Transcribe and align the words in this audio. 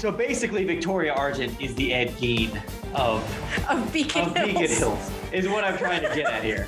So 0.00 0.10
basically, 0.10 0.64
Victoria 0.64 1.12
Argent 1.12 1.60
is 1.60 1.74
the 1.74 1.92
Ed 1.92 2.12
Gein 2.12 2.58
of, 2.94 3.22
Of 3.68 3.92
Beacon 3.92 4.30
of 4.30 4.34
Hills. 4.34 4.46
Beacon 4.46 4.74
Hills, 4.74 5.10
is 5.30 5.46
what 5.46 5.62
I'm 5.62 5.76
trying 5.76 6.00
to 6.00 6.08
get 6.14 6.24
at 6.24 6.42
here. 6.42 6.64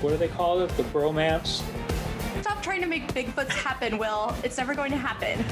What 0.00 0.12
do 0.12 0.16
they 0.16 0.28
call 0.28 0.60
it? 0.62 0.68
The 0.78 0.82
bromance? 0.84 1.62
Stop 2.40 2.62
trying 2.62 2.80
to 2.80 2.86
make 2.86 3.12
Bigfoots 3.12 3.50
happen, 3.50 3.98
Will. 3.98 4.34
It's 4.42 4.56
never 4.56 4.74
going 4.74 4.90
to 4.92 4.96
happen. 4.96 5.44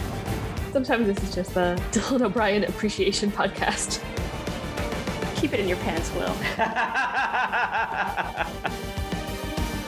Sometimes 0.72 1.06
this 1.06 1.22
is 1.22 1.34
just 1.34 1.52
the 1.52 1.78
Dylan 1.92 2.22
O'Brien 2.22 2.64
appreciation 2.64 3.30
podcast. 3.30 4.02
Keep 5.34 5.52
it 5.52 5.60
in 5.60 5.68
your 5.68 5.76
pants, 5.80 6.10
Will. 6.14 6.34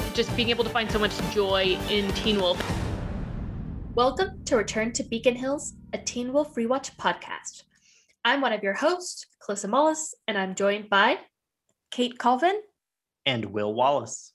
just 0.13 0.37
being 0.37 0.51
able 0.51 0.63
to 0.63 0.69
find 0.69 0.91
so 0.91 0.99
much 0.99 1.19
joy 1.31 1.79
in 1.89 2.13
Teen 2.13 2.39
Wolf. 2.39 2.63
Welcome 3.95 4.45
to 4.45 4.59
Return 4.59 4.93
to 4.93 5.03
Beacon 5.03 5.37
Hills, 5.37 5.73
a 5.93 5.99
Teen 5.99 6.33
Wolf 6.33 6.55
Rewatch 6.55 6.97
podcast. 6.97 7.65
I'm 8.25 8.41
one 8.41 8.53
of 8.53 8.63
your 8.63 8.75
hosts, 8.75 9.27
Calissa 9.43 9.69
Mullis, 9.69 10.15
and 10.27 10.39
I'm 10.39 10.55
joined 10.55 10.89
by 10.89 11.19
Kate 11.91 12.19
Colvin? 12.19 12.61
and 13.25 13.47
Will 13.47 13.73
Wallace. 13.73 14.33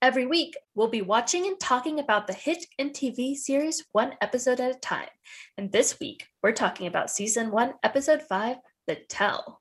Every 0.00 0.26
week, 0.26 0.56
we'll 0.76 0.88
be 0.88 1.02
watching 1.02 1.46
and 1.46 1.58
talking 1.58 1.98
about 1.98 2.28
the 2.28 2.32
hit 2.32 2.66
MTV 2.80 3.34
series 3.36 3.84
one 3.90 4.14
episode 4.20 4.60
at 4.60 4.76
a 4.76 4.78
time. 4.78 5.08
And 5.56 5.72
this 5.72 5.98
week, 5.98 6.28
we're 6.40 6.52
talking 6.52 6.86
about 6.86 7.10
season 7.10 7.50
one, 7.50 7.74
episode 7.82 8.22
five, 8.22 8.58
The 8.86 8.96
Tell. 9.08 9.60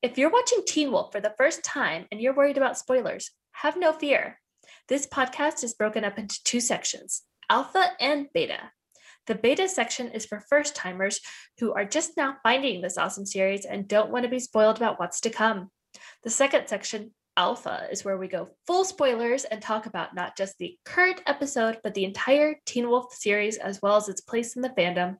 If 0.00 0.16
you're 0.16 0.30
watching 0.30 0.62
Teen 0.66 0.92
Wolf 0.92 1.12
for 1.12 1.20
the 1.20 1.34
first 1.36 1.62
time 1.62 2.06
and 2.10 2.22
you're 2.22 2.34
worried 2.34 2.56
about 2.56 2.78
spoilers, 2.78 3.32
have 3.52 3.76
no 3.76 3.92
fear. 3.92 4.40
This 4.88 5.06
podcast 5.06 5.62
is 5.62 5.74
broken 5.74 6.04
up 6.04 6.18
into 6.18 6.42
two 6.42 6.60
sections 6.60 7.22
alpha 7.50 7.84
and 8.00 8.28
beta. 8.32 8.70
The 9.26 9.34
beta 9.34 9.68
section 9.68 10.08
is 10.08 10.26
for 10.26 10.44
first 10.48 10.74
timers 10.74 11.20
who 11.58 11.72
are 11.72 11.84
just 11.84 12.16
now 12.16 12.36
finding 12.42 12.80
this 12.80 12.98
awesome 12.98 13.26
series 13.26 13.64
and 13.64 13.86
don't 13.86 14.10
want 14.10 14.24
to 14.24 14.30
be 14.30 14.40
spoiled 14.40 14.76
about 14.76 14.98
what's 14.98 15.20
to 15.22 15.30
come. 15.30 15.70
The 16.22 16.30
second 16.30 16.68
section, 16.68 17.12
Alpha, 17.36 17.86
is 17.90 18.04
where 18.04 18.18
we 18.18 18.28
go 18.28 18.48
full 18.66 18.84
spoilers 18.84 19.44
and 19.44 19.62
talk 19.62 19.86
about 19.86 20.14
not 20.14 20.36
just 20.36 20.58
the 20.58 20.76
current 20.84 21.20
episode, 21.26 21.78
but 21.82 21.94
the 21.94 22.04
entire 22.04 22.56
Teen 22.66 22.88
Wolf 22.88 23.14
series 23.14 23.56
as 23.56 23.80
well 23.82 23.96
as 23.96 24.08
its 24.08 24.20
place 24.20 24.56
in 24.56 24.62
the 24.62 24.70
fandom. 24.70 25.16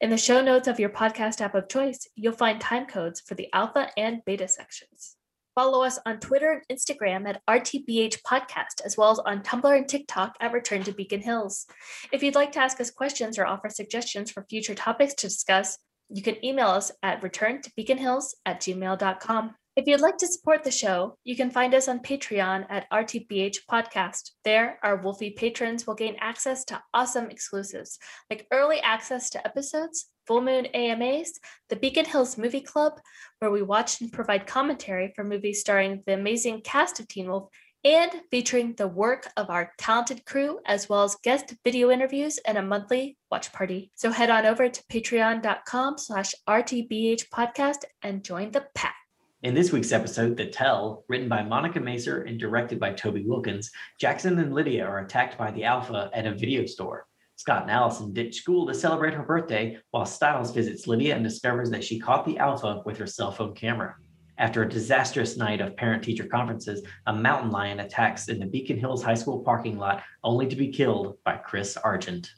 In 0.00 0.10
the 0.10 0.18
show 0.18 0.42
notes 0.42 0.68
of 0.68 0.80
your 0.80 0.90
podcast 0.90 1.40
app 1.40 1.54
of 1.54 1.68
choice, 1.68 2.08
you'll 2.16 2.32
find 2.32 2.60
time 2.60 2.86
codes 2.86 3.20
for 3.20 3.34
the 3.34 3.48
alpha 3.52 3.88
and 3.96 4.24
beta 4.24 4.48
sections. 4.48 5.16
Follow 5.54 5.82
us 5.82 5.98
on 6.06 6.18
Twitter 6.18 6.52
and 6.52 6.78
Instagram 6.78 7.28
at 7.28 7.42
RTBH 7.48 8.22
Podcast, 8.26 8.80
as 8.84 8.96
well 8.96 9.10
as 9.10 9.18
on 9.18 9.42
Tumblr 9.42 9.76
and 9.76 9.86
TikTok 9.86 10.36
at 10.40 10.52
Return 10.52 10.82
to 10.84 10.92
Beacon 10.92 11.20
Hills. 11.20 11.66
If 12.10 12.22
you'd 12.22 12.34
like 12.34 12.52
to 12.52 12.60
ask 12.60 12.80
us 12.80 12.90
questions 12.90 13.38
or 13.38 13.46
offer 13.46 13.68
suggestions 13.68 14.30
for 14.30 14.46
future 14.48 14.74
topics 14.74 15.14
to 15.14 15.28
discuss, 15.28 15.78
you 16.08 16.22
can 16.22 16.42
email 16.44 16.68
us 16.68 16.90
at 17.02 17.20
returntobeaconhills 17.20 18.34
at 18.46 18.60
gmail.com. 18.60 19.54
If 19.74 19.86
you'd 19.86 20.02
like 20.02 20.18
to 20.18 20.26
support 20.26 20.64
the 20.64 20.70
show, 20.70 21.16
you 21.24 21.34
can 21.34 21.50
find 21.50 21.74
us 21.74 21.88
on 21.88 22.00
Patreon 22.00 22.66
at 22.68 22.84
RTBH 22.90 23.60
Podcast. 23.70 24.32
There, 24.44 24.78
our 24.82 24.96
Wolfie 24.96 25.30
patrons 25.30 25.86
will 25.86 25.94
gain 25.94 26.16
access 26.20 26.66
to 26.66 26.82
awesome 26.92 27.30
exclusives 27.30 27.98
like 28.28 28.46
early 28.52 28.80
access 28.80 29.30
to 29.30 29.46
episodes, 29.46 30.10
Full 30.26 30.42
Moon 30.42 30.66
AMAs, 30.66 31.38
the 31.68 31.76
Beacon 31.76 32.04
Hills 32.04 32.38
Movie 32.38 32.60
Club, 32.60 33.00
where 33.38 33.50
we 33.50 33.62
watch 33.62 34.00
and 34.00 34.12
provide 34.12 34.46
commentary 34.46 35.12
for 35.14 35.24
movies 35.24 35.60
starring 35.60 36.02
the 36.06 36.14
amazing 36.14 36.60
cast 36.62 37.00
of 37.00 37.08
Teen 37.08 37.28
Wolf 37.28 37.48
and 37.84 38.10
featuring 38.30 38.74
the 38.74 38.86
work 38.86 39.26
of 39.36 39.50
our 39.50 39.72
talented 39.78 40.24
crew, 40.24 40.60
as 40.66 40.88
well 40.88 41.02
as 41.02 41.16
guest 41.22 41.54
video 41.64 41.90
interviews 41.90 42.38
and 42.46 42.56
a 42.56 42.62
monthly 42.62 43.16
watch 43.30 43.52
party. 43.52 43.90
So 43.94 44.10
head 44.10 44.30
on 44.30 44.46
over 44.46 44.68
to 44.68 44.84
patreon.com 44.84 45.98
slash 45.98 46.34
RTBH 46.48 47.28
podcast 47.30 47.78
and 48.02 48.24
join 48.24 48.52
the 48.52 48.66
pack. 48.74 48.96
In 49.42 49.54
this 49.54 49.72
week's 49.72 49.90
episode, 49.90 50.36
The 50.36 50.46
Tell, 50.46 51.04
written 51.08 51.28
by 51.28 51.42
Monica 51.42 51.80
Macer 51.80 52.22
and 52.28 52.38
directed 52.38 52.78
by 52.78 52.92
Toby 52.92 53.24
Wilkins, 53.24 53.72
Jackson 53.98 54.38
and 54.38 54.54
Lydia 54.54 54.84
are 54.86 55.00
attacked 55.00 55.36
by 55.36 55.50
the 55.50 55.64
Alpha 55.64 56.10
at 56.14 56.26
a 56.26 56.32
video 56.32 56.64
store. 56.64 57.06
Scott 57.42 57.62
and 57.62 57.72
Allison 57.72 58.12
ditch 58.12 58.36
school 58.36 58.68
to 58.68 58.72
celebrate 58.72 59.14
her 59.14 59.24
birthday, 59.24 59.76
while 59.90 60.06
Stiles 60.06 60.52
visits 60.52 60.86
Lydia 60.86 61.16
and 61.16 61.24
discovers 61.24 61.70
that 61.70 61.82
she 61.82 61.98
caught 61.98 62.24
the 62.24 62.38
Alpha 62.38 62.82
with 62.86 62.96
her 62.98 63.06
cell 63.08 63.32
phone 63.32 63.52
camera. 63.52 63.96
After 64.38 64.62
a 64.62 64.68
disastrous 64.68 65.36
night 65.36 65.60
of 65.60 65.76
parent 65.76 66.04
teacher 66.04 66.24
conferences, 66.24 66.86
a 67.08 67.12
mountain 67.12 67.50
lion 67.50 67.80
attacks 67.80 68.28
in 68.28 68.38
the 68.38 68.46
Beacon 68.46 68.78
Hills 68.78 69.02
High 69.02 69.16
School 69.16 69.40
parking 69.40 69.76
lot, 69.76 70.04
only 70.22 70.46
to 70.46 70.54
be 70.54 70.68
killed 70.68 71.16
by 71.24 71.34
Chris 71.34 71.76
Argent. 71.76 72.30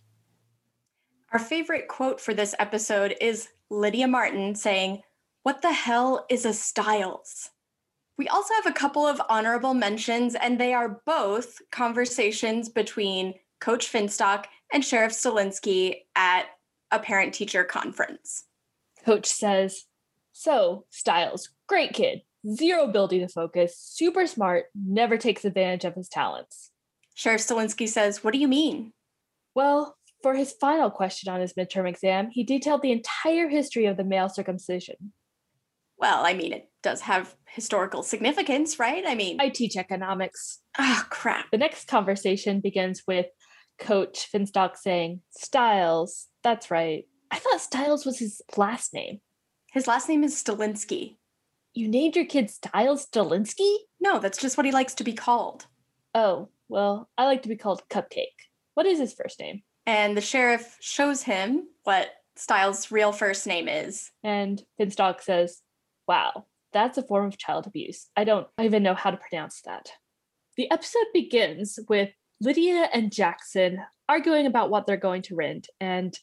Our 1.32 1.38
favorite 1.38 1.86
quote 1.86 2.18
for 2.18 2.32
this 2.32 2.54
episode 2.58 3.14
is 3.20 3.48
Lydia 3.68 4.08
Martin 4.08 4.54
saying, 4.54 5.02
What 5.42 5.60
the 5.60 5.74
hell 5.74 6.24
is 6.30 6.46
a 6.46 6.54
Stiles? 6.54 7.50
We 8.16 8.26
also 8.28 8.54
have 8.54 8.66
a 8.66 8.72
couple 8.72 9.06
of 9.06 9.20
honorable 9.28 9.74
mentions, 9.74 10.34
and 10.34 10.58
they 10.58 10.72
are 10.72 11.02
both 11.04 11.60
conversations 11.70 12.70
between 12.70 13.34
Coach 13.64 13.90
Finstock 13.90 14.44
and 14.74 14.84
Sheriff 14.84 15.12
Stilinski 15.12 16.02
at 16.14 16.44
a 16.90 16.98
parent 16.98 17.32
teacher 17.32 17.64
conference. 17.64 18.44
Coach 19.06 19.24
says, 19.24 19.84
So, 20.32 20.84
Stiles, 20.90 21.48
great 21.66 21.94
kid, 21.94 22.20
zero 22.46 22.84
ability 22.84 23.20
to 23.20 23.28
focus, 23.28 23.78
super 23.78 24.26
smart, 24.26 24.66
never 24.74 25.16
takes 25.16 25.46
advantage 25.46 25.86
of 25.86 25.94
his 25.94 26.10
talents. 26.10 26.72
Sheriff 27.14 27.40
Stilinski 27.40 27.88
says, 27.88 28.22
What 28.22 28.34
do 28.34 28.38
you 28.38 28.48
mean? 28.48 28.92
Well, 29.54 29.96
for 30.22 30.34
his 30.34 30.52
final 30.52 30.90
question 30.90 31.32
on 31.32 31.40
his 31.40 31.54
midterm 31.54 31.88
exam, 31.88 32.28
he 32.32 32.44
detailed 32.44 32.82
the 32.82 32.92
entire 32.92 33.48
history 33.48 33.86
of 33.86 33.96
the 33.96 34.04
male 34.04 34.28
circumcision. 34.28 35.14
Well, 35.96 36.26
I 36.26 36.34
mean, 36.34 36.52
it 36.52 36.70
does 36.82 37.00
have 37.02 37.34
historical 37.48 38.02
significance, 38.02 38.78
right? 38.78 39.04
I 39.06 39.14
mean, 39.14 39.38
I 39.40 39.48
teach 39.48 39.74
economics. 39.74 40.60
ah, 40.78 41.06
crap. 41.08 41.50
The 41.50 41.56
next 41.56 41.88
conversation 41.88 42.60
begins 42.60 43.04
with 43.06 43.26
Coach 43.78 44.30
Finstock 44.32 44.76
saying, 44.76 45.20
Stiles, 45.30 46.28
that's 46.42 46.70
right. 46.70 47.06
I 47.30 47.38
thought 47.38 47.60
Stiles 47.60 48.06
was 48.06 48.18
his 48.18 48.42
last 48.56 48.94
name. 48.94 49.20
His 49.72 49.86
last 49.86 50.08
name 50.08 50.22
is 50.22 50.34
Stilinski. 50.34 51.16
You 51.72 51.88
named 51.88 52.14
your 52.14 52.26
kid 52.26 52.50
Stiles 52.50 53.06
Stilinski? 53.06 53.76
No, 54.00 54.20
that's 54.20 54.38
just 54.38 54.56
what 54.56 54.66
he 54.66 54.72
likes 54.72 54.94
to 54.94 55.04
be 55.04 55.12
called. 55.12 55.66
Oh, 56.14 56.50
well, 56.68 57.08
I 57.18 57.24
like 57.24 57.42
to 57.42 57.48
be 57.48 57.56
called 57.56 57.82
Cupcake. 57.90 58.26
What 58.74 58.86
is 58.86 58.98
his 58.98 59.14
first 59.14 59.40
name? 59.40 59.62
And 59.86 60.16
the 60.16 60.20
sheriff 60.20 60.76
shows 60.80 61.22
him 61.22 61.68
what 61.82 62.08
Stiles' 62.36 62.90
real 62.90 63.12
first 63.12 63.46
name 63.46 63.68
is. 63.68 64.10
And 64.22 64.62
Finstock 64.80 65.20
says, 65.20 65.60
Wow, 66.06 66.46
that's 66.72 66.98
a 66.98 67.02
form 67.02 67.26
of 67.26 67.38
child 67.38 67.66
abuse. 67.66 68.08
I 68.16 68.24
don't 68.24 68.46
even 68.60 68.82
know 68.82 68.94
how 68.94 69.10
to 69.10 69.16
pronounce 69.16 69.60
that. 69.62 69.90
The 70.56 70.70
episode 70.70 71.06
begins 71.12 71.78
with 71.88 72.10
Lydia 72.40 72.88
and 72.92 73.12
Jackson 73.12 73.78
arguing 74.08 74.46
about 74.46 74.70
what 74.70 74.86
they're 74.86 74.96
going 74.96 75.22
to 75.22 75.36
rent, 75.36 75.68
and 75.80 76.18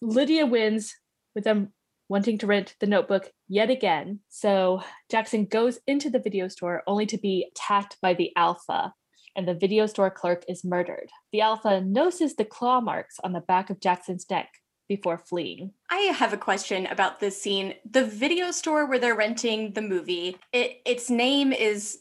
Lydia 0.00 0.46
wins 0.46 0.94
with 1.34 1.44
them 1.44 1.72
wanting 2.08 2.38
to 2.38 2.46
rent 2.46 2.76
the 2.78 2.86
notebook 2.86 3.30
yet 3.48 3.68
again. 3.68 4.20
So 4.28 4.82
Jackson 5.10 5.44
goes 5.46 5.80
into 5.86 6.08
the 6.08 6.20
video 6.20 6.46
store 6.48 6.82
only 6.86 7.06
to 7.06 7.18
be 7.18 7.50
attacked 7.50 7.96
by 8.00 8.14
the 8.14 8.30
Alpha, 8.36 8.92
and 9.34 9.46
the 9.46 9.54
video 9.54 9.86
store 9.86 10.10
clerk 10.10 10.44
is 10.48 10.64
murdered. 10.64 11.10
The 11.32 11.40
Alpha 11.40 11.80
notices 11.80 12.36
the 12.36 12.44
claw 12.44 12.80
marks 12.80 13.16
on 13.24 13.32
the 13.32 13.40
back 13.40 13.70
of 13.70 13.80
Jackson's 13.80 14.24
neck 14.30 14.48
before 14.88 15.18
fleeing. 15.18 15.72
I 15.90 15.96
have 15.96 16.32
a 16.32 16.38
question 16.38 16.86
about 16.86 17.18
this 17.18 17.42
scene. 17.42 17.74
The 17.90 18.04
video 18.04 18.52
store 18.52 18.86
where 18.86 19.00
they're 19.00 19.16
renting 19.16 19.72
the 19.72 19.82
movie, 19.82 20.36
it, 20.52 20.80
its 20.86 21.10
name 21.10 21.52
is 21.52 21.98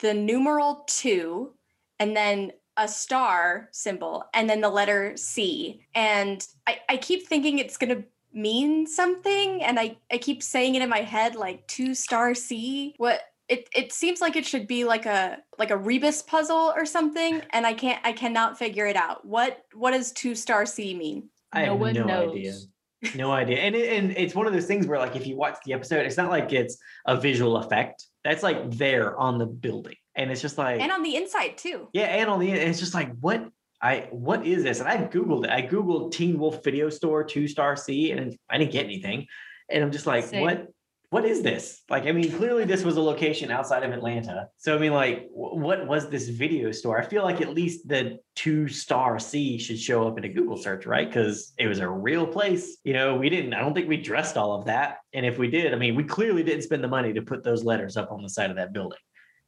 the 0.00 0.14
numeral 0.14 0.84
two, 0.88 1.54
and 2.00 2.16
then 2.16 2.50
a 2.76 2.88
star 2.88 3.68
symbol, 3.72 4.24
and 4.34 4.48
then 4.48 4.60
the 4.60 4.68
letter 4.68 5.16
C. 5.16 5.80
And 5.94 6.46
I, 6.66 6.80
I 6.88 6.96
keep 6.96 7.26
thinking 7.26 7.58
it's 7.58 7.76
going 7.76 7.96
to 7.96 8.04
mean 8.32 8.86
something, 8.86 9.62
and 9.62 9.78
I, 9.78 9.96
I 10.10 10.18
keep 10.18 10.42
saying 10.42 10.74
it 10.74 10.82
in 10.82 10.88
my 10.88 11.02
head 11.02 11.36
like 11.36 11.66
two 11.66 11.94
star 11.94 12.34
C. 12.34 12.94
What? 12.98 13.20
It, 13.46 13.68
it 13.76 13.92
seems 13.92 14.22
like 14.22 14.36
it 14.36 14.46
should 14.46 14.66
be 14.66 14.84
like 14.84 15.04
a 15.04 15.36
like 15.58 15.70
a 15.70 15.76
rebus 15.76 16.22
puzzle 16.22 16.72
or 16.74 16.86
something 16.86 17.42
and 17.50 17.66
i 17.66 17.74
can't 17.74 18.00
i 18.02 18.10
cannot 18.10 18.58
figure 18.58 18.86
it 18.86 18.96
out 18.96 19.22
what 19.26 19.64
what 19.74 19.90
does 19.90 20.12
two 20.12 20.34
star 20.34 20.64
c 20.64 20.94
mean 20.94 21.28
I 21.52 21.66
No 21.66 21.72
have 21.72 21.80
one 21.80 21.92
no 21.92 22.06
knows. 22.06 22.30
idea. 22.32 22.54
No 23.14 23.32
idea. 23.32 23.58
And 23.58 23.74
it, 23.74 23.92
and 23.92 24.12
it's 24.16 24.34
one 24.34 24.46
of 24.46 24.54
those 24.54 24.64
things 24.64 24.86
where 24.86 24.98
like 24.98 25.14
if 25.14 25.26
you 25.26 25.36
watch 25.36 25.56
the 25.66 25.74
episode, 25.74 26.06
it's 26.06 26.16
not 26.16 26.30
like 26.30 26.54
it's 26.54 26.78
a 27.06 27.20
visual 27.20 27.58
effect. 27.58 28.06
That's 28.24 28.42
like 28.42 28.70
there 28.70 29.14
on 29.18 29.36
the 29.38 29.44
building. 29.44 29.96
And 30.16 30.30
it's 30.30 30.40
just 30.40 30.58
like 30.58 30.80
and 30.80 30.92
on 30.92 31.02
the 31.02 31.16
inside 31.16 31.58
too 31.58 31.88
yeah, 31.92 32.04
and 32.04 32.30
on 32.30 32.38
the 32.40 32.50
it's 32.50 32.78
just 32.78 32.94
like 32.94 33.10
what 33.20 33.48
I 33.82 34.08
what 34.10 34.46
is 34.46 34.62
this? 34.62 34.80
And 34.80 34.88
I 34.88 34.96
googled 34.96 35.44
it. 35.44 35.50
I 35.50 35.62
googled 35.62 36.12
Teen 36.12 36.38
Wolf 36.38 36.64
Video 36.64 36.88
Store 36.88 37.22
two 37.22 37.46
star 37.46 37.76
C, 37.76 38.12
and 38.12 38.36
I 38.48 38.58
didn't 38.58 38.72
get 38.72 38.84
anything. 38.84 39.26
And 39.68 39.82
I'm 39.82 39.90
just 39.90 40.06
like, 40.06 40.24
Same. 40.24 40.42
what 40.42 40.68
what 41.10 41.24
is 41.24 41.42
this? 41.42 41.82
Like, 41.88 42.06
I 42.06 42.12
mean, 42.12 42.32
clearly 42.32 42.64
this 42.64 42.82
was 42.82 42.96
a 42.96 43.00
location 43.00 43.52
outside 43.52 43.84
of 43.84 43.92
Atlanta. 43.92 44.48
So, 44.56 44.74
I 44.74 44.80
mean, 44.80 44.92
like, 44.92 45.28
wh- 45.28 45.54
what 45.54 45.86
was 45.86 46.08
this 46.08 46.28
video 46.28 46.72
store? 46.72 47.00
I 47.00 47.04
feel 47.04 47.22
like 47.22 47.40
at 47.40 47.50
least 47.50 47.86
the 47.86 48.18
two 48.34 48.66
star 48.66 49.20
C 49.20 49.56
should 49.56 49.78
show 49.78 50.08
up 50.08 50.18
in 50.18 50.24
a 50.24 50.28
Google 50.28 50.56
search, 50.56 50.86
right? 50.86 51.06
Because 51.06 51.52
it 51.56 51.68
was 51.68 51.78
a 51.78 51.88
real 51.88 52.26
place. 52.26 52.78
You 52.82 52.94
know, 52.94 53.14
we 53.14 53.30
didn't, 53.30 53.54
I 53.54 53.60
don't 53.60 53.74
think 53.74 53.88
we 53.88 53.96
dressed 53.96 54.36
all 54.36 54.54
of 54.54 54.64
that. 54.64 54.96
And 55.12 55.24
if 55.24 55.38
we 55.38 55.48
did, 55.48 55.72
I 55.72 55.76
mean, 55.76 55.94
we 55.94 56.02
clearly 56.02 56.42
didn't 56.42 56.62
spend 56.62 56.82
the 56.82 56.88
money 56.88 57.12
to 57.12 57.22
put 57.22 57.44
those 57.44 57.62
letters 57.62 57.96
up 57.96 58.10
on 58.10 58.20
the 58.20 58.28
side 58.28 58.50
of 58.50 58.56
that 58.56 58.72
building. 58.72 58.98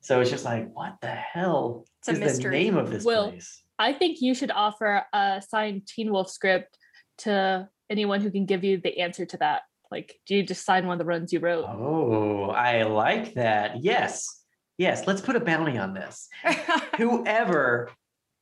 So 0.07 0.21
it's 0.21 0.31
just 0.31 0.45
like, 0.45 0.73
what 0.73 0.95
the 1.03 1.09
hell 1.09 1.85
It's 1.99 2.21
a 2.21 2.23
is 2.23 2.39
the 2.39 2.49
name 2.49 2.77
of 2.77 2.91
this 2.93 3.05
Will, 3.05 3.31
place? 3.31 3.65
I 3.77 3.93
think 3.93 4.19
you 4.21 4.37
should 4.37 4.53
offer 4.53 5.05
a 5.13 5.43
signed 5.47 5.89
Teen 5.89 6.13
Wolf 6.13 6.31
script 6.31 6.79
to 7.19 7.69
anyone 7.91 8.21
who 8.21 8.31
can 8.31 8.47
give 8.47 8.63
you 8.63 8.79
the 8.79 9.01
answer 9.01 9.27
to 9.27 9.37
that. 9.39 9.63
Like, 9.91 10.21
do 10.25 10.37
you 10.37 10.45
just 10.45 10.65
sign 10.65 10.87
one 10.87 10.95
of 10.95 10.99
the 11.01 11.05
runs 11.05 11.33
you 11.33 11.41
wrote? 11.41 11.65
Oh, 11.67 12.51
I 12.51 12.85
like 12.85 13.35
that. 13.35 13.83
Yes. 13.83 14.45
Yes. 14.79 15.09
Let's 15.09 15.21
put 15.21 15.35
a 15.35 15.41
bounty 15.41 15.77
on 15.77 15.93
this. 15.93 16.29
whoever 16.97 17.91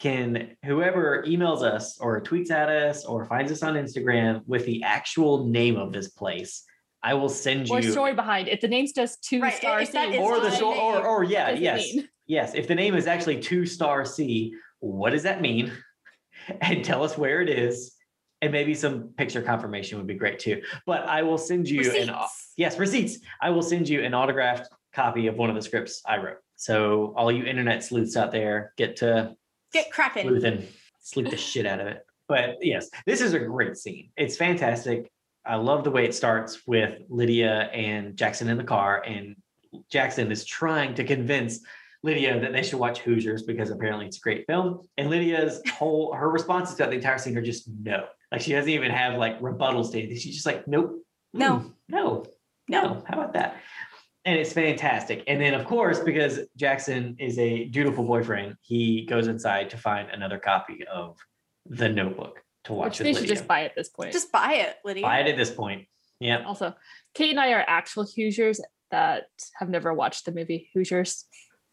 can 0.00 0.56
whoever 0.66 1.24
emails 1.26 1.62
us 1.62 1.98
or 1.98 2.20
tweets 2.20 2.50
at 2.50 2.68
us 2.68 3.06
or 3.06 3.24
finds 3.24 3.50
us 3.50 3.62
on 3.62 3.72
Instagram 3.72 4.42
with 4.46 4.66
the 4.66 4.82
actual 4.82 5.46
name 5.46 5.76
of 5.76 5.94
this 5.94 6.08
place, 6.08 6.64
I 7.04 7.12
will 7.12 7.28
send 7.28 7.68
you 7.68 7.76
Or 7.76 7.82
story 7.82 8.14
behind. 8.14 8.48
If 8.48 8.62
the 8.62 8.68
name's 8.68 8.92
just 8.92 9.22
two 9.22 9.40
Right, 9.40 9.52
star 9.52 9.82
if 9.82 9.90
C, 9.90 10.18
or 10.18 10.40
the 10.40 10.48
my 10.48 10.56
so 10.56 10.72
or 10.72 10.94
name, 10.94 11.06
or 11.06 11.22
yeah, 11.22 11.44
what 11.44 11.50
does 11.50 11.58
it 11.60 11.62
yes. 11.62 12.06
Yes, 12.26 12.54
if 12.54 12.66
the 12.66 12.74
name 12.74 12.94
is 12.94 13.06
actually 13.06 13.40
two 13.40 13.66
star 13.66 14.06
C, 14.06 14.54
what 14.80 15.10
does 15.10 15.22
that 15.22 15.40
mean? 15.40 15.70
And 16.60 16.84
tell 16.84 17.02
us 17.02 17.16
where 17.16 17.40
it 17.40 17.48
is. 17.48 17.94
And 18.42 18.52
maybe 18.52 18.74
some 18.74 19.14
picture 19.16 19.40
confirmation 19.40 19.96
would 19.96 20.06
be 20.06 20.14
great 20.14 20.38
too. 20.38 20.60
But 20.84 21.06
I 21.06 21.22
will 21.22 21.38
send 21.38 21.70
you 21.70 21.90
an 21.92 22.14
yes, 22.58 22.78
receipts. 22.78 23.18
I 23.40 23.48
will 23.48 23.62
send 23.62 23.88
you 23.88 24.02
an 24.02 24.12
autographed 24.12 24.68
copy 24.92 25.26
of 25.26 25.36
one 25.36 25.48
of 25.48 25.56
the 25.56 25.62
scripts 25.62 26.02
I 26.04 26.18
wrote. 26.18 26.36
So 26.56 27.14
all 27.16 27.32
you 27.32 27.44
internet 27.44 27.82
sleuths 27.82 28.14
out 28.16 28.30
there 28.30 28.74
get 28.76 28.96
to 28.96 29.34
Get 29.72 29.90
cracking. 29.90 30.28
sleuthing, 30.28 30.66
sleuth 31.00 31.30
the 31.30 31.38
shit 31.38 31.64
out 31.64 31.80
of 31.80 31.86
it. 31.86 32.04
But 32.28 32.56
yes, 32.60 32.90
this 33.06 33.22
is 33.22 33.32
a 33.32 33.38
great 33.38 33.78
scene. 33.78 34.10
It's 34.18 34.36
fantastic. 34.36 35.10
I 35.46 35.56
love 35.56 35.84
the 35.84 35.90
way 35.90 36.04
it 36.04 36.14
starts 36.14 36.66
with 36.66 37.00
Lydia 37.08 37.70
and 37.72 38.16
Jackson 38.16 38.48
in 38.48 38.56
the 38.56 38.64
car, 38.64 39.02
and 39.06 39.36
Jackson 39.90 40.30
is 40.32 40.44
trying 40.44 40.94
to 40.94 41.04
convince 41.04 41.60
Lydia 42.02 42.38
that 42.40 42.52
they 42.52 42.62
should 42.62 42.78
watch 42.78 43.00
Hoosiers 43.00 43.42
because 43.42 43.70
apparently 43.70 44.06
it's 44.06 44.18
a 44.18 44.20
great 44.20 44.46
film. 44.46 44.80
And 44.98 45.10
Lydia's 45.10 45.60
whole 45.72 46.12
her 46.14 46.30
responses 46.30 46.76
throughout 46.76 46.90
the 46.90 46.96
entire 46.96 47.18
scene 47.18 47.36
are 47.36 47.42
just 47.42 47.68
no. 47.82 48.04
Like 48.30 48.40
she 48.40 48.52
doesn't 48.52 48.70
even 48.70 48.90
have 48.90 49.18
like 49.18 49.40
rebuttals 49.40 49.92
to 49.92 49.98
anything. 49.98 50.18
She's 50.18 50.34
just 50.34 50.46
like, 50.46 50.66
nope, 50.68 51.02
No. 51.32 51.56
mm, 51.58 51.72
no, 51.88 52.24
No. 52.68 52.82
no. 52.82 53.02
How 53.06 53.14
about 53.20 53.32
that? 53.34 53.56
And 54.26 54.38
it's 54.38 54.52
fantastic. 54.54 55.22
And 55.26 55.40
then, 55.40 55.52
of 55.52 55.66
course, 55.66 56.00
because 56.00 56.40
Jackson 56.56 57.14
is 57.18 57.38
a 57.38 57.66
dutiful 57.66 58.04
boyfriend, 58.04 58.56
he 58.62 59.04
goes 59.04 59.26
inside 59.26 59.68
to 59.70 59.76
find 59.76 60.08
another 60.10 60.38
copy 60.38 60.84
of 60.90 61.18
the 61.66 61.88
Notebook 61.90 62.42
to 62.64 62.72
watch 62.72 62.98
Which 62.98 62.98
with 63.00 63.06
they 63.06 63.12
should 63.12 63.20
Lydia. 63.22 63.34
just 63.36 63.46
buy 63.48 63.60
it 63.60 63.66
at 63.66 63.74
this 63.76 63.88
point. 63.88 64.12
Just 64.12 64.32
buy 64.32 64.54
it, 64.54 64.76
Lydia. 64.84 65.02
Buy 65.02 65.18
it 65.20 65.28
at 65.28 65.36
this 65.36 65.50
point. 65.50 65.86
Yeah. 66.20 66.44
also, 66.44 66.74
Kate 67.14 67.30
and 67.30 67.40
I 67.40 67.52
are 67.52 67.64
actual 67.66 68.06
Hoosiers 68.16 68.60
that 68.90 69.24
have 69.58 69.68
never 69.68 69.92
watched 69.92 70.24
the 70.24 70.32
movie 70.32 70.70
Hoosiers. 70.74 71.24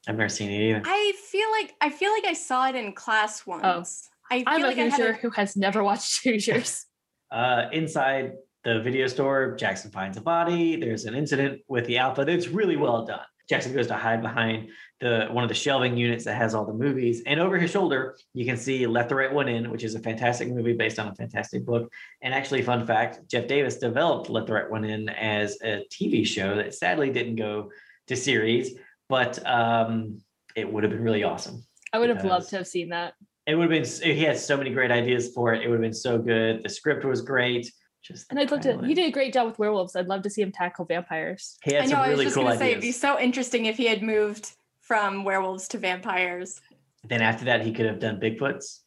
I've 0.07 0.17
never 0.17 0.29
seen 0.29 0.49
it 0.49 0.61
either. 0.69 0.81
I 0.83 1.13
feel 1.29 1.49
like 1.51 1.73
I 1.79 1.89
feel 1.89 2.11
like 2.11 2.25
I 2.25 2.33
saw 2.33 2.67
it 2.67 2.75
in 2.75 2.93
class 2.93 3.45
once. 3.45 4.09
I 4.29 4.39
feel 4.39 4.43
Oh. 4.47 4.51
I'm 4.55 4.63
a 4.63 4.67
like 4.67 4.77
I 4.77 4.81
had 4.83 4.91
Hoosier 4.93 5.09
a, 5.11 5.15
who 5.17 5.29
has 5.31 5.55
never 5.55 5.83
watched 5.83 6.21
Hoosiers. 6.23 6.85
Uh, 7.31 7.69
inside 7.71 8.33
the 8.65 8.81
video 8.81 9.07
store, 9.07 9.55
Jackson 9.55 9.89
finds 9.89 10.17
a 10.17 10.21
body. 10.21 10.75
There's 10.75 11.05
an 11.05 11.15
incident 11.15 11.61
with 11.69 11.85
the 11.88 11.97
Alpha 11.97 12.23
It's 12.23 12.49
really 12.49 12.75
well 12.75 13.05
done. 13.05 13.21
Jackson 13.47 13.73
goes 13.73 13.88
to 13.88 13.93
hide 13.93 14.21
behind 14.21 14.67
the 15.01 15.27
one 15.31 15.44
of 15.44 15.50
the 15.50 15.56
shelving 15.56 15.98
units 15.98 16.24
that 16.25 16.36
has 16.36 16.53
all 16.53 16.63
the 16.63 16.74
movies, 16.74 17.24
and 17.25 17.39
over 17.39 17.57
his 17.57 17.71
shoulder 17.71 18.15
you 18.33 18.45
can 18.45 18.56
see 18.56 18.86
"Let 18.86 19.09
the 19.09 19.15
Right 19.15 19.33
One 19.33 19.50
In," 19.50 19.71
which 19.71 19.83
is 19.83 19.95
a 19.95 20.00
fantastic 20.00 20.48
movie 20.48 20.74
based 20.74 21.00
on 21.00 21.07
a 21.07 21.15
fantastic 21.15 21.65
book. 21.65 21.92
And 22.21 22.33
actually, 22.33 22.62
fun 22.62 22.86
fact: 22.86 23.27
Jeff 23.27 23.48
Davis 23.48 23.77
developed 23.77 24.30
"Let 24.30 24.45
the 24.45 24.53
Right 24.53 24.69
One 24.69 24.86
In" 24.86 25.09
as 25.09 25.57
a 25.63 25.83
TV 25.92 26.25
show 26.25 26.56
that 26.56 26.75
sadly 26.75 27.09
didn't 27.09 27.36
go 27.36 27.71
to 28.07 28.15
series, 28.15 28.75
but 29.09 29.44
um, 29.45 30.21
it 30.56 30.71
would 30.71 30.83
have 30.83 30.92
been 30.92 31.03
really 31.03 31.24
awesome. 31.24 31.65
I 31.92 31.98
would 31.98 32.09
have 32.09 32.24
loved 32.24 32.50
to 32.50 32.57
have 32.57 32.68
seen 32.68 32.89
that. 32.89 33.15
It 33.48 33.56
would 33.56 33.71
have 33.71 33.83
been. 33.83 34.15
He 34.15 34.24
had 34.24 34.38
so 34.38 34.56
many 34.56 34.69
great 34.69 34.92
ideas 34.92 35.33
for 35.33 35.53
it. 35.53 35.63
It 35.63 35.68
would 35.68 35.75
have 35.75 35.81
been 35.81 35.94
so 35.94 36.19
good. 36.19 36.63
The 36.63 36.69
script 36.69 37.03
was 37.06 37.21
great. 37.21 37.71
Just 38.03 38.27
And 38.30 38.39
I'd 38.39 38.51
love 38.51 38.62
to. 38.62 38.80
He 38.86 38.94
did 38.94 39.07
a 39.07 39.12
great 39.12 39.33
job 39.33 39.48
with 39.48 39.57
werewolves. 39.57 39.95
I'd 39.95 40.07
love 40.07 40.21
to 40.24 40.30
see 40.30 40.44
him 40.44 40.51
tackle 40.51 40.86
vampires. 40.86 41.57
He 41.63 41.74
had 41.74 41.83
I 41.83 41.86
know. 41.86 41.92
some 41.92 42.00
I 42.00 42.07
was 42.07 42.12
really 42.12 42.25
just 42.25 42.36
cool 42.36 42.44
gonna 42.45 42.57
say 42.57 42.71
it'd 42.71 42.81
be 42.81 42.92
so 42.92 43.19
interesting 43.19 43.65
if 43.65 43.77
he 43.77 43.88
had 43.88 44.03
moved 44.03 44.51
from 44.81 45.23
werewolves 45.23 45.67
to 45.69 45.77
vampires. 45.77 46.59
then 47.07 47.21
after 47.21 47.45
that, 47.45 47.65
he 47.65 47.71
could 47.71 47.85
have 47.85 47.99
done 47.99 48.19
Bigfoots, 48.19 48.79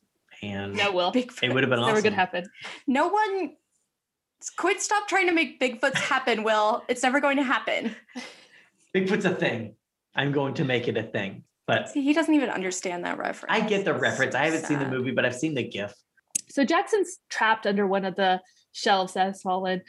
and 0.42 0.74
No, 0.74 0.92
Will. 0.92 1.12
Bigfoot. 1.12 1.42
it 1.42 1.52
would 1.54 1.62
have 1.62 1.70
been 1.70 1.78
It's 1.80 1.88
never 1.88 2.02
gonna 2.02 2.14
happen. 2.16 2.44
No 2.86 3.08
one. 3.08 3.56
Quit! 4.58 4.82
Stop 4.82 5.08
trying 5.08 5.26
to 5.26 5.32
make 5.32 5.58
Bigfoots 5.58 5.94
happen, 5.94 6.42
Will. 6.44 6.82
It's 6.88 7.02
never 7.02 7.18
going 7.20 7.38
to 7.38 7.42
happen. 7.42 7.96
Bigfoot's 8.94 9.24
a 9.24 9.34
thing. 9.34 9.74
I'm 10.14 10.32
going 10.32 10.54
to 10.54 10.64
make 10.64 10.86
it 10.86 10.96
a 10.98 11.02
thing. 11.02 11.44
But 11.66 11.88
See, 11.88 12.02
he 12.02 12.12
doesn't 12.12 12.34
even 12.34 12.50
understand 12.50 13.04
that 13.06 13.16
reference. 13.16 13.54
I 13.54 13.66
get 13.66 13.86
the 13.86 13.92
It's 13.94 14.02
reference. 14.02 14.34
so 14.34 14.38
I 14.40 14.44
haven't 14.44 14.66
seen 14.66 14.78
the 14.78 14.88
movie, 14.88 15.12
but 15.12 15.24
I've 15.24 15.34
seen 15.34 15.54
the 15.54 15.62
GIF. 15.66 15.94
So 16.50 16.62
Jackson's 16.62 17.18
trapped 17.30 17.66
under 17.66 17.86
one 17.86 18.04
of 18.04 18.16
the 18.16 18.40
shelves 18.72 19.14
that 19.14 19.26
has 19.28 19.40
fallen, 19.40 19.80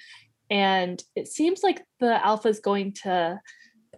and 0.49 1.03
it 1.17 1.27
seems 1.27 1.61
like 1.61 1.83
the 1.99 2.25
alpha's 2.25 2.61
going 2.61 2.93
to 3.03 3.39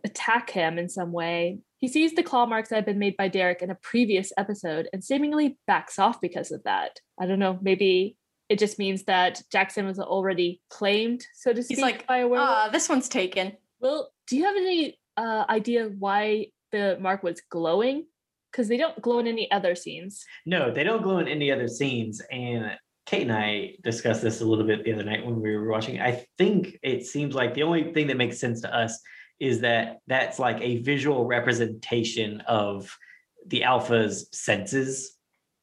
attack 0.04 0.50
him 0.50 0.80
in 0.80 0.89
some 0.89 1.12
way. 1.12 1.59
He 1.80 1.88
sees 1.88 2.14
the 2.14 2.24
claw 2.24 2.46
marks 2.46 2.70
that 2.70 2.76
have 2.76 2.86
been 2.86 3.00
made 3.00 3.18
by 3.18 3.28
Derek 3.28 3.62
in 3.62 3.70
a 3.70 3.76
previous 3.76 4.32
episode 4.38 4.90
and 4.92 5.04
seemingly 5.04 5.58
backs 5.68 6.00
off 6.00 6.20
because 6.20 6.52
of 6.52 6.64
that. 6.64 7.00
I 7.20 7.26
don't 7.28 7.40
know, 7.40 7.60
maybe 7.62 8.18
it 8.50 8.60
just 8.60 8.80
means 8.80 9.04
that 9.04 9.42
Jackson 9.52 9.86
was 9.86 10.00
already 10.00 10.62
claimed, 10.70 11.26
so 11.36 11.54
to 11.54 11.62
speak, 11.62 11.78
He's 11.78 11.84
like, 11.84 12.08
by 12.08 12.20
a 12.20 12.28
werewolf. 12.28 12.50
Ah, 12.50 12.70
this 12.70 12.88
one's 12.88 13.10
taken. 13.10 13.54
Well, 13.80 14.12
do 14.28 14.38
you 14.38 14.46
have 14.46 14.56
any 14.56 14.98
uh, 15.18 15.46
idea 15.50 15.90
why 16.00 16.48
the 16.72 16.98
mark 17.00 17.24
was 17.24 17.42
glowing? 17.50 18.06
Because 18.52 18.70
they 18.70 18.78
don't 18.78 19.00
glow 19.02 19.20
in 19.20 19.28
any 19.28 19.52
other 19.52 19.76
scenes. 19.76 20.24
No, 20.46 20.74
they 20.74 20.84
don't 20.84 21.04
glow 21.04 21.20
in 21.20 21.28
any 21.28 21.52
other 21.52 21.68
scenes. 21.68 22.22
And 22.32 22.72
Kate 23.06 23.24
and 23.24 23.32
I 23.32 23.76
discussed 23.84 24.22
this 24.22 24.42
a 24.42 24.46
little 24.46 24.66
bit 24.66 24.84
the 24.84 24.94
other 24.94 25.04
night 25.04 25.26
when 25.26 25.42
we 25.42 25.56
were 25.56 25.70
watching. 25.70 26.00
I 26.00 26.26
think 26.38 26.78
it 26.82 27.06
seems 27.06 27.36
like 27.36 27.54
the 27.54 27.64
only 27.64 27.94
thing 27.94 28.08
that 28.08 28.18
makes 28.18 28.40
sense 28.40 28.62
to 28.62 28.76
us 28.76 29.00
is 29.39 29.62
that 29.62 30.00
that's 30.07 30.39
like 30.39 30.60
a 30.62 30.78
visual 30.78 31.25
representation 31.25 32.42
of 32.48 32.98
the 33.45 33.63
alpha's 33.63 34.28
senses, 34.31 35.16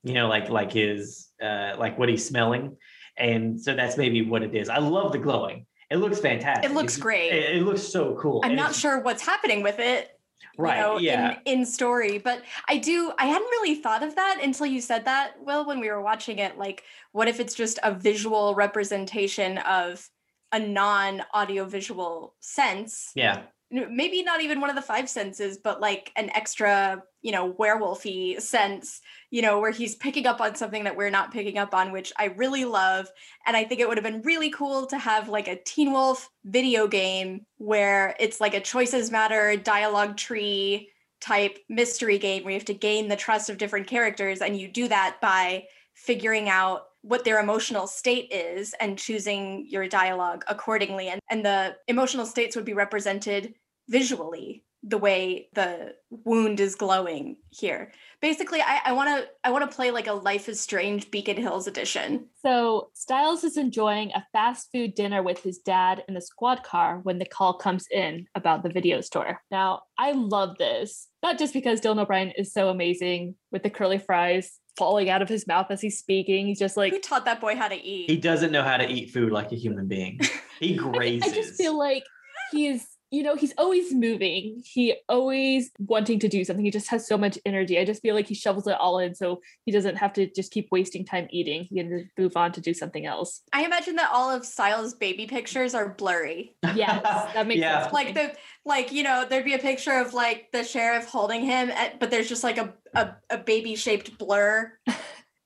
you 0.02 0.14
know, 0.14 0.28
like 0.28 0.48
like 0.48 0.72
his 0.72 1.28
uh 1.42 1.74
like 1.78 1.98
what 1.98 2.08
he's 2.08 2.26
smelling. 2.26 2.76
And 3.16 3.60
so 3.60 3.74
that's 3.74 3.96
maybe 3.96 4.22
what 4.22 4.42
it 4.42 4.54
is. 4.54 4.68
I 4.68 4.78
love 4.78 5.12
the 5.12 5.18
glowing. 5.18 5.66
It 5.90 5.96
looks 5.98 6.18
fantastic. 6.18 6.70
It 6.70 6.74
looks 6.74 6.94
It's- 6.94 7.02
great. 7.02 7.32
It, 7.32 7.56
it 7.56 7.62
looks 7.62 7.82
so 7.82 8.16
cool. 8.20 8.40
I'm 8.42 8.50
And 8.52 8.56
not 8.58 8.74
sure 8.74 9.00
what's 9.00 9.24
happening 9.24 9.62
with 9.62 9.78
it. 9.78 10.10
Right. 10.56 10.76
You 10.76 10.82
know, 10.82 10.98
yeah. 10.98 11.38
in, 11.44 11.60
in 11.60 11.66
story, 11.66 12.18
but 12.18 12.42
I 12.68 12.76
do. 12.78 13.12
I 13.18 13.26
hadn't 13.26 13.48
really 13.48 13.74
thought 13.74 14.02
of 14.04 14.14
that 14.14 14.38
until 14.42 14.66
you 14.66 14.80
said 14.80 15.04
that. 15.06 15.32
Well, 15.42 15.66
when 15.66 15.80
we 15.80 15.88
were 15.90 16.00
watching 16.00 16.38
it, 16.38 16.56
like, 16.58 16.84
what 17.12 17.26
if 17.26 17.40
it's 17.40 17.54
just 17.54 17.78
a 17.82 17.92
visual 17.92 18.54
representation 18.54 19.58
of 19.58 20.08
a 20.52 20.60
non-audiovisual 20.60 22.34
sense? 22.40 23.10
yeah. 23.14 23.42
Maybe 23.70 24.22
not 24.22 24.40
even 24.40 24.60
one 24.60 24.70
of 24.70 24.76
the 24.76 24.82
five 24.82 25.08
senses, 25.08 25.58
but 25.58 25.80
like 25.80 26.12
an 26.16 26.30
extra, 26.34 27.02
you 27.22 27.32
know, 27.32 27.52
werewolfy 27.52 28.40
sense, 28.40 29.00
you 29.30 29.42
know, 29.42 29.58
where 29.58 29.70
he's 29.70 29.96
picking 29.96 30.26
up 30.26 30.40
on 30.40 30.54
something 30.54 30.84
that 30.84 30.96
we're 30.96 31.10
not 31.10 31.32
picking 31.32 31.58
up 31.58 31.74
on, 31.74 31.90
which 31.90 32.12
I 32.18 32.26
really 32.26 32.64
love. 32.64 33.08
And 33.46 33.56
I 33.56 33.64
think 33.64 33.80
it 33.80 33.88
would 33.88 33.96
have 33.96 34.04
been 34.04 34.22
really 34.22 34.50
cool 34.50 34.86
to 34.86 34.98
have 34.98 35.28
like 35.28 35.48
a 35.48 35.56
Teen 35.56 35.92
Wolf 35.92 36.30
video 36.44 36.86
game 36.86 37.46
where 37.56 38.14
it's 38.20 38.40
like 38.40 38.54
a 38.54 38.60
choices 38.60 39.10
matter 39.10 39.56
dialogue 39.56 40.16
tree 40.16 40.90
type 41.20 41.58
mystery 41.68 42.18
game 42.18 42.44
where 42.44 42.52
you 42.52 42.58
have 42.58 42.66
to 42.66 42.74
gain 42.74 43.08
the 43.08 43.16
trust 43.16 43.48
of 43.48 43.58
different 43.58 43.86
characters. 43.86 44.40
And 44.40 44.58
you 44.58 44.68
do 44.68 44.88
that 44.88 45.16
by 45.20 45.64
figuring 45.94 46.48
out 46.48 46.82
what 47.04 47.22
their 47.22 47.38
emotional 47.38 47.86
state 47.86 48.32
is 48.32 48.74
and 48.80 48.98
choosing 48.98 49.66
your 49.68 49.86
dialogue 49.86 50.42
accordingly. 50.48 51.08
And, 51.08 51.20
and 51.30 51.44
the 51.44 51.76
emotional 51.86 52.24
states 52.24 52.56
would 52.56 52.64
be 52.64 52.72
represented 52.72 53.54
visually 53.90 54.64
the 54.86 54.98
way 54.98 55.48
the 55.54 55.94
wound 56.10 56.60
is 56.60 56.74
glowing 56.74 57.36
here. 57.50 57.92
Basically, 58.20 58.60
I 58.62 58.92
want 58.92 59.08
to 59.08 59.28
I 59.42 59.50
want 59.50 59.68
to 59.68 59.74
play 59.74 59.90
like 59.90 60.06
a 60.06 60.12
Life 60.12 60.48
is 60.48 60.60
Strange 60.60 61.10
Beacon 61.10 61.38
Hills 61.38 61.66
edition. 61.66 62.26
So 62.42 62.88
Stiles 62.92 63.44
is 63.44 63.56
enjoying 63.56 64.10
a 64.14 64.24
fast 64.32 64.68
food 64.72 64.94
dinner 64.94 65.22
with 65.22 65.42
his 65.42 65.58
dad 65.58 66.04
in 66.06 66.14
the 66.14 66.20
squad 66.20 66.62
car 66.62 67.00
when 67.02 67.18
the 67.18 67.24
call 67.24 67.54
comes 67.54 67.86
in 67.90 68.26
about 68.34 68.62
the 68.62 68.68
video 68.68 69.00
store. 69.00 69.40
Now, 69.50 69.82
I 69.98 70.12
love 70.12 70.58
this, 70.58 71.08
not 71.22 71.38
just 71.38 71.54
because 71.54 71.80
Dylan 71.80 72.00
O'Brien 72.00 72.32
is 72.36 72.52
so 72.52 72.68
amazing 72.68 73.36
with 73.50 73.62
the 73.62 73.70
curly 73.70 73.98
fries 73.98 74.60
falling 74.76 75.08
out 75.10 75.22
of 75.22 75.28
his 75.28 75.46
mouth 75.46 75.66
as 75.70 75.80
he's 75.80 75.98
speaking. 75.98 76.46
He's 76.46 76.58
just 76.58 76.76
like 76.76 76.92
Who 76.92 77.00
taught 77.00 77.24
that 77.24 77.40
boy 77.40 77.56
how 77.56 77.68
to 77.68 77.76
eat? 77.76 78.10
He 78.10 78.16
doesn't 78.16 78.52
know 78.52 78.62
how 78.62 78.76
to 78.76 78.88
eat 78.88 79.10
food 79.10 79.32
like 79.32 79.52
a 79.52 79.56
human 79.56 79.86
being. 79.88 80.20
He 80.60 80.74
I, 80.74 80.76
grazes. 80.76 81.32
I 81.32 81.34
just 81.34 81.56
feel 81.56 81.76
like 81.76 82.04
he 82.52 82.68
is, 82.68 82.86
you 83.14 83.22
know, 83.22 83.36
he's 83.36 83.54
always 83.56 83.94
moving. 83.94 84.62
He 84.64 84.94
always 85.08 85.70
wanting 85.78 86.18
to 86.18 86.28
do 86.28 86.44
something. 86.44 86.64
He 86.64 86.70
just 86.70 86.88
has 86.88 87.06
so 87.06 87.16
much 87.16 87.38
energy. 87.46 87.78
I 87.78 87.84
just 87.84 88.02
feel 88.02 88.14
like 88.14 88.26
he 88.26 88.34
shovels 88.34 88.66
it 88.66 88.76
all 88.80 88.98
in 88.98 89.14
so 89.14 89.40
he 89.64 89.72
doesn't 89.72 89.96
have 89.96 90.12
to 90.14 90.26
just 90.30 90.50
keep 90.52 90.68
wasting 90.72 91.04
time 91.04 91.28
eating. 91.30 91.64
He 91.70 91.76
can 91.76 91.88
just 91.98 92.10
move 92.18 92.36
on 92.36 92.52
to 92.52 92.60
do 92.60 92.74
something 92.74 93.06
else. 93.06 93.42
I 93.52 93.64
imagine 93.64 93.96
that 93.96 94.10
all 94.12 94.30
of 94.30 94.44
Stiles' 94.44 94.94
baby 94.94 95.26
pictures 95.26 95.74
are 95.74 95.90
blurry. 95.90 96.56
Yes, 96.74 97.02
that 97.34 97.46
makes 97.46 97.60
Yeah. 97.60 97.82
sense. 97.82 97.92
Like 97.92 98.14
the 98.14 98.34
like 98.64 98.90
you 98.92 99.02
know 99.02 99.24
there'd 99.28 99.44
be 99.44 99.54
a 99.54 99.58
picture 99.58 99.92
of 99.98 100.12
like 100.14 100.50
the 100.52 100.64
sheriff 100.64 101.06
holding 101.06 101.44
him, 101.44 101.70
at, 101.70 102.00
but 102.00 102.10
there's 102.10 102.28
just 102.28 102.42
like 102.44 102.58
a 102.58 102.74
a, 102.94 103.14
a 103.30 103.38
baby 103.38 103.76
shaped 103.76 104.18
blur. 104.18 104.72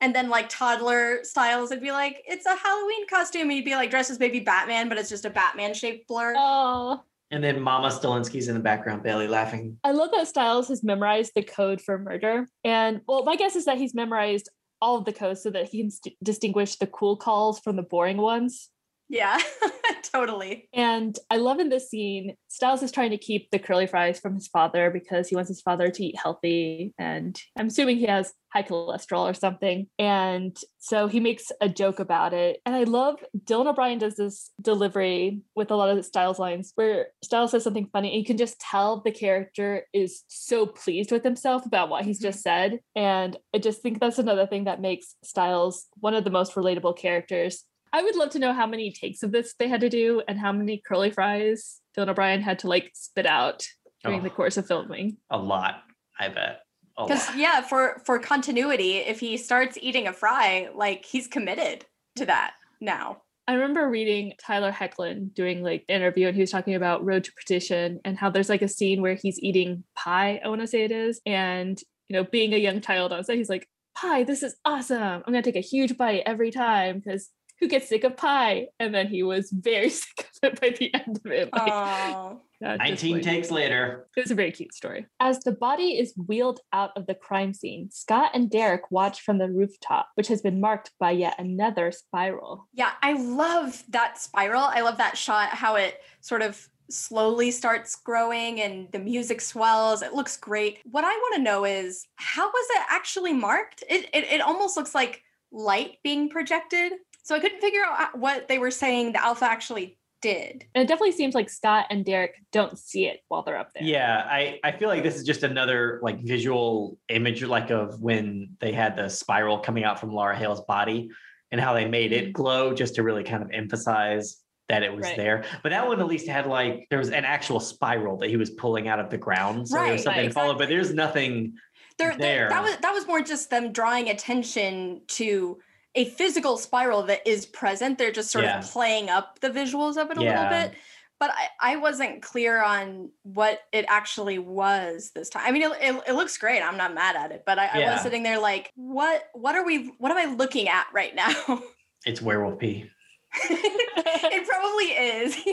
And 0.00 0.14
then 0.14 0.28
like 0.28 0.48
toddler 0.48 1.24
stiles, 1.24 1.72
it'd 1.72 1.82
be 1.82 1.90
like 1.90 2.22
it's 2.24 2.46
a 2.46 2.54
Halloween 2.54 3.08
costume. 3.08 3.42
And 3.42 3.50
he'd 3.50 3.64
be 3.64 3.74
like 3.74 3.90
dressed 3.90 4.12
as 4.12 4.16
baby 4.16 4.38
Batman, 4.38 4.88
but 4.88 4.96
it's 4.96 5.08
just 5.08 5.24
a 5.24 5.30
Batman 5.30 5.74
shaped 5.74 6.06
blur. 6.06 6.34
Oh, 6.36 7.02
And 7.30 7.44
then 7.44 7.60
Mama 7.60 7.88
Stilinski's 7.88 8.48
in 8.48 8.54
the 8.54 8.60
background, 8.60 9.02
barely 9.02 9.28
laughing. 9.28 9.78
I 9.84 9.92
love 9.92 10.10
that 10.12 10.28
Stiles 10.28 10.68
has 10.68 10.82
memorized 10.82 11.32
the 11.34 11.42
code 11.42 11.80
for 11.80 11.98
murder. 11.98 12.46
And 12.64 13.02
well, 13.06 13.24
my 13.24 13.36
guess 13.36 13.54
is 13.54 13.66
that 13.66 13.78
he's 13.78 13.94
memorized 13.94 14.48
all 14.80 14.96
of 14.96 15.04
the 15.04 15.12
codes 15.12 15.42
so 15.42 15.50
that 15.50 15.68
he 15.68 15.82
can 15.82 15.90
st- 15.90 16.16
distinguish 16.22 16.76
the 16.76 16.86
cool 16.86 17.16
calls 17.16 17.60
from 17.60 17.76
the 17.76 17.82
boring 17.82 18.16
ones. 18.16 18.70
Yeah, 19.08 19.38
totally. 20.02 20.68
And 20.74 21.18
I 21.30 21.36
love 21.36 21.60
in 21.60 21.70
this 21.70 21.88
scene, 21.88 22.34
Stiles 22.48 22.82
is 22.82 22.92
trying 22.92 23.10
to 23.10 23.18
keep 23.18 23.50
the 23.50 23.58
curly 23.58 23.86
fries 23.86 24.20
from 24.20 24.34
his 24.34 24.48
father 24.48 24.90
because 24.90 25.28
he 25.28 25.34
wants 25.34 25.48
his 25.48 25.62
father 25.62 25.90
to 25.90 26.04
eat 26.04 26.18
healthy. 26.18 26.92
And 26.98 27.40
I'm 27.56 27.68
assuming 27.68 27.96
he 27.96 28.06
has 28.06 28.32
high 28.52 28.62
cholesterol 28.62 29.28
or 29.28 29.34
something. 29.34 29.86
And 29.98 30.56
so 30.78 31.06
he 31.06 31.20
makes 31.20 31.52
a 31.60 31.68
joke 31.68 31.98
about 31.98 32.32
it. 32.32 32.60
And 32.64 32.74
I 32.74 32.84
love 32.84 33.16
Dylan 33.44 33.66
O'Brien 33.66 33.98
does 33.98 34.16
this 34.16 34.50
delivery 34.60 35.42
with 35.54 35.70
a 35.70 35.76
lot 35.76 35.90
of 35.90 36.04
Stiles 36.04 36.38
lines 36.38 36.72
where 36.74 37.08
Stiles 37.22 37.50
says 37.50 37.64
something 37.64 37.88
funny. 37.92 38.10
And 38.10 38.18
you 38.18 38.24
can 38.24 38.38
just 38.38 38.58
tell 38.60 39.02
the 39.02 39.10
character 39.10 39.84
is 39.92 40.22
so 40.28 40.66
pleased 40.66 41.12
with 41.12 41.24
himself 41.24 41.66
about 41.66 41.88
what 41.88 42.04
he's 42.04 42.18
mm-hmm. 42.18 42.28
just 42.28 42.42
said. 42.42 42.80
And 42.96 43.36
I 43.54 43.58
just 43.58 43.82
think 43.82 44.00
that's 44.00 44.18
another 44.18 44.46
thing 44.46 44.64
that 44.64 44.80
makes 44.80 45.16
Stiles 45.24 45.86
one 45.96 46.14
of 46.14 46.24
the 46.24 46.30
most 46.30 46.54
relatable 46.54 46.96
characters. 46.96 47.64
I 47.92 48.02
would 48.02 48.16
love 48.16 48.30
to 48.30 48.38
know 48.38 48.52
how 48.52 48.66
many 48.66 48.90
takes 48.92 49.22
of 49.22 49.32
this 49.32 49.54
they 49.58 49.68
had 49.68 49.80
to 49.80 49.88
do 49.88 50.22
and 50.28 50.38
how 50.38 50.52
many 50.52 50.82
curly 50.86 51.10
fries 51.10 51.80
Dylan 51.96 52.08
O'Brien 52.08 52.40
had 52.42 52.58
to 52.60 52.68
like 52.68 52.90
spit 52.94 53.26
out 53.26 53.66
during 54.04 54.20
Oh. 54.20 54.22
the 54.22 54.30
course 54.30 54.56
of 54.56 54.66
filming. 54.66 55.16
A 55.30 55.38
lot, 55.38 55.82
I 56.18 56.28
bet. 56.28 56.60
Because 56.96 57.34
yeah, 57.36 57.60
for 57.60 58.02
for 58.04 58.18
continuity, 58.18 58.96
if 58.96 59.20
he 59.20 59.36
starts 59.36 59.78
eating 59.80 60.08
a 60.08 60.12
fry, 60.12 60.68
like 60.74 61.04
he's 61.04 61.26
committed 61.28 61.84
to 62.16 62.26
that 62.26 62.54
now. 62.80 63.22
I 63.46 63.54
remember 63.54 63.88
reading 63.88 64.34
Tyler 64.44 64.70
Hoechlin 64.72 65.32
doing 65.32 65.62
like 65.62 65.84
an 65.88 65.94
interview 65.96 66.26
and 66.26 66.34
he 66.34 66.42
was 66.42 66.50
talking 66.50 66.74
about 66.74 67.04
Road 67.04 67.24
to 67.24 67.32
Perdition 67.32 67.98
and 68.04 68.18
how 68.18 68.28
there's 68.30 68.48
like 68.50 68.60
a 68.62 68.68
scene 68.68 69.00
where 69.00 69.14
he's 69.14 69.38
eating 69.40 69.84
pie, 69.96 70.38
I 70.44 70.48
want 70.48 70.60
to 70.60 70.66
say 70.66 70.84
it 70.84 70.92
is. 70.92 71.20
And, 71.24 71.80
you 72.08 72.16
know, 72.16 72.24
being 72.24 72.52
a 72.52 72.58
young 72.58 72.82
child 72.82 73.10
on 73.12 73.24
set, 73.24 73.36
he's 73.36 73.48
like, 73.48 73.66
pie, 73.96 74.24
this 74.24 74.42
is 74.42 74.54
awesome. 74.66 75.00
I'm 75.02 75.22
going 75.32 75.42
to 75.42 75.50
take 75.52 75.56
a 75.56 75.66
huge 75.66 75.96
bite 75.96 76.24
every 76.26 76.50
time 76.50 77.00
because 77.02 77.30
who 77.60 77.68
gets 77.68 77.88
sick 77.88 78.04
of 78.04 78.16
pie? 78.16 78.68
And 78.78 78.94
then 78.94 79.08
he 79.08 79.22
was 79.22 79.50
very 79.50 79.88
sick 80.02 80.28
of 80.42 80.52
it 80.52 80.60
by 80.60 80.70
the 80.78 80.94
end 80.94 81.20
of 81.24 81.30
it. 81.32 81.48
Like, 81.52 81.72
Oh, 81.72 82.40
not 82.60 82.78
19 82.78 82.94
disappointing. 82.94 83.22
takes 83.24 83.50
later. 83.50 84.06
It 84.16 84.20
was 84.22 84.30
a 84.30 84.34
very 84.34 84.50
cute 84.52 84.74
story. 84.74 85.06
As 85.20 85.40
the 85.40 85.52
body 85.52 85.98
is 85.98 86.14
wheeled 86.26 86.60
out 86.72 86.90
of 86.96 87.06
the 87.06 87.14
crime 87.14 87.52
scene, 87.54 87.90
Scott 87.90 88.30
and 88.34 88.50
Derek 88.50 88.90
watch 88.90 89.20
from 89.20 89.38
the 89.38 89.48
rooftop, 89.50 90.08
which 90.14 90.28
has 90.28 90.42
been 90.42 90.60
marked 90.60 90.90
by 91.00 91.10
yet 91.12 91.34
another 91.38 91.92
spiral. 91.92 92.68
yeah, 92.74 92.92
I 93.02 93.12
love 93.14 93.82
that 93.90 94.18
spiral. 94.18 94.62
I 94.62 94.80
love 94.80 94.98
that 94.98 95.16
shot. 95.18 95.50
How 95.50 95.76
it 95.76 96.00
sort 96.20 96.42
of 96.42 96.68
slowly 96.90 97.50
starts 97.50 97.96
growing 97.96 98.60
and 98.62 98.90
the 98.92 98.98
music 98.98 99.40
swells. 99.42 100.00
It 100.02 100.14
looks 100.14 100.36
great. 100.38 100.78
What 100.90 101.04
I 101.04 101.10
want 101.12 101.34
to 101.36 101.42
know 101.42 101.64
is 101.66 102.06
how 102.16 102.46
was 102.46 102.66
it 102.76 102.82
actually 102.88 103.34
marked? 103.34 103.84
It, 103.90 104.08
it 104.14 104.24
it 104.24 104.40
almost 104.40 104.76
looks 104.76 104.94
like 104.94 105.22
light 105.52 105.98
being 106.02 106.28
projected. 106.30 106.92
So 107.28 107.34
I 107.34 107.40
couldn't 107.40 107.60
figure 107.60 107.82
out 107.84 108.18
what 108.18 108.48
they 108.48 108.58
were 108.58 108.70
saying 108.70 109.12
the 109.12 109.22
alpha 109.22 109.44
actually 109.44 109.98
did. 110.22 110.64
And 110.74 110.82
it 110.82 110.88
definitely 110.88 111.12
seems 111.12 111.34
like 111.34 111.50
Scott 111.50 111.84
and 111.90 112.02
Derek 112.02 112.42
don't 112.52 112.78
see 112.78 113.04
it 113.04 113.20
while 113.28 113.42
they're 113.42 113.58
up 113.58 113.70
there. 113.74 113.82
Yeah, 113.82 114.26
I, 114.26 114.58
I 114.64 114.72
feel 114.72 114.88
like 114.88 115.02
this 115.02 115.14
is 115.14 115.24
just 115.24 115.42
another 115.42 116.00
like 116.02 116.22
visual 116.22 116.98
image 117.10 117.44
like 117.44 117.68
of 117.68 118.00
when 118.00 118.56
they 118.60 118.72
had 118.72 118.96
the 118.96 119.10
spiral 119.10 119.58
coming 119.58 119.84
out 119.84 120.00
from 120.00 120.14
Laura 120.14 120.34
Hale's 120.34 120.62
body 120.62 121.10
and 121.52 121.60
how 121.60 121.74
they 121.74 121.84
made 121.84 122.12
it 122.12 122.24
mm-hmm. 122.24 122.32
glow 122.32 122.72
just 122.72 122.94
to 122.94 123.02
really 123.02 123.24
kind 123.24 123.42
of 123.42 123.50
emphasize 123.52 124.38
that 124.70 124.82
it 124.82 124.96
was 124.96 125.04
Right. 125.04 125.16
there. 125.18 125.44
But 125.62 125.68
that 125.68 125.86
one 125.86 126.00
at 126.00 126.06
least 126.06 126.28
had 126.28 126.46
like 126.46 126.86
there 126.88 126.98
was 126.98 127.10
an 127.10 127.26
actual 127.26 127.60
spiral 127.60 128.16
that 128.20 128.30
he 128.30 128.38
was 128.38 128.48
pulling 128.48 128.88
out 128.88 129.00
of 129.00 129.10
the 129.10 129.18
ground. 129.18 129.68
So 129.68 129.76
there 129.76 129.92
was 129.92 130.02
something 130.02 130.22
right, 130.22 130.28
to 130.28 130.32
follow, 130.32 130.56
but 130.56 130.70
there's 130.70 130.94
nothing 130.94 131.58
there, 131.98 132.16
there 132.16 132.18
there. 132.18 132.48
that 132.48 132.62
was 132.62 132.76
that 132.78 132.92
was 132.94 133.06
more 133.06 133.20
just 133.20 133.50
them 133.50 133.70
drawing 133.70 134.08
attention 134.08 135.02
to 135.08 135.58
a 135.94 136.06
physical 136.06 136.56
spiral 136.56 137.02
that 137.04 137.26
is 137.26 137.46
present. 137.46 137.98
They're 137.98 138.12
just 138.12 138.30
sort 138.30 138.44
Yeah. 138.44 138.58
of 138.60 138.70
playing 138.70 139.10
up 139.10 139.40
the 139.40 139.50
visuals 139.50 139.96
of 139.96 140.10
it 140.10 140.18
a 140.18 140.22
Yeah. 140.22 140.48
little 140.48 140.68
bit. 140.68 140.78
But 141.20 141.30
I, 141.32 141.72
I 141.72 141.76
wasn't 141.76 142.22
clear 142.22 142.62
on 142.62 143.10
what 143.24 143.60
it 143.72 143.84
actually 143.88 144.38
was 144.38 145.10
this 145.16 145.28
time. 145.30 145.42
I 145.44 145.50
mean 145.50 145.62
it, 145.62 145.72
it, 145.80 146.02
it 146.08 146.12
looks 146.12 146.38
great. 146.38 146.62
I'm 146.62 146.76
not 146.76 146.94
mad 146.94 147.16
at 147.16 147.32
it. 147.32 147.42
But 147.44 147.58
I, 147.58 147.66
I 147.66 147.90
was 147.92 148.02
sitting 148.02 148.22
there 148.22 148.38
like 148.38 148.70
what 148.76 149.24
what 149.32 149.56
are 149.56 149.64
we 149.64 149.88
what 149.98 150.12
am 150.12 150.18
i 150.18 150.32
looking 150.32 150.68
at 150.68 150.86
right 150.92 151.14
now? 151.14 151.32
It's 152.06 152.22
werewolf 152.22 152.60
pee. 152.60 152.88
It 153.34 154.48
probably 154.48 154.86
is 154.86 155.34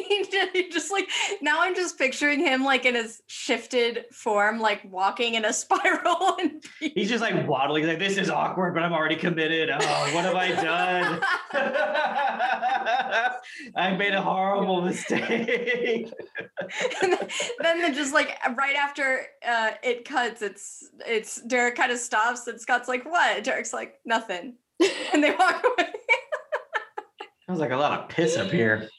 he 0.53 0.69
just, 0.71 0.91
like 0.91 1.09
now 1.41 1.57
i'm 1.59 1.75
just 1.75 1.97
picturing 1.97 2.39
him 2.39 2.63
like 2.63 2.85
in 2.85 2.95
his 2.95 3.21
shifted 3.27 4.05
form 4.11 4.59
like 4.59 4.81
walking 4.89 5.35
in 5.35 5.45
a 5.45 5.53
spiral 5.65 6.37
and 6.39 6.63
He's 6.79 7.09
just 7.09 7.21
like 7.21 7.47
waddling 7.47 7.87
like 7.87 7.99
this 7.99 8.17
is 8.17 8.29
awkward, 8.29 8.73
but 8.73 8.83
I'm 8.83 8.93
already 8.93 9.15
committed. 9.15 9.69
Oh, 9.69 10.11
what 10.13 10.25
have 10.25 10.35
I 10.35 10.49
done? 10.49 11.21
I 13.75 13.95
made 13.95 14.13
a 14.13 14.21
horrible 14.21 14.81
mistake. 14.81 16.11
then, 17.01 17.17
then 17.61 17.93
just 17.93 18.13
like 18.13 18.37
right 18.55 18.75
after 18.75 19.27
uh, 19.47 19.71
it 19.83 20.05
cuts, 20.05 20.41
it's 20.41 20.89
it's 21.05 21.41
Derek 21.41 21.75
kind 21.75 21.91
of 21.91 21.97
stops 21.97 22.47
and 22.47 22.59
Scott's 22.59 22.87
like, 22.87 23.05
"What?" 23.05 23.43
Derek's 23.43 23.73
like, 23.73 23.95
"Nothing," 24.05 24.55
and 25.13 25.23
they 25.23 25.31
walk 25.31 25.63
away. 25.63 25.93
Sounds 27.47 27.59
like 27.59 27.71
a 27.71 27.77
lot 27.77 27.99
of 27.99 28.09
piss 28.09 28.37
up 28.37 28.49
here. 28.49 28.89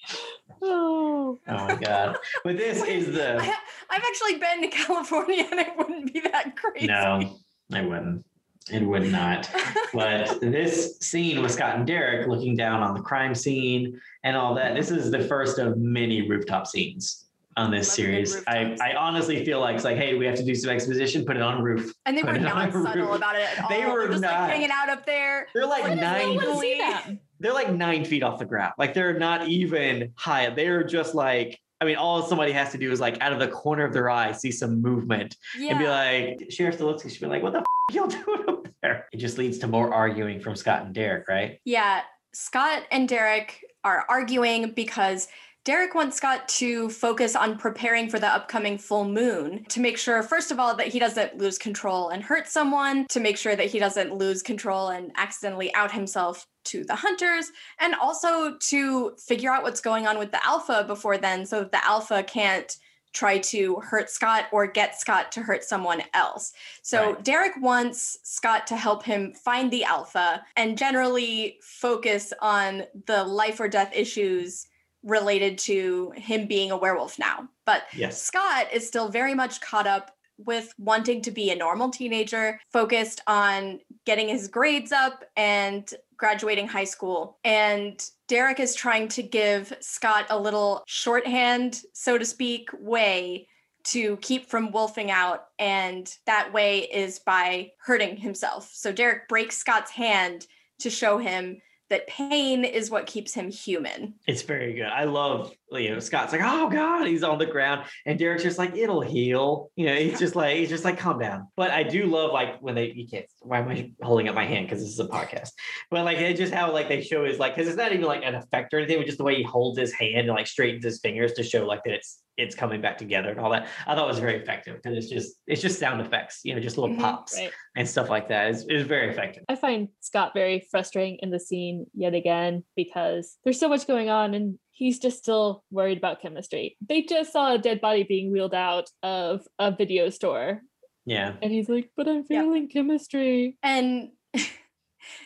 Oh. 0.63 1.39
Oh 1.49 1.67
my 1.67 1.75
god! 1.77 2.17
But 2.45 2.57
this 2.57 2.83
is 2.85 3.13
the 3.15 3.37
I, 3.41 3.55
I've 3.91 4.03
actually 4.03 4.39
been 4.39 4.63
to 4.63 4.69
California, 4.77 5.47
and 5.51 5.61
it 5.61 5.69
wouldn't 5.77 6.13
be 6.13 6.21
that 6.21 6.57
crazy. 6.57 6.87
no, 6.87 7.37
I 7.73 7.81
wouldn't. 7.83 8.25
It 8.73 8.83
would 8.83 9.11
not. 9.13 9.49
But 9.93 10.41
this 10.41 10.99
scene 11.01 11.41
with 11.43 11.53
Scott 11.53 11.77
and 11.77 11.87
Derek 11.87 12.27
looking 12.27 12.57
down 12.57 12.83
on 12.83 12.95
the 12.95 13.01
crime 13.01 13.35
scene 13.35 14.01
and 14.25 14.37
all 14.37 14.55
that. 14.55 14.75
This 14.75 14.91
is 14.91 15.11
the 15.11 15.21
first 15.21 15.59
of 15.59 15.77
many 15.79 16.29
rooftop 16.29 16.67
scenes 16.67 17.27
on 17.57 17.71
this 17.71 17.87
Love 17.89 17.95
series. 17.95 18.43
I, 18.49 18.77
I 18.83 18.95
honestly 18.97 19.45
feel 19.45 19.61
like 19.61 19.77
it's 19.77 19.85
like, 19.85 19.97
hey, 19.97 20.15
we 20.15 20.27
have 20.27 20.35
to 20.37 20.45
do 20.45 20.55
some 20.55 20.71
exposition. 20.71 21.25
Put 21.25 21.37
it 21.37 21.43
on 21.43 21.63
roof. 21.63 21.93
and 22.07 22.19
they 22.19 22.23
were 22.23 22.33
Put 22.33 22.37
it 22.41 22.47
on 22.47 22.71
not 22.71 22.73
subtle 22.73 23.07
roof. 23.07 23.17
about 23.17 23.37
it 23.37 23.43
at 23.57 23.63
all. 23.63 23.69
They 23.69 23.87
were 23.87 24.01
They're 24.01 24.09
just 24.09 24.23
not. 24.23 24.41
like 24.41 24.51
hanging 24.51 24.71
out 24.73 24.89
up 24.89 25.07
there. 25.07 25.47
They're 25.55 25.67
like 25.67 25.83
Why 25.85 25.91
does 25.91 25.99
no 26.01 26.61
nine. 26.61 27.21
One 27.39 27.53
wanna 27.55 27.65
see 27.65 27.69
Really? 27.69 27.69
them. 27.69 27.75
they're 27.77 27.89
like 27.89 27.99
nine 27.99 28.05
feet 28.05 28.23
off 28.23 28.39
the 28.39 28.45
ground. 28.45 28.73
Like 28.79 28.95
they're 28.95 29.19
not 29.19 29.49
even 29.49 30.13
high. 30.17 30.51
They're 30.51 30.85
just 30.85 31.15
like, 31.15 31.59
I 31.81 31.85
mean, 31.85 31.97
all 31.97 32.23
somebody 32.23 32.53
has 32.53 32.73
to 32.73 32.79
do 32.79 32.91
is 32.91 33.01
like 33.01 33.21
out 33.21 33.33
of 33.33 33.39
the 33.39 33.49
corner 33.49 33.85
of 33.85 33.93
their 33.93 34.09
eye 34.11 34.33
see 34.33 34.51
some 34.51 34.81
movement 34.81 35.37
Yeah. 35.59 35.71
and 35.71 35.79
be 35.79 35.89
like, 35.89 36.51
Sheriff 36.51 36.79
Stilinski 36.79 37.11
should 37.11 37.21
be 37.21 37.27
like, 37.27 37.43
what 37.43 37.53
the 37.53 37.59
f- 37.61 37.65
y'all 37.93 38.07
doing 38.07 38.45
up 38.49 38.67
there? 38.83 39.07
It 39.13 39.19
just 39.19 39.37
leads 39.39 39.59
to 39.59 39.67
more 39.67 39.93
arguing 39.93 40.41
from 40.41 40.57
Scott 40.57 40.85
and 40.87 40.95
Derek, 40.95 41.29
right? 41.29 41.61
Yeah, 41.65 42.01
Scott 42.33 42.83
and 42.91 43.09
Derek 43.09 43.63
are 43.85 44.05
arguing 44.09 44.73
because 44.73 45.29
Derek 45.67 45.97
wants 45.97 46.17
Scott 46.17 46.49
to 46.49 46.89
focus 46.91 47.35
on 47.35 47.59
preparing 47.59 48.09
for 48.09 48.21
the 48.21 48.29
upcoming 48.29 48.79
full 48.79 49.05
moon 49.05 49.65
to 49.65 49.81
make 49.81 49.99
sure, 49.99 50.23
first 50.23 50.53
of 50.53 50.61
all, 50.61 50.77
that 50.77 50.87
he 50.87 51.01
doesn't 51.01 51.39
lose 51.39 51.59
control 51.59 52.11
and 52.11 52.23
hurt 52.23 52.47
someone, 52.47 53.05
to 53.09 53.19
make 53.19 53.37
sure 53.37 53.57
that 53.57 53.67
he 53.67 53.81
doesn't 53.81 54.15
lose 54.15 54.45
control 54.45 54.91
and 54.91 55.11
accidentally 55.17 55.75
out 55.75 55.91
himself 55.91 56.47
to 56.67 56.85
the 56.85 56.95
hunters, 56.95 57.51
and 57.81 57.97
also 57.97 58.57
to 58.59 59.17
figure 59.19 59.53
out 59.53 59.65
what's 59.65 59.81
going 59.81 60.07
on 60.07 60.21
with 60.21 60.31
the 60.31 60.47
alpha 60.47 60.85
before 60.87 61.19
then 61.19 61.45
so 61.45 61.63
that 61.63 61.73
the 61.73 61.85
alpha 61.85 62.23
can't 62.23 62.77
try 63.13 63.39
to 63.39 63.81
hurt 63.81 64.09
Scott 64.09 64.45
or 64.53 64.69
get 64.69 65.01
Scott 65.01 65.33
to 65.33 65.43
hurt 65.43 65.65
someone 65.65 66.01
else. 66.15 66.53
So 66.83 67.15
Right. 67.15 67.25
Derek 67.25 67.61
wants 67.61 68.19
Scott 68.23 68.69
to 68.69 68.77
help 68.77 69.05
him 69.05 69.33
find 69.33 69.73
the 69.73 69.83
alpha 69.83 70.45
and 70.55 70.79
generally 70.79 71.59
focus 71.61 72.33
on 72.41 72.85
the 73.07 73.25
life 73.25 73.59
or 73.59 73.67
death 73.67 73.91
issues 73.93 74.69
related 75.07 75.57
to 75.57 76.13
him 76.17 76.47
being 76.47 76.71
a 76.71 76.77
werewolf 76.77 77.19
now. 77.19 77.49
But 77.65 77.85
Yes. 77.95 78.21
Scott 78.21 78.67
is 78.73 78.87
still 78.87 79.09
very 79.09 79.35
much 79.35 79.61
caught 79.63 79.87
up 79.87 80.11
with 80.39 80.71
wanting 80.77 81.23
to 81.23 81.31
be 81.31 81.51
a 81.51 81.57
normal 81.57 81.89
teenager, 81.89 82.61
focused 82.71 83.23
on 83.27 83.81
getting 84.05 84.29
his 84.29 84.49
grades 84.49 84.93
up 84.93 85.25
and 85.35 85.95
graduating 86.19 86.69
high 86.69 86.85
school 86.85 87.39
and 87.45 88.11
Derek 88.29 88.59
is 88.59 88.75
trying 88.75 89.09
to 89.09 89.23
give 89.23 89.73
Scott 89.81 90.27
a 90.31 90.39
little 90.39 90.83
shorthand, 90.87 91.83
so 91.93 92.19
to 92.19 92.25
speak, 92.25 92.69
way 92.79 93.47
to 93.85 94.17
keep 94.17 94.47
from 94.47 94.73
wolfing 94.73 95.13
out. 95.13 95.47
And 95.61 96.13
that 96.27 96.53
way 96.53 96.81
is 96.81 97.21
by 97.21 97.71
hurting 97.79 98.17
himself. 98.17 98.71
So 98.73 98.91
Derek 98.91 99.29
breaks 99.29 99.57
Scott's 99.57 99.93
hand 99.93 100.47
to 100.81 100.91
show 100.91 101.19
him 101.19 101.61
that 101.89 102.07
pain 102.09 102.65
is 102.65 102.91
what 102.91 103.07
keeps 103.07 103.33
him 103.33 103.51
human. 103.51 104.15
It's 104.27 104.43
very 104.43 104.75
good. 104.75 104.87
I 104.87 105.05
love, 105.05 105.53
you 105.71 105.91
know, 105.91 106.01
Scott's 106.01 106.33
like, 106.33 106.41
oh 106.45 106.69
God, 106.69 107.07
he's 107.07 107.23
on 107.23 107.39
the 107.39 107.47
ground. 107.47 107.85
And 108.05 108.19
Derek's 108.19 108.43
just 108.43 108.59
like, 108.59 108.75
it'll 108.75 109.01
heal. 109.01 109.71
You 109.77 109.87
know, 109.87 109.95
he's 109.95 110.19
just 110.19 110.35
like, 110.35 110.57
he's 110.57 110.69
just 110.69 110.85
like, 110.85 110.99
calm 110.99 111.19
down. 111.19 111.49
But 111.57 111.71
I 111.71 111.85
do 111.85 112.07
love 112.07 112.33
like 112.33 112.61
when 112.61 112.75
they, 112.75 112.93
you 112.93 113.07
can't, 113.07 113.27
why 113.41 113.61
am 113.61 113.69
I 113.69 113.93
holding 114.03 114.29
up 114.29 114.35
my 114.35 114.45
hand? 114.45 114.67
Because 114.67 114.83
this 114.83 114.91
is 114.91 115.01
a 115.01 115.07
podcast. 115.07 115.51
But 115.91 116.05
like, 116.05 116.19
it 116.19 116.37
just 116.37 116.53
how 116.53 116.73
like 116.73 116.89
they 116.89 117.03
show 117.03 117.25
is 117.25 117.39
like, 117.39 117.55
because 117.55 117.69
it's 117.69 117.77
not 117.77 117.93
even 117.93 118.05
like 118.05 118.25
an 118.25 118.35
effect 118.35 118.75
or 118.75 118.79
anything, 118.79 118.99
but 118.99 119.07
just 119.07 119.19
the 119.19 119.25
way 119.25 119.37
he 119.37 119.43
holds 119.45 119.79
his 119.79 119.93
hand 119.93 120.27
and 120.27 120.29
like 120.29 120.47
straightens 120.47 120.85
his 120.85 121.01
fingers 121.01 121.35
to 121.35 121.43
show 121.43 121.67
like 121.67 121.85
that 121.85 121.95
it's, 121.95 122.23
it's 122.37 122.55
coming 122.55 122.81
back 122.81 122.99
together 122.99 123.31
and 123.31 123.41
all 123.41 123.51
that. 123.51 123.67
I 123.87 123.95
thought 123.95 124.05
it 124.05 124.09
was 124.09 124.19
very 124.19 124.37
effective 124.37 124.77
because 124.83 124.97
it's 124.97 125.09
just, 125.09 125.37
it's 125.47 125.63
just 125.63 125.79
sound 125.79 126.01
effects, 126.01 126.41
you 126.45 126.55
know, 126.55 126.61
just 126.61 126.77
little 126.77 126.95
Mhm, 126.95 127.01
pops 127.01 127.37
right. 127.39 127.51
and 127.77 127.89
stuff 127.89 128.11
like 128.11 128.29
that. 128.29 128.49
It's, 128.51 128.65
it's 128.69 128.87
very 128.87 129.11
effective. 129.11 129.45
I 129.49 129.55
find 129.57 129.89
Scott 130.01 130.33
very 130.35 130.67
frustrating 130.71 131.19
in 131.23 131.31
the 131.31 131.41
scene 131.41 131.87
yet 131.95 132.15
again 132.15 132.65
because 132.77 133.37
there's 133.45 133.59
so 133.59 133.69
much 133.69 133.87
going 133.87 134.11
on 134.11 134.35
and 134.35 134.59
he's 134.73 134.99
just 134.99 135.19
still 135.19 135.65
worried 135.71 135.99
about 135.99 136.21
chemistry. 136.21 136.77
They 136.87 137.03
just 137.03 137.33
saw 137.33 137.55
a 137.55 137.59
dead 137.59 137.81
body 137.81 138.03
being 138.03 138.31
wheeled 138.31 138.55
out 138.55 138.91
of 139.03 139.41
a 139.59 139.71
video 139.75 140.11
store 140.11 140.61
Yeah. 141.07 141.35
and 141.41 141.51
he's 141.51 141.69
like, 141.69 141.91
but 141.97 142.07
I'm 142.07 142.25
Yeah. 142.29 142.43
failing 142.43 142.69
chemistry. 142.69 143.57
And 143.63 144.11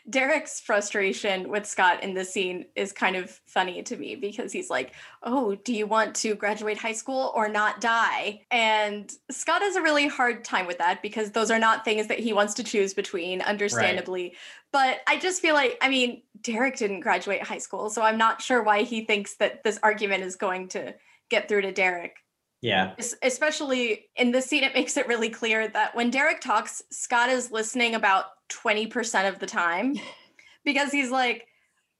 Derek's 0.09 0.61
frustration 0.61 1.49
with 1.49 1.67
Scott 1.67 2.03
in 2.03 2.15
this 2.15 2.33
scene 2.33 2.67
is 2.77 2.93
kind 2.93 3.17
of 3.17 3.31
funny 3.47 3.83
to 3.83 3.97
me 3.97 4.17
because 4.17 4.53
he's 4.53 4.71
like, 4.71 4.95
Oh, 5.23 5.55
do 5.55 5.73
you 5.73 5.87
want 5.87 6.15
to 6.17 6.35
graduate 6.35 6.79
high 6.79 6.93
school 6.93 7.33
or 7.35 7.49
not 7.49 7.81
die? 7.81 8.43
And 8.51 9.11
Scott 9.31 9.63
has 9.63 9.77
a 9.77 9.83
really 9.83 10.09
hard 10.09 10.45
time 10.45 10.67
with 10.67 10.79
that 10.79 11.03
because 11.03 11.31
those 11.31 11.51
are 11.51 11.59
not 11.59 11.85
things 11.85 12.07
that 12.09 12.19
he 12.19 12.33
wants 12.33 12.55
to 12.55 12.65
choose 12.65 12.95
between, 12.95 13.41
understandably. 13.43 14.35
But 14.73 15.01
I 15.07 15.19
just 15.19 15.43
feel 15.43 15.55
like, 15.55 15.77
I 15.81 15.89
mean, 15.89 16.23
Derek 16.43 16.77
didn't 16.77 17.01
graduate 17.01 17.43
high 17.43 17.59
school, 17.59 17.91
so 17.91 18.03
I'm 18.03 18.19
not 18.19 18.41
sure 18.41 18.63
why 18.63 18.83
he 18.83 19.05
thinks 19.05 19.37
that 19.37 19.65
this 19.65 19.79
argument 19.83 20.23
is 20.25 20.37
going 20.37 20.69
to 20.69 20.95
get 21.29 21.49
through 21.49 21.63
to 21.63 21.73
Derek. 21.73 22.17
Yeah. 22.63 22.95
Especially 23.23 24.07
in 24.17 24.33
this 24.33 24.47
scene, 24.47 24.65
it 24.65 24.75
makes 24.75 24.97
it 24.97 25.09
really 25.09 25.31
clear 25.31 25.69
that 25.69 25.95
when 25.95 26.11
Derek 26.11 26.41
talks, 26.41 26.83
Scott 26.91 27.31
is 27.31 27.51
listening 27.51 27.95
about 27.95 28.27
20% 28.51 29.29
of 29.29 29.39
the 29.39 29.47
time 29.47 29.97
because 30.65 30.93
he's 30.93 31.11
like, 31.11 31.47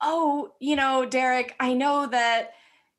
Oh, 0.03 0.53
you 0.61 0.77
know, 0.77 1.05
Derek, 1.05 1.55
I 1.61 1.75
know 1.75 2.07
that 2.07 2.53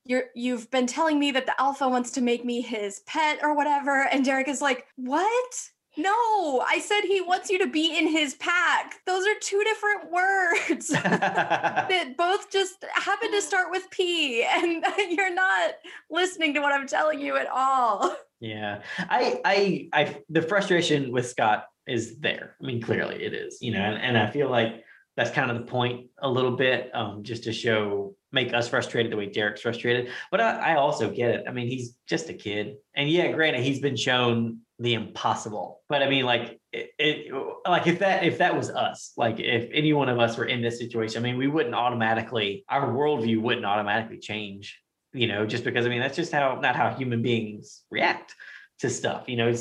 you're 0.05 0.25
you've 0.35 0.69
been 0.71 0.87
telling 0.87 1.19
me 1.19 1.31
that 1.31 1.45
the 1.45 1.59
alpha 1.59 1.87
wants 1.87 2.11
to 2.11 2.21
make 2.21 2.45
me 2.45 2.61
his 2.61 3.01
pet 3.07 3.39
or 3.41 3.55
whatever. 3.55 4.07
And 4.11 4.25
Derek 4.25 4.47
is 4.47 4.61
like, 4.61 4.85
What? 4.95 5.69
No, 5.97 6.63
I 6.67 6.79
said 6.79 7.01
he 7.01 7.19
wants 7.19 7.49
you 7.49 7.59
to 7.59 7.67
be 7.67 7.97
in 7.97 8.07
his 8.07 8.35
pack. 8.35 8.95
Those 9.05 9.25
are 9.27 9.35
two 9.41 9.61
different 9.63 10.11
words 10.11 10.87
that 10.87 12.13
both 12.17 12.49
just 12.49 12.85
happen 12.93 13.31
to 13.31 13.41
start 13.41 13.71
with 13.71 13.89
P, 13.91 14.43
and 14.43 14.83
you're 15.09 15.33
not 15.33 15.73
listening 16.09 16.53
to 16.53 16.61
what 16.61 16.71
I'm 16.71 16.87
telling 16.87 17.19
you 17.19 17.35
at 17.35 17.47
all. 17.47 18.15
Yeah, 18.39 18.81
I, 18.97 19.41
I, 19.45 19.89
I, 19.93 20.17
the 20.29 20.41
frustration 20.41 21.11
with 21.11 21.29
Scott 21.29 21.65
is 21.87 22.17
there. 22.19 22.55
I 22.61 22.65
mean, 22.65 22.81
clearly 22.81 23.23
it 23.23 23.33
is, 23.33 23.61
you 23.61 23.71
know, 23.71 23.81
and, 23.81 24.01
and 24.01 24.17
I 24.17 24.31
feel 24.31 24.49
like 24.49 24.83
that's 25.17 25.31
kind 25.31 25.51
of 25.51 25.57
the 25.57 25.63
point 25.63 26.07
a 26.21 26.29
little 26.29 26.55
bit, 26.55 26.89
um, 26.93 27.23
just 27.23 27.43
to 27.43 27.53
show, 27.53 28.15
make 28.31 28.53
us 28.53 28.67
frustrated 28.67 29.11
the 29.11 29.17
way 29.17 29.27
Derek's 29.27 29.61
frustrated. 29.61 30.09
But 30.29 30.41
I, 30.41 30.73
I 30.73 30.75
also 30.75 31.09
get 31.09 31.31
it. 31.31 31.45
I 31.47 31.51
mean, 31.51 31.67
he's 31.67 31.95
just 32.07 32.29
a 32.29 32.33
kid, 32.33 32.75
and 32.95 33.09
yeah, 33.09 33.31
granted, 33.31 33.63
he's 33.63 33.79
been 33.79 33.97
shown 33.97 34.59
the 34.79 34.93
impossible. 34.93 35.81
But 35.89 36.01
I 36.01 36.09
mean, 36.09 36.25
like, 36.25 36.59
it, 36.71 36.91
it 36.97 37.33
like 37.67 37.87
if 37.87 37.99
that 37.99 38.23
if 38.23 38.37
that 38.37 38.55
was 38.55 38.69
us, 38.69 39.13
like 39.17 39.39
if 39.39 39.69
any 39.73 39.93
one 39.93 40.09
of 40.09 40.19
us 40.19 40.37
were 40.37 40.45
in 40.45 40.61
this 40.61 40.79
situation, 40.79 41.21
I 41.21 41.23
mean, 41.23 41.37
we 41.37 41.47
wouldn't 41.47 41.75
automatically, 41.75 42.63
our 42.69 42.87
worldview 42.87 43.41
wouldn't 43.41 43.65
automatically 43.65 44.19
change 44.19 44.79
you 45.13 45.27
know, 45.27 45.45
just 45.45 45.63
because 45.63 45.85
I 45.85 45.89
mean 45.89 45.99
that's 45.99 46.15
just 46.15 46.31
how 46.31 46.59
not 46.61 46.75
how 46.75 46.93
human 46.93 47.21
beings 47.21 47.83
react 47.91 48.33
to 48.81 48.89
stuff. 48.89 49.25
You 49.27 49.37
know, 49.37 49.53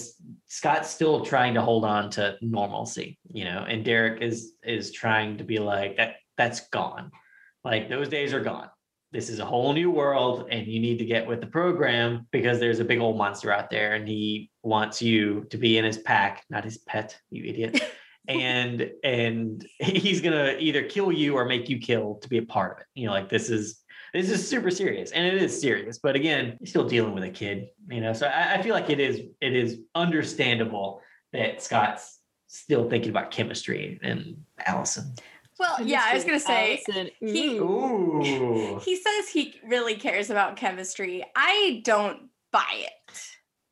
Scott's 0.47 0.91
still 0.91 1.25
trying 1.25 1.55
to 1.55 1.63
hold 1.63 1.85
on 1.85 2.11
to 2.11 2.37
normalcy, 2.41 3.19
you 3.29 3.45
know, 3.45 3.65
and 3.69 3.85
Derek 3.85 4.23
is 4.23 4.55
is 4.65 4.93
trying 4.93 5.39
to 5.39 5.45
be 5.45 5.59
like 5.59 5.97
that 5.99 6.17
that's 6.37 6.69
gone. 6.69 7.11
Like 7.63 7.89
those 7.89 8.09
days 8.09 8.33
are 8.33 8.41
gone. 8.41 8.69
This 9.13 9.29
is 9.29 9.39
a 9.39 9.45
whole 9.45 9.73
new 9.73 9.91
world 9.91 10.49
and 10.51 10.67
you 10.67 10.81
need 10.81 10.99
to 10.99 11.05
get 11.05 11.27
with 11.27 11.41
the 11.41 11.47
program 11.47 12.29
because 12.31 12.59
there's 12.59 12.81
a 12.81 12.85
big 12.85 13.01
old 13.01 13.19
monster 13.19 13.53
out 13.53 13.69
there 13.69 13.95
and 13.95 14.09
he 14.09 14.51
wants 14.63 15.03
you 15.03 15.45
to 15.51 15.59
be 15.59 15.77
in 15.77 15.85
his 15.85 15.99
pack, 15.99 16.45
not 16.49 16.65
his 16.65 16.79
pet, 16.79 17.19
you 17.31 17.45
idiot. 17.45 17.83
and 18.29 18.91
and 19.05 19.67
he's 19.81 20.23
gonna 20.23 20.57
either 20.59 20.85
kill 20.85 21.13
you 21.13 21.35
or 21.35 21.45
make 21.45 21.69
you 21.69 21.79
kill 21.79 22.15
to 22.23 22.29
be 22.29 22.39
a 22.39 22.43
part 22.43 22.73
of 22.73 22.81
it. 22.81 22.87
You 22.95 23.07
know, 23.07 23.13
like 23.13 23.29
this 23.29 23.51
is 23.51 23.80
this 24.13 24.31
is 24.31 24.47
super 24.47 24.71
serious 24.71 25.11
and 25.13 25.25
it 25.27 25.41
is 25.43 25.59
serious 25.61 25.99
but 25.99 26.17
again 26.17 26.57
you're 26.61 26.67
still 26.67 26.89
dealing 26.89 27.15
with 27.15 27.25
a 27.25 27.31
kid 27.31 27.69
you 27.89 28.01
know 28.01 28.13
so 28.13 28.27
I, 28.27 28.55
I 28.55 28.63
feel 28.63 28.75
like 28.75 28.91
it 28.91 29.01
is 29.01 29.21
it 29.41 29.55
is 29.55 29.79
understandable 29.95 31.01
that 31.33 31.63
scott's 31.63 32.19
still 32.47 32.89
thinking 32.91 33.11
about 33.11 33.31
chemistry 33.31 33.99
and 34.03 34.37
allison 34.67 35.15
Well, 35.59 35.77
yeah, 35.83 36.03
I 36.05 36.15
was 36.15 36.25
gonna 36.25 36.41
say 36.41 36.81
Allison, 36.89 37.11
he- 37.21 37.59
ooh. 37.59 38.23
Ooh. 38.25 38.79
he 38.85 38.97
says 38.97 39.29
he 39.29 39.55
really 39.65 39.95
cares 39.95 40.31
about 40.31 40.57
chemistry. 40.57 41.23
I 41.37 41.83
don't 41.85 42.29
buy 42.51 42.73
it. 42.73 43.23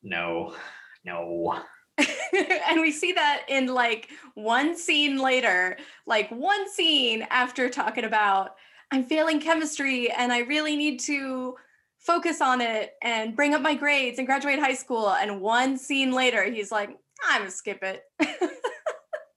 no 0.03 0.55
no 1.03 1.59
and 2.69 2.79
we 2.79 2.91
see 2.91 3.11
that 3.11 3.43
in 3.49 3.67
like 3.67 4.07
one 4.35 4.77
scene 4.77 5.17
later, 5.17 5.77
like 6.05 6.29
one 6.29 6.69
scene 6.69 7.27
after 7.29 7.69
talking 7.69 8.05
about 8.05 8.55
I'm 8.91 9.03
failing 9.03 9.39
chemistry 9.39 10.11
and 10.11 10.31
I 10.31 10.39
really 10.39 10.75
need 10.75 10.99
to 11.01 11.55
focus 11.99 12.41
on 12.41 12.61
it 12.61 12.93
and 13.03 13.35
bring 13.35 13.53
up 13.53 13.61
my 13.61 13.75
grades 13.75 14.17
and 14.17 14.27
graduate 14.27 14.59
high 14.59 14.73
school. 14.73 15.09
And 15.09 15.41
one 15.41 15.77
scene 15.77 16.11
later, 16.11 16.43
he's 16.43 16.71
like, 16.71 16.97
I'm 17.27 17.41
gonna 17.41 17.51
skip 17.51 17.83
it. 17.83 18.03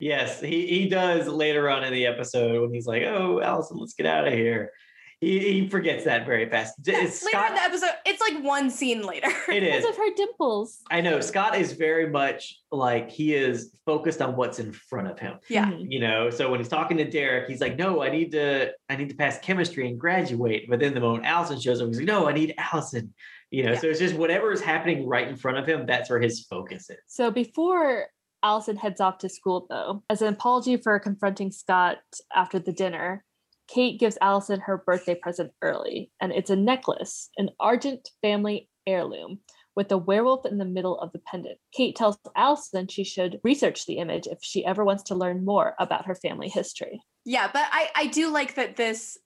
yes 0.02 0.40
he, 0.40 0.66
he 0.66 0.88
does 0.88 1.28
later 1.28 1.70
on 1.70 1.84
in 1.84 1.92
the 1.92 2.06
episode 2.06 2.60
when 2.60 2.74
he's 2.74 2.88
like 2.88 3.04
oh 3.04 3.40
allison 3.40 3.78
let's 3.78 3.94
get 3.94 4.04
out 4.04 4.26
of 4.26 4.34
here 4.34 4.72
he, 5.22 5.38
he 5.62 5.68
forgets 5.68 6.04
that 6.04 6.26
very 6.26 6.48
fast 6.50 6.82
D- 6.82 6.92
later 6.92 7.06
in 7.46 7.54
the 7.54 7.62
episode, 7.62 7.90
it's 8.04 8.20
like 8.20 8.42
one 8.44 8.68
scene 8.70 9.02
later. 9.02 9.28
it 9.48 9.62
is 9.62 9.76
Because 9.82 9.90
of 9.90 9.96
her 9.96 10.10
dimples. 10.16 10.80
I 10.90 11.00
know 11.00 11.20
Scott 11.20 11.56
is 11.56 11.72
very 11.72 12.10
much 12.10 12.58
like 12.72 13.08
he 13.08 13.34
is 13.34 13.72
focused 13.86 14.20
on 14.20 14.34
what's 14.36 14.58
in 14.58 14.72
front 14.72 15.08
of 15.08 15.18
him. 15.18 15.34
Yeah. 15.48 15.66
Mhm. 15.66 15.86
You 15.90 16.00
know, 16.00 16.28
so 16.30 16.50
when 16.50 16.58
he's 16.60 16.68
talking 16.68 16.96
to 16.98 17.08
Derek, 17.08 17.48
he's 17.48 17.60
like, 17.60 17.76
"No, 17.76 18.02
I 18.02 18.10
need 18.10 18.32
to, 18.32 18.72
I 18.90 18.96
need 18.96 19.08
to 19.10 19.14
pass 19.14 19.38
chemistry 19.38 19.86
and 19.88 19.98
graduate." 19.98 20.66
But 20.68 20.80
then 20.80 20.92
the 20.92 21.00
moment 21.00 21.24
Allison 21.24 21.60
shows 21.60 21.80
up, 21.80 21.86
he's 21.88 21.98
like, 21.98 22.06
"No, 22.06 22.28
I 22.28 22.32
need 22.32 22.54
Allison." 22.58 23.14
You 23.50 23.64
know, 23.64 23.72
Yeah. 23.72 23.78
so 23.80 23.86
it's 23.88 23.98
just 24.00 24.14
whatever 24.16 24.50
is 24.52 24.60
happening 24.60 25.06
right 25.06 25.28
in 25.28 25.36
front 25.36 25.58
of 25.58 25.66
him. 25.66 25.86
That's 25.86 26.10
where 26.10 26.20
his 26.20 26.44
focus 26.46 26.90
is. 26.90 26.96
So 27.06 27.30
before 27.30 28.06
Allison 28.42 28.76
heads 28.76 29.00
off 29.00 29.18
to 29.18 29.28
school, 29.28 29.66
though, 29.70 30.02
as 30.10 30.20
an 30.22 30.28
apology 30.28 30.76
for 30.78 30.98
confronting 30.98 31.52
Scott 31.52 31.98
after 32.34 32.58
the 32.58 32.72
dinner, 32.72 33.24
Kate 33.68 33.98
gives 33.98 34.18
Allison 34.20 34.60
her 34.60 34.78
birthday 34.78 35.14
present 35.14 35.52
early, 35.62 36.10
and 36.20 36.32
it's 36.32 36.50
a 36.50 36.56
necklace, 36.56 37.30
an 37.36 37.50
Argent 37.60 38.08
family 38.20 38.68
heirloom, 38.86 39.38
with 39.74 39.90
a 39.90 39.96
werewolf 39.96 40.44
in 40.44 40.58
the 40.58 40.64
middle 40.64 40.98
of 40.98 41.12
the 41.12 41.20
pendant. 41.20 41.58
Kate 41.72 41.96
tells 41.96 42.18
Allison 42.36 42.88
she 42.88 43.04
should 43.04 43.40
research 43.42 43.86
the 43.86 43.98
image 43.98 44.26
if 44.26 44.38
she 44.42 44.64
ever 44.64 44.84
wants 44.84 45.02
to 45.04 45.14
learn 45.14 45.44
more 45.44 45.74
about 45.78 46.06
her 46.06 46.14
family 46.14 46.48
history. 46.48 47.00
Yeah, 47.24 47.48
but 47.52 47.62
I, 47.70 47.88
I 47.94 48.06
do 48.08 48.28
like 48.30 48.56
that 48.56 48.76
this 48.76 49.16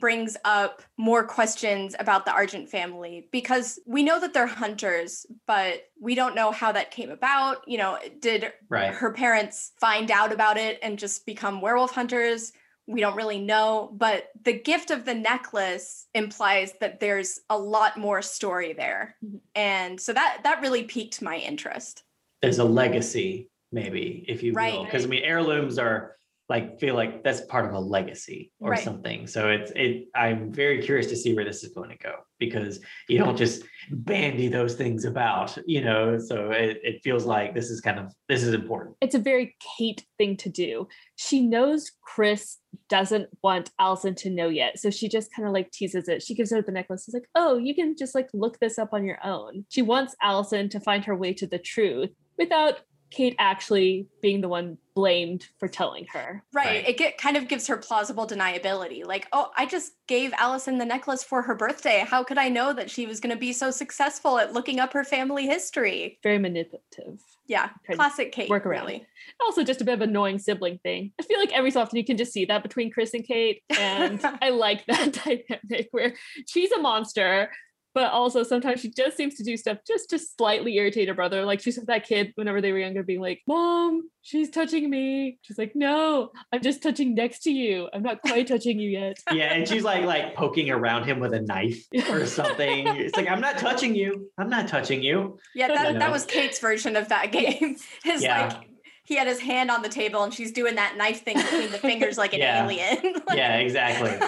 brings 0.00 0.36
up 0.44 0.82
more 0.96 1.24
questions 1.24 1.94
about 1.98 2.24
the 2.24 2.32
Argent 2.32 2.68
family 2.70 3.28
because 3.30 3.78
we 3.86 4.02
know 4.02 4.18
that 4.20 4.32
they're 4.32 4.46
hunters, 4.46 5.26
but 5.46 5.82
we 6.00 6.14
don't 6.14 6.34
know 6.34 6.50
how 6.50 6.72
that 6.72 6.90
came 6.90 7.10
about. 7.10 7.58
You 7.66 7.78
know, 7.78 7.98
did 8.20 8.52
Right. 8.68 8.94
her 8.94 9.12
parents 9.12 9.72
find 9.80 10.10
out 10.10 10.32
about 10.32 10.56
it 10.56 10.78
and 10.82 10.98
just 10.98 11.26
become 11.26 11.60
werewolf 11.60 11.92
hunters? 11.92 12.52
We 12.88 13.00
don't 13.00 13.16
really 13.16 13.40
know, 13.40 13.90
but 13.92 14.28
the 14.44 14.52
gift 14.52 14.90
of 14.90 15.04
the 15.04 15.14
necklace 15.14 16.06
implies 16.14 16.72
that 16.80 17.00
there's 17.00 17.40
a 17.50 17.58
lot 17.58 17.96
more 17.96 18.22
story 18.22 18.72
there. 18.74 19.16
Mhm. 19.24 19.40
And 19.54 20.00
so 20.00 20.12
that 20.12 20.40
that 20.44 20.60
really 20.60 20.84
piqued 20.84 21.20
my 21.20 21.36
interest. 21.38 22.04
There's 22.42 22.58
a 22.60 22.64
legacy, 22.64 23.50
maybe, 23.72 24.24
if 24.28 24.42
you 24.42 24.52
will, 24.52 24.56
Right. 24.56 24.84
because 24.84 25.04
I 25.04 25.08
mean, 25.08 25.24
heirlooms 25.24 25.78
are 25.78 26.15
like 26.48 26.78
feel 26.78 26.94
like 26.94 27.24
that's 27.24 27.40
part 27.46 27.66
of 27.66 27.72
a 27.74 27.78
legacy 27.80 28.52
or 28.60 28.70
Right. 28.70 28.84
something. 28.84 29.26
So 29.26 29.50
it's 29.50 29.72
it 29.74 30.06
I'm 30.14 30.52
very 30.52 30.80
curious 30.80 31.08
to 31.08 31.16
see 31.16 31.34
where 31.34 31.44
this 31.44 31.64
is 31.64 31.72
going 31.72 31.90
to 31.90 31.98
go 31.98 32.14
because 32.38 32.78
you 33.08 33.18
don't 33.18 33.36
just 33.36 33.64
bandy 33.90 34.46
those 34.48 34.74
things 34.74 35.04
about, 35.04 35.56
you 35.66 35.82
know. 35.82 36.18
So 36.18 36.50
it, 36.52 36.78
it 36.82 37.00
feels 37.02 37.24
like 37.24 37.54
this 37.54 37.68
is 37.70 37.80
kind 37.80 37.98
of 37.98 38.12
this 38.28 38.42
is 38.44 38.54
important. 38.54 38.96
it's 39.00 39.14
a 39.16 39.18
very 39.18 39.56
Kate 39.76 40.04
thing 40.18 40.36
to 40.38 40.48
do. 40.48 40.86
She 41.16 41.40
knows 41.46 41.90
Chris 42.02 42.58
doesn't 42.88 43.28
want 43.42 43.70
Allison 43.80 44.14
to 44.14 44.30
know 44.30 44.48
yet. 44.48 44.78
So 44.78 44.90
she 44.90 45.08
just 45.08 45.32
kind 45.34 45.48
of 45.48 45.52
like 45.54 45.72
teases 45.72 46.08
it. 46.08 46.22
She 46.22 46.34
gives 46.34 46.52
her 46.52 46.62
the 46.62 46.70
necklace. 46.70 47.04
She's 47.06 47.14
like, 47.14 47.28
oh, 47.34 47.56
you 47.58 47.74
can 47.74 47.96
just 47.98 48.14
like 48.14 48.28
look 48.32 48.58
this 48.60 48.78
up 48.78 48.90
on 48.92 49.04
your 49.04 49.18
own. 49.24 49.64
She 49.70 49.82
wants 49.82 50.14
Allison 50.22 50.68
to 50.68 50.78
find 50.80 51.04
her 51.06 51.16
way 51.16 51.32
to 51.34 51.46
the 51.46 51.58
truth 51.58 52.10
without 52.38 52.80
Kate 53.10 53.36
actually 53.38 54.08
being 54.20 54.40
the 54.40 54.48
one 54.48 54.78
blamed 54.94 55.46
for 55.58 55.68
telling 55.68 56.06
her. 56.12 56.42
Right. 56.52 56.66
Right. 56.66 56.88
It 56.88 56.96
get, 56.96 57.18
kind 57.18 57.36
of 57.36 57.48
gives 57.48 57.66
her 57.66 57.76
plausible 57.76 58.26
deniability. 58.26 59.06
Like, 59.06 59.28
oh, 59.32 59.50
I 59.56 59.66
just 59.66 59.92
gave 60.08 60.32
Allison 60.38 60.78
the 60.78 60.84
necklace 60.84 61.22
for 61.22 61.42
her 61.42 61.54
birthday. 61.54 62.04
How 62.08 62.24
could 62.24 62.38
I 62.38 62.48
know 62.48 62.72
that 62.72 62.90
she 62.90 63.06
was 63.06 63.20
going 63.20 63.34
to 63.34 63.38
be 63.38 63.52
so 63.52 63.70
successful 63.70 64.38
at 64.38 64.54
looking 64.54 64.80
up 64.80 64.92
her 64.94 65.04
family 65.04 65.46
history? 65.46 66.18
Very 66.22 66.38
manipulative. 66.38 67.20
Yeah, 67.46 67.68
Try 67.84 67.94
classic 67.94 68.32
Kate. 68.32 68.48
work 68.48 68.66
around. 68.66 68.86
Really. 68.86 69.06
Also, 69.40 69.62
just 69.62 69.80
a 69.80 69.84
bit 69.84 69.94
of 69.94 70.00
annoying 70.00 70.38
sibling 70.38 70.78
thing. 70.82 71.12
I 71.20 71.22
feel 71.22 71.38
like 71.38 71.52
every 71.52 71.70
so 71.70 71.80
often 71.80 71.96
you 71.96 72.04
can 72.04 72.16
just 72.16 72.32
see 72.32 72.44
that 72.46 72.62
between 72.62 72.90
Chris 72.90 73.14
and 73.14 73.24
Kate. 73.24 73.62
And 73.78 74.20
I 74.42 74.50
like 74.50 74.84
that 74.86 75.12
dynamic 75.24 75.88
where 75.92 76.14
she's 76.46 76.72
a 76.72 76.80
monster, 76.80 77.50
but 77.96 78.12
also 78.12 78.42
sometimes 78.42 78.78
she 78.82 78.90
just 78.90 79.16
seems 79.16 79.36
to 79.36 79.42
do 79.42 79.56
stuff 79.56 79.78
just 79.86 80.10
to 80.10 80.18
slightly 80.18 80.76
irritate 80.76 81.08
her 81.08 81.14
brother. 81.14 81.46
Like 81.46 81.62
she's 81.62 81.78
with 81.78 81.86
that 81.86 82.04
kid 82.06 82.32
whenever 82.34 82.60
they 82.60 82.70
were 82.70 82.78
younger, 82.78 83.02
being 83.02 83.22
like, 83.22 83.40
Mom, 83.48 84.10
she's 84.20 84.50
touching 84.50 84.90
me. 84.90 85.38
She's 85.40 85.56
like, 85.56 85.74
No, 85.74 86.30
I'm 86.52 86.60
just 86.60 86.82
touching 86.82 87.14
next 87.14 87.38
to 87.44 87.50
you. 87.50 87.88
I'm 87.94 88.02
not 88.02 88.20
quite 88.20 88.46
touching 88.48 88.78
you 88.78 88.90
yet. 88.90 89.16
Yeah, 89.32 89.54
and 89.54 89.66
she's 89.66 89.82
like 89.82 90.04
like 90.04 90.34
poking 90.34 90.68
around 90.68 91.04
him 91.04 91.20
with 91.20 91.32
a 91.32 91.40
knife 91.40 91.82
or 92.10 92.26
something. 92.26 92.86
It's 92.86 93.16
like 93.16 93.28
I'm 93.30 93.40
not 93.40 93.56
touching 93.56 93.94
you. 93.94 94.30
I'm 94.36 94.50
not 94.50 94.68
touching 94.68 95.02
you. 95.02 95.38
Yeah, 95.54 95.68
that, 95.68 95.94
You 95.94 95.98
that 95.98 96.12
was 96.12 96.26
Kate's 96.26 96.58
version 96.58 96.96
of 96.96 97.08
that 97.08 97.32
game. 97.38 97.76
His 98.04 98.22
Yeah. 98.22 98.48
like 98.48 98.68
he 99.04 99.16
had 99.16 99.26
his 99.26 99.40
hand 99.40 99.70
on 99.70 99.80
the 99.80 99.88
table 99.88 100.22
and 100.22 100.34
she's 100.34 100.52
doing 100.52 100.74
that 100.74 100.96
knife 100.98 101.22
thing 101.22 101.36
between 101.38 101.70
the 101.70 101.78
fingers 101.78 102.18
like 102.18 102.34
an 102.34 102.40
Yeah. 102.40 102.62
alien. 102.64 103.14
Like- 103.26 103.36
Yeah, 103.38 103.56
exactly. 103.56 104.18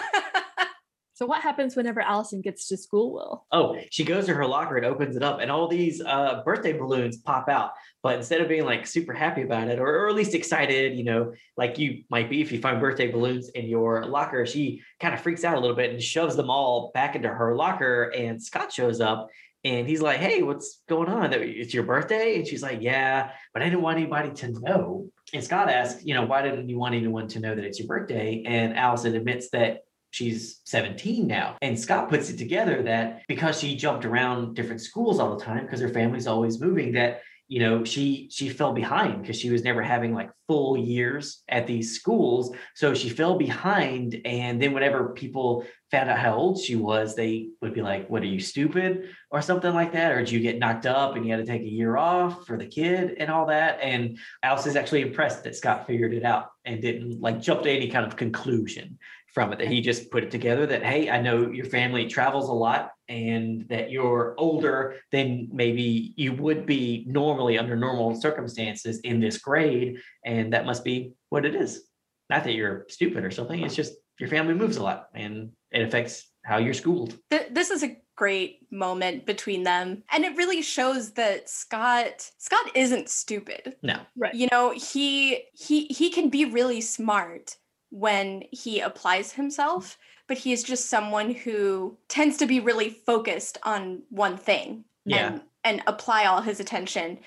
So 1.18 1.26
what 1.26 1.42
happens 1.42 1.74
whenever 1.74 2.00
Allison 2.00 2.40
gets 2.42 2.68
to 2.68 2.76
school, 2.76 3.12
Will? 3.12 3.44
Oh, 3.50 3.76
she 3.90 4.04
goes 4.04 4.26
to 4.26 4.34
her 4.34 4.46
locker 4.46 4.76
and 4.76 4.86
opens 4.86 5.16
it 5.16 5.22
up, 5.24 5.40
and 5.40 5.50
all 5.50 5.66
these 5.66 6.00
uh, 6.00 6.42
birthday 6.44 6.72
balloons 6.72 7.16
pop 7.16 7.48
out. 7.48 7.72
But 8.04 8.14
instead 8.14 8.40
of 8.40 8.46
being 8.46 8.64
like 8.64 8.86
super 8.86 9.12
happy 9.12 9.42
about 9.42 9.66
it, 9.66 9.80
or, 9.80 9.88
or 9.88 10.08
at 10.08 10.14
least 10.14 10.36
excited, 10.36 10.96
you 10.96 11.02
know, 11.02 11.32
like 11.56 11.76
you 11.76 12.04
might 12.08 12.30
be 12.30 12.40
if 12.40 12.52
you 12.52 12.60
find 12.60 12.80
birthday 12.80 13.10
balloons 13.10 13.48
in 13.48 13.66
your 13.66 14.06
locker, 14.06 14.46
she 14.46 14.80
kind 15.00 15.12
of 15.12 15.20
freaks 15.20 15.42
out 15.42 15.56
a 15.56 15.60
little 15.60 15.74
bit 15.74 15.90
and 15.90 16.00
shoves 16.00 16.36
them 16.36 16.50
all 16.50 16.92
back 16.94 17.16
into 17.16 17.28
her 17.28 17.56
locker. 17.56 18.12
And 18.16 18.40
Scott 18.40 18.72
shows 18.72 19.00
up 19.00 19.26
and 19.64 19.88
he's 19.88 20.00
like, 20.00 20.18
Hey, 20.18 20.42
what's 20.42 20.82
going 20.88 21.08
on? 21.08 21.32
It's 21.32 21.74
your 21.74 21.82
birthday? 21.82 22.36
And 22.36 22.46
she's 22.46 22.62
like, 22.62 22.78
Yeah, 22.80 23.32
but 23.52 23.62
I 23.62 23.64
didn't 23.64 23.82
want 23.82 23.98
anybody 23.98 24.30
to 24.34 24.52
know. 24.60 25.10
And 25.34 25.42
Scott 25.42 25.68
asks, 25.68 26.04
You 26.04 26.14
know, 26.14 26.26
why 26.26 26.42
didn't 26.42 26.68
you 26.68 26.78
want 26.78 26.94
anyone 26.94 27.26
to 27.26 27.40
know 27.40 27.56
that 27.56 27.64
it's 27.64 27.80
your 27.80 27.88
birthday? 27.88 28.44
And 28.46 28.76
Allison 28.76 29.16
admits 29.16 29.50
that 29.50 29.82
she's 30.10 30.60
17 30.64 31.26
now. 31.26 31.56
And 31.62 31.78
Scott 31.78 32.08
puts 32.08 32.30
it 32.30 32.38
together 32.38 32.82
that 32.82 33.22
because 33.28 33.58
she 33.58 33.76
jumped 33.76 34.04
around 34.04 34.54
different 34.54 34.80
schools 34.80 35.18
all 35.18 35.36
the 35.36 35.44
time, 35.44 35.64
because 35.64 35.80
her 35.80 35.88
family's 35.88 36.26
always 36.26 36.60
moving, 36.60 36.92
that 36.92 37.22
you 37.48 37.60
know 37.60 37.82
she 37.82 38.28
she 38.30 38.50
fell 38.50 38.74
behind 38.74 39.22
because 39.22 39.38
she 39.38 39.50
was 39.50 39.64
never 39.64 39.82
having 39.82 40.14
like 40.14 40.30
full 40.46 40.76
years 40.76 41.42
at 41.48 41.66
these 41.66 41.94
schools. 41.98 42.54
So 42.74 42.94
she 42.94 43.08
fell 43.08 43.36
behind 43.38 44.20
and 44.24 44.60
then 44.60 44.72
whenever 44.72 45.10
people 45.10 45.64
found 45.90 46.10
out 46.10 46.18
how 46.18 46.34
old 46.34 46.60
she 46.60 46.76
was 46.76 47.16
they 47.16 47.48
would 47.62 47.72
be 47.72 47.80
like 47.80 48.08
what 48.10 48.22
are 48.22 48.26
you 48.26 48.40
stupid? 48.40 49.10
or 49.30 49.42
something 49.42 49.74
like 49.74 49.92
that 49.92 50.12
or 50.12 50.20
did 50.20 50.30
you 50.30 50.40
get 50.40 50.58
knocked 50.58 50.86
up 50.86 51.14
and 51.14 51.26
you 51.26 51.32
had 51.32 51.44
to 51.44 51.50
take 51.50 51.60
a 51.60 51.68
year 51.68 51.98
off 51.98 52.46
for 52.46 52.56
the 52.56 52.66
kid? 52.66 53.16
and 53.18 53.30
all 53.30 53.46
that. 53.46 53.78
And 53.82 54.18
alice 54.42 54.66
is 54.66 54.76
actually 54.76 55.02
impressed 55.02 55.44
that 55.44 55.56
scott 55.56 55.86
figured 55.86 56.12
it 56.12 56.24
out 56.24 56.50
and 56.64 56.82
didn't 56.82 57.20
like 57.20 57.40
jump 57.40 57.62
to 57.62 57.70
any 57.70 57.88
kind 57.88 58.06
of 58.06 58.16
conclusion 58.16 58.98
from 59.38 59.52
it 59.52 59.58
that 59.60 59.68
he 59.68 59.80
just 59.80 60.10
put 60.10 60.24
it 60.24 60.32
together 60.32 60.66
that 60.66 60.82
hey 60.82 61.08
i 61.08 61.20
know 61.20 61.48
your 61.48 61.64
family 61.64 62.06
travels 62.06 62.48
a 62.48 62.52
lot 62.52 62.90
and 63.08 63.66
that 63.68 63.88
you're 63.88 64.34
older 64.36 64.96
than 65.12 65.48
maybe 65.52 66.12
you 66.16 66.32
would 66.32 66.66
be 66.66 67.04
normally 67.06 67.56
under 67.56 67.76
normal 67.76 68.20
circumstances 68.20 68.98
in 69.00 69.20
this 69.20 69.38
grade 69.38 70.00
and 70.24 70.52
that 70.52 70.66
must 70.66 70.84
be 70.84 71.12
what 71.30 71.44
it 71.44 71.54
is. 71.54 71.84
Not 72.28 72.44
that 72.44 72.54
you're 72.54 72.84
stupid 72.88 73.24
or 73.24 73.30
something 73.30 73.62
it's 73.62 73.76
just 73.76 73.94
your 74.18 74.28
family 74.28 74.54
moves 74.54 74.76
a 74.76 74.82
lot 74.82 75.08
and 75.14 75.52
it 75.70 75.82
affects 75.82 76.30
how 76.44 76.58
you're 76.58 76.74
schooled. 76.74 77.16
Th- 77.30 77.48
this 77.50 77.70
is 77.70 77.84
a 77.84 77.96
great 78.16 78.66
moment 78.72 79.24
between 79.24 79.62
them 79.62 80.02
and 80.10 80.24
it 80.24 80.36
really 80.36 80.60
shows 80.60 81.12
that 81.12 81.48
scott 81.48 82.28
scott 82.38 82.70
isn't 82.74 83.08
stupid. 83.08 83.76
No. 83.82 84.00
Right. 84.16 84.34
you 84.34 84.48
know 84.50 84.70
he 84.70 85.44
he 85.52 85.86
he 85.86 86.10
can 86.10 86.28
be 86.28 86.44
really 86.44 86.80
smart 86.80 87.56
when 87.90 88.42
he 88.52 88.80
applies 88.80 89.32
himself 89.32 89.96
but 90.26 90.36
he 90.36 90.52
is 90.52 90.62
just 90.62 90.90
someone 90.90 91.32
who 91.32 91.96
tends 92.08 92.36
to 92.36 92.46
be 92.46 92.60
really 92.60 92.90
focused 92.90 93.56
on 93.62 94.02
one 94.10 94.36
thing 94.36 94.84
Yeah. 95.04 95.26
and 95.28 95.42
and 95.64 95.82
apply 95.86 96.24
all 96.26 96.40
his 96.42 96.60
attention 96.60 97.18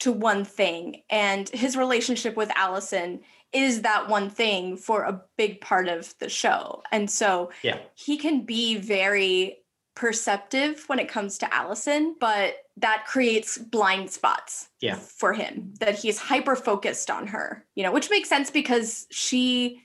to 0.00 0.12
one 0.12 0.44
thing 0.44 1.02
and 1.10 1.48
his 1.48 1.76
relationship 1.76 2.36
with 2.36 2.50
allison 2.56 3.20
is 3.52 3.82
that 3.82 4.08
one 4.08 4.30
thing 4.30 4.76
for 4.76 5.02
a 5.02 5.20
big 5.36 5.60
part 5.60 5.88
of 5.88 6.14
the 6.18 6.28
show 6.28 6.82
and 6.92 7.10
so 7.10 7.50
Yeah. 7.62 7.78
he 7.94 8.16
can 8.18 8.44
be 8.44 8.76
very 8.76 9.58
perceptive 9.94 10.84
when 10.88 10.98
it 10.98 11.06
comes 11.06 11.36
to 11.36 11.54
Allison, 11.54 12.16
but 12.18 12.54
that 12.78 13.04
creates 13.06 13.58
blind 13.58 14.10
spots 14.10 14.70
Yeah. 14.80 14.94
for 14.94 15.34
him 15.34 15.74
that 15.80 15.98
he's 15.98 16.18
hyper 16.18 16.56
focused 16.56 17.10
on 17.10 17.26
her, 17.26 17.66
you 17.74 17.82
know, 17.82 17.92
which 17.92 18.08
makes 18.08 18.28
sense 18.30 18.50
because 18.50 19.06
she 19.10 19.82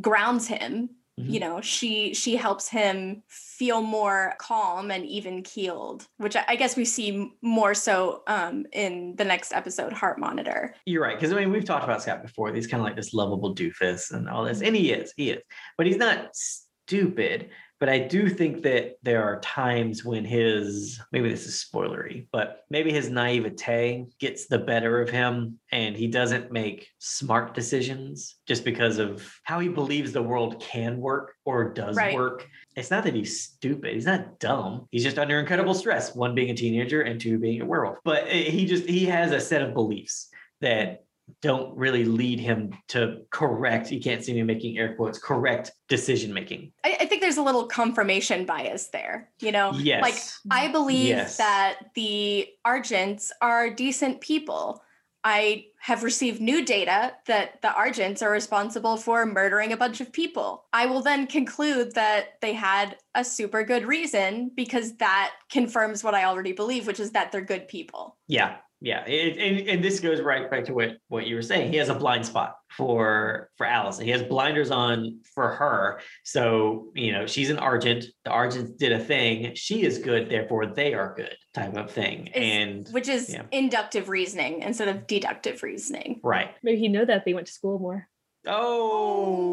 grounds 0.00 0.46
him. 0.46 0.90
Mhm. 1.20 1.30
You 1.30 1.40
know, 1.40 1.60
she 1.60 2.14
she 2.14 2.36
helps 2.36 2.68
him 2.68 3.22
feel 3.28 3.82
more 3.82 4.34
calm 4.38 4.90
and 4.90 5.04
even 5.04 5.42
keeled, 5.42 6.08
which 6.16 6.36
I 6.36 6.44
I 6.48 6.56
guess 6.56 6.74
we 6.74 6.86
see 6.86 7.30
more 7.42 7.74
so 7.74 8.22
um, 8.26 8.64
in 8.72 9.14
the 9.16 9.24
next 9.24 9.52
episode, 9.52 9.92
Heart 9.92 10.18
Monitor. 10.18 10.74
You're 10.86 11.02
right. 11.02 11.16
Because 11.16 11.30
I 11.32 11.36
mean, 11.36 11.52
we've 11.52 11.66
talked 11.66 11.84
about 11.84 12.02
Scott 12.02 12.22
before. 12.22 12.50
He's 12.54 12.66
kind 12.66 12.80
of 12.80 12.86
like 12.86 12.96
this 12.96 13.12
lovable 13.12 13.54
doofus 13.54 14.10
and 14.10 14.26
all 14.26 14.44
this. 14.44 14.62
And 14.62 14.74
he 14.74 14.90
is, 14.90 15.12
he 15.14 15.30
is. 15.30 15.42
But 15.76 15.86
he's 15.86 15.98
not 15.98 16.30
stupid. 16.34 17.50
But 17.82 17.88
I 17.88 17.98
do 17.98 18.28
think 18.28 18.62
that 18.62 18.98
there 19.02 19.24
are 19.24 19.40
times 19.40 20.04
when 20.04 20.24
his, 20.24 21.00
maybe 21.10 21.28
this 21.28 21.46
is 21.48 21.68
spoilery, 21.68 22.28
but 22.30 22.64
maybe 22.70 22.92
his 22.92 23.10
naivete 23.10 24.06
gets 24.20 24.46
the 24.46 24.60
better 24.60 25.02
of 25.02 25.10
him 25.10 25.58
and 25.72 25.96
he 25.96 26.06
doesn't 26.06 26.52
make 26.52 26.86
smart 27.00 27.54
decisions 27.54 28.36
just 28.46 28.64
because 28.64 28.98
of 28.98 29.28
how 29.42 29.58
he 29.58 29.66
believes 29.66 30.12
the 30.12 30.22
world 30.22 30.60
can 30.60 30.98
work 30.98 31.34
or 31.44 31.72
does 31.74 31.96
Right. 31.96 32.14
work. 32.14 32.46
It's 32.76 32.92
not 32.92 33.02
that 33.02 33.16
he's 33.16 33.42
stupid. 33.42 33.94
He's 33.94 34.06
not 34.06 34.38
dumb. 34.38 34.86
He's 34.92 35.02
just 35.02 35.18
under 35.18 35.40
incredible 35.40 35.74
stress. 35.74 36.14
One 36.14 36.36
being 36.36 36.50
a 36.50 36.54
teenager 36.54 37.02
and 37.02 37.20
two 37.20 37.36
being 37.40 37.62
a 37.62 37.66
werewolf. 37.66 37.98
But 38.04 38.28
he 38.28 38.64
just 38.64 38.88
he 38.88 39.06
has 39.06 39.32
a 39.32 39.40
set 39.40 39.60
of 39.60 39.74
beliefs 39.74 40.28
that 40.60 41.02
don't 41.40 41.76
really 41.76 42.04
lead 42.04 42.38
him 42.40 42.72
to 42.88 43.22
correct. 43.30 43.90
You 43.90 44.00
can't 44.00 44.22
see 44.24 44.32
me 44.34 44.42
making 44.42 44.78
air 44.78 44.94
quotes. 44.94 45.18
Correct 45.18 45.72
decision 45.88 46.32
making. 46.32 46.72
I, 46.84 46.98
I 47.00 47.06
think 47.06 47.22
there's 47.22 47.38
a 47.38 47.42
little 47.42 47.66
confirmation 47.66 48.44
bias 48.44 48.88
there, 48.88 49.30
you 49.40 49.52
know? 49.52 49.72
Yes. 49.74 50.02
Like 50.02 50.16
I 50.50 50.70
believe 50.70 51.08
Yes. 51.08 51.36
that 51.38 51.78
the 51.94 52.48
Argents 52.66 53.30
are 53.40 53.70
decent 53.70 54.20
people. 54.20 54.82
I 55.24 55.66
have 55.78 56.02
received 56.02 56.40
new 56.40 56.64
data 56.64 57.12
that 57.26 57.62
the 57.62 57.68
Argents 57.68 58.22
are 58.22 58.30
responsible 58.30 58.96
for 58.96 59.24
murdering 59.24 59.72
a 59.72 59.76
bunch 59.76 60.00
of 60.00 60.12
people. 60.12 60.64
I 60.72 60.86
will 60.86 61.00
then 61.00 61.28
conclude 61.28 61.94
that 61.94 62.40
they 62.40 62.54
had 62.54 62.96
a 63.14 63.24
super 63.24 63.62
good 63.62 63.84
reason 63.84 64.50
because 64.56 64.96
that 64.96 65.32
confirms 65.50 66.02
what 66.02 66.14
I 66.14 66.24
already 66.24 66.52
believe, 66.52 66.88
which 66.88 66.98
is 66.98 67.12
that 67.12 67.30
they're 67.30 67.40
good 67.40 67.68
people. 67.68 68.16
Yeah. 68.26 68.56
Yeah. 68.84 69.04
It, 69.06 69.38
and, 69.38 69.68
and 69.68 69.84
this 69.84 70.00
goes 70.00 70.20
right 70.20 70.50
back 70.50 70.64
to 70.64 70.74
what, 70.74 70.96
what 71.06 71.24
you 71.28 71.36
were 71.36 71.42
saying. 71.42 71.70
He 71.70 71.78
has 71.78 71.88
a 71.88 71.94
blind 71.94 72.26
spot 72.26 72.56
for 72.76 73.48
for 73.56 73.64
Allison. 73.64 74.04
He 74.04 74.10
has 74.10 74.22
blinders 74.24 74.72
on 74.72 75.20
for 75.34 75.50
her. 75.50 76.00
So, 76.24 76.90
you 76.94 77.12
know, 77.12 77.24
she's 77.26 77.48
an 77.48 77.58
Argent. 77.58 78.06
The 78.24 78.30
Argents 78.30 78.76
did 78.76 78.90
a 78.90 78.98
thing. 78.98 79.54
She 79.54 79.84
is 79.84 79.98
good, 79.98 80.28
therefore 80.28 80.66
they 80.66 80.94
are 80.94 81.14
good 81.16 81.36
type 81.54 81.76
of 81.76 81.92
thing. 81.92 82.26
Is- 82.28 82.32
and 82.34 82.88
Which 82.88 83.08
is 83.08 83.32
Yeah. 83.32 83.44
inductive 83.52 84.08
reasoning 84.08 84.62
instead 84.62 84.88
of 84.88 85.06
deductive 85.06 85.62
reasoning. 85.62 86.20
right. 86.24 86.50
Maybe 86.64 86.80
he 86.80 86.88
know 86.88 87.04
that 87.04 87.24
they 87.24 87.34
went 87.34 87.46
to 87.46 87.52
school 87.52 87.78
more. 87.78 88.08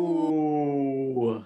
Oh. 0.10 1.46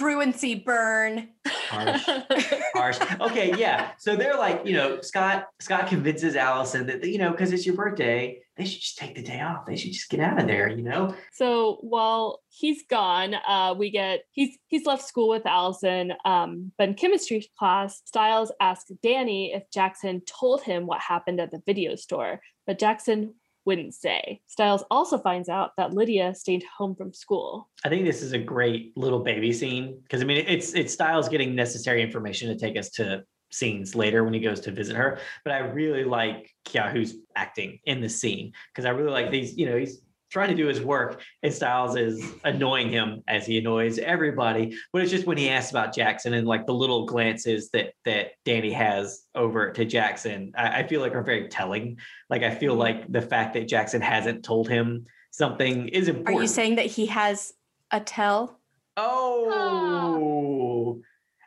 Truancy 0.00 0.54
burn. 0.54 1.28
Harsh. 1.46 2.06
Harsh. 2.74 2.98
Okay, 3.20 3.52
yeah. 3.58 3.90
So 3.98 4.16
they're 4.16 4.38
like, 4.38 4.62
you 4.64 4.72
know, 4.72 5.02
Scott. 5.02 5.48
Scott 5.60 5.88
convinces 5.88 6.36
Allison 6.36 6.86
that 6.86 7.04
you 7.04 7.18
know, 7.18 7.32
because 7.32 7.52
it's 7.52 7.66
your 7.66 7.74
birthday, 7.74 8.40
they 8.56 8.64
should 8.64 8.80
just 8.80 8.96
take 8.96 9.14
the 9.14 9.22
day 9.22 9.42
off. 9.42 9.66
They 9.66 9.76
should 9.76 9.92
just 9.92 10.08
get 10.08 10.20
out 10.20 10.40
of 10.40 10.46
there. 10.46 10.70
You 10.70 10.82
know. 10.82 11.14
So 11.34 11.80
while 11.82 12.40
he's 12.48 12.82
gone, 12.88 13.34
uh, 13.46 13.74
we 13.76 13.90
get 13.90 14.20
he's 14.30 14.56
he's 14.68 14.86
left 14.86 15.06
school 15.06 15.28
with 15.28 15.44
Allison. 15.44 16.14
Um, 16.24 16.72
but 16.78 16.88
in 16.88 16.94
chemistry 16.94 17.46
class, 17.58 18.00
Stiles 18.06 18.50
asks 18.58 18.90
Danny 19.02 19.52
if 19.52 19.64
Jackson 19.70 20.22
told 20.22 20.62
him 20.62 20.86
what 20.86 21.02
happened 21.02 21.40
at 21.40 21.50
the 21.50 21.60
video 21.66 21.94
store, 21.94 22.40
but 22.66 22.78
Jackson 22.78 23.34
wouldn't 23.64 23.94
say. 23.94 24.40
Stiles 24.46 24.84
also 24.90 25.18
finds 25.18 25.48
out 25.48 25.72
that 25.76 25.92
Lydia 25.92 26.34
stayed 26.34 26.64
home 26.76 26.94
from 26.94 27.12
school. 27.12 27.68
I 27.84 27.88
think 27.88 28.04
this 28.04 28.22
is 28.22 28.32
a 28.32 28.38
great 28.38 28.96
little 28.96 29.20
baby 29.20 29.52
scene 29.52 30.00
because 30.02 30.22
I 30.22 30.24
mean 30.24 30.44
it's 30.46 30.74
it's 30.74 30.92
Stiles 30.92 31.28
getting 31.28 31.54
necessary 31.54 32.02
information 32.02 32.48
to 32.48 32.56
take 32.56 32.76
us 32.76 32.90
to 32.90 33.24
scenes 33.50 33.94
later 33.94 34.24
when 34.24 34.32
he 34.32 34.40
goes 34.40 34.60
to 34.60 34.70
visit 34.70 34.96
her. 34.96 35.18
But 35.44 35.52
I 35.52 35.58
really 35.58 36.04
like 36.04 36.50
Keahu's 36.64 37.14
acting 37.36 37.78
in 37.84 38.00
the 38.00 38.08
scene 38.08 38.52
because 38.72 38.84
I 38.86 38.90
really 38.90 39.10
like 39.10 39.30
these, 39.30 39.56
you 39.56 39.66
know, 39.66 39.76
he's 39.76 40.00
trying 40.30 40.48
to 40.48 40.54
do 40.54 40.66
his 40.66 40.80
work 40.80 41.22
and 41.42 41.52
Stiles 41.52 41.96
is 41.96 42.24
annoying 42.44 42.90
him 42.90 43.22
as 43.28 43.46
he 43.46 43.58
annoys 43.58 43.98
everybody. 43.98 44.76
But 44.92 45.02
it's 45.02 45.10
just 45.10 45.26
when 45.26 45.36
he 45.36 45.50
asks 45.50 45.70
about 45.70 45.94
Jackson 45.94 46.34
and 46.34 46.46
like 46.46 46.66
the 46.66 46.74
little 46.74 47.04
glances 47.04 47.70
that 47.70 47.92
that 48.04 48.32
Danny 48.44 48.72
has 48.72 49.24
over 49.34 49.72
to 49.72 49.84
Jackson, 49.84 50.52
I, 50.56 50.80
I 50.80 50.86
feel 50.86 51.00
like 51.00 51.14
are 51.14 51.22
very 51.22 51.48
telling. 51.48 51.98
Like 52.28 52.42
I 52.42 52.54
feel 52.54 52.74
like 52.74 53.10
the 53.10 53.22
fact 53.22 53.54
that 53.54 53.68
Jackson 53.68 54.00
hasn't 54.00 54.44
told 54.44 54.68
him 54.68 55.06
something 55.30 55.88
is 55.88 56.08
important. 56.08 56.38
Are 56.38 56.42
you 56.42 56.48
saying 56.48 56.76
that 56.76 56.86
he 56.86 57.06
has 57.06 57.52
a 57.90 58.00
tell? 58.00 58.58
Oh, 58.96 61.00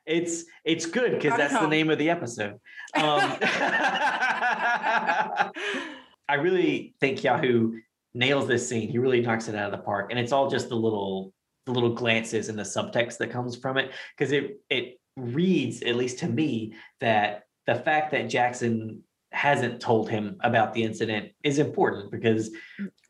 it's 0.06 0.46
it's 0.66 0.86
good 0.86 1.14
because 1.14 1.38
that's 1.38 1.54
the 1.54 1.68
name 1.68 1.90
of 1.90 1.98
the 1.98 2.10
episode. 2.10 2.60
Um, 2.96 3.38
I 6.28 6.36
really 6.36 6.96
think 7.00 7.20
Keahu 7.20 7.80
nails 8.14 8.48
this 8.48 8.68
scene. 8.68 8.90
He 8.90 9.00
really 9.00 9.22
knocks 9.22 9.48
it 9.48 9.56
out 9.56 9.72
of 9.74 9.78
the 9.80 9.84
park, 9.84 10.08
and 10.10 10.20
it's 10.20 10.32
all 10.32 10.50
just 10.50 10.70
the 10.70 10.76
little 10.76 11.34
the 11.66 11.72
little 11.72 11.94
glances 11.94 12.50
and 12.50 12.60
the 12.60 12.64
subtext 12.64 13.18
that 13.18 13.32
comes 13.32 13.56
from 13.56 13.78
it 13.78 13.92
because 14.18 14.32
it 14.32 14.60
it 14.70 15.00
reads 15.16 15.82
at 15.84 15.96
least 15.96 16.20
to 16.20 16.28
me 16.28 16.74
that 17.00 17.44
the 17.68 17.76
fact 17.76 18.12
that 18.12 18.30
Jackson 18.30 19.02
hasn't 19.32 19.80
told 19.80 20.10
him 20.10 20.36
about 20.42 20.74
the 20.74 20.84
incident 20.84 21.32
is 21.44 21.60
important 21.60 22.12
because 22.12 22.52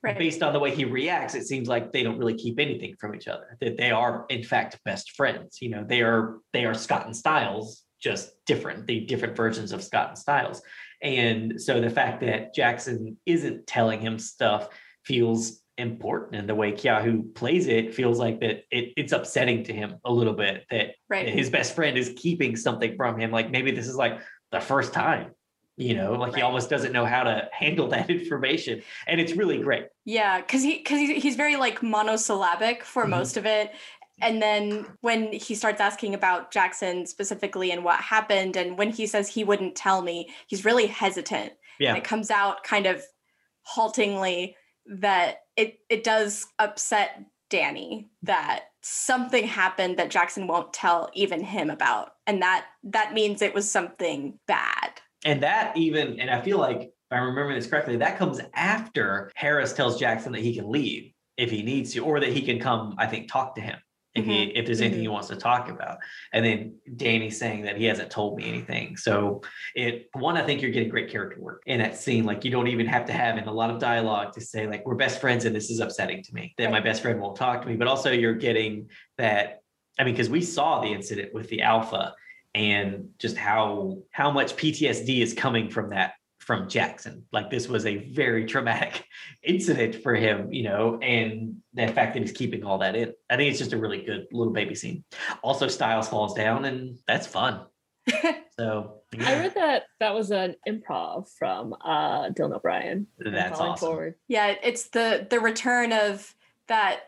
Right. 0.03 0.17
based 0.17 0.43
on 0.43 0.51
the 0.51 0.59
way 0.59 0.75
he 0.75 0.83
reacts, 0.83 1.33
it 1.33 1.47
seems 1.47 1.69
like 1.69 1.93
they 1.93 2.03
don't 2.03 2.17
really 2.17 2.33
keep 2.33 2.59
anything 2.59 2.93
from 2.99 3.15
each 3.15 3.29
other. 3.29 3.57
That 3.61 3.77
they 3.77 3.89
are, 3.89 4.25
in 4.29 4.43
fact, 4.43 4.77
best 4.83 5.11
friends. 5.11 5.61
You 5.61 5.69
know, 5.69 5.85
they 5.87 6.01
are 6.01 6.39
they 6.51 6.65
are 6.65 6.73
Scott 6.73 7.05
and 7.05 7.15
Stiles, 7.15 7.83
just 8.01 8.31
different, 8.45 8.85
the 8.85 9.05
different 9.05 9.37
versions 9.37 9.71
of 9.71 9.81
Scott 9.81 10.09
and 10.09 10.17
Stiles. 10.17 10.61
And 11.01 11.61
so 11.61 11.79
the 11.79 11.89
fact 11.89 12.19
that 12.19 12.53
Jackson 12.53 13.15
isn't 13.25 13.65
telling 13.65 14.01
him 14.01 14.19
stuff 14.19 14.67
feels 15.05 15.61
important, 15.77 16.35
and 16.35 16.47
the 16.47 16.55
way 16.55 16.71
Keahu 16.71 17.33
plays 17.33 17.67
it 17.67 17.95
feels 17.95 18.19
like 18.19 18.39
that 18.41 18.63
it, 18.71 18.93
it's 18.95 19.11
upsetting 19.11 19.63
to 19.65 19.73
him 19.73 19.95
a 20.05 20.11
little 20.11 20.33
bit 20.33 20.65
that 20.69 20.95
Right. 21.09 21.27
his 21.27 21.49
best 21.49 21.75
friend 21.75 21.97
is 21.97 22.13
keeping 22.15 22.55
something 22.55 22.95
from 22.95 23.19
him. 23.19 23.31
Like 23.31 23.49
maybe 23.51 23.71
this 23.71 23.87
is 23.87 23.95
like 23.95 24.19
the 24.51 24.59
first 24.59 24.93
time. 24.93 25.31
You 25.75 25.95
know, 25.95 26.13
like 26.13 26.35
he 26.35 26.43
almost 26.43 26.69
doesn't 26.69 26.91
know 26.91 27.05
how 27.05 27.23
to 27.23 27.49
handle 27.51 27.87
that 27.89 28.09
information, 28.19 28.83
and 29.07 29.19
it's 29.19 29.33
really 29.33 29.59
great. 29.59 29.87
Yeah, 30.05 30.39
because 30.39 30.61
he 30.61 30.77
because 30.77 30.99
he, 30.99 31.19
he's 31.19 31.35
very 31.35 31.55
like 31.55 31.81
monosyllabic 31.81 32.83
for 32.83 33.05
Mhm. 33.05 33.09
most 33.09 33.37
of 33.37 33.47
it. 33.47 33.71
And 34.21 34.39
then 34.39 34.85
when 35.01 35.33
he 35.33 35.55
starts 35.55 35.81
asking 35.81 36.13
about 36.13 36.51
Jackson 36.51 37.07
specifically 37.07 37.71
and 37.71 37.83
what 37.83 37.99
happened, 37.99 38.55
and 38.55 38.77
when 38.77 38.91
he 38.91 39.07
says 39.07 39.27
he 39.27 39.43
wouldn't 39.43 39.75
tell 39.75 40.03
me, 40.03 40.29
he's 40.45 40.63
really 40.63 40.85
hesitant. 40.85 41.53
Yeah. 41.79 41.89
And 41.89 41.97
it 41.97 42.03
comes 42.03 42.29
out 42.29 42.63
kind 42.63 42.85
of 42.85 43.03
haltingly 43.63 44.55
that 44.85 45.41
it 45.55 45.79
it 45.89 46.03
does 46.03 46.47
upset 46.59 47.23
Danny 47.49 48.09
that 48.23 48.65
something 48.81 49.45
happened 49.45 49.97
that 49.97 50.09
Jackson 50.09 50.47
won't 50.47 50.73
tell 50.73 51.09
even 51.13 51.41
him 51.41 51.69
about. 51.69 52.13
And 52.27 52.41
that 52.41 52.65
that 52.83 53.13
means 53.13 53.41
it 53.41 53.53
was 53.53 53.69
something 53.69 54.39
bad. 54.47 54.99
And 55.25 55.41
that 55.43 55.77
even, 55.77 56.19
and 56.19 56.29
I 56.29 56.41
feel 56.41 56.57
like 56.57 56.81
if 56.81 56.91
I 57.11 57.17
remember 57.17 57.53
this 57.53 57.67
correctly, 57.67 57.95
that 57.97 58.17
comes 58.17 58.41
after 58.55 59.31
Harris 59.35 59.71
tells 59.71 59.99
Jackson 59.99 60.31
that 60.33 60.41
he 60.41 60.53
can 60.53 60.69
leave 60.69 61.13
if 61.37 61.49
he 61.49 61.61
needs 61.61 61.93
to, 61.93 61.99
or 61.99 62.19
that 62.19 62.29
he 62.29 62.41
can 62.41 62.59
come, 62.59 62.95
I 62.97 63.07
think, 63.07 63.31
talk 63.31 63.55
to 63.55 63.61
him 63.61 63.77
if 64.15 64.25
he 64.25 64.43
if 64.43 64.65
there's 64.65 64.81
anything 64.81 64.99
he 64.99 65.05
mm-hmm. 65.05 65.13
wants 65.13 65.27
to 65.29 65.35
talk 65.35 65.69
about. 65.69 65.97
And 66.33 66.45
then 66.45 66.75
Danny 66.97 67.29
saying 67.29 67.63
that 67.63 67.77
he 67.77 67.85
hasn't 67.85 68.11
told 68.11 68.37
me 68.37 68.47
anything. 68.47 68.95
So 68.95 69.41
it 69.75 70.09
one, 70.13 70.37
I 70.37 70.45
think 70.45 70.61
you're 70.61 70.71
getting 70.71 70.89
great 70.89 71.09
character 71.09 71.39
work 71.39 71.63
in 71.65 71.79
that 71.79 71.97
scene. 71.97 72.23
Like 72.23 72.45
you 72.45 72.51
don't 72.51 72.67
even 72.67 72.85
have 72.85 73.05
to 73.05 73.13
have 73.13 73.37
in 73.37 73.47
a 73.47 73.51
lot 73.51 73.69
of 73.69 73.79
dialogue 73.79 74.33
to 74.33 74.41
say, 74.41 74.67
like, 74.67 74.85
we're 74.85 74.95
best 74.95 75.19
friends 75.19 75.45
and 75.45 75.55
this 75.55 75.69
is 75.69 75.79
upsetting 75.79 76.21
to 76.23 76.33
me 76.33 76.53
that 76.57 76.69
my 76.71 76.79
best 76.79 77.01
friend 77.01 77.19
won't 77.19 77.35
talk 77.35 77.61
to 77.61 77.67
me. 77.67 77.75
But 77.75 77.87
also 77.87 78.11
you're 78.11 78.35
getting 78.35 78.89
that, 79.17 79.61
I 79.99 80.03
mean, 80.03 80.13
because 80.13 80.29
we 80.29 80.41
saw 80.41 80.81
the 80.81 80.87
incident 80.87 81.33
with 81.33 81.49
the 81.49 81.61
alpha 81.61 82.13
and 82.55 83.09
just 83.17 83.35
how 83.35 83.97
how 84.11 84.29
much 84.29 84.55
PTSD 84.55 85.21
is 85.21 85.33
coming 85.33 85.69
from 85.69 85.89
that 85.89 86.13
from 86.43 86.67
Jackson. 86.67 87.25
Like 87.31 87.49
this 87.49 87.67
was 87.67 87.85
a 87.85 87.97
very 88.11 88.45
traumatic 88.45 89.05
incident 89.43 90.03
for 90.03 90.13
him, 90.13 90.51
you 90.51 90.63
know, 90.63 90.99
and 91.01 91.57
the 91.73 91.87
fact 91.87 92.13
that 92.13 92.21
he's 92.21 92.31
keeping 92.31 92.63
all 92.63 92.77
that 92.79 92.95
in. 92.95 93.13
I 93.29 93.37
think 93.37 93.49
it's 93.49 93.59
just 93.59 93.73
a 93.73 93.77
really 93.77 94.01
good 94.01 94.27
little 94.31 94.53
baby 94.53 94.75
scene. 94.75 95.03
Also, 95.41 95.67
Stiles 95.67 96.09
falls 96.09 96.33
down, 96.33 96.65
and 96.65 96.97
that's 97.07 97.27
fun. 97.27 97.65
So 98.59 98.99
I 99.19 99.39
read 99.39 99.55
that 99.55 99.85
that 99.99 100.13
was 100.13 100.29
an 100.29 100.55
improv 100.67 101.27
from 101.39 101.73
uh, 101.83 102.29
Dylan 102.29 102.55
O'Brien. 102.55 103.07
that's 103.17 103.59
awesome. 103.59 103.87
Forward. 103.87 104.15
Yeah, 104.27 104.53
it's 104.61 104.89
the 104.89 105.25
the 105.27 105.39
return 105.39 105.91
of 105.91 106.35
that 106.67 106.99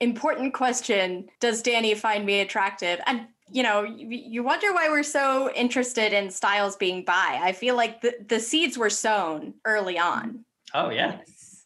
important 0.00 0.54
question, 0.54 1.28
does 1.40 1.62
Danny 1.62 1.94
find 1.94 2.24
me 2.24 2.40
attractive? 2.40 3.00
And 3.06 3.26
you 3.50 3.62
know, 3.62 3.82
you, 3.82 4.08
you 4.08 4.42
wonder 4.42 4.72
why 4.72 4.88
we're 4.88 5.02
so 5.02 5.50
interested 5.54 6.12
in 6.12 6.30
Stiles 6.30 6.76
being 6.76 7.04
bi. 7.04 7.40
I 7.42 7.52
feel 7.52 7.76
like 7.76 8.00
the, 8.00 8.14
the 8.26 8.40
seeds 8.40 8.76
were 8.76 8.90
sown 8.90 9.54
early 9.64 9.98
on. 9.98 10.44
Oh 10.74 10.90
yeah, 10.90 11.18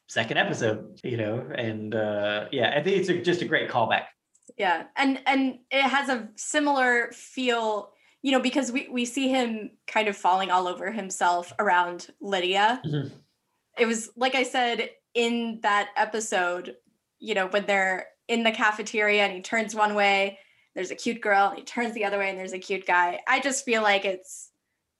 second 0.08 0.38
episode, 0.38 1.00
you 1.02 1.16
know, 1.16 1.46
and 1.54 1.94
uh 1.94 2.46
yeah, 2.52 2.74
I 2.76 2.82
think 2.82 2.98
it's 2.98 3.08
a, 3.08 3.20
just 3.20 3.42
a 3.42 3.46
great 3.46 3.70
callback. 3.70 4.04
Yeah. 4.56 4.84
And 4.96 5.20
and 5.26 5.58
it 5.70 5.82
has 5.82 6.08
a 6.08 6.28
similar 6.36 7.10
feel, 7.12 7.92
you 8.22 8.32
know, 8.32 8.40
because 8.40 8.70
we 8.70 8.88
we 8.90 9.04
see 9.04 9.28
him 9.28 9.70
kind 9.86 10.08
of 10.08 10.16
falling 10.16 10.50
all 10.50 10.68
over 10.68 10.90
himself 10.92 11.52
around 11.58 12.08
Lydia. 12.20 12.80
Mhm. 12.84 13.10
It 13.78 13.86
was 13.86 14.10
like 14.16 14.34
I 14.34 14.42
said 14.42 14.90
in 15.14 15.60
that 15.62 15.88
episode, 15.96 16.76
you 17.18 17.34
know, 17.34 17.46
when 17.48 17.66
they're 17.66 18.08
in 18.28 18.44
the 18.44 18.52
cafeteria 18.52 19.24
and 19.24 19.32
he 19.32 19.40
turns 19.40 19.74
one 19.74 19.94
way, 19.94 20.38
there's 20.74 20.90
a 20.90 20.96
cute 20.96 21.20
girl, 21.20 21.48
and 21.48 21.58
he 21.58 21.64
turns 21.64 21.94
the 21.94 22.04
other 22.04 22.18
way 22.18 22.30
and 22.30 22.38
there's 22.38 22.52
a 22.52 22.58
cute 22.58 22.86
guy. 22.86 23.20
I 23.26 23.40
just 23.40 23.64
feel 23.64 23.82
like 23.82 24.04
it's 24.04 24.50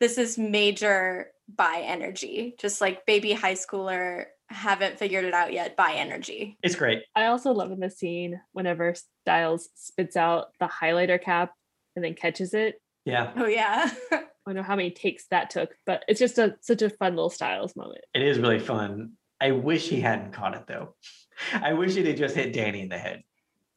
this 0.00 0.18
is 0.18 0.36
major 0.38 1.28
bi 1.48 1.82
energy, 1.84 2.54
just 2.58 2.80
like 2.80 3.06
baby 3.06 3.32
high 3.32 3.54
schooler 3.54 4.24
haven't 4.48 4.98
figured 4.98 5.24
it 5.24 5.32
out 5.32 5.52
yet 5.52 5.76
bi 5.76 5.94
energy. 5.94 6.58
It's 6.62 6.74
great. 6.74 7.02
I 7.14 7.26
also 7.26 7.52
love 7.52 7.70
in 7.70 7.80
the 7.80 7.90
scene 7.90 8.40
whenever 8.52 8.94
Stiles 9.24 9.68
spits 9.74 10.16
out 10.16 10.48
the 10.60 10.66
highlighter 10.66 11.20
cap 11.20 11.52
and 11.96 12.04
then 12.04 12.14
catches 12.14 12.52
it. 12.52 12.80
Yeah, 13.04 13.32
Oh 13.36 13.46
yeah. 13.46 13.90
I 14.12 14.20
don't 14.46 14.56
know 14.56 14.62
how 14.62 14.76
many 14.76 14.90
takes 14.90 15.26
that 15.28 15.50
took, 15.50 15.70
but 15.86 16.04
it's 16.08 16.18
just 16.20 16.36
a 16.38 16.56
such 16.60 16.82
a 16.82 16.90
fun 16.90 17.14
little 17.14 17.30
Stiles 17.30 17.76
moment. 17.76 18.04
it 18.14 18.22
is 18.22 18.38
really 18.38 18.58
fun. 18.58 19.12
I 19.40 19.52
wish 19.52 19.88
he 19.88 20.00
hadn't 20.00 20.32
caught 20.32 20.54
it 20.54 20.66
though. 20.66 20.94
I 21.52 21.72
wish 21.72 21.96
it 21.96 22.06
had 22.06 22.16
just 22.16 22.34
hit 22.34 22.52
Danny 22.52 22.80
in 22.80 22.88
the 22.88 22.98
head. 22.98 23.22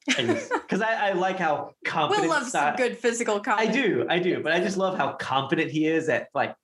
Because 0.05 0.81
I, 0.81 1.09
I 1.09 1.11
like 1.13 1.37
how 1.37 1.55
Will 1.55 1.73
confident 1.85 2.29
loves 2.29 2.49
Sty- 2.49 2.69
some 2.69 2.75
good 2.75 2.97
physical 2.97 3.39
comedy. 3.39 3.69
I 3.69 3.71
do, 3.71 4.05
I 4.09 4.19
do, 4.19 4.41
but 4.41 4.51
I 4.51 4.59
just 4.59 4.77
love 4.77 4.97
how 4.97 5.13
confident 5.13 5.71
he 5.71 5.87
is 5.87 6.09
at 6.09 6.27
like 6.33 6.55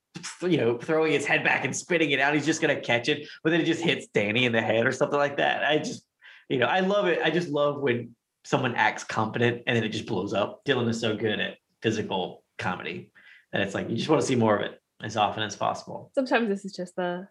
you 0.41 0.57
know 0.57 0.77
throwing 0.77 1.11
his 1.11 1.25
head 1.25 1.43
back 1.43 1.65
and 1.65 1.75
spitting 1.75 2.11
it 2.11 2.19
out. 2.19 2.33
He's 2.33 2.45
just 2.45 2.61
gonna 2.61 2.79
catch 2.79 3.09
it, 3.09 3.27
but 3.43 3.49
then 3.49 3.61
it 3.61 3.65
just 3.65 3.81
hits 3.81 4.07
Danny 4.07 4.45
in 4.45 4.51
the 4.51 4.61
head 4.61 4.85
or 4.85 4.91
something 4.91 5.19
like 5.19 5.37
that. 5.37 5.63
I 5.63 5.77
just, 5.77 6.03
you 6.49 6.57
know, 6.57 6.67
I 6.67 6.81
love 6.81 7.07
it. 7.07 7.19
I 7.23 7.29
just 7.29 7.49
love 7.49 7.81
when 7.81 8.15
someone 8.43 8.75
acts 8.75 9.03
confident 9.03 9.63
and 9.67 9.75
then 9.75 9.83
it 9.83 9.89
just 9.89 10.05
blows 10.05 10.33
up. 10.33 10.63
Dylan 10.65 10.89
is 10.89 10.99
so 10.99 11.15
good 11.15 11.39
at 11.39 11.57
physical 11.81 12.43
comedy 12.57 13.11
that 13.51 13.61
it's 13.61 13.73
like 13.73 13.89
you 13.89 13.95
just 13.95 14.09
want 14.09 14.21
to 14.21 14.27
see 14.27 14.35
more 14.35 14.55
of 14.55 14.61
it 14.61 14.79
as 15.03 15.17
often 15.17 15.43
as 15.43 15.55
possible. 15.55 16.11
Sometimes 16.13 16.47
this 16.47 16.65
is 16.65 16.73
just 16.73 16.95
the 16.95 17.27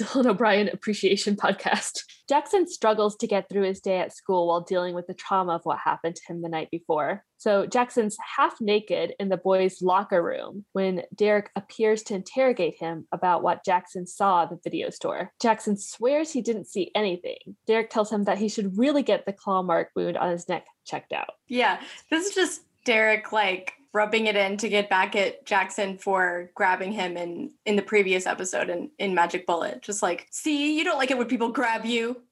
Dylan 0.00 0.26
O'Brien 0.26 0.68
appreciation 0.68 1.36
podcast. 1.36 2.04
Jackson 2.28 2.66
struggles 2.66 3.16
to 3.16 3.26
get 3.26 3.48
through 3.48 3.64
his 3.64 3.80
day 3.80 3.98
at 3.98 4.14
school 4.14 4.46
while 4.46 4.60
dealing 4.60 4.94
with 4.94 5.06
the 5.06 5.14
trauma 5.14 5.56
of 5.56 5.62
what 5.64 5.78
happened 5.78 6.16
to 6.16 6.22
him 6.28 6.42
the 6.42 6.48
night 6.48 6.68
before. 6.70 7.24
So 7.36 7.66
Jackson's 7.66 8.16
half 8.36 8.60
naked 8.60 9.14
in 9.18 9.28
the 9.28 9.36
boys' 9.36 9.82
locker 9.82 10.22
room 10.22 10.64
when 10.72 11.02
Derek 11.14 11.50
appears 11.56 12.02
to 12.04 12.14
interrogate 12.14 12.76
him 12.78 13.06
about 13.12 13.42
what 13.42 13.64
Jackson 13.64 14.06
saw 14.06 14.44
at 14.44 14.50
the 14.50 14.60
video 14.62 14.90
store. 14.90 15.32
Jackson 15.40 15.76
swears 15.76 16.30
he 16.30 16.40
didn't 16.40 16.66
see 16.66 16.90
anything. 16.94 17.56
Derek 17.66 17.90
tells 17.90 18.12
him 18.12 18.24
that 18.24 18.38
he 18.38 18.48
should 18.48 18.78
really 18.78 19.02
get 19.02 19.26
the 19.26 19.32
claw 19.32 19.62
mark 19.62 19.88
wound 19.96 20.16
on 20.16 20.30
his 20.30 20.48
neck 20.48 20.66
checked 20.86 21.12
out. 21.12 21.32
Yeah. 21.48 21.80
This 22.10 22.28
is 22.28 22.34
just 22.34 22.62
Derek 22.84 23.32
like 23.32 23.74
rubbing 23.92 24.26
it 24.26 24.36
in 24.36 24.56
to 24.58 24.68
get 24.68 24.88
back 24.88 25.16
at 25.16 25.44
Jackson 25.44 25.98
for 25.98 26.50
grabbing 26.54 26.92
him 26.92 27.16
in 27.16 27.52
in 27.66 27.76
the 27.76 27.82
previous 27.82 28.26
episode 28.26 28.70
in, 28.70 28.90
in 28.98 29.14
Magic 29.14 29.46
Bullet. 29.46 29.82
Just 29.82 30.02
like, 30.02 30.26
see, 30.30 30.76
you 30.76 30.84
don't 30.84 30.98
like 30.98 31.10
it 31.10 31.18
when 31.18 31.26
people 31.26 31.50
grab 31.50 31.84
you. 31.84 32.22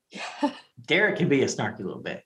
Derek 0.87 1.16
can 1.16 1.29
be 1.29 1.42
a 1.42 1.47
snarky 1.47 1.81
little 1.81 2.03
bitch. 2.03 2.23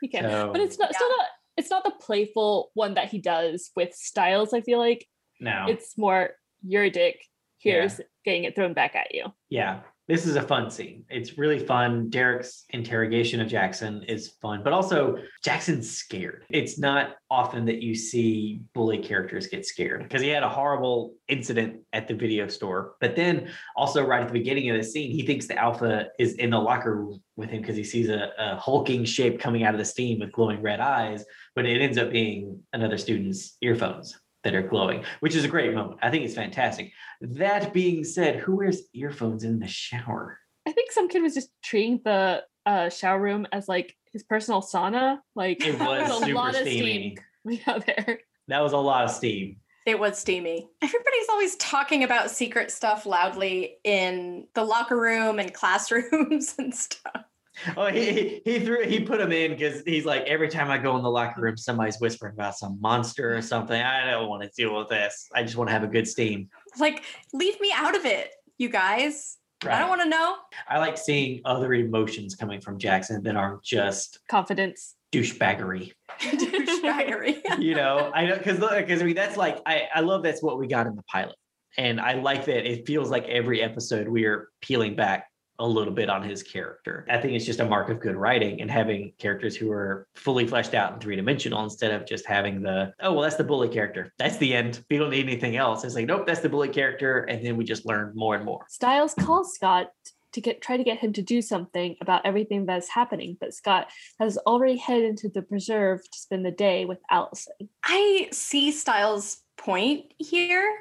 He 0.00 0.08
can. 0.08 0.24
So, 0.24 0.50
But 0.52 0.60
it's 0.60 0.78
not 0.78 0.94
still 0.94 1.08
not 1.08 1.26
it's 1.56 1.70
not 1.70 1.84
the 1.84 1.92
playful 2.00 2.70
one 2.74 2.94
that 2.94 3.08
he 3.08 3.18
does 3.18 3.70
with 3.74 3.94
Stiles, 3.94 4.52
I 4.52 4.60
feel 4.60 4.78
like. 4.78 5.06
no. 5.40 5.66
It's 5.68 5.96
more 5.96 6.30
you're 6.62 6.84
a 6.84 6.90
dick. 6.90 7.18
Here's 7.58 8.00
getting 8.24 8.44
it 8.44 8.54
thrown 8.54 8.74
back 8.74 8.94
at 8.94 9.14
you. 9.14 9.32
Yeah, 9.48 9.80
this 10.08 10.24
is 10.24 10.36
a 10.36 10.42
fun 10.42 10.70
scene. 10.70 11.04
It's 11.08 11.36
really 11.36 11.58
fun. 11.58 12.10
Derek's 12.10 12.64
interrogation 12.70 13.40
of 13.40 13.48
Jackson 13.48 14.04
is 14.04 14.34
fun, 14.40 14.62
but 14.62 14.72
also 14.72 15.16
Jackson's 15.42 15.90
scared. 15.90 16.44
It's 16.48 16.78
not 16.78 17.16
often 17.28 17.64
that 17.66 17.82
you 17.82 17.94
see 17.94 18.60
bully 18.72 18.98
characters 18.98 19.48
get 19.48 19.66
scared 19.66 20.04
because 20.04 20.22
he 20.22 20.28
had 20.28 20.44
a 20.44 20.48
horrible 20.48 21.14
incident 21.28 21.80
at 21.92 22.06
the 22.06 22.14
video 22.14 22.46
store. 22.46 22.94
But 23.00 23.16
then 23.16 23.50
also 23.76 24.06
right 24.06 24.20
at 24.20 24.28
the 24.28 24.32
beginning 24.32 24.70
of 24.70 24.76
the 24.76 24.84
scene, 24.84 25.10
he 25.10 25.26
thinks 25.26 25.46
the 25.46 25.58
alpha 25.58 26.06
is 26.18 26.34
in 26.34 26.50
the 26.50 26.58
locker 26.58 26.94
room 26.94 27.20
with 27.36 27.50
him 27.50 27.60
because 27.60 27.76
he 27.76 27.84
sees 27.84 28.08
a, 28.08 28.30
a 28.38 28.56
hulking 28.56 29.04
shape 29.04 29.40
coming 29.40 29.64
out 29.64 29.74
of 29.74 29.78
the 29.78 29.84
steam 29.84 30.20
with 30.20 30.32
glowing 30.32 30.62
red 30.62 30.80
eyes, 30.80 31.24
but 31.56 31.66
it 31.66 31.82
ends 31.82 31.98
up 31.98 32.10
being 32.10 32.62
another 32.72 32.96
student's 32.96 33.56
earphones 33.60 34.16
that 34.46 34.54
are 34.54 34.62
glowing, 34.62 35.02
which 35.18 35.34
is 35.34 35.42
a 35.44 35.48
great 35.48 35.74
moment. 35.74 35.98
I 36.02 36.08
think 36.10 36.24
it's 36.24 36.36
fantastic. 36.36 36.92
That 37.20 37.72
being 37.72 38.04
said, 38.04 38.36
who 38.36 38.54
wears 38.54 38.82
earphones 38.94 39.42
in 39.42 39.58
the 39.58 39.66
shower? 39.66 40.38
I 40.68 40.70
think 40.70 40.92
some 40.92 41.08
kid 41.08 41.20
was 41.20 41.34
just 41.34 41.50
treating 41.64 42.00
the 42.04 42.44
uh, 42.64 42.88
shower 42.88 43.20
room 43.20 43.48
as 43.50 43.66
like 43.66 43.96
his 44.12 44.22
personal 44.22 44.62
sauna. 44.62 45.18
Like 45.34 45.66
It 45.66 45.72
was 45.80 46.00
had 46.02 46.10
a 46.12 46.14
super 46.20 46.34
lot 46.34 46.50
of 46.54 46.60
steamy. 46.60 46.80
steam 46.80 47.16
coming 47.42 47.60
out 47.66 47.86
there. 47.86 48.20
That 48.46 48.60
was 48.60 48.72
a 48.72 48.78
lot 48.78 49.04
of 49.04 49.10
steam. 49.10 49.56
It 49.84 49.98
was 49.98 50.16
steamy. 50.16 50.68
Everybody's 50.80 51.28
always 51.28 51.56
talking 51.56 52.04
about 52.04 52.30
secret 52.30 52.70
stuff 52.70 53.04
loudly 53.04 53.78
in 53.82 54.46
the 54.54 54.62
locker 54.62 54.96
room 54.96 55.40
and 55.40 55.52
classrooms 55.52 56.54
and 56.58 56.72
stuff. 56.72 57.24
Oh, 57.76 57.86
he 57.86 58.40
he- 58.44 58.60
threw 58.60 58.84
he 58.84 59.00
put 59.00 59.20
him 59.20 59.32
in 59.32 59.52
because 59.52 59.82
he's 59.86 60.04
like 60.04 60.24
every 60.26 60.48
time 60.48 60.70
I 60.70 60.78
go 60.78 60.96
in 60.96 61.02
the 61.02 61.10
locker 61.10 61.40
room, 61.40 61.56
somebody's 61.56 61.98
whispering 61.98 62.34
about 62.34 62.56
some 62.56 62.78
monster 62.80 63.36
or 63.36 63.40
something. 63.42 63.80
I 63.80 64.10
don't 64.10 64.28
want 64.28 64.42
to 64.42 64.50
deal 64.56 64.76
with 64.76 64.88
this. 64.88 65.28
I 65.34 65.42
just 65.42 65.56
want 65.56 65.68
to 65.68 65.72
have 65.72 65.82
a 65.82 65.86
good 65.88 66.06
steam. 66.06 66.48
Like, 66.78 67.02
leave 67.32 67.58
me 67.60 67.72
out 67.74 67.96
of 67.96 68.04
it, 68.04 68.30
you 68.58 68.68
guys. 68.68 69.38
I 69.64 69.78
don't 69.78 69.88
want 69.88 70.02
to 70.02 70.08
know. 70.08 70.36
I 70.68 70.78
like 70.78 70.98
seeing 70.98 71.40
other 71.46 71.72
emotions 71.72 72.34
coming 72.34 72.60
from 72.60 72.78
Jackson 72.78 73.22
that 73.22 73.36
aren't 73.36 73.62
just 73.64 74.18
Confidence. 74.28 74.94
douchebaggery. 75.12 75.92
Douchebaggery. 76.20 77.58
you 77.58 77.74
know, 77.74 78.10
I 78.14 78.26
know 78.26 78.36
because 78.36 78.58
because 78.58 79.00
I 79.00 79.04
mean 79.04 79.14
that's 79.14 79.36
like 79.36 79.60
I 79.66 79.88
I 79.94 80.00
love 80.00 80.22
that's 80.22 80.42
what 80.42 80.58
we 80.58 80.66
got 80.66 80.86
in 80.86 80.94
the 80.94 81.02
pilot, 81.04 81.36
and 81.78 82.00
I 82.00 82.14
like 82.14 82.44
that 82.46 82.70
it 82.70 82.86
feels 82.86 83.10
like 83.10 83.24
every 83.28 83.62
episode 83.62 84.08
we 84.08 84.24
are 84.26 84.48
peeling 84.60 84.94
back 84.94 85.26
a 85.58 85.66
little 85.66 85.92
bit 85.92 86.08
on 86.08 86.22
his 86.22 86.42
character. 86.42 87.06
I 87.10 87.18
think 87.18 87.34
it's 87.34 87.44
just 87.44 87.60
a 87.60 87.64
mark 87.66 87.88
of 87.90 88.00
good 88.00 88.16
writing 88.16 88.60
and 88.60 88.70
having 88.70 89.12
characters 89.18 89.56
who 89.56 89.70
are 89.72 90.06
fully 90.14 90.46
fleshed 90.46 90.74
out 90.74 90.92
and 90.92 91.00
three 91.00 91.16
dimensional 91.16 91.62
instead 91.64 91.92
of 91.92 92.06
just 92.06 92.26
having 92.26 92.62
the 92.62 92.92
oh 93.00 93.12
well 93.12 93.22
that's 93.22 93.36
the 93.36 93.44
bully 93.44 93.68
character 93.68 94.12
that's 94.18 94.36
the 94.38 94.54
end 94.54 94.84
we 94.90 94.98
don't 94.98 95.10
need 95.10 95.26
anything 95.26 95.56
else. 95.56 95.84
It's 95.84 95.94
like 95.94 96.06
nope 96.06 96.26
that's 96.26 96.40
the 96.40 96.48
bully 96.48 96.68
character 96.68 97.20
and 97.24 97.44
then 97.44 97.56
we 97.56 97.64
just 97.64 97.86
learn 97.86 98.12
more 98.14 98.34
and 98.34 98.44
more. 98.44 98.64
Stiles 98.68 99.14
calls 99.14 99.54
Scott 99.54 99.90
to 100.36 100.40
get 100.40 100.60
try 100.60 100.76
to 100.76 100.84
get 100.84 100.98
him 100.98 101.12
to 101.14 101.22
do 101.22 101.42
something 101.42 101.96
about 102.00 102.24
everything 102.24 102.66
that's 102.66 102.88
happening, 102.88 103.36
but 103.40 103.54
Scott 103.54 103.88
has 104.20 104.38
already 104.38 104.76
headed 104.76 105.04
into 105.04 105.28
the 105.28 105.42
preserve 105.42 106.02
to 106.02 106.18
spend 106.18 106.44
the 106.44 106.50
day 106.50 106.84
with 106.84 106.98
Allison. 107.10 107.54
I 107.82 108.28
see 108.32 108.70
Stiles' 108.70 109.38
point 109.56 110.12
here 110.18 110.72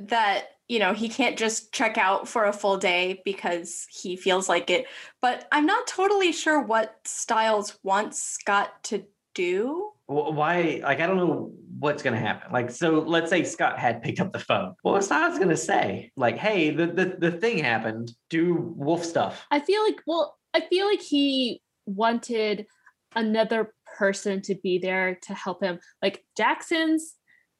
that, 0.00 0.48
you 0.68 0.78
know, 0.78 0.92
he 0.92 1.08
can't 1.08 1.38
just 1.38 1.72
check 1.72 1.96
out 1.96 2.28
for 2.28 2.44
a 2.44 2.52
full 2.52 2.76
day 2.76 3.22
because 3.24 3.86
he 3.90 4.16
feels 4.16 4.48
like 4.48 4.68
it. 4.68 4.86
But 5.22 5.48
I'm 5.50 5.66
not 5.66 5.86
totally 5.86 6.30
sure 6.30 6.60
what 6.60 6.96
Stiles 7.04 7.78
wants 7.82 8.22
Scott 8.22 8.84
to 8.84 9.04
do. 9.34 9.92
Why 10.06 10.80
like 10.82 11.00
I 11.00 11.06
don't 11.06 11.16
know 11.16 11.52
what's 11.78 12.02
gonna 12.02 12.18
happen. 12.18 12.52
Like 12.52 12.70
so 12.70 13.00
let's 13.00 13.30
say 13.30 13.44
Scott 13.44 13.78
had 13.78 14.02
picked 14.02 14.20
up 14.20 14.32
the 14.32 14.38
phone. 14.38 14.74
What 14.82 14.94
was 14.94 15.06
Stiles 15.06 15.38
gonna 15.38 15.56
say? 15.56 16.12
Like 16.16 16.36
hey 16.36 16.70
the 16.70 16.86
the 16.86 17.16
the 17.18 17.30
thing 17.32 17.58
happened. 17.58 18.12
Do 18.30 18.54
wolf 18.76 19.04
stuff. 19.04 19.46
I 19.50 19.60
feel 19.60 19.82
like 19.82 20.00
well, 20.06 20.36
I 20.54 20.60
feel 20.60 20.86
like 20.86 21.02
he 21.02 21.62
wanted 21.86 22.66
another 23.14 23.72
person 23.98 24.42
to 24.42 24.54
be 24.54 24.78
there 24.78 25.18
to 25.22 25.34
help 25.34 25.62
him. 25.62 25.78
Like 26.02 26.24
Jackson's 26.36 27.14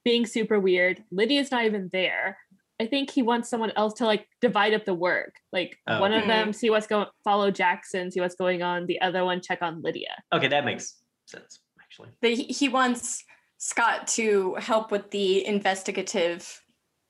being 0.04 0.26
super 0.26 0.58
weird. 0.58 1.04
Lydia's 1.10 1.50
not 1.50 1.64
even 1.64 1.90
there. 1.92 2.38
I 2.80 2.86
think 2.86 3.10
he 3.10 3.22
wants 3.22 3.48
someone 3.48 3.72
else 3.76 3.94
to 3.94 4.06
like 4.06 4.28
divide 4.40 4.72
up 4.74 4.84
the 4.84 4.94
work. 4.94 5.34
Like 5.52 5.78
Oh, 5.86 6.00
one 6.00 6.12
of 6.12 6.26
them 6.26 6.52
see 6.52 6.70
what's 6.70 6.86
going 6.86 7.06
follow 7.24 7.50
Jackson, 7.50 8.10
see 8.10 8.20
what's 8.20 8.36
going 8.36 8.62
on. 8.62 8.86
The 8.86 9.00
other 9.00 9.24
one 9.24 9.40
check 9.40 9.62
on 9.62 9.82
Lydia. 9.82 10.14
Okay, 10.32 10.48
that 10.48 10.64
makes 10.64 10.96
sense 11.26 11.58
actually. 11.82 12.10
That 12.22 12.32
he, 12.32 12.44
he 12.44 12.68
wants 12.68 13.24
Scott 13.58 14.06
to 14.08 14.54
help 14.60 14.92
with 14.92 15.10
the 15.10 15.44
investigative 15.46 16.62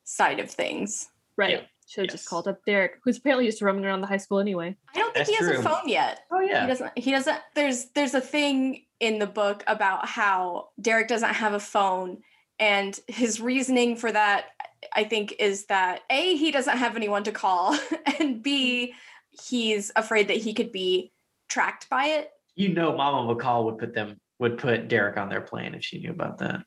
side 0.04 0.40
of 0.40 0.50
things. 0.50 1.08
Right. 1.36 1.50
Yeah. 1.50 1.60
Should 1.88 2.02
have 2.02 2.06
Yes. 2.06 2.12
just 2.20 2.28
called 2.28 2.48
up 2.48 2.64
Derek, 2.66 2.98
who's 3.04 3.16
apparently 3.18 3.46
just 3.46 3.62
roaming 3.62 3.84
around 3.84 4.00
the 4.02 4.06
high 4.06 4.18
school 4.18 4.38
anyway. 4.40 4.76
I 4.94 4.98
don't 4.98 5.14
think 5.14 5.26
That's 5.26 5.30
he 5.30 5.36
has 5.36 5.46
true. 5.48 5.58
a 5.58 5.62
phone 5.62 5.88
yet. 5.88 6.20
Oh 6.30 6.40
yeah. 6.40 6.62
He 6.62 6.66
doesn't 6.68 6.98
he 6.98 7.10
doesn't 7.10 7.38
there's 7.54 7.86
there's 7.94 8.14
a 8.14 8.20
thing 8.20 8.84
in 9.00 9.18
the 9.18 9.26
book 9.26 9.64
about 9.66 10.06
how 10.08 10.68
Derek 10.80 11.08
doesn't 11.08 11.34
have 11.34 11.52
a 11.54 11.60
phone 11.60 12.18
and 12.58 12.98
his 13.06 13.40
reasoning 13.40 13.96
for 13.96 14.10
that 14.10 14.46
I 14.92 15.04
think 15.04 15.34
is 15.38 15.66
that 15.66 16.02
A 16.10 16.36
he 16.36 16.50
doesn't 16.50 16.76
have 16.76 16.96
anyone 16.96 17.24
to 17.24 17.32
call 17.32 17.78
and 18.20 18.42
B 18.42 18.94
he's 19.30 19.92
afraid 19.96 20.28
that 20.28 20.36
he 20.36 20.54
could 20.54 20.72
be 20.72 21.12
tracked 21.48 21.88
by 21.88 22.06
it. 22.06 22.30
You 22.54 22.70
know 22.70 22.96
Mama 22.96 23.34
McCall 23.34 23.64
would 23.64 23.78
put 23.78 23.94
them 23.94 24.20
would 24.38 24.58
put 24.58 24.88
Derek 24.88 25.16
on 25.16 25.28
their 25.28 25.40
plane 25.40 25.74
if 25.74 25.84
she 25.84 25.98
knew 25.98 26.10
about 26.10 26.38
that. 26.38 26.62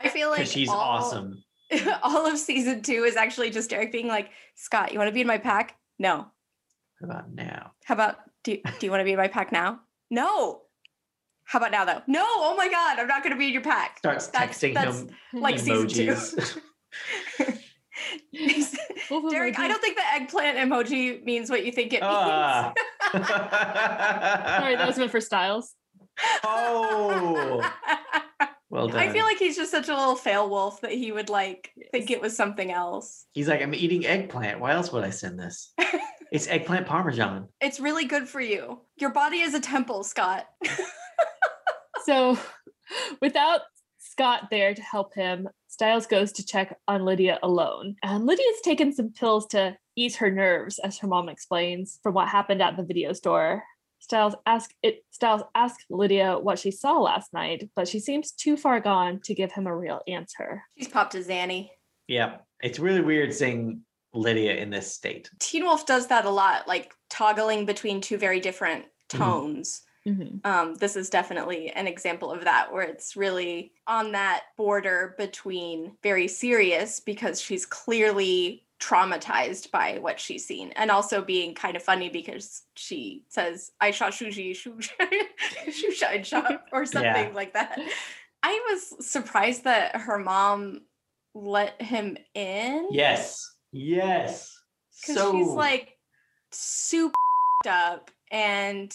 I 0.00 0.08
feel 0.08 0.30
like 0.30 0.46
she's 0.46 0.68
all- 0.68 0.76
awesome. 0.76 1.42
all 2.02 2.26
of 2.26 2.38
season 2.38 2.82
2 2.82 3.04
is 3.04 3.16
actually 3.16 3.50
just 3.50 3.70
Derek 3.70 3.90
being 3.90 4.06
like, 4.06 4.30
"Scott, 4.54 4.92
you 4.92 4.98
want 4.98 5.08
to 5.08 5.14
be 5.14 5.22
in 5.22 5.26
my 5.26 5.38
pack?" 5.38 5.76
No. 5.98 6.26
How 7.00 7.06
about 7.06 7.32
now? 7.32 7.72
How 7.84 7.94
about 7.94 8.18
do, 8.42 8.56
do 8.78 8.86
you 8.86 8.90
want 8.90 9.00
to 9.00 9.04
be 9.04 9.12
in 9.12 9.18
my 9.18 9.28
pack 9.28 9.52
now? 9.52 9.80
No. 10.10 10.62
How 11.44 11.58
about 11.58 11.70
now 11.72 11.84
though? 11.84 12.02
No. 12.06 12.24
Oh 12.24 12.54
my 12.56 12.68
god, 12.68 12.98
I'm 12.98 13.06
not 13.06 13.22
going 13.22 13.32
to 13.34 13.38
be 13.38 13.46
in 13.48 13.52
your 13.52 13.62
pack. 13.62 13.98
Starts 13.98 14.26
That's- 14.28 14.58
texting 14.58 14.74
that's 14.74 15.00
him 15.00 15.10
like 15.34 15.58
season 15.58 15.88
two. 15.88 16.06
emojis. 16.06 16.60
Derek, 19.30 19.58
I 19.58 19.68
don't 19.68 19.80
think 19.80 19.96
the 19.96 20.06
eggplant 20.14 20.58
emoji 20.58 21.22
means 21.24 21.48
what 21.50 21.64
you 21.64 21.72
think 21.72 21.92
it 21.92 22.00
means. 22.02 22.12
Ah. 22.12 22.72
Sorry, 23.12 24.76
that 24.76 24.86
was 24.86 24.98
meant 24.98 25.10
for 25.10 25.20
Stiles. 25.20 25.74
oh, 26.44 27.68
well 28.70 28.88
done. 28.88 28.96
I 28.98 29.10
feel 29.10 29.24
like 29.24 29.38
he's 29.38 29.56
just 29.56 29.70
such 29.70 29.88
a 29.88 29.94
little 29.96 30.16
fail 30.16 30.48
wolf 30.48 30.80
that 30.80 30.92
he 30.92 31.12
would 31.12 31.28
like 31.28 31.70
think 31.92 32.10
it 32.10 32.20
was 32.20 32.36
something 32.36 32.70
else. 32.72 33.26
he's 33.32 33.48
like, 33.48 33.62
I'm 33.62 33.74
eating 33.74 34.06
eggplant. 34.06 34.60
Why 34.60 34.72
else 34.72 34.92
would 34.92 35.04
I 35.04 35.10
send 35.10 35.38
this? 35.38 35.72
it's 36.32 36.46
eggplant 36.48 36.86
parmesan. 36.86 37.48
It's 37.60 37.80
really 37.80 38.04
good 38.06 38.28
for 38.28 38.40
you. 38.40 38.80
Your 38.96 39.10
body 39.10 39.38
is 39.40 39.54
a 39.54 39.60
temple, 39.60 40.02
Scott. 40.04 40.46
So, 42.04 42.38
without 43.20 43.62
Scott 43.98 44.48
there 44.50 44.74
to 44.74 44.82
help 44.82 45.14
him, 45.14 45.48
Stiles 45.68 46.06
goes 46.06 46.32
to 46.32 46.46
check 46.46 46.78
on 46.86 47.04
Lydia 47.04 47.38
alone. 47.42 47.96
And 48.02 48.26
Lydia's 48.26 48.60
taken 48.62 48.92
some 48.92 49.10
pills 49.10 49.46
to 49.48 49.76
ease 49.96 50.16
her 50.16 50.30
nerves, 50.30 50.78
as 50.78 50.98
her 50.98 51.08
mom 51.08 51.28
explains, 51.28 51.98
from 52.02 52.14
what 52.14 52.28
happened 52.28 52.62
at 52.62 52.76
the 52.76 52.84
video 52.84 53.12
store. 53.12 53.64
Stiles 53.98 54.34
ask 54.44 54.70
it 54.82 55.02
Stiles 55.10 55.42
asks 55.54 55.84
Lydia 55.88 56.38
what 56.38 56.58
she 56.58 56.70
saw 56.70 57.00
last 57.00 57.32
night, 57.32 57.70
but 57.74 57.88
she 57.88 57.98
seems 57.98 58.32
too 58.32 58.56
far 58.56 58.78
gone 58.78 59.18
to 59.24 59.34
give 59.34 59.50
him 59.50 59.66
a 59.66 59.74
real 59.74 60.00
answer. 60.06 60.62
She's 60.76 60.88
popped 60.88 61.14
a 61.14 61.18
Zanny. 61.18 61.70
Yeah, 62.06 62.36
it's 62.62 62.78
really 62.78 63.00
weird 63.00 63.32
seeing 63.32 63.80
Lydia 64.12 64.56
in 64.56 64.68
this 64.68 64.92
state. 64.92 65.30
Teen 65.40 65.64
Wolf 65.64 65.86
does 65.86 66.08
that 66.08 66.26
a 66.26 66.30
lot, 66.30 66.68
like 66.68 66.92
toggling 67.08 67.64
between 67.64 68.00
two 68.02 68.18
very 68.18 68.40
different 68.40 68.84
Mhm. 69.08 69.18
Tones. 70.06 70.40
um, 70.44 70.74
this 70.76 70.96
is 70.96 71.10
definitely 71.10 71.70
an 71.70 71.86
example 71.86 72.30
of 72.30 72.44
that 72.44 72.72
where 72.72 72.82
it's 72.82 73.16
really 73.16 73.72
on 73.86 74.12
that 74.12 74.44
border 74.56 75.14
between 75.18 75.96
very 76.02 76.28
serious 76.28 77.00
because 77.00 77.40
she's 77.40 77.64
clearly 77.66 78.62
traumatized 78.80 79.70
by 79.70 79.98
what 80.00 80.20
she's 80.20 80.44
seen 80.44 80.70
and 80.76 80.90
also 80.90 81.22
being 81.22 81.54
kind 81.54 81.76
of 81.76 81.82
funny 81.82 82.08
because 82.10 82.62
she 82.74 83.24
says 83.28 83.70
i 83.80 83.90
shot 83.90 84.12
shuji 84.12 84.54
shoe 84.54 84.76
shoe 85.70 85.92
shine 85.92 86.22
shop 86.24 86.66
or 86.72 86.84
something 86.84 87.32
like 87.32 87.54
that 87.54 87.78
i 88.42 88.60
was 88.70 89.06
surprised 89.06 89.64
that 89.64 89.96
her 89.96 90.18
mom 90.18 90.82
let 91.34 91.80
him 91.80 92.16
in 92.34 92.88
Yes, 92.90 93.50
yes. 93.72 94.56
because 95.00 95.16
So 95.22 95.32
she's 95.32 95.48
like 95.48 95.96
super 96.50 97.14
up 97.66 98.10
and 98.30 98.94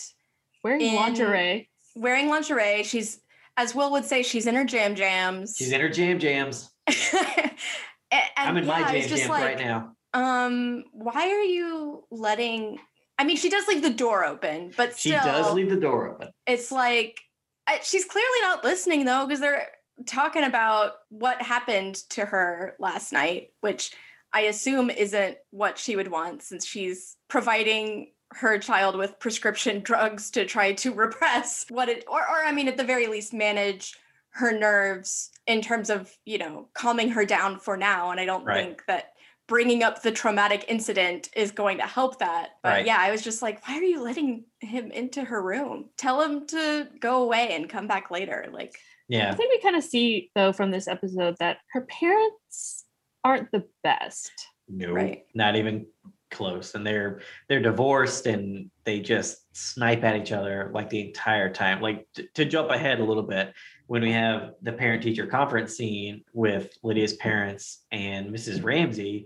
Wearing 0.63 0.81
In- 0.81 0.95
lingerie. 0.95 1.69
wearing 1.95 2.29
lingerie. 2.29 2.83
She's 2.83 3.19
As 3.57 3.73
Will 3.75 3.91
would 3.91 4.05
say, 4.05 4.23
she's 4.23 4.47
in 4.47 4.55
her 4.55 4.63
jam 4.65 4.95
jams. 4.95 5.55
She's 5.57 5.71
in 5.71 5.81
her 5.81 5.89
jam 5.89 6.19
jams. 6.19 6.69
and, 6.87 8.21
I'm 8.37 8.57
in 8.57 8.65
my 8.65 8.79
yeah, 8.79 8.87
I 8.87 8.93
was 8.93 9.01
jam 9.01 9.09
just 9.09 9.23
jams 9.23 9.29
like, 9.29 9.43
right 9.43 9.59
now. 9.59 9.95
Um, 10.13 10.83
why 10.91 11.29
are 11.29 11.43
you 11.43 12.03
letting? 12.11 12.79
I 13.17 13.23
mean, 13.25 13.37
she 13.37 13.49
does 13.49 13.67
leave 13.67 13.81
the 13.81 13.89
door 13.89 14.23
open, 14.25 14.71
but 14.77 14.97
She 14.97 15.11
does 15.11 15.53
leave 15.53 15.69
the 15.69 15.75
door 15.79 16.09
open. 16.15 16.29
it's 16.47 16.71
like 16.71 17.19
I, 17.67 17.79
she's 17.83 18.05
clearly 18.05 18.41
not 18.41 18.63
listening 18.63 19.05
though, 19.05 19.25
because 19.27 19.41
they're 19.41 19.67
talking 20.05 20.43
about 20.43 20.93
what 21.09 21.41
happened 21.41 21.95
to 22.11 22.25
her 22.25 22.75
last 22.79 23.11
night, 23.11 23.49
which 23.61 23.91
I 24.31 24.41
assume 24.41 24.89
isn't 24.89 25.37
what 25.51 25.77
she 25.77 25.95
would 25.95 26.09
want 26.09 26.41
since 26.43 26.65
she's 26.65 27.17
providing 27.27 28.11
her 28.33 28.57
child 28.59 28.95
with 28.95 29.19
prescription 29.19 29.79
drugs 29.83 30.29
to 30.31 30.45
try 30.45 30.73
to 30.73 30.93
repress 30.93 31.65
what 31.69 31.89
it 31.89 32.03
or 32.07 32.19
or 32.21 32.43
I 32.45 32.51
mean 32.51 32.67
at 32.67 32.77
the 32.77 32.83
very 32.83 33.07
least 33.07 33.33
manage 33.33 33.97
her 34.31 34.51
nerves 34.57 35.31
in 35.47 35.61
terms 35.61 35.89
of, 35.89 36.15
you 36.25 36.37
know, 36.37 36.69
calming 36.75 37.09
her 37.09 37.25
down 37.25 37.59
for 37.59 37.75
now 37.75 38.11
and 38.11 38.19
I 38.19 38.25
don't 38.25 38.45
Right. 38.45 38.63
think 38.63 38.83
that 38.87 39.13
bringing 39.47 39.81
up 39.81 40.03
the 40.03 40.11
traumatic 40.11 40.65
incident 40.67 41.29
is 41.35 41.49
going 41.51 41.77
to 41.79 41.87
help 41.87 42.19
that. 42.19 42.49
But 42.61 42.69
Right. 42.69 42.85
yeah, 42.85 42.97
I 42.99 43.09
was 43.09 43.23
just 43.23 43.41
like, 43.41 43.67
why 43.67 43.77
are 43.79 43.81
you 43.83 44.03
letting 44.03 44.45
him 44.59 44.91
into 44.91 45.23
her 45.23 45.41
room? 45.41 45.89
Tell 45.97 46.21
him 46.21 46.45
to 46.47 46.87
go 46.99 47.23
away 47.23 47.55
and 47.55 47.67
come 47.67 47.87
back 47.87 48.11
later. 48.11 48.47
Like, 48.53 48.77
Yeah. 49.07 49.31
I 49.31 49.35
think 49.35 49.51
we 49.51 49.59
kind 49.61 49.75
of 49.75 49.83
see 49.83 50.29
though 50.35 50.53
from 50.53 50.69
this 50.69 50.87
episode 50.87 51.35
that 51.39 51.57
her 51.71 51.81
parents 51.81 52.85
aren't 53.23 53.51
the 53.51 53.67
best. 53.83 54.31
No, 54.67 54.91
Right. 54.91 55.25
not 55.33 55.55
even 55.55 55.87
close. 56.31 56.75
And 56.75 56.85
they're 56.85 57.21
they're 57.47 57.61
divorced 57.61 58.25
and 58.25 58.69
they 58.83 58.99
just 58.99 59.55
snipe 59.55 60.03
at 60.03 60.15
each 60.15 60.31
other 60.31 60.71
like 60.73 60.89
the 60.89 61.07
entire 61.07 61.51
time. 61.51 61.81
Like 61.81 62.07
t- 62.15 62.27
to 62.33 62.45
jump 62.45 62.69
ahead 62.69 62.99
a 62.99 63.03
little 63.03 63.23
bit, 63.23 63.53
when 63.87 64.01
we 64.01 64.11
have 64.11 64.53
the 64.61 64.73
parent 64.73 65.03
teacher 65.03 65.25
conference 65.25 65.75
scene 65.75 66.23
with 66.33 66.71
Lydia's 66.83 67.13
parents 67.13 67.85
and 67.91 68.29
Mrs. 68.29 68.63
Ramsey, 68.63 69.25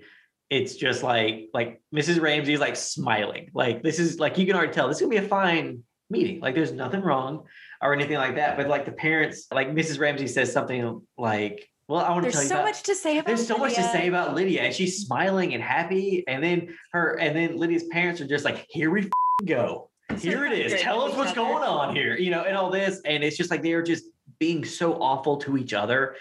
it's 0.49 0.76
just 0.76 1.04
like 1.04 1.49
like 1.54 1.82
Mrs. 1.93 2.22
Ramsey's 2.22 2.60
like 2.60 2.76
smiling. 2.76 3.49
Like 3.54 3.84
this 3.84 3.99
is 3.99 4.20
like 4.20 4.38
you 4.38 4.45
can 4.45 4.56
already 4.56 4.74
tell 4.74 4.88
this 4.88 4.97
is 4.97 5.01
gonna 5.01 5.10
be 5.10 5.26
a 5.26 5.28
fine 5.28 5.84
meeting. 6.10 6.39
Like 6.39 6.56
there's 6.56 6.72
nothing 6.72 7.01
wrong 7.01 7.45
or 7.82 7.93
anything 7.93 8.18
like 8.18 8.36
that. 8.36 8.56
But 8.56 8.68
like 8.70 8.86
the 8.86 8.91
parents, 8.91 9.47
like 9.51 9.70
Mrs. 9.70 9.99
Ramsey 9.99 10.28
says 10.28 10.54
something 10.54 11.01
like, 11.18 11.70
"Well, 11.88 12.00
I 12.02 12.10
want 12.12 12.24
to 12.24 12.32
there's 12.32 12.34
tell 12.36 12.44
you 12.44 12.50
so 12.50 12.56
about 12.56 12.66
much 12.66 12.84
to 12.84 12.96
say 12.96 13.18
about 13.18 13.28
there's 13.28 13.48
so 13.48 13.58
much 13.58 13.76
to 13.76 13.82
Lydia. 13.82 13.92
say 13.94 14.08
about 14.08 14.36
Lydia, 14.36 14.62
and 14.64 14.74
she's 14.74 15.06
smiling 15.06 15.54
and 15.54 15.62
happy. 15.64 16.24
And 16.28 16.44
then 16.44 16.76
her, 16.92 17.20
and 17.20 17.36
then 17.36 17.58
Lydia's 17.58 17.84
parents 17.86 18.22
are 18.22 18.28
just 18.28 18.46
like, 18.46 18.66
"Here 18.70 18.90
we 18.92 19.10
go. 19.46 19.90
Here 20.18 20.46
it 20.46 20.54
is. 20.54 20.82
Tell 20.82 21.02
us 21.02 21.16
what's 21.16 21.34
going 21.34 21.64
on 21.64 21.96
here." 21.96 22.16
You 22.16 22.32
know, 22.32 22.44
and 22.44 22.56
all 22.58 22.70
this, 22.70 23.02
and 23.06 23.24
it's 23.24 23.38
just 23.38 23.52
like 23.52 23.62
they 23.62 23.74
are 23.74 23.84
just 23.84 24.06
being 24.40 24.64
so 24.66 24.94
awful 25.02 25.38
to 25.38 25.58
each 25.58 25.74
other 25.74 26.16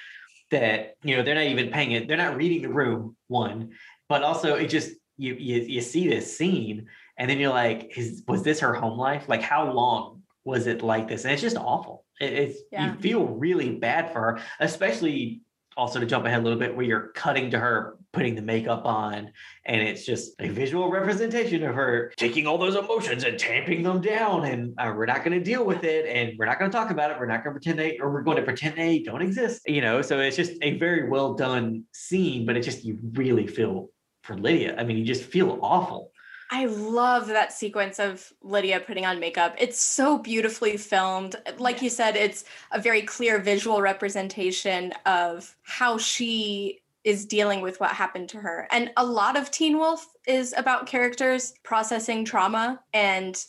that 0.50 0.96
you 1.02 1.16
know 1.16 1.22
they're 1.22 1.34
not 1.34 1.44
even 1.44 1.70
paying 1.70 1.92
it. 1.92 2.08
They're 2.08 2.16
not 2.16 2.36
reading 2.36 2.62
the 2.62 2.68
room. 2.68 3.16
One, 3.28 3.70
but 4.08 4.22
also 4.22 4.56
it 4.56 4.68
just 4.68 4.90
you 5.16 5.34
you 5.34 5.60
you 5.62 5.80
see 5.80 6.08
this 6.08 6.36
scene, 6.36 6.88
and 7.18 7.30
then 7.30 7.38
you're 7.38 7.50
like, 7.50 7.96
"Is 7.96 8.22
was 8.26 8.42
this 8.42 8.60
her 8.60 8.74
home 8.74 8.98
life? 8.98 9.28
Like 9.28 9.42
how 9.42 9.70
long?" 9.72 10.18
Was 10.44 10.66
it 10.66 10.82
like 10.82 11.06
this? 11.06 11.22
And 11.22 11.32
it's 11.32 11.40
just 11.40 11.56
awful. 11.56 12.04
It, 12.20 12.32
it's 12.32 12.58
Yeah. 12.72 12.94
you 12.94 13.00
feel 13.00 13.24
really 13.24 13.76
bad 13.76 14.12
for 14.12 14.20
her, 14.20 14.40
especially 14.58 15.42
also 15.76 15.98
to 16.00 16.06
jump 16.06 16.26
ahead 16.26 16.40
a 16.40 16.42
little 16.42 16.58
bit 16.58 16.74
where 16.74 16.84
you're 16.84 17.08
cutting 17.14 17.50
to 17.50 17.58
her 17.58 17.96
putting 18.12 18.34
the 18.34 18.42
makeup 18.42 18.84
on 18.84 19.30
and 19.64 19.80
it's 19.80 20.04
just 20.04 20.34
a 20.40 20.48
visual 20.48 20.90
representation 20.90 21.62
of 21.64 21.74
her 21.74 22.12
taking 22.16 22.46
all 22.46 22.58
those 22.58 22.76
emotions 22.76 23.24
and 23.24 23.38
tamping 23.38 23.82
them 23.82 24.00
down 24.00 24.44
and 24.44 24.74
uh, 24.78 24.92
we're 24.94 25.06
not 25.06 25.24
going 25.24 25.36
to 25.36 25.42
deal 25.42 25.64
with 25.64 25.82
it 25.84 26.06
and 26.06 26.38
we're 26.38 26.44
not 26.44 26.58
going 26.58 26.70
to 26.70 26.76
talk 26.76 26.90
about 26.90 27.10
it 27.10 27.18
we're 27.18 27.26
not 27.26 27.42
going 27.42 27.54
to 27.54 27.60
pretend 27.60 27.78
they 27.78 27.98
or 27.98 28.12
we're 28.12 28.22
going 28.22 28.36
to 28.36 28.42
pretend 28.42 28.76
they 28.76 28.98
don't 28.98 29.22
exist 29.22 29.62
you 29.66 29.80
know? 29.80 30.02
So 30.02 30.20
it's 30.20 30.36
just 30.36 30.52
a 30.62 30.78
very 30.78 31.08
well 31.08 31.34
done 31.34 31.84
scene 31.92 32.44
but 32.44 32.56
it 32.56 32.62
just 32.62 32.84
you 32.84 32.98
really 33.12 33.46
feel 33.46 33.90
for 34.22 34.36
lydia. 34.36 34.76
I 34.78 34.84
mean 34.84 34.98
you 34.98 35.04
just 35.04 35.24
feel 35.24 35.58
awful 35.62 36.11
I 36.54 36.66
love 36.66 37.28
that 37.28 37.50
sequence 37.50 37.98
of 37.98 38.30
Lydia 38.42 38.78
putting 38.80 39.06
on 39.06 39.18
makeup. 39.18 39.54
It's 39.56 39.80
so 39.80 40.18
beautifully 40.18 40.76
filmed. 40.76 41.34
Like 41.56 41.80
you 41.80 41.88
said, 41.88 42.14
it's 42.14 42.44
a 42.72 42.78
very 42.78 43.00
clear 43.00 43.38
visual 43.38 43.80
representation 43.80 44.92
of 45.06 45.56
how 45.62 45.96
she 45.96 46.82
is 47.04 47.24
dealing 47.24 47.62
with 47.62 47.80
what 47.80 47.92
happened 47.92 48.28
to 48.28 48.36
her. 48.36 48.68
And 48.70 48.90
a 48.98 49.04
lot 49.04 49.38
of 49.38 49.50
Teen 49.50 49.78
Wolf 49.78 50.06
is 50.26 50.52
about 50.54 50.86
characters 50.86 51.54
processing 51.62 52.22
trauma 52.22 52.80
and 52.92 53.42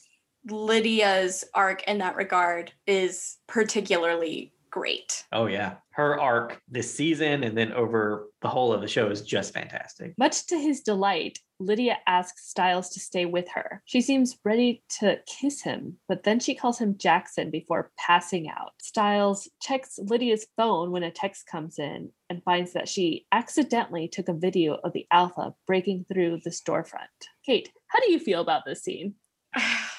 Lydia's 0.49 1.43
arc 1.53 1.83
in 1.83 1.97
that 1.97 2.15
regard 2.15 2.71
is 2.87 3.37
particularly 3.47 4.52
great. 4.73 5.23
oh 5.31 5.45
yeah 5.45 5.75
her 5.91 6.19
arc 6.19 6.59
this 6.67 6.91
season 6.91 7.43
and 7.43 7.55
then 7.55 7.71
over 7.73 8.29
the 8.41 8.47
whole 8.47 8.73
of 8.73 8.81
the 8.81 8.87
show 8.87 9.07
is 9.11 9.21
just 9.21 9.53
fantastic 9.53 10.15
Much 10.17 10.47
to 10.47 10.57
his 10.57 10.81
delight, 10.81 11.37
Lydia 11.59 11.97
asks 12.07 12.49
Stiles 12.49 12.89
to 12.89 12.99
stay 12.99 13.25
with 13.25 13.47
her. 13.53 13.83
She 13.85 14.01
seems 14.01 14.37
ready 14.43 14.83
to 14.99 15.19
kiss 15.27 15.61
him, 15.61 15.97
but 16.07 16.23
then 16.23 16.39
she 16.39 16.55
calls 16.55 16.79
him 16.79 16.97
Jackson 16.97 17.51
before 17.51 17.91
passing 17.97 18.49
out. 18.49 18.71
Stiles 18.81 19.47
checks 19.61 19.99
Lydia's 19.99 20.47
phone 20.57 20.91
when 20.91 21.03
a 21.03 21.11
text 21.11 21.45
comes 21.45 21.77
in 21.77 22.09
and 22.29 22.43
finds 22.43 22.73
that 22.73 22.89
she 22.89 23.25
accidentally 23.31 24.07
took 24.07 24.27
a 24.27 24.33
video 24.33 24.79
of 24.83 24.93
the 24.93 25.05
Alpha 25.11 25.53
breaking 25.67 26.05
through 26.11 26.39
the 26.43 26.49
storefront. 26.49 27.29
Kate, 27.45 27.69
how 27.87 27.99
do 27.99 28.11
you 28.11 28.19
feel 28.19 28.41
about 28.41 28.63
this 28.65 28.83
scene? 28.83 29.13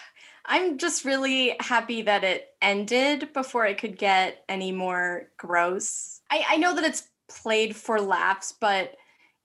I'm 0.47 0.79
just 0.79 1.05
really 1.05 1.57
happy 1.61 2.03
that 2.03 2.25
it 2.25 2.49
ended 2.61 3.33
before 3.33 3.67
it 3.67 3.79
could 3.79 3.97
get 3.99 4.45
any 4.49 4.73
more 4.73 5.29
gross. 5.37 6.21
I, 6.31 6.45
I 6.51 6.57
know 6.57 6.75
that 6.75 6.85
it's 6.85 7.09
played 7.29 7.75
for 7.75 8.01
laughs, 8.01 8.53
but 8.53 8.95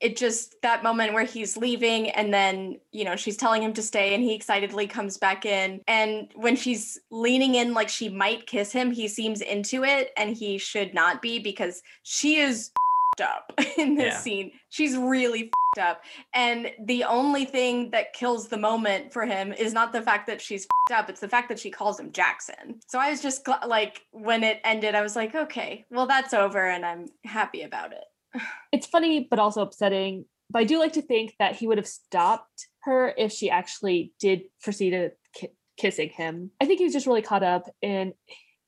it 0.01 0.15
just 0.15 0.55
that 0.61 0.81
moment 0.81 1.13
where 1.13 1.25
he's 1.25 1.57
leaving 1.57 2.09
and 2.11 2.33
then, 2.33 2.79
you 2.91 3.03
know, 3.03 3.17
she's 3.17 3.35
telling 3.35 3.61
him 3.61 3.73
to 3.73 3.81
stay 3.81 4.13
and 4.13 4.23
he 4.23 4.33
excitedly 4.33 4.87
comes 4.87 5.17
back 5.17 5.45
in. 5.45 5.81
And 5.87 6.29
when 6.35 6.55
she's 6.55 6.99
leaning 7.11 7.55
in 7.55 7.73
like 7.73 7.89
she 7.89 8.07
might 8.07 8.47
kiss 8.47 8.71
him, 8.71 8.91
he 8.91 9.07
seems 9.09 9.41
into 9.41 9.83
it 9.83 10.11
and 10.15 10.35
he 10.35 10.57
should 10.57 10.93
not 10.93 11.21
be 11.21 11.39
because 11.39 11.81
she 12.03 12.37
is 12.37 12.71
up 13.21 13.51
in 13.77 13.95
this 13.95 14.13
Yeah. 14.13 14.19
scene. 14.21 14.51
She's 14.69 14.95
really 14.97 15.51
up. 15.77 16.01
And 16.33 16.71
the 16.83 17.03
only 17.03 17.45
thing 17.45 17.91
that 17.91 18.13
kills 18.13 18.47
the 18.47 18.57
moment 18.57 19.13
for 19.13 19.25
him 19.25 19.53
is 19.53 19.73
not 19.73 19.91
the 19.91 20.01
fact 20.01 20.25
that 20.27 20.41
she's 20.41 20.67
up, 20.91 21.09
it's 21.09 21.19
the 21.19 21.29
fact 21.29 21.49
that 21.49 21.59
she 21.59 21.69
calls 21.69 21.99
him 21.99 22.11
Jackson. 22.11 22.79
So 22.87 22.97
I 22.97 23.11
was 23.11 23.21
just 23.21 23.45
gl- 23.45 23.67
like, 23.67 24.01
when 24.11 24.43
it 24.43 24.59
ended, 24.63 24.95
I 24.95 25.01
was 25.01 25.15
like, 25.15 25.35
okay, 25.35 25.85
well, 25.91 26.07
that's 26.07 26.33
over 26.33 26.67
and 26.67 26.85
I'm 26.85 27.05
happy 27.25 27.61
about 27.61 27.91
it. 27.91 28.03
It's 28.71 28.87
funny, 28.87 29.27
but 29.29 29.39
also 29.39 29.61
upsetting. 29.61 30.25
But 30.51 30.59
I 30.59 30.63
do 30.63 30.79
like 30.79 30.93
to 30.93 31.01
think 31.01 31.33
that 31.39 31.55
he 31.55 31.67
would 31.67 31.77
have 31.77 31.87
stopped 31.87 32.67
her 32.83 33.13
if 33.17 33.31
she 33.31 33.49
actually 33.49 34.13
did 34.19 34.43
proceed 34.61 34.91
to 34.91 35.11
ki- 35.33 35.53
kissing 35.77 36.09
him. 36.09 36.51
I 36.61 36.65
think 36.65 36.77
he 36.77 36.85
was 36.85 36.93
just 36.93 37.07
really 37.07 37.23
caught 37.23 37.43
up 37.43 37.67
in 37.81 38.13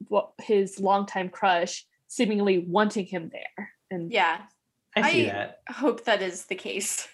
what 0.07 0.31
his 0.41 0.79
longtime 0.79 1.29
crush 1.29 1.85
seemingly 2.07 2.59
wanting 2.59 3.05
him 3.05 3.29
there. 3.31 3.69
And 3.91 4.11
Yeah, 4.11 4.41
i 4.95 5.11
see 5.11 5.29
I- 5.29 5.33
that 5.33 5.57
hope 5.69 6.05
that 6.05 6.21
is 6.21 6.45
the 6.45 6.55
case. 6.55 7.07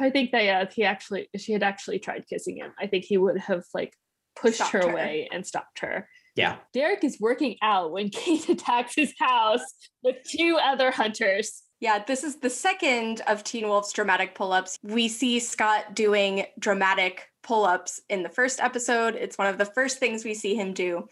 I 0.00 0.08
think 0.08 0.30
that 0.32 0.44
yeah, 0.44 0.62
if 0.62 0.72
he 0.72 0.84
actually 0.84 1.28
if 1.34 1.42
she 1.42 1.52
had 1.52 1.62
actually 1.62 1.98
tried 1.98 2.26
kissing 2.26 2.56
him, 2.56 2.72
I 2.80 2.86
think 2.86 3.04
he 3.04 3.18
would 3.18 3.38
have 3.38 3.64
like 3.74 3.92
pushed 4.34 4.62
her, 4.62 4.80
her. 4.80 4.90
away 4.90 5.28
and 5.30 5.46
stopped 5.46 5.80
her. 5.80 6.08
yeah 6.36 6.56
Derek 6.72 7.04
is 7.04 7.20
working 7.20 7.56
out 7.62 7.92
when 7.92 8.08
Kate 8.20 8.48
attacks 8.48 8.94
his 8.96 9.12
house 9.18 9.60
with 10.02 10.16
two 10.26 10.58
other 10.60 10.90
hunters. 10.90 11.62
Yeah, 11.80 12.02
this 12.02 12.24
is 12.24 12.40
the 12.40 12.48
second 12.48 13.20
of 13.26 13.44
Teen 13.44 13.68
Wolf's 13.68 13.92
dramatic 13.92 14.34
pull 14.34 14.52
ups. 14.54 14.78
We 14.82 15.06
see 15.08 15.38
Scott 15.38 15.94
doing 15.94 16.46
dramatic 16.58 17.28
pull 17.42 17.66
ups 17.66 18.00
in 18.08 18.22
the 18.22 18.30
first 18.30 18.60
episode. 18.60 19.16
It's 19.16 19.36
one 19.36 19.48
of 19.48 19.58
the 19.58 19.66
first 19.66 19.98
things 19.98 20.24
we 20.24 20.32
see 20.32 20.54
him 20.54 20.72
do. 20.72 21.06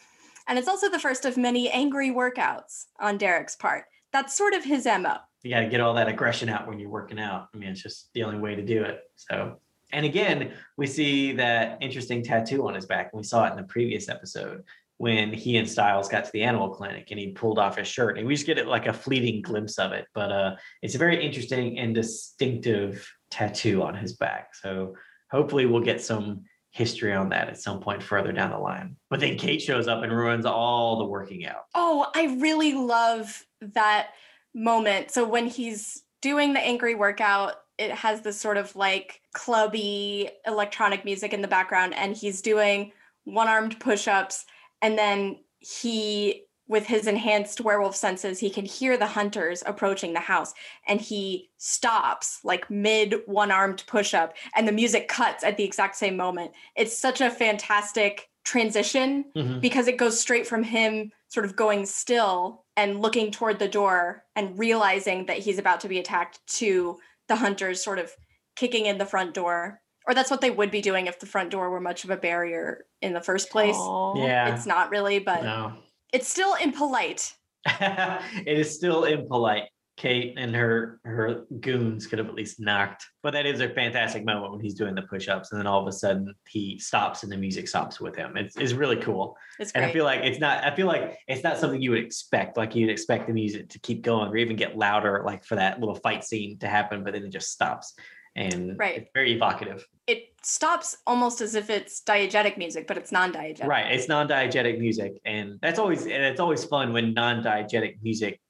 And 0.49 0.59
it's 0.59 0.69
also 0.69 0.89
the 0.89 0.99
first 0.99 1.27
of 1.27 1.37
many 1.37 1.69
angry 1.71 2.11
workouts 2.11 2.87
on 2.99 3.19
Derek's 3.19 3.55
part. 3.55 3.85
That's 4.15 4.35
sort 4.35 4.55
of 4.55 4.65
his 4.65 4.87
MO. 4.87 5.17
You 5.43 5.51
got 5.51 5.61
to 5.61 5.69
get 5.69 5.81
all 5.81 5.95
that 5.95 6.09
aggression 6.09 6.49
out 6.49 6.69
when 6.69 6.79
you're 6.79 6.89
working 6.89 7.19
out. 7.19 7.49
I 7.53 7.57
mean, 7.57 7.71
it's 7.71 7.83
just 7.83 8.13
the 8.15 8.23
only 8.25 8.39
way 8.39 8.55
to 8.55 8.63
do 8.63 8.83
it. 8.83 9.01
So, 9.17 9.59
and 9.93 10.07
again, 10.07 10.53
we 10.77 10.87
see 10.87 11.33
that 11.33 11.79
interesting 11.81 12.23
tattoo 12.23 12.67
on 12.67 12.75
his 12.75 12.87
back. 12.87 13.13
We 13.13 13.23
saw 13.23 13.47
it 13.47 13.51
in 13.51 13.57
the 13.57 13.65
previous 13.65 14.09
episode 14.09 14.63
when 14.99 15.33
he 15.33 15.57
and 15.57 15.69
Stiles 15.69 16.09
got 16.09 16.25
to 16.25 16.33
the 16.33 16.45
animal 16.45 16.71
clinic 16.71 17.09
and 17.11 17.19
he 17.19 17.33
pulled 17.33 17.59
off 17.59 17.77
his 17.77 17.89
shirt. 17.89 18.19
And 18.19 18.27
we 18.27 18.35
just 18.35 18.47
get 18.47 18.59
it 18.59 18.69
like 18.69 18.87
a 18.87 18.93
fleeting 18.93 19.43
glimpse 19.43 19.79
of 19.79 19.93
it, 19.93 20.07
but 20.15 20.31
uh, 20.31 20.57
it's 20.81 20.95
a 20.95 20.99
very 20.99 21.25
interesting 21.25 21.79
and 21.79 21.95
distinctive 21.95 23.11
tattoo 23.31 23.83
on 23.83 23.95
his 23.95 24.15
back. 24.15 24.55
So, 24.55 24.95
hopefully, 25.31 25.67
we'll 25.67 25.83
get 25.83 26.01
some 26.01 26.45
history 26.73 27.13
on 27.13 27.29
that 27.29 27.49
at 27.49 27.61
some 27.61 27.81
point 27.81 28.03
further 28.03 28.33
down 28.33 28.51
the 28.51 28.59
line. 28.59 28.97
But 29.11 29.21
then 29.21 29.37
Kate 29.37 29.61
shows 29.61 29.89
up 29.89 30.03
and 30.03 30.13
ruins 30.13 30.47
all 30.47 30.99
the 30.99 31.05
working 31.05 31.47
out. 31.47 31.65
Oh, 31.75 32.07
I 32.15 32.37
really 32.41 32.73
love 32.73 33.45
that 33.61 34.11
moment. 34.55 35.11
So 35.11 35.27
when 35.27 35.47
he's 35.47 36.03
doing 36.21 36.53
the 36.53 36.61
angry 36.61 36.95
workout, 36.95 37.55
it 37.79 37.91
has 37.91 38.21
this 38.21 38.41
sort 38.41 38.57
of 38.57 38.75
like 38.77 39.21
clubby 39.33 40.31
electronic 40.47 41.05
music 41.05 41.33
in 41.33 41.43
the 41.43 41.49
background, 41.49 41.95
and 41.95 42.17
he's 42.17 42.43
doing 42.43 42.93
one 43.25 43.49
armed 43.49 43.79
push 43.81 44.07
ups. 44.09 44.45
And 44.81 44.99
then 44.99 45.39
he 45.59 46.45
with 46.69 46.87
his 46.87 47.07
enhanced 47.07 47.61
werewolf 47.61 47.95
senses, 47.95 48.39
he 48.39 48.49
can 48.49 48.65
hear 48.65 48.97
the 48.97 49.07
hunters 49.07 49.63
approaching 49.67 50.15
the 50.15 50.21
house 50.21 50.55
and 50.87 51.01
he 51.03 51.51
stops 51.59 52.39
like 52.45 52.71
mid 52.71 53.17
one 53.27 53.51
armed 53.51 53.85
push 53.87 54.15
up 54.15 54.35
and 54.57 54.67
the 54.67 54.73
music 54.73 55.07
cuts 55.07 55.45
at 55.45 55.57
the 55.59 55.65
exact 55.65 55.97
same 55.97 56.17
moment. 56.17 56.51
It's 56.75 56.97
such 56.97 57.21
a 57.21 57.31
fantastic 57.31 58.31
transition 58.45 59.25
Mhm. 59.37 59.61
because 59.61 59.87
it 59.87 59.99
goes 59.99 60.19
straight 60.19 60.47
from 60.47 60.63
him 60.63 61.13
sort 61.29 61.45
of 61.45 61.57
going 61.57 61.85
still 61.85 62.62
and 62.77 63.01
looking 63.01 63.31
toward 63.31 63.59
the 63.59 63.69
door 63.69 64.25
and 64.35 64.59
realizing 64.59 65.27
that 65.27 65.39
he's 65.39 65.59
about 65.59 65.81
to 65.81 65.89
be 65.89 65.99
attacked 65.99 66.41
to 66.47 66.99
the 67.29 67.37
hunters 67.37 67.83
sort 67.83 67.99
of 67.99 68.11
kicking 68.57 68.87
in 68.87 68.99
the 68.99 69.07
front 69.07 69.35
door. 69.35 69.81
Or 70.07 70.15
that's 70.15 70.31
what 70.31 70.41
they 70.41 70.51
would 70.51 70.71
be 70.71 70.81
doing 70.81 71.07
if 71.07 71.21
the 71.21 71.27
front 71.27 71.51
door 71.51 71.71
were 71.71 71.81
much 71.81 72.03
of 72.05 72.11
a 72.11 72.17
barrier 72.17 72.87
in 73.01 73.13
the 73.13 73.21
first 73.21 73.51
place. 73.51 73.77
Aw. 73.77 74.17
Yeah. 74.25 74.55
It's 74.55 74.67
not 74.67 74.91
really, 74.91 75.21
but 75.21 75.43
No. 75.45 75.75
it's 76.13 76.29
still 76.29 76.55
impolite. 76.55 77.35
it 77.67 78.59
is 78.59 78.75
still 78.75 79.05
impolite. 79.05 79.69
Kate 80.03 80.35
and 80.37 80.53
her 80.57 80.99
her 81.05 81.45
goons 81.61 82.09
could 82.09 82.19
have 82.19 82.27
at 82.29 82.35
least 82.35 82.59
knocked. 82.59 83.07
But 83.23 83.35
that 83.35 83.47
is 83.47 83.61
a 83.61 83.69
fantastic 83.69 84.25
moment 84.25 84.51
when 84.51 84.61
he's 84.61 84.75
doing 84.75 84.97
the 84.97 85.03
push-ups 85.03 85.53
and 85.53 85.61
then 85.61 85.67
all 85.69 85.81
of 85.81 85.87
a 85.87 85.93
sudden 85.93 86.35
he 86.49 86.77
stops 86.81 87.23
and 87.23 87.31
the 87.31 87.37
music 87.37 87.69
stops 87.69 88.01
with 88.01 88.17
him. 88.17 88.37
It's, 88.37 88.57
it's 88.57 88.73
really 88.73 88.97
cool. 88.97 89.37
It's 89.61 89.71
And. 89.73 89.85
I 89.85 89.93
feel 89.93 90.05
like 90.05 90.23
it's 90.25 90.41
not 90.41 90.65
I 90.65 90.75
feel 90.75 90.89
like 90.89 91.17
it's 91.29 91.45
not 91.45 91.57
something 91.57 91.81
you 91.81 91.91
would 91.91 92.01
expect. 92.01 92.57
Like 92.57 92.75
you'd 92.75 92.91
expect 92.91 93.29
the 93.29 93.33
music 93.33 93.69
to 93.69 93.79
keep 93.79 94.03
going 94.03 94.29
or 94.29 94.37
even 94.37 94.57
get 94.57 94.77
louder, 94.77 95.23
like 95.25 95.45
for 95.45 95.55
that 95.55 95.79
little 95.79 95.95
fight 95.95 96.25
scene 96.25 96.59
to 96.59 96.67
happen, 96.67 97.05
but 97.05 97.13
then 97.13 97.23
it 97.25 97.31
just 97.31 97.53
stops. 97.53 97.95
And 98.35 98.77
Right. 98.77 98.97
it's 98.99 99.11
very 99.15 99.33
evocative. 99.35 99.87
it 100.09 100.31
stops 100.43 100.97
almost 101.07 101.41
as 101.41 101.55
if 101.55 101.71
it's 101.71 102.03
diegetic 102.03 102.59
music, 102.59 102.89
but 102.89 102.99
it's 102.99 103.13
non-diegetic. 103.13 103.67
Right. 103.67 103.93
It's 103.93 104.09
non-diegetic 104.09 104.81
music. 104.81 105.13
And 105.25 105.61
that's 105.63 105.79
always 105.79 106.03
and 106.07 106.25
it's 106.31 106.41
always 106.41 106.65
fun 106.65 106.93
when 106.93 107.15
non-diegetic 107.15 108.03
music 108.03 108.41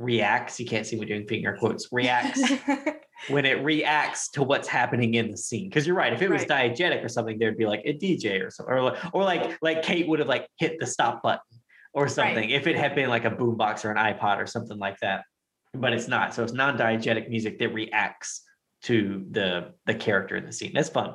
reacts. 0.00 0.58
You 0.58 0.66
can't 0.66 0.86
see 0.86 0.98
me 0.98 1.06
doing 1.06 1.26
finger 1.26 1.56
quotes, 1.58 1.88
reacts 1.92 2.40
when 3.28 3.44
it 3.44 3.62
reacts 3.62 4.30
to 4.30 4.42
what's 4.42 4.66
happening 4.68 5.14
in 5.14 5.30
the 5.30 5.36
scene. 5.36 5.68
Because 5.68 5.86
you're 5.86 5.96
right. 5.96 6.12
If 6.12 6.22
it 6.22 6.30
was 6.30 6.46
Right. 6.48 6.72
diegetic 6.74 7.04
or 7.04 7.08
something, 7.08 7.38
there'd 7.38 7.58
be 7.58 7.66
like 7.66 7.82
a 7.84 7.92
DJ 7.92 8.44
or 8.44 8.50
something, 8.50 8.74
or 8.74 8.82
like, 8.82 9.14
or 9.14 9.22
like 9.24 9.58
like 9.62 9.82
Kate 9.82 10.08
would 10.08 10.18
have 10.18 10.28
like 10.28 10.48
hit 10.58 10.78
the 10.80 10.86
stop 10.86 11.22
button 11.22 11.40
or 11.92 12.08
something. 12.08 12.50
If 12.50 12.66
it 12.66 12.76
had 12.76 12.94
been 12.94 13.08
like 13.10 13.24
a 13.24 13.30
boombox 13.30 13.84
or 13.84 13.90
an 13.92 13.96
iPod 13.96 14.38
or 14.38 14.46
something 14.46 14.78
like 14.78 14.98
that, 15.00 15.24
but 15.74 15.92
it's 15.92 16.08
not. 16.08 16.34
So 16.34 16.42
it's 16.42 16.52
non-diegetic 16.52 17.28
music 17.28 17.58
that 17.58 17.68
reacts 17.74 18.42
to 18.82 19.24
the 19.30 19.72
the 19.86 19.94
character 19.94 20.36
in 20.36 20.46
the 20.46 20.52
scene. 20.52 20.72
That's 20.74 20.88
fun. 20.88 21.14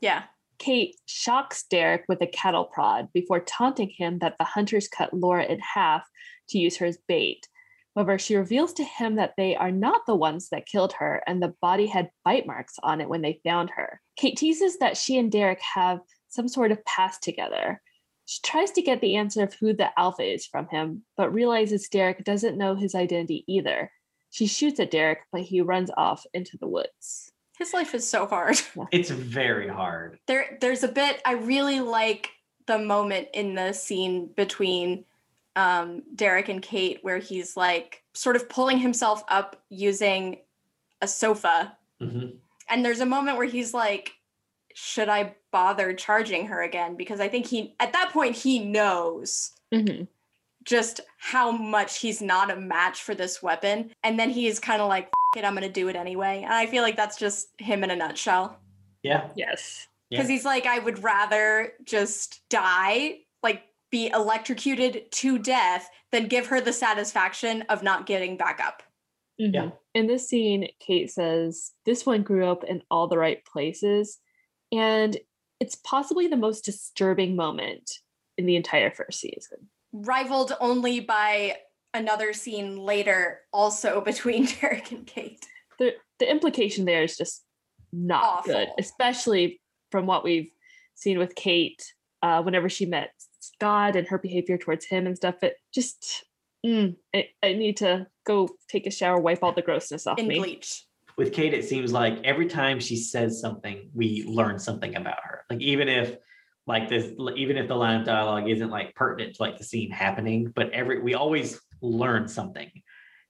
yeah. 0.00 0.24
Kate 0.58 0.94
shocks 1.06 1.64
Derek 1.68 2.04
with 2.08 2.22
a 2.22 2.26
cattle 2.28 2.66
prod 2.66 3.08
before 3.12 3.40
taunting 3.40 3.90
him 3.98 4.20
that 4.20 4.36
the 4.38 4.44
hunters 4.44 4.86
cut 4.86 5.12
Laura 5.12 5.44
in 5.44 5.58
half 5.58 6.04
to 6.50 6.58
use 6.58 6.76
her 6.76 6.86
as 6.86 6.98
bait. 7.08 7.48
However, 7.94 8.18
she 8.18 8.36
reveals 8.36 8.72
to 8.74 8.84
him 8.84 9.16
that 9.16 9.34
they 9.36 9.54
are 9.54 9.70
not 9.70 10.06
the 10.06 10.14
ones 10.14 10.48
that 10.48 10.66
killed 10.66 10.94
her 10.94 11.22
and 11.26 11.42
the 11.42 11.54
body 11.60 11.86
had 11.86 12.10
bite 12.24 12.46
marks 12.46 12.76
on 12.82 13.00
it 13.00 13.08
when 13.08 13.22
they 13.22 13.40
found 13.44 13.70
her. 13.70 14.00
Kate 14.16 14.36
teases 14.36 14.78
that 14.78 14.96
she 14.96 15.18
and 15.18 15.30
Derek 15.30 15.60
have 15.60 16.00
some 16.28 16.48
sort 16.48 16.72
of 16.72 16.84
past 16.84 17.22
together. 17.22 17.82
She 18.24 18.40
tries 18.42 18.70
to 18.72 18.82
get 18.82 19.00
the 19.00 19.16
answer 19.16 19.42
of 19.42 19.54
who 19.54 19.74
the 19.74 19.90
alpha 19.98 20.22
is 20.22 20.46
from 20.46 20.68
him, 20.68 21.02
but 21.16 21.34
realizes 21.34 21.88
Derek 21.88 22.24
doesn't 22.24 22.56
know 22.56 22.74
his 22.74 22.94
identity 22.94 23.44
either. 23.46 23.90
She 24.30 24.46
shoots 24.46 24.80
at 24.80 24.90
Derek, 24.90 25.20
but 25.30 25.42
he 25.42 25.60
runs 25.60 25.90
off 25.96 26.24
into 26.32 26.56
the 26.56 26.68
woods. 26.68 27.30
His 27.58 27.74
life 27.74 27.94
is 27.94 28.08
so 28.08 28.26
hard. 28.26 28.60
It's 28.90 29.10
very 29.10 29.68
hard. 29.68 30.18
There 30.26 30.56
there's 30.60 30.82
a 30.82 30.88
bit 30.88 31.20
I 31.26 31.32
really 31.32 31.80
like 31.80 32.30
the 32.66 32.78
moment 32.78 33.28
in 33.34 33.54
the 33.54 33.72
scene 33.72 34.30
between 34.34 35.04
um 35.56 36.02
Derek 36.14 36.48
and 36.48 36.62
Kate 36.62 36.98
where 37.02 37.18
he's 37.18 37.56
like 37.56 38.02
sort 38.14 38.36
of 38.36 38.48
pulling 38.48 38.78
himself 38.78 39.22
up 39.28 39.62
using 39.68 40.38
a 41.00 41.08
sofa 41.08 41.76
Mhm. 42.00 42.36
and 42.68 42.84
there's 42.84 43.00
a 43.00 43.06
moment 43.06 43.36
where 43.36 43.46
he's 43.46 43.74
like 43.74 44.12
should 44.74 45.08
I 45.08 45.34
bother 45.50 45.92
charging 45.92 46.46
her 46.46 46.62
again 46.62 46.96
because 46.96 47.20
I 47.20 47.28
think 47.28 47.46
he 47.46 47.74
at 47.78 47.92
that 47.92 48.10
point 48.12 48.34
he 48.36 48.58
knows 48.60 49.52
Mhm. 49.72 50.08
just 50.64 51.00
how 51.18 51.50
much 51.50 51.98
he's 51.98 52.22
not 52.22 52.50
a 52.50 52.56
match 52.56 53.02
for 53.02 53.14
this 53.14 53.42
weapon. 53.42 53.92
And 54.04 54.18
then 54.18 54.30
he's 54.30 54.60
kind 54.60 54.80
of 54.80 54.88
like, 54.88 55.06
F- 55.34 55.38
it, 55.38 55.44
I'm 55.44 55.54
going 55.54 55.66
to 55.66 55.68
do 55.72 55.88
it 55.88 55.96
anyway. 55.96 56.42
And 56.44 56.52
I 56.54 56.66
feel 56.66 56.82
like 56.84 56.94
that's 56.96 57.16
just 57.18 57.48
him 57.58 57.82
in 57.82 57.90
a 57.90 57.96
nutshell. 57.96 58.58
Yeah. 59.02 59.28
Yes. 59.34 59.88
Because 60.08 60.28
he's 60.28 60.44
like, 60.44 60.66
I 60.66 60.78
would 60.78 61.02
rather 61.02 61.72
just 61.84 62.48
die, 62.48 63.18
like 63.42 63.62
be 63.92 64.08
electrocuted 64.08 65.12
to 65.12 65.38
death, 65.38 65.88
than 66.10 66.26
give 66.26 66.46
her 66.48 66.60
the 66.60 66.72
satisfaction 66.72 67.62
of 67.68 67.82
not 67.82 68.06
getting 68.06 68.36
back 68.36 68.60
up. 68.62 68.82
Yeah. 69.38 69.62
Mhm. 69.62 69.78
In 69.94 70.06
this 70.06 70.28
scene, 70.28 70.68
Kate 70.80 71.10
says, 71.10 71.72
This 71.84 72.04
one 72.04 72.22
grew 72.22 72.46
up 72.46 72.64
in 72.64 72.82
all 72.90 73.08
the 73.08 73.18
right 73.18 73.44
places. 73.44 74.18
And 74.70 75.16
it's 75.60 75.74
possibly 75.76 76.26
the 76.26 76.36
most 76.36 76.64
disturbing 76.64 77.36
moment 77.36 77.98
in 78.36 78.46
the 78.46 78.56
entire 78.56 78.90
first 78.90 79.20
season. 79.20 79.70
Rivaled 79.92 80.52
only 80.60 81.00
by 81.00 81.58
another 81.94 82.32
scene 82.32 82.76
later, 82.76 83.40
also 83.52 84.00
between 84.04 84.46
Derek 84.46 84.90
and 84.92 85.06
Kate. 85.06 85.46
The, 85.78 85.94
the 86.18 86.30
implication 86.30 86.84
there 86.84 87.02
is 87.02 87.16
just 87.16 87.44
not 87.92 88.44
good, 88.44 88.68
especially 88.78 89.60
from 89.90 90.06
what 90.06 90.24
we've 90.24 90.50
seen 90.94 91.18
with 91.18 91.34
Kate 91.34 91.92
uh, 92.22 92.42
whenever 92.42 92.68
she 92.68 92.86
met 92.86 93.12
Scott 93.42 93.96
and 93.96 94.06
her 94.08 94.18
behavior 94.18 94.56
towards 94.56 94.86
him 94.86 95.06
and 95.06 95.16
stuff. 95.16 95.42
It 95.42 95.56
just, 95.74 96.24
mm, 96.64 96.96
I, 97.14 97.28
I 97.42 97.52
need 97.54 97.78
to 97.78 98.06
go 98.24 98.48
take 98.68 98.86
a 98.86 98.90
shower, 98.90 99.18
wipe 99.18 99.42
all 99.42 99.52
the 99.52 99.62
grossness 99.62 100.06
off 100.06 100.18
in 100.18 100.28
me. 100.28 100.38
Bleach. 100.38 100.86
with 101.16 101.32
Kate, 101.32 101.52
it 101.52 101.64
seems 101.64 101.92
like 101.92 102.18
every 102.24 102.46
time 102.46 102.78
she 102.78 102.96
says 102.96 103.40
something, 103.40 103.90
we 103.94 104.24
learn 104.26 104.58
something 104.58 104.94
about 104.94 105.18
her. 105.24 105.44
Like 105.50 105.60
even 105.60 105.88
if 105.88 106.16
like 106.66 106.88
this, 106.88 107.12
even 107.36 107.56
if 107.56 107.66
the 107.66 107.74
line 107.74 108.00
of 108.00 108.06
dialogue 108.06 108.48
isn't 108.48 108.70
like 108.70 108.94
pertinent 108.94 109.34
to 109.36 109.42
like 109.42 109.58
the 109.58 109.64
scene 109.64 109.90
happening, 109.90 110.52
but 110.54 110.70
every 110.70 111.02
we 111.02 111.14
always 111.14 111.60
learn 111.80 112.28
something, 112.28 112.70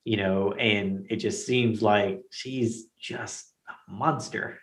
you 0.05 0.19
know, 0.19 0.53
and 0.53 1.07
it 1.09 1.17
just 1.17 1.47
seems 1.47 1.81
like 1.81 2.21
she's 2.31 2.87
just 3.01 3.55
a 3.69 3.91
monster. 3.91 4.59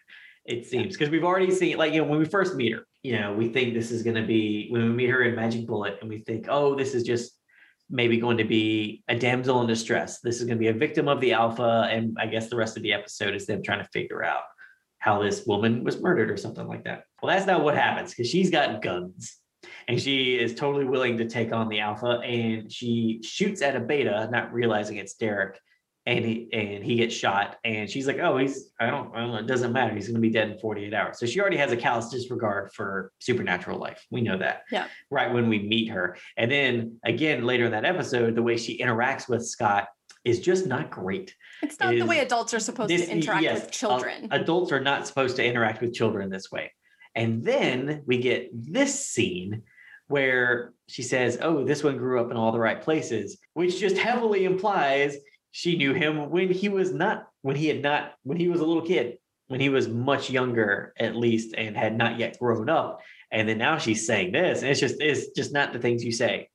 It 0.45 0.67
seems 0.67 0.95
because 0.95 1.09
we've 1.09 1.23
already 1.23 1.51
seen 1.51 1.77
like 1.77 1.93
you 1.93 2.01
know 2.01 2.07
when 2.07 2.19
we 2.19 2.25
first 2.25 2.55
meet 2.55 2.73
her, 2.73 2.83
you 3.03 3.19
know, 3.19 3.33
we 3.33 3.49
think 3.49 3.73
this 3.73 3.91
is 3.91 4.03
going 4.03 4.15
to 4.15 4.25
be 4.25 4.67
when 4.69 4.83
we 4.83 4.89
meet 4.89 5.09
her 5.09 5.23
in 5.23 5.35
Magic 5.35 5.65
Bullet, 5.65 5.97
and 6.01 6.09
we 6.09 6.19
think, 6.19 6.47
oh, 6.49 6.75
this 6.75 6.93
is 6.93 7.03
just 7.03 7.39
maybe 7.89 8.17
going 8.17 8.37
to 8.37 8.43
be 8.43 9.03
a 9.07 9.17
damsel 9.17 9.61
in 9.61 9.67
distress. 9.67 10.19
This 10.19 10.39
is 10.39 10.45
going 10.45 10.57
to 10.57 10.61
be 10.61 10.67
a 10.67 10.73
victim 10.73 11.07
of 11.07 11.19
the 11.21 11.33
alpha. 11.33 11.87
And 11.89 12.15
I 12.19 12.27
guess 12.27 12.49
the 12.49 12.55
rest 12.55 12.77
of 12.77 12.83
the 12.83 12.93
episode 12.93 13.33
is 13.33 13.47
them 13.47 13.63
trying 13.63 13.83
to 13.83 13.89
figure 13.91 14.23
out 14.23 14.43
how 14.99 15.21
this 15.23 15.45
woman 15.45 15.83
was 15.83 15.99
murdered 15.99 16.29
or 16.29 16.37
something 16.37 16.67
like 16.67 16.83
that. 16.83 17.03
Well, 17.21 17.33
that's 17.35 17.47
not 17.47 17.63
what 17.63 17.75
happens 17.75 18.11
because 18.11 18.29
she's 18.29 18.51
got 18.51 18.81
guns 18.81 19.37
and 19.87 19.99
she 19.99 20.35
is 20.35 20.53
totally 20.53 20.85
willing 20.85 21.17
to 21.17 21.27
take 21.27 21.51
on 21.51 21.69
the 21.69 21.79
alpha 21.79 22.19
and 22.19 22.71
she 22.71 23.21
shoots 23.23 23.61
at 23.61 23.75
a 23.75 23.79
beta, 23.79 24.29
not 24.31 24.53
realizing 24.53 24.97
it's 24.97 25.15
Derek. 25.15 25.59
And 26.05 26.25
he 26.25 26.49
and 26.53 26.83
he 26.83 26.95
gets 26.95 27.13
shot, 27.13 27.57
and 27.63 27.89
she's 27.89 28.07
like, 28.07 28.19
"Oh, 28.19 28.37
he's 28.37 28.71
I 28.79 28.87
don't, 28.89 29.13
I 29.13 29.19
don't 29.19 29.31
know. 29.31 29.37
It 29.37 29.47
doesn't 29.47 29.73
matter. 29.73 29.93
He's 29.93 30.07
going 30.07 30.15
to 30.15 30.21
be 30.21 30.29
dead 30.31 30.49
in 30.49 30.57
48 30.57 30.93
hours." 30.93 31.19
So 31.19 31.25
she 31.25 31.39
already 31.41 31.57
has 31.57 31.71
a 31.71 31.77
callous 31.77 32.09
disregard 32.09 32.71
for 32.73 33.11
supernatural 33.19 33.77
life. 33.77 34.03
We 34.09 34.21
know 34.21 34.37
that. 34.37 34.63
Yeah. 34.71 34.87
Right 35.11 35.31
when 35.31 35.49
we 35.49 35.59
meet 35.59 35.89
her, 35.89 36.17
and 36.37 36.49
then 36.49 36.99
again 37.03 37.43
later 37.45 37.65
in 37.65 37.71
that 37.73 37.85
episode, 37.85 38.33
the 38.35 38.41
way 38.41 38.57
she 38.57 38.79
interacts 38.79 39.27
with 39.29 39.45
Scott 39.45 39.87
is 40.23 40.39
just 40.39 40.65
not 40.67 40.89
great. 40.89 41.35
It's 41.61 41.79
not 41.79 41.89
the 41.91 41.97
is- 41.97 42.03
way 42.05 42.19
adults 42.19 42.53
are 42.53 42.59
supposed 42.59 42.89
This- 42.89 43.05
to 43.05 43.11
interact 43.11 43.43
yes, 43.43 43.55
with 43.59 43.67
uh, 43.67 43.71
children. 43.71 44.27
adults 44.31 44.71
are 44.71 44.81
not 44.81 45.05
supposed 45.05 45.35
to 45.35 45.45
interact 45.45 45.81
with 45.81 45.93
children 45.93 46.29
this 46.29 46.49
way. 46.51 46.71
And 47.15 47.43
then 47.43 48.03
we 48.05 48.17
get 48.19 48.49
this 48.53 49.05
scene 49.05 49.63
where 50.07 50.73
she 50.87 51.03
says, 51.03 51.37
Oh, 51.41 51.63
this 51.63 51.83
one 51.83 51.97
grew 51.97 52.19
up 52.19 52.31
in 52.31 52.37
all 52.37 52.51
the 52.51 52.59
right 52.59 52.81
places, 52.81 53.37
which 53.53 53.79
just 53.79 53.97
heavily 53.97 54.45
implies 54.45 55.17
she 55.51 55.77
knew 55.77 55.93
him 55.93 56.29
when 56.29 56.51
he 56.51 56.69
was 56.69 56.93
not, 56.93 57.27
when 57.41 57.55
he 57.55 57.67
had 57.67 57.81
not, 57.81 58.13
when 58.23 58.37
he 58.37 58.47
was 58.47 58.61
a 58.61 58.65
little 58.65 58.85
kid, 58.85 59.17
when 59.47 59.59
he 59.59 59.69
was 59.69 59.87
much 59.87 60.29
younger 60.29 60.93
at 60.99 61.15
least 61.15 61.55
and 61.57 61.75
had 61.75 61.97
not 61.97 62.19
yet 62.19 62.37
grown 62.39 62.69
up. 62.69 63.01
And 63.31 63.47
then 63.49 63.57
now 63.57 63.77
she's 63.77 64.05
saying 64.05 64.31
this, 64.31 64.61
and 64.61 64.69
it's 64.69 64.79
just, 64.79 65.01
it's 65.01 65.29
just 65.31 65.53
not 65.53 65.73
the 65.73 65.79
things 65.79 66.03
you 66.03 66.11
say 66.11 66.49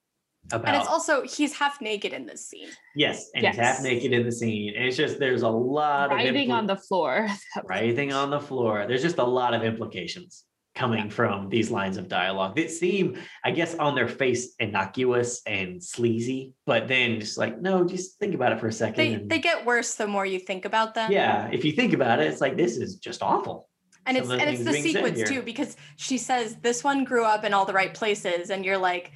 about 0.52 0.68
and 0.68 0.76
it's 0.76 0.88
also 0.88 1.22
he's 1.22 1.54
half 1.54 1.80
naked 1.80 2.12
in 2.12 2.26
this 2.26 2.46
scene. 2.46 2.68
yes, 2.94 3.30
and 3.34 3.46
he's 3.46 3.56
half 3.56 3.82
naked 3.82 4.12
in 4.12 4.24
the 4.24 4.32
scene. 4.32 4.74
And 4.76 4.84
it's 4.84 4.96
just 4.96 5.18
there's 5.18 5.42
a 5.42 5.48
lot 5.48 6.10
of 6.10 6.16
Writhing 6.16 6.50
impl- 6.50 6.58
on 6.58 6.66
the 6.66 6.76
floor. 6.76 7.28
writhing 7.64 8.12
on 8.12 8.30
the 8.30 8.40
floor. 8.40 8.86
There's 8.86 9.02
just 9.02 9.18
a 9.18 9.24
lot 9.24 9.54
of 9.54 9.62
implications 9.62 10.44
coming 10.74 11.08
from 11.08 11.48
these 11.48 11.70
lines 11.70 11.96
of 11.96 12.08
dialogue 12.08 12.56
that 12.56 12.70
seem, 12.70 13.16
I 13.44 13.52
guess, 13.52 13.74
on 13.76 13.94
their 13.94 14.08
face 14.08 14.54
innocuous 14.58 15.40
and 15.46 15.82
sleazy, 15.82 16.52
but 16.66 16.88
then 16.88 17.20
just 17.20 17.38
like, 17.38 17.60
no, 17.60 17.84
just 17.84 18.18
think 18.18 18.34
about 18.34 18.52
it 18.52 18.60
for 18.60 18.68
a 18.68 18.72
second. 18.72 18.96
They 18.96 19.14
and- 19.14 19.30
they 19.30 19.38
get 19.38 19.64
worse 19.64 19.94
the 19.94 20.06
more 20.06 20.26
you 20.26 20.40
think 20.40 20.64
about 20.64 20.94
them. 20.94 21.12
yeah, 21.12 21.48
if 21.52 21.64
you 21.64 21.72
think 21.72 21.92
about 21.92 22.20
it, 22.20 22.26
it's 22.26 22.40
like 22.40 22.56
this 22.56 22.76
is 22.76 22.96
just 22.96 23.22
awful. 23.22 23.68
and 24.06 24.16
some 24.16 24.32
it's 24.32 24.42
and 24.42 24.50
it's 24.50 24.64
the 24.64 24.72
sequence 24.72 25.28
too 25.28 25.42
because 25.42 25.76
she 25.96 26.18
says 26.18 26.56
this 26.56 26.84
one 26.84 27.04
grew 27.04 27.24
up 27.24 27.44
in 27.44 27.54
all 27.54 27.64
the 27.64 27.72
right 27.72 27.94
places 27.94 28.50
and 28.50 28.64
you're 28.64 28.78
like 28.78 29.12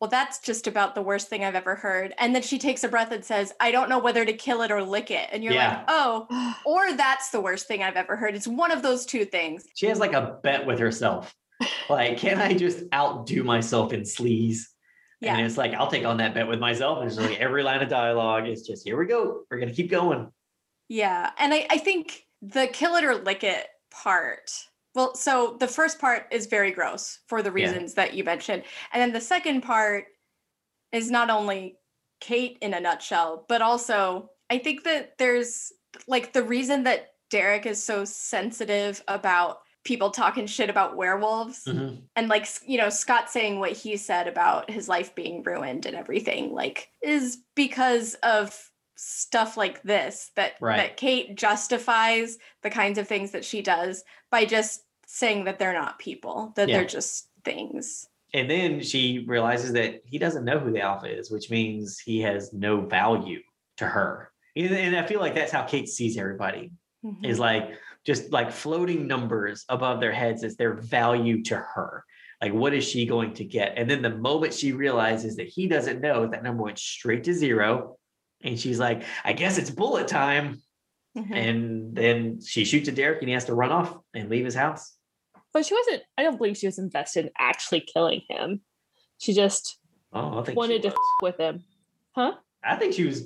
well, 0.00 0.08
that's 0.08 0.38
just 0.38 0.66
about 0.66 0.94
the 0.94 1.02
worst 1.02 1.28
thing 1.28 1.44
I've 1.44 1.54
ever 1.54 1.74
heard. 1.74 2.14
And 2.16 2.34
then 2.34 2.40
she 2.40 2.58
takes 2.58 2.82
a 2.84 2.88
breath 2.88 3.12
and 3.12 3.22
says, 3.22 3.52
I 3.60 3.70
don't 3.70 3.90
know 3.90 3.98
whether 3.98 4.24
to 4.24 4.32
kill 4.32 4.62
it 4.62 4.70
or 4.70 4.82
lick 4.82 5.10
it. 5.10 5.28
And 5.30 5.44
you're 5.44 5.52
Yeah. 5.52 5.76
like, 5.76 5.84
oh, 5.88 6.54
or 6.64 6.94
that's 6.96 7.30
the 7.30 7.40
worst 7.40 7.68
thing 7.68 7.82
I've 7.82 7.96
ever 7.96 8.16
heard. 8.16 8.34
It's 8.34 8.48
one 8.48 8.70
of 8.70 8.82
those 8.82 9.04
two 9.04 9.26
things. 9.26 9.66
She 9.74 9.86
has 9.86 9.98
like 9.98 10.14
a 10.14 10.38
bet 10.42 10.64
with 10.66 10.78
herself. 10.78 11.34
Like, 11.90 12.16
can 12.16 12.38
I 12.38 12.54
just 12.54 12.84
outdo 12.94 13.44
myself 13.44 13.92
in 13.92 14.00
sleaze? 14.02 14.60
Yeah. 15.20 15.36
And 15.36 15.44
it's 15.44 15.58
like, 15.58 15.74
I'll 15.74 15.90
take 15.90 16.06
on 16.06 16.16
that 16.16 16.32
bet 16.32 16.48
with 16.48 16.60
myself. 16.60 17.00
And 17.00 17.08
it's 17.08 17.18
like 17.18 17.38
every 17.38 17.62
line 17.62 17.82
of 17.82 17.90
dialogue 17.90 18.48
is 18.48 18.66
just, 18.66 18.86
here 18.86 18.96
we 18.96 19.04
go. 19.04 19.42
We're 19.50 19.58
going 19.58 19.68
to 19.68 19.74
keep 19.74 19.90
going. 19.90 20.32
Yeah. 20.88 21.30
And 21.36 21.52
I, 21.52 21.66
I 21.68 21.76
think 21.76 22.24
the 22.40 22.66
kill 22.68 22.94
it 22.96 23.04
or 23.04 23.16
lick 23.16 23.44
it 23.44 23.66
part. 23.90 24.50
Well, 24.94 25.14
so 25.14 25.56
the 25.60 25.68
first 25.68 25.98
part 26.00 26.26
is 26.32 26.46
very 26.46 26.70
gross 26.72 27.20
for 27.28 27.42
the 27.42 27.50
Yeah. 27.50 27.54
reasons 27.66 27.94
that 27.94 28.14
you 28.14 28.24
mentioned. 28.24 28.64
And 28.92 29.00
then 29.00 29.12
the 29.12 29.20
second 29.20 29.60
part 29.62 30.06
is 30.92 31.10
not 31.10 31.30
only 31.30 31.78
Kate 32.20 32.58
in 32.60 32.74
a 32.74 32.80
nutshell, 32.80 33.46
but 33.48 33.62
also 33.62 34.30
I 34.50 34.58
think 34.58 34.82
that 34.84 35.16
there's 35.18 35.72
like 36.08 36.32
the 36.32 36.42
reason 36.42 36.82
that 36.84 37.14
Derek 37.30 37.66
is 37.66 37.82
so 37.82 38.04
sensitive 38.04 39.02
about 39.06 39.60
people 39.84 40.10
talking 40.10 40.46
shit 40.46 40.68
about 40.68 40.96
werewolves 40.96 41.64
Mhm. 41.66 42.02
and 42.16 42.28
like 42.28 42.46
you 42.66 42.76
know 42.76 42.90
Scott 42.90 43.30
saying 43.30 43.60
what 43.60 43.72
he 43.72 43.96
said 43.96 44.26
about 44.28 44.68
his 44.70 44.88
life 44.88 45.14
being 45.14 45.42
ruined 45.44 45.86
and 45.86 45.96
everything 45.96 46.52
like 46.52 46.90
is 47.02 47.38
because 47.54 48.14
of 48.16 48.69
stuff 49.02 49.56
like 49.56 49.82
this 49.82 50.30
that 50.36 50.52
Right. 50.60 50.76
that 50.76 50.96
Kate 50.98 51.34
justifies 51.34 52.36
the 52.62 52.68
kinds 52.68 52.98
of 52.98 53.08
things 53.08 53.30
that 53.30 53.44
she 53.46 53.62
does 53.62 54.04
by 54.30 54.44
just 54.44 54.82
saying 55.06 55.44
that 55.44 55.58
they're 55.58 55.72
not 55.72 55.98
people 55.98 56.52
that 56.56 56.68
Yeah. 56.68 56.78
they're 56.78 56.86
just 56.86 57.28
things 57.44 58.06
And 58.32 58.48
then 58.48 58.80
she 58.80 59.24
realizes 59.26 59.72
that 59.72 60.02
he 60.04 60.16
doesn't 60.18 60.44
know 60.44 60.60
who 60.60 60.70
the 60.70 60.80
alpha 60.82 61.06
is, 61.06 61.32
which 61.32 61.50
means 61.50 61.98
he 61.98 62.20
has 62.20 62.52
no 62.52 62.82
value 62.82 63.40
to 63.78 63.86
her. 63.86 64.30
And 64.54 64.70
and 64.72 64.94
I 64.96 65.04
feel 65.06 65.18
like 65.18 65.34
that's 65.34 65.50
how 65.50 65.64
Kate 65.64 65.88
sees 65.88 66.16
everybody 66.18 66.70
Mhm. 67.04 67.24
is 67.24 67.38
like 67.40 67.70
just 68.06 68.30
like 68.30 68.52
floating 68.52 69.06
numbers 69.08 69.64
above 69.68 69.98
their 70.00 70.12
heads 70.12 70.44
as 70.44 70.56
their 70.56 70.74
value 70.74 71.42
to 71.44 71.56
her. 71.56 72.04
Like, 72.42 72.52
what 72.52 72.72
is 72.72 72.84
she 72.88 73.04
going 73.04 73.34
to 73.34 73.44
get? 73.44 73.74
And 73.76 73.90
then 73.90 74.00
the 74.02 74.16
moment 74.16 74.54
she 74.54 74.72
realizes 74.72 75.36
that 75.36 75.48
he 75.48 75.66
doesn't 75.66 76.00
know, 76.00 76.26
that 76.28 76.42
number 76.42 76.62
went 76.62 76.78
straight 76.78 77.24
to 77.24 77.34
zero. 77.34 77.98
And 78.42 78.58
she's 78.58 78.78
like, 78.78 79.02
I 79.24 79.32
guess 79.32 79.58
it's 79.58 79.70
bullet 79.70 80.08
time. 80.08 80.62
Mhm. 81.16 81.34
And 81.34 81.94
then 81.96 82.40
she 82.40 82.64
shoots 82.64 82.88
at 82.88 82.94
Derek 82.94 83.20
and 83.20 83.28
he 83.28 83.34
has 83.34 83.44
to 83.46 83.54
run 83.54 83.72
off 83.72 83.96
and 84.14 84.28
leave 84.30 84.44
his 84.44 84.54
house. 84.54 84.94
But 85.52 85.66
she 85.66 85.74
wasn't, 85.74 86.02
I 86.16 86.22
don't 86.22 86.36
believe 86.38 86.56
she 86.56 86.66
was 86.66 86.78
invested 86.78 87.26
in 87.26 87.32
actually 87.38 87.80
killing 87.80 88.22
him. 88.28 88.60
She 89.18 89.32
just 89.34 89.78
Oh, 90.12 90.38
I 90.40 90.42
think 90.44 90.56
wanted 90.56 90.82
to 90.82 90.88
f- 90.88 90.94
with 91.22 91.38
him. 91.38 91.64
Huh? 92.14 92.34
I 92.64 92.76
think 92.76 92.94
she 92.94 93.04
was. 93.04 93.24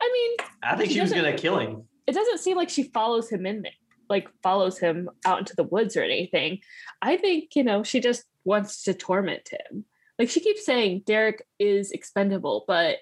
I 0.00 0.10
mean, 0.12 0.48
I 0.62 0.76
think 0.76 0.88
She 0.88 0.94
she 0.96 1.00
was 1.00 1.12
gonna 1.12 1.36
kill 1.36 1.58
him. 1.58 1.84
it 2.06 2.12
doesn't 2.12 2.38
seem 2.38 2.56
like 2.56 2.68
she 2.70 2.84
follows 2.84 3.30
him 3.30 3.46
in 3.46 3.62
there, 3.62 3.72
like 4.08 4.28
follows 4.42 4.78
him 4.78 5.08
out 5.24 5.38
into 5.38 5.54
the 5.56 5.62
woods 5.64 5.96
or 5.96 6.02
anything. 6.02 6.60
I 7.02 7.16
think, 7.16 7.54
you 7.54 7.64
know, 7.64 7.82
she 7.82 8.00
just 8.00 8.24
wants 8.44 8.82
to 8.84 8.94
torment 8.94 9.48
him. 9.50 9.84
Like 10.18 10.30
she 10.30 10.40
keeps 10.40 10.64
saying 10.64 11.02
Derek 11.06 11.42
is 11.58 11.90
expendable, 11.92 12.64
but 12.66 12.96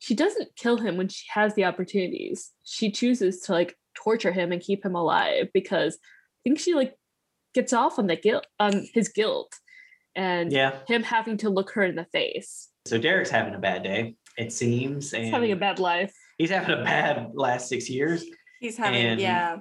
she 0.00 0.14
doesn't 0.14 0.56
kill 0.56 0.78
him 0.78 0.96
when 0.96 1.08
she 1.08 1.24
has 1.32 1.54
the 1.54 1.64
opportunities. 1.66 2.50
She 2.64 2.90
chooses 2.90 3.40
to 3.42 3.52
like 3.52 3.76
torture 3.94 4.32
him 4.32 4.50
and 4.50 4.60
keep 4.60 4.84
him 4.84 4.94
alive 4.96 5.48
because 5.54 5.94
I 5.96 6.38
think 6.42 6.58
she 6.58 6.74
like 6.74 6.96
gets 7.54 7.72
off 7.72 7.98
on 7.98 8.06
the 8.08 8.16
guilt 8.16 8.46
on 8.58 8.86
his 8.94 9.10
guilt 9.10 9.52
and 10.16 10.50
Yeah. 10.52 10.78
him 10.88 11.02
having 11.02 11.36
to 11.38 11.50
look 11.50 11.70
her 11.72 11.82
in 11.84 11.96
the 11.96 12.06
face. 12.06 12.68
So 12.86 12.96
Derek's 12.98 13.30
having 13.30 13.54
a 13.54 13.58
bad 13.58 13.82
day, 13.82 14.16
it 14.38 14.52
seems, 14.52 15.12
and 15.12 15.24
He's 15.24 15.32
having 15.32 15.52
a 15.52 15.56
bad 15.56 15.78
life. 15.78 16.14
he's 16.38 16.50
having 16.50 16.70
a 16.78 16.82
bad 16.82 17.32
last 17.34 17.68
six 17.68 17.88
years. 17.90 18.24
he's 18.58 18.76
having 18.78 19.00
and- 19.00 19.20
yeah 19.20 19.58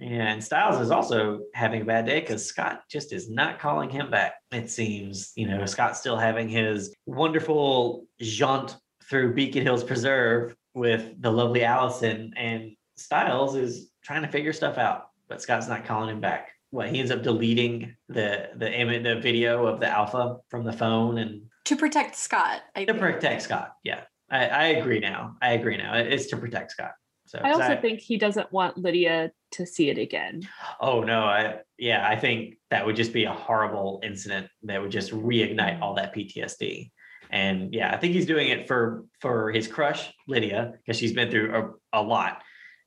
And 0.00 0.44
Stiles 0.44 0.80
is 0.80 0.90
also 0.92 1.40
having 1.54 1.80
a 1.82 1.84
bad 1.84 2.06
day 2.06 2.20
because 2.20 2.44
Scott 2.46 2.82
just 2.88 3.12
is 3.12 3.28
not 3.30 3.58
calling 3.58 3.88
him 3.90 4.10
back. 4.10 4.34
It 4.52 4.68
seems, 4.70 5.32
you 5.36 5.48
know, 5.48 5.64
Scott's 5.66 5.98
still 6.00 6.18
having 6.18 6.48
his 6.50 6.94
wonderful 7.06 8.06
jaunt 8.20 8.76
through 9.08 9.34
Beacon 9.34 9.62
Hills 9.62 9.84
Preserve 9.84 10.54
with 10.74 11.20
the 11.20 11.30
lovely 11.30 11.64
Allison, 11.64 12.32
and 12.36 12.72
Stiles 12.96 13.54
is 13.54 13.90
trying 14.02 14.22
to 14.22 14.28
figure 14.28 14.52
stuff 14.52 14.78
out, 14.78 15.08
but 15.28 15.40
Scott's 15.42 15.68
not 15.68 15.84
calling 15.84 16.10
him 16.10 16.20
back. 16.20 16.50
What 16.70 16.88
he 16.88 16.98
ends 16.98 17.10
up 17.10 17.22
deleting 17.22 17.94
the 18.08 18.50
the 18.56 18.70
image, 18.72 19.04
the 19.04 19.20
video 19.20 19.66
of 19.66 19.80
the 19.80 19.88
alpha 19.88 20.38
from 20.48 20.64
the 20.64 20.72
phone, 20.72 21.18
and 21.18 21.42
to 21.66 21.76
protect 21.76 22.16
Scott 22.16 22.62
I 22.74 22.84
to 22.84 22.92
think. 22.92 23.02
protect 23.02 23.42
Scott. 23.42 23.74
Yeah, 23.84 24.02
I, 24.30 24.46
I 24.46 24.64
agree 24.66 24.98
now. 24.98 25.36
I 25.40 25.52
agree 25.52 25.76
now. 25.76 25.94
It's 25.94 26.26
to 26.26 26.36
protect 26.36 26.72
Scott. 26.72 26.92
So 27.26 27.40
I 27.42 27.52
also 27.52 27.80
think 27.80 28.00
he 28.00 28.18
doesn't 28.18 28.52
want 28.52 28.78
Lydia 28.78 29.32
to 29.52 29.66
see 29.66 29.90
it 29.90 29.98
again. 29.98 30.42
Oh 30.80 31.02
no, 31.02 31.24
I 31.24 31.58
yeah, 31.78 32.06
I 32.08 32.16
think 32.16 32.56
that 32.70 32.84
would 32.84 32.96
just 32.96 33.12
be 33.12 33.24
a 33.24 33.32
horrible 33.32 34.00
incident 34.02 34.48
that 34.64 34.80
would 34.80 34.92
just 34.92 35.12
reignite 35.12 35.80
all 35.80 35.94
that 35.94 36.14
PTSD. 36.14 36.90
And 37.30 37.72
yeah, 37.74 37.92
I 37.92 37.96
think 37.96 38.14
he's 38.14 38.26
doing 38.26 38.48
it 38.48 38.68
for 38.68 39.04
for 39.20 39.50
his 39.50 39.66
crush 39.66 40.12
Lydia 40.28 40.74
because 40.78 40.98
she's 40.98 41.12
been 41.12 41.30
through 41.30 41.78
a, 41.92 42.00
a 42.00 42.02
lot, 42.02 42.42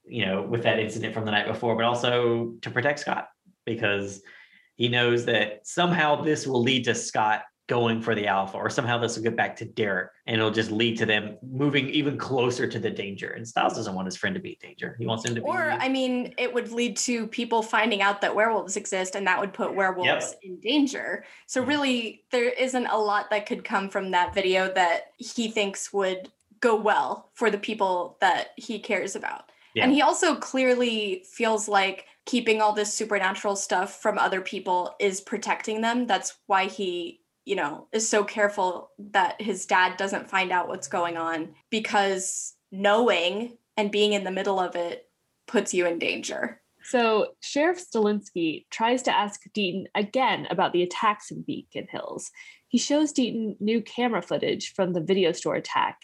you 0.05 0.25
know, 0.25 0.41
with 0.41 0.63
that 0.63 0.79
incident 0.79 1.13
from 1.13 1.25
the 1.25 1.31
night 1.31 1.47
before, 1.47 1.75
but 1.75 1.85
also 1.85 2.53
to 2.61 2.69
protect 2.69 2.99
Scott 2.99 3.27
because 3.65 4.21
he 4.75 4.87
knows 4.87 5.25
that 5.25 5.67
somehow 5.67 6.21
this 6.21 6.47
will 6.47 6.61
lead 6.61 6.85
to 6.85 6.95
Scott 6.95 7.43
going 7.70 8.01
for 8.01 8.15
the 8.15 8.28
alpha 8.28 8.57
or 8.57 8.70
somehow 8.70 8.97
this 8.97 9.15
will 9.15 9.24
get 9.24 9.38
back 9.38 9.55
to 9.55 9.63
Derek 9.63 10.09
and 10.26 10.38
it'll 10.38 10.51
just 10.51 10.72
lead 10.72 10.97
to 10.97 11.05
them 11.05 11.38
moving 11.41 11.88
even 11.89 12.17
closer 12.17 12.67
to 12.67 12.80
the 12.80 12.89
danger. 12.89 13.30
And 13.30 13.47
Stiles 13.47 13.76
doesn't 13.76 13.93
want 13.93 14.07
his 14.07 14.17
friend 14.17 14.34
to 14.34 14.41
be 14.41 14.57
in 14.61 14.70
danger. 14.70 14.95
He 14.99 15.05
wants 15.05 15.24
him 15.24 15.36
to 15.36 15.41
be 15.41 15.47
Or, 15.47 15.72
I 15.80 15.88
mean, 15.88 16.34
it 16.38 16.51
would 16.51 16.72
lead 16.72 16.97
to 16.97 17.28
people 17.28 17.61
finding 17.61 18.01
out 18.01 18.22
that 18.22 18.36
werewolves 18.36 18.76
exist, 18.76 19.15
and 19.15 19.26
that 19.28 19.39
would 19.39 19.53
put 19.53 19.76
werewolves 19.76 20.36
in 20.41 20.59
danger. 20.59 21.24
So, 21.45 21.63
Mhm. 21.63 21.67
really, 21.67 22.26
there 22.32 22.49
isn't 22.49 22.88
a 22.88 22.97
lot 22.97 23.30
that 23.30 23.45
could 23.45 23.63
come 23.63 23.88
from 23.89 24.11
that 24.11 24.34
video 24.34 24.74
that 24.74 25.13
he 25.17 25.49
thinks 25.49 25.93
would 25.93 26.30
go 26.59 26.76
well 26.76 27.30
for 27.36 27.51
the 27.51 27.57
people 27.59 28.17
that 28.20 28.49
he 28.57 28.80
cares 28.80 29.15
about. 29.15 29.51
And 29.76 29.93
he 29.93 30.01
also 30.01 30.36
clearly 30.36 31.24
feels 31.32 31.70
like 31.70 32.05
keeping 32.26 32.61
all 32.61 32.74
this 32.74 32.93
supernatural 32.93 33.55
stuff 33.55 34.01
from 34.01 34.17
other 34.17 34.41
people 34.41 34.95
is 34.99 35.22
protecting 35.22 35.80
them. 35.80 36.05
That's 36.05 36.34
why 36.47 36.65
he, 36.65 37.22
you 37.50 37.56
know, 37.56 37.88
is 37.91 38.08
so 38.08 38.24
careful 38.24 38.91
that 39.00 39.41
his 39.41 39.66
dad 39.66 39.97
doesn't 39.97 40.30
find 40.30 40.52
out 40.52 40.68
what's 40.68 40.88
going 40.88 41.18
on 41.18 41.50
because 41.72 42.54
knowing 42.72 43.58
and 43.76 43.91
being 43.91 44.14
in 44.14 44.24
the 44.24 44.30
middle 44.30 44.60
of 44.60 44.76
it 44.76 45.10
puts 45.47 45.74
you 45.74 45.88
in 45.88 45.97
danger. 45.97 46.62
So 46.84 47.30
Sheriff 47.41 47.84
Stilinski 47.84 48.68
tries 48.70 49.02
to 49.02 49.18
ask 49.18 49.41
Deaton 49.58 49.86
again 49.95 50.45
about 50.52 50.74
the 50.74 50.84
attacks 50.84 51.32
in 51.32 51.41
Beacon 51.41 51.88
Hills. 51.89 52.30
He 52.68 52.78
shows 52.78 53.12
Deaton 53.12 53.60
new 53.60 53.82
camera 53.82 54.22
footage 54.22 54.76
from 54.76 54.93
the 54.93 55.02
video 55.02 55.32
store 55.32 55.56
attack, 55.56 56.02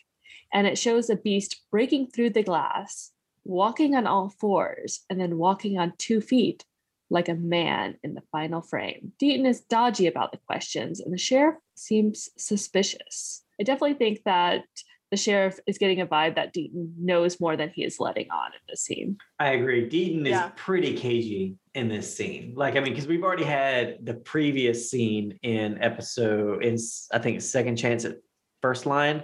and 0.51 0.65
it 0.65 0.79
shows 0.79 1.11
a 1.11 1.15
beast 1.15 1.61
breaking 1.69 2.07
through 2.07 2.31
the 2.31 2.41
glass, 2.41 3.11
walking 3.43 3.93
on 3.93 4.07
all 4.07 4.29
fours, 4.29 5.01
and 5.11 5.21
then 5.21 5.37
walking 5.37 5.77
on 5.77 5.93
two 5.99 6.21
feet 6.21 6.65
like 7.09 7.29
a 7.29 7.35
man 7.35 7.95
in 8.03 8.13
the 8.13 8.23
final 8.31 8.61
frame. 8.61 9.11
Deaton 9.21 9.47
is 9.47 9.61
dodgy 9.61 10.07
about 10.07 10.31
the 10.31 10.39
questions, 10.47 10.99
and 10.99 11.13
the 11.13 11.17
sheriff 11.17 11.55
seems 11.75 12.29
suspicious. 12.37 13.43
I 13.59 13.63
definitely 13.63 13.93
think 13.95 14.21
that 14.25 14.63
the 15.11 15.17
sheriff 15.17 15.59
is 15.67 15.77
getting 15.77 16.01
a 16.01 16.07
vibe 16.07 16.35
that 16.35 16.53
Deaton 16.53 16.91
knows 16.97 17.39
more 17.39 17.55
than 17.55 17.69
he 17.69 17.83
is 17.83 17.99
letting 17.99 18.29
on 18.31 18.47
in 18.47 18.59
this 18.67 18.81
scene. 18.81 19.17
I 19.39 19.51
agree. 19.51 19.87
Deaton 19.87 20.27
Yeah. 20.27 20.47
is 20.47 20.51
pretty 20.55 20.95
cagey 20.95 21.55
in 21.75 21.87
this 21.87 22.15
scene. 22.17 22.53
Like, 22.55 22.75
I 22.75 22.79
mean, 22.79 22.91
because 22.93 23.07
we've 23.07 23.23
already 23.23 23.43
had 23.43 24.03
the 24.03 24.15
previous 24.15 24.89
scene 24.89 25.37
in 25.43 25.81
episode, 25.81 26.63
in 26.65 26.75
I 27.13 27.19
think 27.19 27.41
second 27.41 27.75
chance 27.77 28.03
at 28.03 28.17
first 28.61 28.87
line, 28.87 29.23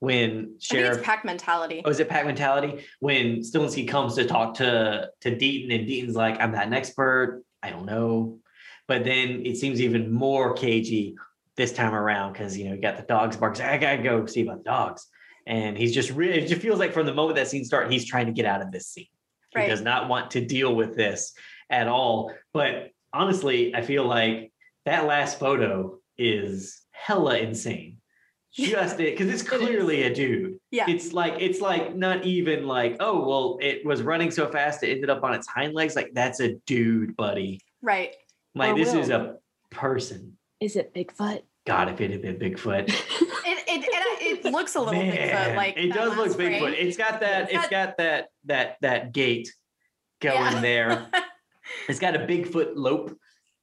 when 0.00 0.54
Sheriff. 0.60 0.98
it's 0.98 1.06
pack 1.06 1.24
mentality. 1.24 1.82
Oh, 1.84 1.90
is 1.90 2.00
it 2.00 2.08
pack 2.08 2.26
mentality? 2.26 2.84
When 3.00 3.38
Stilinski 3.38 3.86
comes 3.88 4.14
to 4.14 4.26
talk 4.26 4.54
to 4.54 5.10
to 5.20 5.30
Deaton, 5.36 5.74
and 5.74 5.86
Deaton's 5.86 6.16
like, 6.16 6.40
"I'm 6.40 6.52
not 6.52 6.66
an 6.66 6.74
expert. 6.74 7.42
I 7.62 7.70
don't 7.70 7.86
know." 7.86 8.38
But 8.86 9.04
then 9.04 9.44
it 9.44 9.56
seems 9.56 9.80
even 9.80 10.12
more 10.12 10.54
cagey 10.54 11.16
this 11.56 11.72
time 11.72 11.94
around 11.94 12.32
because 12.32 12.56
you 12.56 12.66
know 12.68 12.74
you 12.74 12.80
got 12.80 12.96
the 12.96 13.02
dogs 13.02 13.36
barking. 13.36 13.64
I 13.64 13.76
gotta 13.76 14.02
go 14.02 14.24
see 14.26 14.42
about 14.42 14.58
the 14.58 14.70
dogs, 14.70 15.06
and 15.46 15.76
he's 15.76 15.94
just 15.94 16.10
really. 16.10 16.38
It 16.38 16.48
just 16.48 16.62
feels 16.62 16.78
like 16.78 16.92
from 16.92 17.06
the 17.06 17.14
moment 17.14 17.36
that 17.36 17.48
scene 17.48 17.64
started, 17.64 17.92
he's 17.92 18.06
trying 18.06 18.26
to 18.26 18.32
get 18.32 18.46
out 18.46 18.62
of 18.62 18.70
this 18.70 18.88
scene. 18.88 19.06
He 19.56 19.66
does 19.66 19.80
not 19.80 20.08
want 20.08 20.32
to 20.32 20.44
deal 20.44 20.74
with 20.74 20.94
this 20.94 21.32
at 21.70 21.88
all. 21.88 22.32
But 22.52 22.90
honestly, 23.12 23.74
I 23.74 23.82
feel 23.82 24.04
like 24.04 24.52
that 24.84 25.06
last 25.06 25.38
photo 25.38 25.98
is 26.16 26.80
hella 26.92 27.38
insane. 27.38 27.97
Just 28.58 28.98
it 29.00 29.16
because 29.16 29.28
it's 29.32 29.42
It 29.52 29.54
is. 29.54 29.58
clearly 29.66 30.02
a 30.02 30.14
dude 30.14 30.58
Yeah. 30.70 30.86
it's 30.88 31.12
like 31.12 31.34
it's 31.38 31.60
like 31.60 31.94
not 31.94 32.24
even 32.24 32.66
like 32.66 32.96
oh 33.00 33.26
well 33.26 33.58
it 33.60 33.84
was 33.86 34.02
running 34.02 34.30
so 34.30 34.48
fast 34.50 34.82
it 34.82 34.90
ended 34.90 35.10
up 35.10 35.22
on 35.22 35.34
its 35.34 35.46
hind 35.46 35.74
legs 35.74 35.94
like 35.94 36.10
that's 36.12 36.40
a 36.40 36.54
dude 36.66 37.16
buddy 37.16 37.60
right. 37.82 38.14
like 38.54 38.72
Or 38.74 38.78
this 38.78 38.94
is 38.94 39.10
a 39.10 39.36
person 39.70 40.36
Is 40.60 40.76
it 40.76 40.92
Bigfoot? 40.94 41.42
god 41.66 41.88
if 41.90 42.00
it 42.00 42.10
had 42.10 42.22
been 42.22 42.36
bigfoot 42.38 42.88
It 43.50 43.64
it, 43.66 43.84
it, 44.40 44.46
it 44.46 44.52
looks 44.52 44.74
a 44.74 44.80
little 44.80 44.94
Bigfoot. 45.00 45.56
Like 45.56 45.76
it 45.76 45.92
does 45.92 46.16
look 46.16 46.26
last 46.26 46.36
frame. 46.36 46.62
Bigfoot. 46.62 46.72
It's 46.78 46.96
got 46.96 47.20
that. 47.20 47.44
It's 47.44 47.52
It's 47.54 47.62
got- 47.68 47.70
got 47.88 47.96
that 47.98 48.28
that 48.44 48.76
that 48.82 49.12
gate 49.12 49.50
going 50.20 50.52
Yeah. 50.52 50.60
there. 50.60 51.10
It's 51.88 51.98
got 51.98 52.14
a 52.16 52.20
Bigfoot 52.20 52.72
lope 52.76 53.14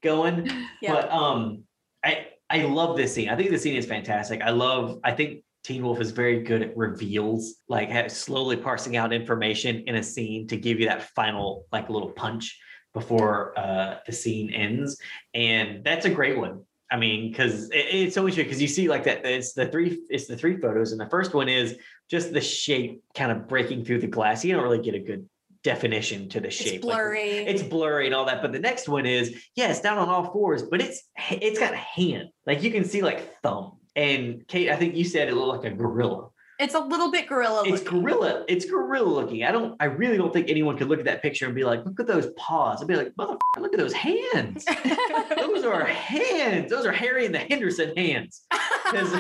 going. 0.03 0.49
Yeah. 0.81 0.93
But 0.93 1.11
um, 1.11 1.63
I 2.03 2.27
I 2.49 2.63
love 2.63 2.95
this 2.95 3.13
scene. 3.13 3.29
I 3.29 3.35
think 3.35 3.49
the 3.49 3.57
scene 3.57 3.75
is 3.75 3.85
fantastic. 3.85 4.41
I 4.41 4.51
love. 4.51 4.99
I 5.03 5.11
think 5.11 5.43
Teen 5.63 5.83
Wolf 5.83 5.99
is 5.99 6.11
very 6.11 6.43
good 6.43 6.61
at 6.61 6.77
reveals, 6.77 7.55
like 7.67 8.09
slowly 8.11 8.55
parsing 8.55 8.97
out 8.97 9.11
information 9.11 9.83
in 9.87 9.95
a 9.95 10.03
scene 10.03 10.47
to 10.47 10.57
give 10.57 10.79
you 10.79 10.87
that 10.87 11.09
final 11.15 11.65
like 11.71 11.89
little 11.89 12.11
punch 12.11 12.59
before 12.93 13.57
uh, 13.57 13.97
the 14.05 14.11
scene 14.11 14.53
ends, 14.53 14.99
and 15.33 15.83
that's 15.83 16.05
a 16.05 16.09
great 16.09 16.37
one. 16.37 16.61
I 16.91 16.97
mean, 16.97 17.31
because 17.31 17.71
it, 17.71 17.87
it's 17.91 18.13
so 18.13 18.21
interesting 18.21 18.45
because 18.45 18.61
you 18.61 18.67
see 18.67 18.87
like 18.87 19.05
that. 19.05 19.25
It's 19.25 19.53
the 19.53 19.67
three. 19.67 19.99
It's 20.09 20.27
the 20.27 20.37
three 20.37 20.57
photos, 20.57 20.91
and 20.91 21.01
the 21.01 21.09
first 21.09 21.33
one 21.33 21.49
is 21.49 21.77
just 22.11 22.31
the 22.31 22.41
shape 22.41 23.03
kind 23.15 23.31
of 23.31 23.47
breaking 23.47 23.85
through 23.85 24.01
the 24.01 24.07
glass. 24.07 24.45
You 24.45 24.53
don't 24.53 24.63
really 24.63 24.83
get 24.83 24.93
a 24.93 24.99
good 24.99 25.27
definition 25.65 26.29
to 26.29 26.39
the 26.39 26.49
shape. 26.49 26.75
It's 26.75 26.85
like, 26.85 26.95
blurry. 26.95 27.29
it's 27.29 27.61
blurry 27.63 28.05
and 28.05 28.15
all 28.15 28.23
that. 28.25 28.41
But 28.41 28.53
the 28.53 28.59
next 28.59 28.87
one 28.87 29.05
is, 29.05 29.35
yeah, 29.55 29.69
it's 29.69 29.81
down 29.81 29.97
on 29.97 30.07
all 30.07 30.31
fours, 30.31 30.63
but 30.63 30.79
it's 30.81 31.03
it's 31.29 31.59
got 31.59 31.73
a 31.73 31.77
hand. 31.77 32.29
Like 32.47 32.63
you 32.63 32.71
can 32.71 32.85
see 32.85 33.01
like 33.01 33.41
thumb. 33.41 33.73
And 33.97 34.47
Kate, 34.47 34.69
I 34.69 34.77
think 34.77 34.95
you 34.95 35.03
said 35.03 35.27
it 35.27 35.35
looked 35.35 35.63
like 35.63 35.73
a 35.73 35.75
gorilla. 35.75 36.29
it's 36.59 36.73
a 36.75 36.79
little 36.79 37.11
bit 37.11 37.27
gorilla. 37.27 37.63
It's 37.65 37.83
looking. 37.83 38.01
gorilla. 38.01 38.45
It's 38.47 38.65
gorilla 38.65 39.07
looking. 39.09 39.43
I 39.43 39.51
don't. 39.51 39.75
I 39.81 39.85
really 39.85 40.17
don't 40.17 40.31
think 40.31 40.49
anyone 40.49 40.77
could 40.77 40.87
look 40.87 40.99
at 40.99 41.05
that 41.05 41.21
picture 41.21 41.45
and 41.47 41.55
be 41.55 41.63
like, 41.63 41.83
look 41.85 41.99
at 41.99 42.07
those 42.07 42.27
paws. 42.37 42.81
I'd 42.81 42.87
be 42.87 42.95
like, 42.95 43.13
motherfucker, 43.19 43.59
look 43.59 43.73
at 43.73 43.79
those 43.79 43.93
hands. 43.93 44.65
those 45.37 45.65
are 45.65 45.83
hands. 45.85 46.69
Those 46.69 46.85
are 46.85 46.91
Harry 46.91 47.25
and 47.25 47.33
the 47.35 47.39
Henderson 47.39 47.95
hands. 47.97 48.45
'Cause 48.85 49.11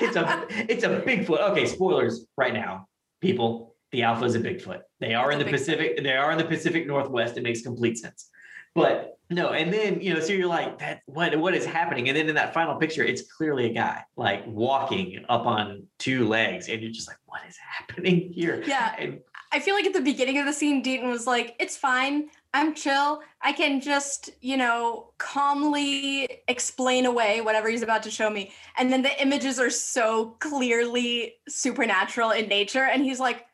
It's 0.00 0.16
a 0.16 0.46
it's 0.72 0.82
a 0.84 1.00
Bigfoot. 1.00 1.40
Okay, 1.52 1.64
spoilers 1.66 2.26
right 2.36 2.52
now, 2.52 2.88
people. 3.20 3.75
The 3.92 4.02
alpha 4.02 4.24
is 4.24 4.34
a 4.34 4.40
Bigfoot. 4.40 4.80
They 5.00 5.14
are 5.14 5.30
in 5.30 5.38
the. 5.38 5.44
Pacific. 5.44 6.02
They 6.02 6.16
are 6.16 6.32
in 6.32 6.38
the 6.38 6.44
Pacific 6.44 6.86
Northwest. 6.86 7.36
It 7.36 7.42
makes 7.42 7.62
complete 7.62 7.98
sense. 7.98 8.30
But 8.74 9.18
no, 9.30 9.50
and 9.50 9.72
then 9.72 10.00
you 10.00 10.12
know, 10.12 10.20
so 10.20 10.32
you're 10.32 10.46
like, 10.46 10.78
that 10.80 11.00
what 11.06 11.34
what 11.38 11.54
is 11.54 11.64
happening? 11.64 12.08
And 12.08 12.16
then 12.16 12.28
in 12.28 12.34
that 12.34 12.52
final 12.52 12.76
picture, 12.76 13.02
it's 13.02 13.22
clearly 13.22 13.66
a 13.66 13.72
guy 13.72 14.04
like 14.16 14.44
walking 14.46 15.24
up 15.28 15.46
on 15.46 15.84
two 15.98 16.28
legs, 16.28 16.68
and 16.68 16.82
you're 16.82 16.92
just 16.92 17.08
like, 17.08 17.16
what 17.24 17.40
is 17.48 17.56
happening 17.56 18.32
here? 18.32 18.62
Yeah. 18.66 18.94
And 18.98 19.20
I 19.50 19.60
feel 19.60 19.74
like 19.74 19.86
at 19.86 19.94
the 19.94 20.02
beginning 20.02 20.38
of 20.38 20.46
the 20.46 20.52
scene, 20.52 20.82
Deaton 20.82 21.10
was 21.10 21.26
like, 21.26 21.56
"It's 21.58 21.76
fine. 21.76 22.28
I'm 22.52 22.74
chill. 22.74 23.22
I 23.40 23.52
can 23.52 23.80
just, 23.80 24.30
you 24.40 24.56
know, 24.56 25.12
calmly 25.18 26.42
explain 26.48 27.06
away 27.06 27.40
whatever 27.40 27.68
he's 27.68 27.82
about 27.82 28.02
to 28.02 28.10
show 28.10 28.28
me." 28.28 28.52
And 28.76 28.92
then 28.92 29.02
the 29.02 29.22
images 29.22 29.58
are 29.58 29.70
so 29.70 30.36
clearly 30.40 31.36
supernatural 31.48 32.32
in 32.32 32.48
nature, 32.48 32.84
and 32.84 33.02
he's 33.04 33.20
like, 33.20 33.46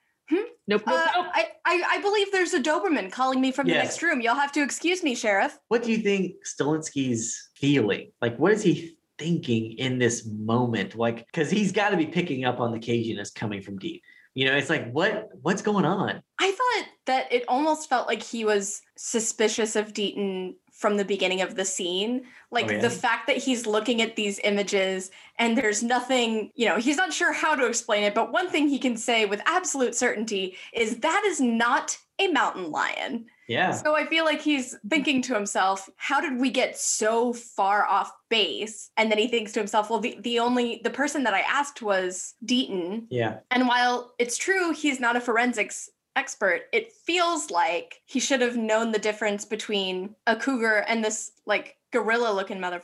Nope, 0.66 0.82
nope, 0.86 0.96
uh, 0.96 1.08
nope. 1.16 1.26
I, 1.32 1.46
I, 1.64 1.84
"I 1.90 2.00
believe 2.00 2.30
there's 2.32 2.54
a 2.54 2.60
Doberman 2.60 3.10
calling 3.10 3.40
me 3.40 3.52
from 3.52 3.66
the 3.66 3.74
next 3.74 4.02
room. 4.02 4.20
You'll 4.20 4.34
have 4.34 4.52
to 4.52 4.62
excuse 4.62 5.02
me, 5.02 5.14
sheriff." 5.14 5.58
what 5.68 5.82
do 5.82 5.90
you 5.90 5.98
think 5.98 6.36
Stilinski's 6.46 7.50
feeling? 7.56 8.12
Like, 8.20 8.38
what 8.38 8.52
is 8.52 8.62
he 8.62 8.96
thinking 9.18 9.72
in 9.72 9.98
this 9.98 10.26
moment? 10.26 10.94
Like, 10.94 11.26
because 11.26 11.50
he's 11.50 11.72
got 11.72 11.90
to 11.90 11.96
be 11.96 12.06
picking 12.06 12.44
up 12.44 12.60
on 12.60 12.72
the 12.72 12.78
Cajuness 12.78 13.30
coming 13.30 13.62
from 13.62 13.78
deep. 13.78 14.02
You 14.34 14.46
know, 14.46 14.56
it's 14.56 14.70
like, 14.70 14.90
what 14.92 15.28
what's 15.42 15.62
going 15.62 15.84
on? 15.84 16.22
I 16.38 16.50
thought 16.50 16.88
that 17.06 17.32
it 17.32 17.44
almost 17.48 17.88
felt 17.88 18.06
like 18.06 18.22
he 18.22 18.44
was 18.44 18.80
suspicious 18.96 19.76
of 19.76 19.92
Deaton 19.92 20.54
from 20.82 20.96
the 20.96 21.04
beginning 21.04 21.40
of 21.40 21.54
the 21.54 21.64
scene. 21.64 22.24
Like 22.50 22.68
Oh, 22.68 22.72
yeah? 22.72 22.80
the 22.80 22.90
fact 22.90 23.28
that 23.28 23.36
he's 23.38 23.66
looking 23.66 24.02
at 24.02 24.16
these 24.16 24.40
images 24.42 25.12
and 25.38 25.56
there's 25.56 25.82
nothing, 25.82 26.50
you 26.56 26.66
know, 26.66 26.76
he's 26.76 26.96
not 26.96 27.12
sure 27.12 27.32
how 27.32 27.54
to 27.54 27.66
explain 27.66 28.02
it, 28.02 28.14
but 28.14 28.32
one 28.32 28.50
thing 28.50 28.68
he 28.68 28.80
can 28.80 28.96
say 28.96 29.24
with 29.24 29.40
absolute 29.46 29.94
certainty 29.94 30.56
is 30.74 30.98
that 30.98 31.22
is 31.24 31.40
not 31.40 31.96
a 32.18 32.26
mountain 32.28 32.72
lion. 32.72 33.26
Yeah. 33.48 33.70
So 33.72 33.94
I 33.94 34.06
feel 34.06 34.24
like 34.24 34.40
he's 34.40 34.76
thinking 34.88 35.22
to 35.22 35.34
himself, 35.34 35.88
how 35.96 36.20
did 36.20 36.40
we 36.40 36.50
get 36.50 36.76
so 36.78 37.32
far 37.32 37.86
off 37.86 38.12
base? 38.28 38.90
And 38.96 39.10
then 39.10 39.18
he 39.18 39.28
thinks 39.28 39.52
to 39.52 39.60
himself, 39.60 39.88
well, 39.88 40.00
the, 40.00 40.16
the 40.20 40.40
only 40.40 40.80
the 40.82 40.90
person 40.90 41.22
that 41.24 41.34
I 41.34 41.40
asked 41.40 41.80
was 41.80 42.34
Deaton. 42.44 43.06
Yeah. 43.08 43.38
And 43.50 43.68
while 43.68 44.14
it's 44.18 44.36
true 44.36 44.72
he's 44.72 44.98
not 45.00 45.16
a 45.16 45.20
forensics 45.20 45.88
expert, 46.16 46.62
it 46.72 46.92
feels 46.92 47.50
like 47.50 48.00
he 48.06 48.20
should 48.20 48.40
have 48.40 48.56
known 48.56 48.92
the 48.92 48.98
difference 48.98 49.44
between 49.44 50.14
a 50.26 50.36
cougar 50.36 50.84
and 50.88 51.04
this 51.04 51.32
like 51.46 51.76
gorilla 51.92 52.32
looking 52.32 52.60
mother. 52.60 52.80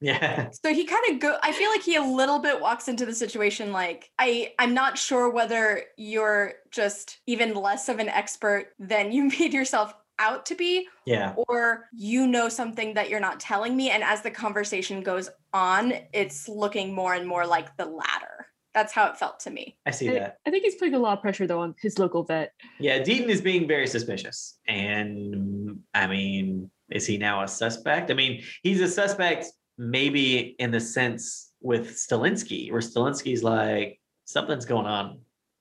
Yeah. 0.00 0.50
So 0.50 0.74
he 0.74 0.84
kind 0.84 1.02
of 1.10 1.18
go 1.20 1.38
I 1.42 1.52
feel 1.52 1.70
like 1.70 1.82
he 1.82 1.96
a 1.96 2.02
little 2.02 2.38
bit 2.38 2.60
walks 2.60 2.88
into 2.88 3.06
the 3.06 3.14
situation 3.14 3.72
like 3.72 4.10
I 4.18 4.52
I'm 4.58 4.74
not 4.74 4.98
sure 4.98 5.30
whether 5.30 5.82
you're 5.96 6.54
just 6.70 7.20
even 7.26 7.54
less 7.54 7.88
of 7.88 7.98
an 8.00 8.08
expert 8.08 8.72
than 8.78 9.12
you 9.12 9.24
made 9.38 9.54
yourself 9.54 9.94
out 10.18 10.46
to 10.46 10.54
be 10.54 10.86
Yeah. 11.06 11.34
or 11.48 11.86
you 11.92 12.26
know 12.26 12.48
something 12.48 12.94
that 12.94 13.08
you're 13.08 13.18
not 13.18 13.40
telling 13.40 13.76
me 13.76 13.90
and 13.90 14.04
as 14.04 14.20
the 14.22 14.30
conversation 14.30 15.02
goes 15.02 15.28
on 15.52 15.94
it's 16.12 16.48
looking 16.48 16.94
more 16.94 17.14
and 17.14 17.26
more 17.26 17.46
like 17.46 17.74
the 17.78 17.86
latter. 17.86 18.46
That's 18.74 18.92
how 18.92 19.06
it 19.08 19.16
felt 19.16 19.40
to 19.40 19.50
me. 19.50 19.76
I 19.86 19.90
see 19.92 20.10
I, 20.10 20.14
that. 20.14 20.38
I 20.46 20.50
think 20.50 20.64
he's 20.64 20.74
putting 20.74 20.94
a 20.94 20.98
lot 20.98 21.14
of 21.16 21.22
pressure 21.22 21.46
though 21.46 21.60
on 21.60 21.74
his 21.80 21.98
local 21.98 22.24
vet. 22.24 22.52
Yeah. 22.80 22.98
Deaton 22.98 23.28
is 23.28 23.40
being 23.40 23.68
very 23.68 23.86
suspicious. 23.86 24.58
And 24.66 25.78
I 25.94 26.06
mean, 26.06 26.70
is 26.90 27.06
he 27.06 27.16
now 27.16 27.42
a 27.42 27.48
suspect? 27.48 28.10
I 28.10 28.14
mean, 28.14 28.42
he's 28.62 28.80
a 28.80 28.88
suspect 28.88 29.46
maybe 29.78 30.56
in 30.58 30.70
the 30.70 30.80
sense 30.80 31.52
with 31.60 31.96
Stilinski, 31.96 32.70
where 32.70 32.80
Stilinski's 32.80 33.42
like, 33.42 34.00
something's 34.24 34.64
going 34.64 34.86
on 34.86 35.20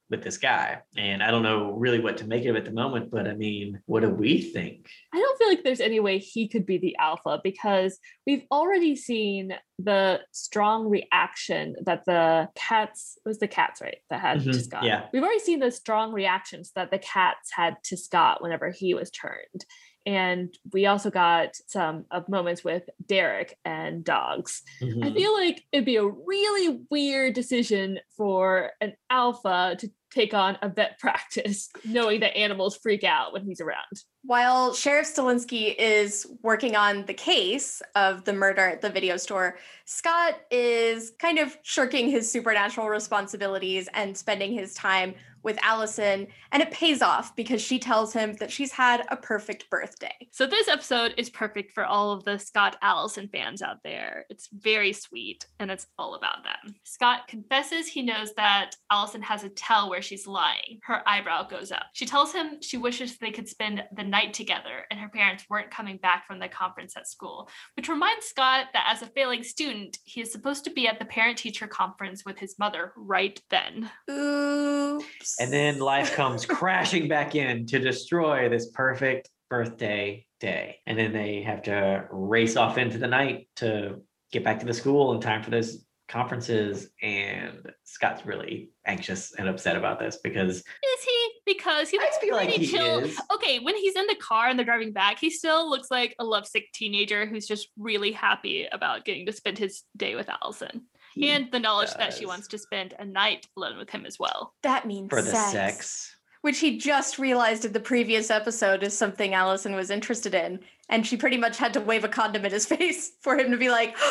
with 0.10 0.24
this 0.24 0.38
guy. 0.38 0.80
And 0.98 1.24
I 1.24 1.32
don't 1.32 1.44
know 1.44 1.72
really 1.72 2.00
what 2.00 2.18
to 2.18 2.28
make 2.28 2.46
of 2.46 2.56
it 2.56 2.60
at 2.60 2.66
the 2.66 2.72
moment, 2.72 3.10
but 3.10 3.28
I 3.28 3.34
mean, 3.34 3.80
what 3.86 4.02
do 4.02 4.10
we 4.10 4.42
think? 4.42 4.88
I 5.14 5.18
don't 5.20 5.38
feel 5.38 5.48
like 5.48 5.64
there's 5.64 5.80
any 5.80 6.00
way 6.00 6.18
he 6.20 6.48
could 6.48 6.66
be 6.66 6.78
the 6.78 6.96
alpha 6.98 7.40
because 7.44 7.98
we've 8.28 8.44
already 8.52 8.96
seen 8.96 9.54
the 9.80 10.20
strong 10.32 10.88
reaction 10.90 11.76
that 11.86 12.04
the 12.06 12.48
cats 12.56 13.18
it 13.26 13.28
was 13.28 13.40
the 13.40 13.48
cats 13.48 13.82
right 13.82 13.98
that 14.10 14.20
had 14.20 14.42
to 14.44 14.50
Mhm, 14.50 14.62
Scott. 14.64 14.84
yeah. 14.84 15.08
We've 15.14 15.24
already 15.24 15.40
seen 15.40 15.60
the 15.60 15.72
strong 15.72 16.14
reactions 16.14 16.72
that 16.76 16.92
the 16.92 17.00
cats 17.00 17.52
had 17.52 17.78
to 17.86 17.98
Scott 17.98 18.42
whenever 18.44 18.70
he 18.72 18.94
was 18.94 19.10
turned. 19.10 19.66
And 20.06 20.56
we 20.72 20.86
also 20.86 21.10
got 21.10 21.56
some 21.68 22.06
of 22.12 22.28
moments 22.28 22.64
with 22.64 22.84
Derek 23.06 23.58
and 23.64 24.04
dogs. 24.04 24.62
I 24.82 24.86
Mhm. 24.86 25.14
feel 25.16 25.34
like 25.34 25.64
it'd 25.72 25.86
be 25.86 25.96
a 25.96 26.06
really 26.06 26.82
weird 26.90 27.34
decision 27.34 28.00
for 28.18 28.72
an 28.82 28.94
alpha 29.10 29.76
to 29.80 29.90
take 30.12 30.34
on 30.34 30.58
a 30.62 30.70
vet 30.70 31.00
practice, 31.00 31.70
knowing 31.86 32.20
that 32.20 32.36
animals 32.38 32.78
freak 32.78 33.04
out 33.04 33.34
when 33.34 33.46
he's 33.46 33.60
around. 33.62 34.04
While 34.26 34.74
Sheriff 34.74 35.08
Stilinski 35.08 35.76
is 35.78 36.28
working 36.44 36.76
on 36.76 37.06
the 37.06 37.14
case 37.14 37.82
of 37.96 38.24
the 38.26 38.32
murder 38.34 38.62
at 38.70 38.82
the 38.82 38.90
video 38.90 39.18
store, 39.18 39.58
Scott 39.86 40.36
is 40.52 41.12
kind 41.20 41.40
of 41.40 41.58
shirking 41.64 42.10
his 42.10 42.32
supernatural 42.32 42.90
responsibilities 42.90 43.90
and 43.94 44.16
spending 44.18 44.54
his 44.54 44.74
time 44.76 45.16
with 45.44 45.60
Allison. 45.62 46.28
And 46.52 46.62
it 46.62 46.72
pays 46.72 47.02
off 47.02 47.36
because 47.36 47.62
she 47.62 47.80
tells 47.80 48.14
him 48.14 48.34
that 48.36 48.52
she's 48.52 48.72
had 48.72 49.06
a 49.10 49.18
perfect 49.18 49.70
birthday. 49.70 50.14
So 50.32 50.46
this 50.46 50.68
episode 50.68 51.14
is 51.18 51.30
perfect 51.30 51.72
for 51.72 51.86
all 51.86 52.12
of 52.12 52.24
the 52.24 52.38
Scott 52.38 52.78
Allison 52.82 53.30
fans 53.32 53.62
out 53.62 53.78
there. 53.84 54.26
It's 54.30 54.50
very 54.52 54.94
sweet 54.94 55.46
and 55.60 55.70
it's 55.70 55.88
all 55.98 56.16
about 56.16 56.44
them. 56.44 56.76
Scott 56.84 57.28
confesses 57.28 57.88
he 57.88 58.02
knows 58.02 58.34
that 58.36 58.72
Allison 58.92 59.22
has 59.22 59.44
a 59.44 59.50
tell 59.50 59.90
where 59.90 60.02
she's 60.02 60.28
lying. 60.28 60.80
Her 60.84 61.08
eyebrow 61.08 61.48
goes 61.48 61.72
up. 61.72 61.86
She 61.94 62.06
tells 62.06 62.34
him 62.34 62.62
she 62.62 62.78
wishes 62.78 63.18
they 63.18 63.32
could 63.32 63.48
spend 63.48 63.84
the 63.96 64.04
night 64.04 64.34
together 64.34 64.86
and 64.90 65.00
her 65.00 65.10
parents 65.10 65.46
weren't 65.50 65.72
coming 65.72 65.98
back 65.98 66.26
from 66.26 66.40
the 66.40 66.48
conference 66.48 66.96
at 66.98 67.08
school, 67.08 67.50
which 67.76 67.90
reminds 67.90 68.26
Scott 68.26 68.68
that 68.74 68.90
as 68.90 69.02
a 69.02 69.08
failing 69.08 69.44
student, 69.44 69.98
he 70.06 70.22
is 70.22 70.32
supposed 70.32 70.64
to 70.64 70.72
be 70.72 70.88
at 70.88 71.00
the 71.00 71.06
parent 71.06 71.38
teacher 71.38 71.68
conference 71.68 72.24
with 72.26 72.38
his 72.40 72.58
mother 72.60 72.94
right 72.96 73.42
then. 73.50 73.90
Oops. 74.10 75.33
And 75.40 75.52
then 75.52 75.80
life 75.80 76.14
comes 76.16 76.46
crashing 76.46 77.08
back 77.08 77.36
in 77.36 77.66
to 77.68 77.80
destroy 77.80 78.50
this 78.50 78.70
perfect 78.72 79.30
birthday 79.50 80.26
day. 80.40 80.78
And 80.86 80.98
then 80.98 81.14
they 81.14 81.42
have 81.44 81.64
to 81.64 82.06
race 82.12 82.56
off 82.56 82.78
into 82.78 82.98
the 82.98 83.08
night 83.08 83.48
to 83.58 84.02
get 84.32 84.44
back 84.44 84.60
to 84.60 84.66
the 84.66 84.74
school 84.74 85.14
in 85.14 85.22
time 85.22 85.44
for 85.44 85.52
those 85.52 85.86
conferences. 86.10 86.90
And 87.02 87.72
Scott's 87.84 88.26
really 88.26 88.72
anxious 88.86 89.34
and 89.34 89.48
upset 89.48 89.76
about 89.76 90.00
this 90.00 90.18
because 90.24 90.58
Is 90.58 90.64
he? 91.06 91.30
Because 91.46 91.90
he 91.90 91.98
looks 91.98 92.18
feel 92.18 92.36
like 92.36 92.50
pretty 92.50 92.66
he 92.66 92.72
chill. 92.72 93.00
is. 93.00 93.20
Okay, 93.34 93.60
when 93.60 93.76
he's 93.76 93.96
in 93.96 94.08
the 94.08 94.16
car 94.16 94.48
and 94.48 94.58
they're 94.58 94.66
driving 94.66 94.92
back, 94.92 95.20
he 95.20 95.30
still 95.30 95.70
looks 95.70 95.90
like 95.90 96.16
a 96.20 96.24
lovesick 96.24 96.72
teenager 96.74 97.26
who's 97.26 97.48
just 97.48 97.70
really 97.78 98.12
happy 98.12 98.68
about 98.72 99.06
getting 99.06 99.26
to 99.26 99.34
spend 99.34 99.58
his 99.58 99.84
day 99.96 100.16
with 100.16 100.30
Allison. 100.30 100.84
He- 101.14 101.30
and 101.30 101.52
the 101.52 101.60
knowledge 101.60 101.94
that 101.96 102.14
she 102.14 102.26
wants 102.26 102.48
to 102.50 102.58
spend 102.58 102.94
a 103.00 103.06
night 103.06 103.48
alone 103.58 103.78
with 103.78 103.90
him 103.90 104.06
as 104.06 104.18
well. 104.20 104.54
that 104.64 104.86
means 104.88 105.10
for 105.10 105.22
the 105.22 105.32
sex. 105.32 105.52
sex. 105.52 106.16
Which 106.42 106.60
he 106.60 106.78
just 106.78 107.20
realized 107.20 107.64
in 107.64 107.72
the 107.72 107.80
previous 107.80 108.30
episode 108.30 108.84
is 108.84 108.98
something 108.98 109.34
Allison 109.34 109.76
was 109.76 109.90
interested 109.90 110.34
in. 110.34 110.60
And 110.90 111.08
she 111.08 111.16
pretty 111.16 111.38
much 111.38 111.58
had 111.58 111.72
to 111.74 111.80
wave 111.80 112.04
a 112.04 112.10
condom 112.10 112.44
in 112.46 112.52
his 112.52 112.66
face 112.66 113.14
for 113.22 113.38
him 113.38 113.52
to 113.52 113.58
be 113.58 113.70
like, 113.70 113.96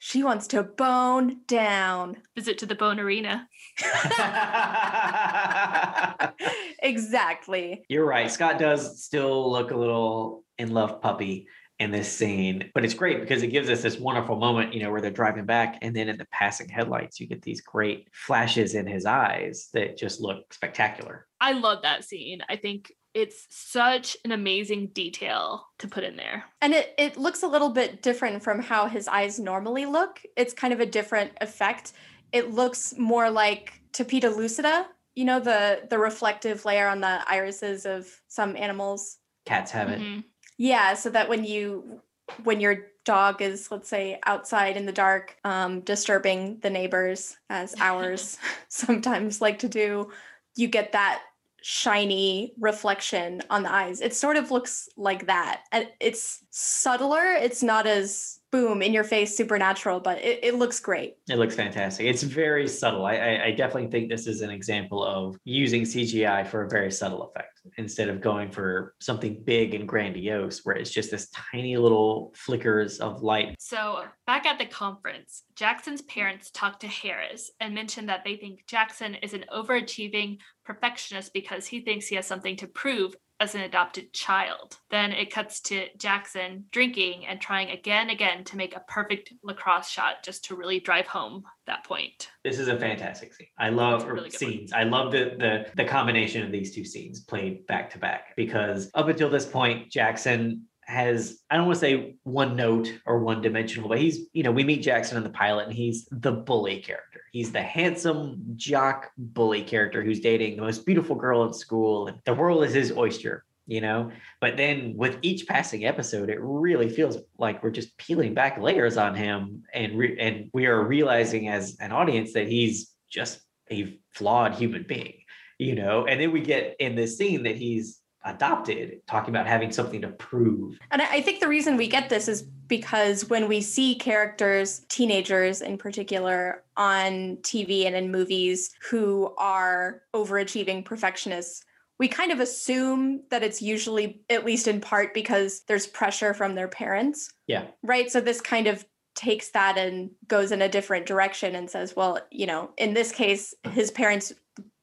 She 0.00 0.22
wants 0.22 0.46
to 0.48 0.62
bone 0.62 1.40
down. 1.46 2.18
Visit 2.34 2.58
to 2.58 2.66
the 2.66 2.74
Bone 2.74 3.00
Arena. 3.00 3.48
exactly. 6.82 7.84
You're 7.88 8.04
right. 8.04 8.30
Scott 8.30 8.58
does 8.58 9.02
still 9.02 9.50
look 9.50 9.70
a 9.70 9.76
little 9.76 10.44
in 10.58 10.72
love 10.72 11.00
puppy 11.00 11.46
in 11.84 11.90
this 11.90 12.10
scene, 12.10 12.70
but 12.74 12.84
it's 12.84 12.94
great 12.94 13.20
because 13.20 13.42
it 13.42 13.48
gives 13.48 13.68
us 13.68 13.82
this 13.82 13.98
wonderful 13.98 14.36
moment, 14.36 14.72
you 14.74 14.82
know, 14.82 14.90
where 14.90 15.00
they're 15.00 15.10
driving 15.10 15.44
back 15.44 15.78
and 15.82 15.94
then 15.94 16.08
in 16.08 16.16
the 16.16 16.24
passing 16.26 16.68
headlights, 16.68 17.20
you 17.20 17.26
get 17.26 17.42
these 17.42 17.60
great 17.60 18.08
flashes 18.12 18.74
in 18.74 18.86
his 18.86 19.06
eyes 19.06 19.68
that 19.74 19.96
just 19.96 20.20
look 20.20 20.52
spectacular. 20.52 21.26
I 21.40 21.52
love 21.52 21.82
that 21.82 22.04
scene. 22.04 22.40
I 22.48 22.56
think 22.56 22.92
it's 23.12 23.46
such 23.50 24.16
an 24.24 24.32
amazing 24.32 24.88
detail 24.88 25.66
to 25.78 25.86
put 25.86 26.02
in 26.02 26.16
there. 26.16 26.44
And 26.60 26.72
it, 26.72 26.94
it 26.98 27.16
looks 27.16 27.42
a 27.42 27.48
little 27.48 27.70
bit 27.70 28.02
different 28.02 28.42
from 28.42 28.60
how 28.60 28.88
his 28.88 29.06
eyes 29.06 29.38
normally 29.38 29.86
look. 29.86 30.20
It's 30.36 30.54
kind 30.54 30.72
of 30.72 30.80
a 30.80 30.86
different 30.86 31.32
effect. 31.40 31.92
It 32.32 32.52
looks 32.52 32.94
more 32.98 33.30
like 33.30 33.80
tapetum 33.92 34.36
lucida, 34.36 34.86
you 35.14 35.24
know, 35.24 35.38
the 35.38 35.82
the 35.88 35.98
reflective 35.98 36.64
layer 36.64 36.88
on 36.88 37.00
the 37.00 37.20
irises 37.28 37.86
of 37.86 38.08
some 38.26 38.56
animals. 38.56 39.18
Cats 39.46 39.70
have 39.70 39.90
it. 39.90 40.00
Mm-hmm. 40.00 40.20
Yeah, 40.56 40.94
so 40.94 41.10
that 41.10 41.28
when 41.28 41.44
you 41.44 42.00
when 42.42 42.60
your 42.60 42.86
dog 43.04 43.42
is 43.42 43.70
let's 43.70 43.88
say 43.88 44.18
outside 44.24 44.76
in 44.76 44.86
the 44.86 44.92
dark 44.92 45.36
um, 45.44 45.80
disturbing 45.80 46.58
the 46.60 46.70
neighbors 46.70 47.36
as 47.50 47.74
ours 47.80 48.38
sometimes 48.68 49.40
like 49.40 49.58
to 49.58 49.68
do 49.68 50.10
you 50.56 50.66
get 50.68 50.92
that 50.92 51.22
shiny 51.66 52.52
reflection 52.58 53.40
on 53.48 53.62
the 53.62 53.72
eyes. 53.72 54.02
It 54.02 54.14
sort 54.14 54.36
of 54.36 54.50
looks 54.50 54.88
like 54.96 55.26
that 55.26 55.62
and 55.72 55.88
it's 56.00 56.44
subtler 56.50 57.32
it's 57.32 57.62
not 57.62 57.86
as 57.86 58.40
boom 58.54 58.82
in 58.82 58.92
your 58.92 59.02
face 59.02 59.36
supernatural 59.36 59.98
but 59.98 60.16
it, 60.18 60.38
it 60.48 60.54
looks 60.54 60.78
great 60.78 61.16
It 61.28 61.38
looks 61.38 61.56
fantastic. 61.56 62.06
It's 62.06 62.22
very 62.22 62.68
subtle. 62.68 63.04
I, 63.04 63.16
I, 63.16 63.44
I 63.46 63.50
definitely 63.50 63.90
think 63.90 64.08
this 64.08 64.26
is 64.26 64.42
an 64.42 64.50
example 64.50 65.02
of 65.02 65.36
using 65.44 65.82
CGI 65.82 66.46
for 66.46 66.62
a 66.62 66.68
very 66.68 66.92
subtle 66.92 67.22
effect 67.24 67.54
instead 67.76 68.08
of 68.08 68.20
going 68.20 68.50
for 68.50 68.94
something 69.00 69.42
big 69.44 69.74
and 69.74 69.88
grandiose, 69.88 70.60
where 70.64 70.76
it's 70.76 70.90
just 70.90 71.10
this 71.10 71.30
tiny 71.30 71.76
little 71.76 72.32
flickers 72.36 73.00
of 73.00 73.22
light. 73.22 73.56
So, 73.58 74.04
back 74.26 74.46
at 74.46 74.58
the 74.58 74.66
conference, 74.66 75.44
Jackson's 75.56 76.02
parents 76.02 76.50
talked 76.50 76.80
to 76.80 76.88
Harris 76.88 77.50
and 77.60 77.74
mentioned 77.74 78.08
that 78.08 78.22
they 78.24 78.36
think 78.36 78.64
Jackson 78.66 79.14
is 79.16 79.34
an 79.34 79.44
overachieving 79.52 80.38
perfectionist 80.64 81.32
because 81.32 81.66
he 81.66 81.80
thinks 81.80 82.06
he 82.06 82.16
has 82.16 82.26
something 82.26 82.56
to 82.56 82.66
prove 82.66 83.14
as 83.40 83.54
an 83.54 83.62
adopted 83.62 84.12
child. 84.12 84.78
Then 84.90 85.12
it 85.12 85.30
cuts 85.32 85.60
to 85.62 85.86
Jackson 85.98 86.64
drinking 86.70 87.26
and 87.26 87.40
trying 87.40 87.70
again 87.70 88.10
again 88.10 88.44
to 88.44 88.56
make 88.56 88.76
a 88.76 88.84
perfect 88.88 89.32
lacrosse 89.42 89.88
shot 89.88 90.22
just 90.24 90.44
to 90.46 90.56
really 90.56 90.80
drive 90.80 91.06
home 91.06 91.44
that 91.66 91.84
point. 91.84 92.30
This 92.44 92.58
is 92.58 92.68
a 92.68 92.78
fantastic 92.78 93.34
scene. 93.34 93.48
I 93.58 93.70
love 93.70 94.04
really 94.06 94.30
good 94.30 94.40
one. 94.42 94.52
scenes. 94.52 94.72
I 94.72 94.84
love 94.84 95.12
the 95.12 95.36
the 95.38 95.66
the 95.76 95.84
combination 95.84 96.44
of 96.44 96.52
these 96.52 96.74
two 96.74 96.84
scenes 96.84 97.20
played 97.20 97.66
back 97.66 97.90
to 97.90 97.98
back 97.98 98.36
because 98.36 98.90
up 98.94 99.08
until 99.08 99.30
this 99.30 99.46
point, 99.46 99.90
Jackson 99.90 100.66
has 100.86 101.38
I 101.50 101.56
don't 101.56 101.66
want 101.66 101.76
to 101.76 101.80
say 101.80 102.16
one 102.24 102.56
note 102.56 102.92
or 103.06 103.20
one 103.20 103.40
dimensional, 103.40 103.88
but 103.88 103.98
he's 103.98 104.26
you 104.32 104.42
know 104.42 104.52
we 104.52 104.64
meet 104.64 104.82
Jackson 104.82 105.16
in 105.16 105.22
the 105.22 105.30
pilot 105.30 105.66
and 105.66 105.72
he's 105.72 106.06
the 106.10 106.32
bully 106.32 106.80
character. 106.80 107.20
He's 107.32 107.52
the 107.52 107.62
handsome 107.62 108.42
jock 108.56 109.10
bully 109.16 109.62
character 109.62 110.02
who's 110.02 110.20
dating 110.20 110.56
the 110.56 110.62
most 110.62 110.86
beautiful 110.86 111.16
girl 111.16 111.44
in 111.44 111.52
school 111.52 112.08
and 112.08 112.18
the 112.24 112.34
world 112.34 112.64
is 112.64 112.74
his 112.74 112.92
oyster. 112.92 113.44
You 113.66 113.80
know, 113.80 114.12
but 114.42 114.58
then 114.58 114.92
with 114.94 115.18
each 115.22 115.46
passing 115.46 115.86
episode, 115.86 116.28
it 116.28 116.38
really 116.38 116.90
feels 116.90 117.16
like 117.38 117.62
we're 117.62 117.70
just 117.70 117.96
peeling 117.96 118.34
back 118.34 118.60
layers 118.60 118.98
on 118.98 119.14
him, 119.14 119.62
and 119.72 119.96
re- 119.96 120.18
and 120.20 120.50
we 120.52 120.66
are 120.66 120.86
realizing 120.86 121.48
as 121.48 121.74
an 121.80 121.90
audience 121.90 122.34
that 122.34 122.46
he's 122.46 122.90
just 123.08 123.40
a 123.70 123.98
flawed 124.12 124.54
human 124.54 124.84
being, 124.86 125.14
you 125.58 125.74
know. 125.74 126.04
And 126.06 126.20
then 126.20 126.30
we 126.30 126.42
get 126.42 126.76
in 126.78 126.94
this 126.94 127.16
scene 127.16 127.44
that 127.44 127.56
he's 127.56 128.00
adopted, 128.24 129.00
talking 129.06 129.34
about 129.34 129.46
having 129.46 129.70
something 129.70 130.00
to 130.02 130.08
prove. 130.08 130.78
And 130.90 131.02
I 131.02 131.20
think 131.20 131.40
the 131.40 131.48
reason 131.48 131.76
we 131.76 131.88
get 131.88 132.08
this 132.08 132.28
is 132.28 132.42
because 132.42 133.28
when 133.28 133.48
we 133.48 133.60
see 133.60 133.94
characters, 133.94 134.80
teenagers 134.88 135.60
in 135.60 135.76
particular, 135.76 136.62
on 136.76 137.36
TV 137.42 137.86
and 137.86 137.94
in 137.94 138.10
movies 138.10 138.70
who 138.90 139.34
are 139.38 140.02
overachieving 140.14 140.84
perfectionists, 140.84 141.64
we 141.98 142.08
kind 142.08 142.32
of 142.32 142.40
assume 142.40 143.22
that 143.30 143.42
it's 143.42 143.62
usually, 143.62 144.22
at 144.28 144.44
least 144.44 144.66
in 144.66 144.80
part, 144.80 145.14
because 145.14 145.60
there's 145.68 145.86
pressure 145.86 146.34
from 146.34 146.54
their 146.54 146.68
parents. 146.68 147.30
Yeah. 147.46 147.66
Right. 147.82 148.10
So 148.10 148.20
this 148.20 148.40
kind 148.40 148.66
of 148.66 148.84
takes 149.14 149.50
that 149.50 149.78
and 149.78 150.10
goes 150.26 150.50
in 150.50 150.60
a 150.60 150.68
different 150.68 151.06
direction 151.06 151.54
and 151.54 151.70
says, 151.70 151.94
well, 151.96 152.18
you 152.32 152.46
know, 152.46 152.70
in 152.76 152.94
this 152.94 153.12
case, 153.12 153.54
his 153.70 153.92
parents 153.92 154.32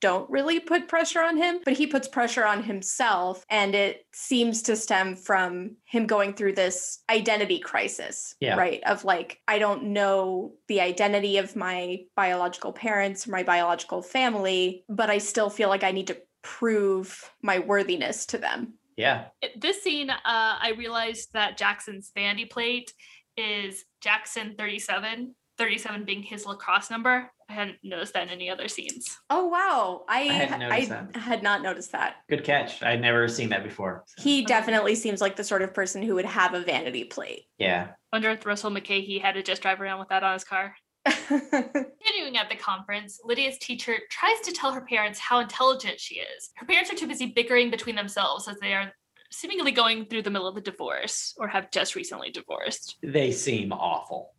don't 0.02 0.30
really 0.30 0.60
put 0.60 0.88
pressure 0.88 1.22
on 1.22 1.38
him, 1.38 1.60
but 1.64 1.74
he 1.74 1.88
puts 1.88 2.08
pressure 2.08 2.46
on 2.46 2.64
himself. 2.64 3.46
And 3.50 3.74
it 3.74 4.06
seems 4.14 4.64
to 4.64 4.76
stem 4.76 5.16
from 5.16 5.78
him 5.86 6.08
going 6.08 6.34
through 6.34 6.54
this 6.54 7.04
identity 7.10 7.60
crisis, 7.60 8.36
Yeah. 8.40 8.56
right? 8.58 8.84
Of 8.84 9.06
like, 9.06 9.40
I 9.48 9.60
don't 9.60 9.84
know 9.94 10.54
the 10.68 10.82
identity 10.82 11.38
of 11.38 11.56
my 11.56 12.00
biological 12.16 12.74
parents, 12.74 13.28
my 13.28 13.44
biological 13.44 14.02
family, 14.02 14.84
but 14.90 15.10
I 15.10 15.20
still 15.20 15.50
feel 15.50 15.70
like 15.70 15.84
I 15.84 15.92
need 15.92 16.08
to 16.08 16.18
prove 16.42 17.32
my 17.42 17.60
worthiness 17.60 18.26
to 18.28 18.38
them. 18.38 18.74
Yeah. 18.98 19.26
This 19.56 19.82
scene, 19.82 20.10
uh, 20.10 20.18
I 20.26 20.74
realized 20.78 21.34
that 21.34 21.58
Jackson's 21.58 22.12
vanity 22.14 22.46
plate 22.46 22.92
is 23.38 23.86
Jackson 24.02 24.56
37, 24.58 25.36
37 25.58 26.04
being 26.06 26.24
his 26.24 26.46
lacrosse 26.46 26.90
number. 26.90 27.32
I 27.52 27.54
hadn't 27.54 27.80
noticed 27.84 28.14
that 28.14 28.24
in 28.24 28.30
any 28.30 28.50
other 28.50 28.70
scenes. 28.70 29.18
Oh, 29.30 29.48
wow. 29.48 30.06
I, 30.08 30.22
hadn't 30.22 30.62
I, 30.64 30.70
noticed 30.70 30.90
that. 30.90 31.16
had 31.18 31.44
not 31.44 31.62
noticed 31.62 31.92
that. 31.92 32.16
Good 32.30 32.46
catch. 32.46 32.82
I'd 32.82 33.02
never 33.02 33.28
seen 33.28 33.50
that 33.50 33.64
before. 33.64 34.04
So, 34.08 34.24
He 34.24 34.46
definitely 34.46 34.96
seems 34.96 35.20
like 35.20 35.36
the 35.36 35.44
sort 35.44 35.62
of 35.62 35.74
person 35.74 36.02
who 36.02 36.16
would 36.16 36.26
have 36.26 36.54
a 36.54 36.62
vanity 36.62 37.04
plate. 37.04 37.44
yeah. 37.58 37.90
Wonder 38.14 38.30
if 38.32 38.46
Russell 38.46 38.72
McKay 38.72 39.22
had 39.22 39.36
to 39.36 39.44
just 39.44 39.62
drive 39.62 39.80
around 39.82 40.00
with 40.00 40.10
that 40.10 40.24
on 40.24 40.34
his 40.34 40.44
car. 40.44 40.76
Continuing 41.06 42.38
at 42.38 42.50
the 42.50 42.56
conference, 42.58 43.20
Lydia's 43.24 43.58
teacher 43.58 43.96
tries 44.10 44.40
to 44.42 44.52
tell 44.52 44.72
her 44.74 44.82
parents 44.82 45.18
how 45.20 45.40
intelligent 45.40 46.00
she 46.00 46.16
is. 46.16 46.50
Her 46.56 46.66
parents 46.66 46.92
are 46.92 46.96
too 46.96 47.08
busy 47.08 47.28
bickering 47.28 47.70
between 47.72 47.96
themselves 47.96 48.48
as 48.48 48.58
they 48.60 48.74
are 48.74 48.92
seemingly 49.32 49.72
going 49.72 50.06
through 50.06 50.22
the 50.24 50.30
middle 50.30 50.48
of 50.48 50.58
a 50.58 50.62
divorce 50.62 51.34
or 51.38 51.48
have 51.48 51.72
just 51.72 51.96
recently 51.96 52.32
divorced. 52.32 52.98
They 53.02 53.32
seem 53.32 53.72
awful. 53.72 54.34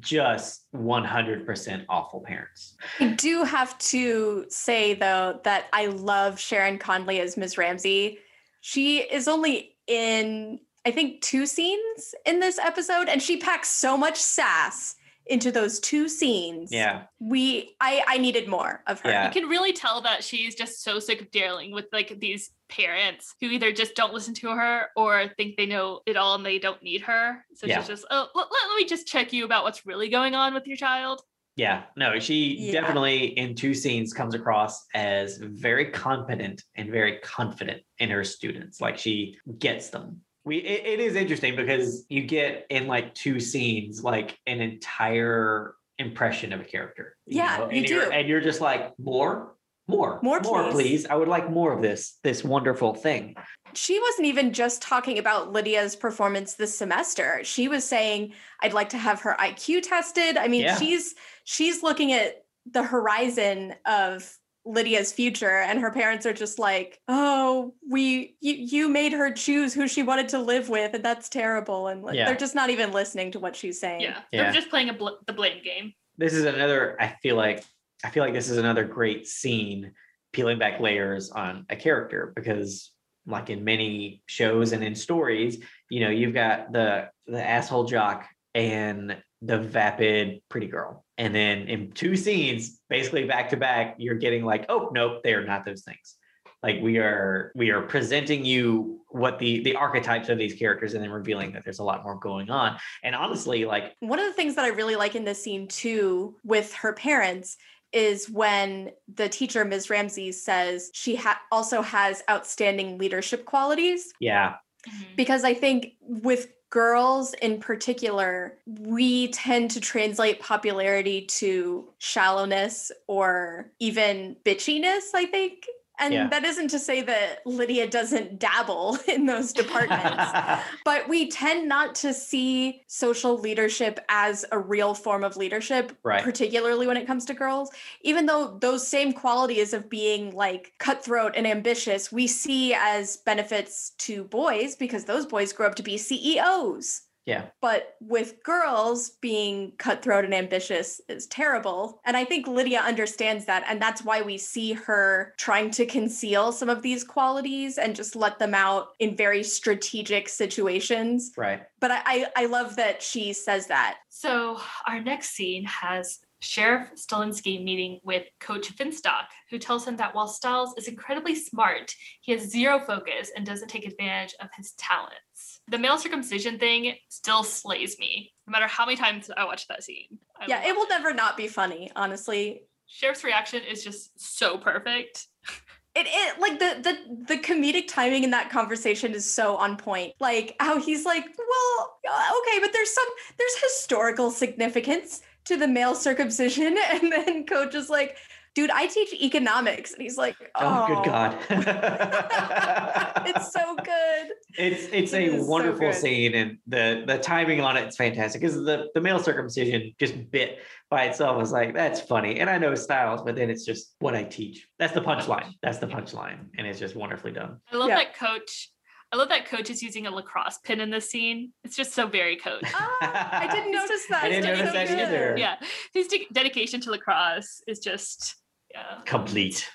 Just 0.00 0.64
100% 0.74 1.84
awful 1.88 2.20
parents. 2.20 2.76
I 2.98 3.08
do 3.08 3.44
have 3.44 3.76
to 3.78 4.46
say 4.48 4.94
though 4.94 5.40
that 5.44 5.66
I 5.72 5.86
love 5.86 6.40
Sharon 6.40 6.78
Conley 6.78 7.20
as 7.20 7.36
Ms. 7.36 7.58
Ramsey. 7.58 8.18
She 8.60 9.00
is 9.00 9.28
only 9.28 9.76
in 9.86 10.60
I 10.84 10.90
think 10.90 11.20
two 11.20 11.46
scenes 11.46 12.14
in 12.26 12.40
this 12.40 12.58
episode 12.58 13.08
and 13.08 13.22
she 13.22 13.36
packs 13.36 13.68
so 13.68 13.96
much 13.96 14.16
sass 14.16 14.96
into 15.32 15.50
those 15.50 15.80
two 15.80 16.08
scenes. 16.08 16.70
Yeah. 16.70 17.04
We 17.18 17.74
I 17.80 18.04
I 18.06 18.18
needed 18.18 18.48
more 18.48 18.82
of 18.86 19.00
her. 19.00 19.10
Yeah. 19.10 19.26
You 19.26 19.32
can 19.32 19.48
really 19.48 19.72
tell 19.72 20.02
that 20.02 20.22
she's 20.22 20.54
just 20.54 20.82
so 20.82 20.98
sick 20.98 21.22
of 21.22 21.30
dealing 21.30 21.72
with 21.72 21.86
like 21.92 22.20
these 22.20 22.50
parents 22.68 23.34
who 23.40 23.46
either 23.48 23.72
just 23.72 23.94
don't 23.94 24.12
listen 24.12 24.34
to 24.34 24.50
her 24.50 24.88
or 24.94 25.28
think 25.38 25.56
they 25.56 25.66
know 25.66 26.00
it 26.06 26.16
all 26.18 26.34
and 26.34 26.44
they 26.44 26.58
don't 26.58 26.82
need 26.82 27.00
her. 27.02 27.44
So 27.54 27.66
Yeah. 27.66 27.78
she's 27.78 27.88
just, 27.88 28.04
oh, 28.10 28.28
let, 28.34 28.46
let 28.50 28.76
me 28.76 28.84
just 28.84 29.06
check 29.06 29.32
you 29.32 29.44
about 29.46 29.64
what's 29.64 29.86
really 29.86 30.08
going 30.10 30.34
on 30.34 30.52
with 30.54 30.66
your 30.66 30.76
child. 30.76 31.22
Yeah, 31.56 31.82
no, 31.96 32.18
she 32.18 32.56
Yeah. 32.58 32.72
definitely 32.80 33.24
in 33.38 33.54
two 33.54 33.74
scenes 33.74 34.12
comes 34.12 34.34
across 34.34 34.84
as 34.94 35.38
very 35.38 35.90
competent 35.90 36.62
and 36.76 36.90
very 36.90 37.18
confident 37.18 37.82
in 37.98 38.10
her 38.10 38.24
students. 38.24 38.80
Like 38.80 38.96
she 38.98 39.38
gets 39.58 39.88
them. 39.90 40.22
We 40.44 40.56
it, 40.58 40.86
it 40.86 41.00
is 41.00 41.14
interesting 41.16 41.54
because 41.56 42.04
you 42.08 42.22
get 42.22 42.66
in 42.70 42.86
like 42.86 43.14
two 43.14 43.38
scenes 43.40 44.02
like 44.02 44.38
an 44.46 44.60
entire 44.60 45.74
impression 45.98 46.52
of 46.52 46.60
a 46.60 46.64
character. 46.64 47.16
Yeah, 47.26 47.58
you 47.58 47.64
and 47.64 47.88
you're- 47.88 48.04
do. 48.06 48.10
and 48.10 48.28
you're 48.28 48.40
just 48.40 48.60
like 48.60 48.92
more, 48.98 49.54
more, 49.86 50.18
More, 50.22 50.40
more, 50.40 50.64
please." 50.70 50.72
please. 50.72 51.06
I 51.06 51.14
would 51.14 51.28
like 51.28 51.48
more 51.50 51.72
of 51.72 51.80
this 51.82 52.18
this 52.24 52.42
wonderful 52.44 52.94
thing. 52.94 53.36
she 53.74 54.00
wasn't 54.00 54.26
even 54.26 54.52
just 54.52 54.82
talking 54.82 55.18
about 55.18 55.52
Lydia's 55.52 55.94
performance 55.96 56.54
this 56.54 56.76
semester. 56.76 57.40
She 57.44 57.68
was 57.68 57.84
saying, 57.84 58.32
I'd 58.60 58.72
like 58.74 58.90
to 58.90 58.98
have 58.98 59.20
her 59.22 59.36
IQ 59.38 59.82
tested. 59.82 60.36
I 60.36 60.48
mean, 60.48 60.62
Yeah. 60.62 60.76
she's 60.78 61.14
she's 61.44 61.82
looking 61.82 62.12
at 62.12 62.44
the 62.70 62.82
horizon 62.82 63.74
of 63.86 64.28
Lydia's 64.64 65.12
future 65.12 65.58
and 65.58 65.80
her 65.80 65.90
parents 65.90 66.24
are 66.26 66.32
just 66.32 66.58
like, 66.58 67.00
"Oh, 67.08 67.74
we 67.88 68.36
you, 68.40 68.54
you 68.54 68.88
made 68.88 69.12
her 69.12 69.32
choose 69.32 69.74
who 69.74 69.88
she 69.88 70.02
wanted 70.02 70.28
to 70.30 70.38
live 70.38 70.68
with 70.68 70.94
and 70.94 71.04
that's 71.04 71.28
terrible." 71.28 71.88
And 71.88 72.02
like, 72.02 72.14
Yeah. 72.14 72.26
they're 72.26 72.36
just 72.36 72.54
not 72.54 72.70
even 72.70 72.92
listening 72.92 73.32
to 73.32 73.40
what 73.40 73.56
she's 73.56 73.80
saying. 73.80 74.02
Yeah. 74.02 74.20
Yeah. 74.32 74.44
They're 74.44 74.52
just 74.52 74.70
playing 74.70 74.88
a 74.90 74.94
bl- 74.94 75.18
the 75.26 75.32
blame 75.32 75.62
game. 75.64 75.92
this 76.18 76.34
is 76.34 76.44
another 76.44 76.96
i 77.00 77.08
feel 77.22 77.36
like 77.36 77.64
i 78.04 78.10
feel 78.10 78.22
like 78.22 78.34
this 78.34 78.50
is 78.50 78.58
another 78.58 78.84
great 78.84 79.26
scene 79.26 79.92
peeling 80.32 80.58
back 80.58 80.78
layers 80.78 81.30
on 81.30 81.64
a 81.70 81.76
character 81.76 82.32
because 82.36 82.90
like 83.26 83.48
in 83.48 83.64
many 83.64 84.22
shows 84.26 84.72
and 84.72 84.84
in 84.84 84.94
stories 84.94 85.58
you 85.88 86.00
know 86.00 86.10
you've 86.10 86.34
got 86.34 86.70
the 86.72 87.08
the 87.26 87.42
asshole 87.42 87.84
jock 87.84 88.26
and 88.54 89.16
the 89.42 89.58
vapid 89.58 90.40
pretty 90.48 90.68
girl. 90.68 91.04
And 91.18 91.34
then 91.34 91.68
in 91.68 91.92
two 91.92 92.16
scenes, 92.16 92.80
basically 92.88 93.24
back 93.24 93.50
to 93.50 93.56
back, 93.56 93.96
you're 93.98 94.14
getting 94.14 94.44
like, 94.44 94.66
oh 94.68 94.90
nope, 94.92 95.22
they 95.22 95.34
are 95.34 95.44
not 95.44 95.64
those 95.64 95.82
things. 95.82 96.16
Like 96.62 96.80
we 96.80 96.98
are 96.98 97.50
we 97.56 97.70
are 97.70 97.82
presenting 97.82 98.44
you 98.44 99.00
what 99.08 99.40
the 99.40 99.62
the 99.64 99.74
archetypes 99.74 100.28
of 100.28 100.38
these 100.38 100.54
characters 100.54 100.94
and 100.94 101.02
then 101.02 101.10
revealing 101.10 101.52
that 101.52 101.64
there's 101.64 101.80
a 101.80 101.84
lot 101.84 102.04
more 102.04 102.14
going 102.14 102.50
on. 102.50 102.78
And 103.02 103.16
honestly, 103.16 103.64
like 103.64 103.96
One 103.98 104.20
of 104.20 104.26
the 104.26 104.32
things 104.32 104.54
that 104.54 104.64
I 104.64 104.68
really 104.68 104.94
like 104.94 105.16
in 105.16 105.24
this 105.24 105.42
scene 105.42 105.66
too 105.66 106.36
with 106.44 106.72
her 106.74 106.92
parents 106.92 107.56
is 107.92 108.30
when 108.30 108.90
the 109.12 109.28
teacher 109.28 109.64
Ms. 109.64 109.90
Ramsey 109.90 110.32
says 110.32 110.90
she 110.94 111.14
ha- 111.16 111.40
also 111.50 111.82
has 111.82 112.22
outstanding 112.30 112.96
leadership 112.96 113.44
qualities 113.44 114.12
yeah, 114.18 114.54
mm-hmm. 114.88 115.02
because 115.16 115.44
I 115.44 115.54
think 115.54 115.94
with 116.00 116.48
girls 116.72 117.34
in 117.34 117.60
particular, 117.60 118.56
we 118.66 119.28
tend 119.28 119.70
to 119.70 119.78
translate 119.78 120.40
popularity 120.40 121.26
to 121.26 121.86
shallowness 121.98 122.90
or 123.06 123.70
even 123.78 124.34
bitchiness, 124.42 125.10
I 125.14 125.26
think. 125.26 125.66
And 125.98 126.14
Yeah. 126.14 126.28
that 126.28 126.44
isn't 126.44 126.68
to 126.68 126.78
say 126.78 127.02
that 127.02 127.46
Lydia 127.46 127.86
doesn't 127.86 128.38
dabble 128.38 128.98
in 129.08 129.26
those 129.26 129.52
departments, 129.52 130.32
but 130.84 131.08
we 131.08 131.30
tend 131.30 131.68
not 131.68 131.94
to 131.96 132.12
see 132.14 132.82
social 132.86 133.38
leadership 133.38 134.00
as 134.08 134.44
a 134.52 134.58
real 134.58 134.94
form 134.94 135.22
of 135.22 135.36
leadership, 135.36 135.96
Right. 136.02 136.24
particularly 136.24 136.86
when 136.86 136.96
it 136.96 137.06
comes 137.06 137.24
to 137.26 137.34
girls. 137.34 137.70
Even 138.00 138.26
though 138.26 138.58
those 138.60 138.86
same 138.86 139.12
qualities 139.12 139.72
of 139.74 139.88
being 139.88 140.34
like 140.34 140.72
cutthroat 140.78 141.34
and 141.36 141.46
ambitious, 141.46 142.10
we 142.10 142.26
see 142.26 142.74
as 142.74 143.18
benefits 143.18 143.90
to 143.98 144.24
boys 144.24 144.74
because 144.76 145.04
those 145.04 145.26
boys 145.26 145.52
grow 145.52 145.66
up 145.66 145.74
to 145.76 145.82
be 145.82 145.98
CEOs. 145.98 147.02
Yeah. 147.24 147.46
But 147.60 147.94
with 148.00 148.42
girls, 148.42 149.10
being 149.20 149.72
cutthroat 149.78 150.24
and 150.24 150.34
ambitious 150.34 151.00
is 151.08 151.26
terrible. 151.26 152.00
And 152.04 152.16
I 152.16 152.24
think 152.24 152.46
Lydia 152.46 152.80
understands 152.80 153.44
that. 153.44 153.64
And 153.68 153.80
that's 153.80 154.04
why 154.04 154.22
we 154.22 154.38
see 154.38 154.72
her 154.72 155.34
trying 155.38 155.70
to 155.72 155.86
conceal 155.86 156.50
some 156.50 156.68
of 156.68 156.82
these 156.82 157.04
qualities 157.04 157.78
and 157.78 157.94
just 157.94 158.16
let 158.16 158.38
them 158.38 158.54
out 158.54 158.88
in 158.98 159.16
very 159.16 159.42
strategic 159.44 160.28
situations. 160.28 161.32
Right. 161.36 161.62
But 161.80 161.92
I, 161.92 162.02
I, 162.04 162.26
I 162.36 162.46
love 162.46 162.76
that 162.76 163.02
she 163.02 163.32
says 163.32 163.68
that. 163.68 163.98
So 164.08 164.60
our 164.86 165.00
next 165.00 165.30
scene 165.30 165.64
has 165.64 166.18
Sheriff 166.40 166.90
Stilinski 166.96 167.62
meeting 167.62 168.00
with 168.02 168.26
Coach 168.40 168.74
Finstock, 168.76 169.26
who 169.48 169.58
tells 169.58 169.86
him 169.86 169.96
that 169.98 170.12
while 170.12 170.26
Stiles 170.26 170.74
is 170.76 170.88
incredibly 170.88 171.36
smart, 171.36 171.94
he 172.20 172.32
has 172.32 172.50
zero 172.50 172.80
focus 172.80 173.30
and 173.36 173.46
doesn't 173.46 173.68
take 173.68 173.86
advantage 173.86 174.34
of 174.40 174.48
his 174.56 174.72
talents. 174.72 175.51
The 175.68 175.78
male 175.78 175.98
circumcision 175.98 176.58
thing 176.58 176.94
still 177.08 177.44
slays 177.44 177.98
me, 177.98 178.32
no 178.46 178.52
matter 178.52 178.66
how 178.66 178.84
many 178.84 178.96
times 178.96 179.30
I 179.36 179.44
watch 179.44 179.68
that 179.68 179.84
scene. 179.84 180.18
I 180.38 180.46
yeah, 180.48 180.66
it 180.66 180.74
will 180.74 180.88
never 180.88 181.14
not 181.14 181.36
be 181.36 181.48
funny, 181.48 181.90
honestly. 181.96 182.62
Sheriff's 182.86 183.24
reaction 183.24 183.62
is 183.62 183.82
just 183.82 184.18
so 184.20 184.58
perfect. 184.58 185.26
It, 185.94 186.06
it 186.08 186.40
like 186.40 186.58
the 186.58 186.80
the 186.82 187.34
the 187.34 187.42
comedic 187.42 187.86
timing 187.86 188.24
in 188.24 188.30
that 188.30 188.48
conversation 188.48 189.12
is 189.12 189.30
so 189.30 189.56
on 189.56 189.76
point. 189.76 190.14
Like 190.20 190.56
how 190.58 190.80
he's 190.80 191.04
like, 191.04 191.22
well, 191.22 191.98
okay, 192.06 192.60
but 192.62 192.72
there's 192.72 192.94
some 192.94 193.04
there's 193.36 193.62
historical 193.62 194.30
significance 194.30 195.20
to 195.44 195.58
the 195.58 195.68
male 195.68 195.94
circumcision, 195.94 196.78
and 196.90 197.12
then 197.12 197.44
Coach 197.44 197.74
is 197.74 197.90
like, 197.90 198.16
dude, 198.54 198.70
I 198.70 198.86
teach 198.86 199.12
economics, 199.14 199.92
and 199.92 200.02
he's 200.02 200.16
like, 200.18 200.36
Oh, 200.56 200.86
oh, 200.88 200.94
good 200.94 201.04
God. 201.06 201.38
it's 203.26 203.52
so 203.52 203.74
good. 203.76 204.26
It's 204.58 204.84
it's 204.92 205.12
It 205.12 205.16
a 205.18 205.34
is 205.34 205.44
so 205.44 205.50
wonderful 205.50 205.88
good. 205.88 205.94
scene 205.94 206.34
and 206.34 206.58
the 206.66 207.04
the 207.06 207.18
timing 207.18 207.60
on 207.60 207.76
it's 207.76 207.96
fantastic 207.96 208.40
because 208.40 208.56
the 208.56 208.88
the 208.94 209.00
male 209.00 209.18
circumcision 209.18 209.92
just 209.98 210.30
bit 210.30 210.58
by 210.90 211.04
itself 211.04 211.36
was 211.38 211.52
like 211.52 211.74
that's 211.74 212.00
funny 212.00 212.38
and 212.40 212.50
I 212.50 212.58
know 212.58 212.74
stiles 212.74 213.22
but 213.22 213.34
then 213.36 213.48
it's 213.50 213.64
just 213.64 213.94
what 214.00 214.14
I 214.14 214.24
teach 214.24 214.66
that's 214.78 214.92
the 214.92 215.00
punchline 215.00 215.52
that's 215.62 215.78
the 215.78 215.86
punchline 215.86 216.48
and 216.58 216.66
it's 216.66 216.78
just 216.78 216.94
wonderfully 216.96 217.32
done 217.32 217.58
I 217.72 217.76
love 217.76 217.88
Yeah. 217.88 217.96
that 217.96 218.14
coach. 218.18 218.70
I 219.10 219.16
love 219.16 219.28
that 219.28 219.44
coach 219.46 219.68
is 219.68 219.82
using 219.82 220.06
a 220.06 220.10
lacrosse 220.10 220.56
pin 220.64 220.80
in 220.80 220.88
this 220.88 221.10
scene. 221.10 221.52
It's 221.64 221.76
just 221.76 221.92
so 221.92 222.06
very 222.06 222.36
coach. 222.36 222.62
Ah, 222.74 223.40
I 223.42 223.46
didn't 223.46 223.70
notice 223.80 224.06
that. 224.08 224.24
I 224.24 224.28
didn't 224.30 224.44
notice 224.46 224.66
so 224.68 224.72
that 224.72 224.88
good. 224.88 224.98
either. 225.00 225.34
yeah, 225.38 225.56
his 225.92 226.06
de- 226.08 226.26
dedication 226.32 226.80
to 226.80 226.90
lacrosse 226.90 227.60
is 227.66 227.78
just 227.78 228.36
yeah. 228.72 228.98
complete 229.04 229.68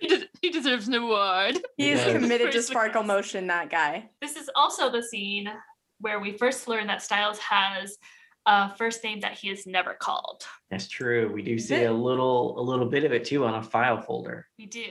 He, 0.00 0.08
des- 0.08 0.26
he 0.42 0.50
deserves 0.50 0.88
an 0.88 0.94
award. 0.94 1.58
he 1.76 1.90
is 1.90 2.00
Yes. 2.00 2.12
committed 2.12 2.52
to 2.52 2.62
sparkle 2.62 3.02
motion. 3.02 3.46
That 3.46 3.70
guy. 3.70 4.10
This 4.20 4.36
is 4.36 4.50
also 4.54 4.90
the 4.90 5.02
scene 5.02 5.48
where 6.00 6.20
we 6.20 6.36
first 6.36 6.68
learn 6.68 6.86
that 6.88 7.02
Stiles 7.02 7.38
has 7.38 7.96
a 8.46 8.74
first 8.76 9.02
name 9.02 9.20
that 9.20 9.32
he 9.38 9.48
is 9.50 9.66
never 9.66 9.94
called. 9.94 10.44
that's 10.70 10.86
true 10.88 11.32
we 11.32 11.42
do 11.42 11.58
see 11.58 11.84
a 11.84 11.92
little 11.92 12.58
a 12.60 12.62
little 12.62 12.86
bit 12.86 13.04
of 13.04 13.12
it 13.12 13.24
too 13.24 13.44
on 13.44 13.54
a 13.54 13.62
file 13.62 14.00
folder 14.00 14.46
We 14.58 14.66
do. 14.66 14.88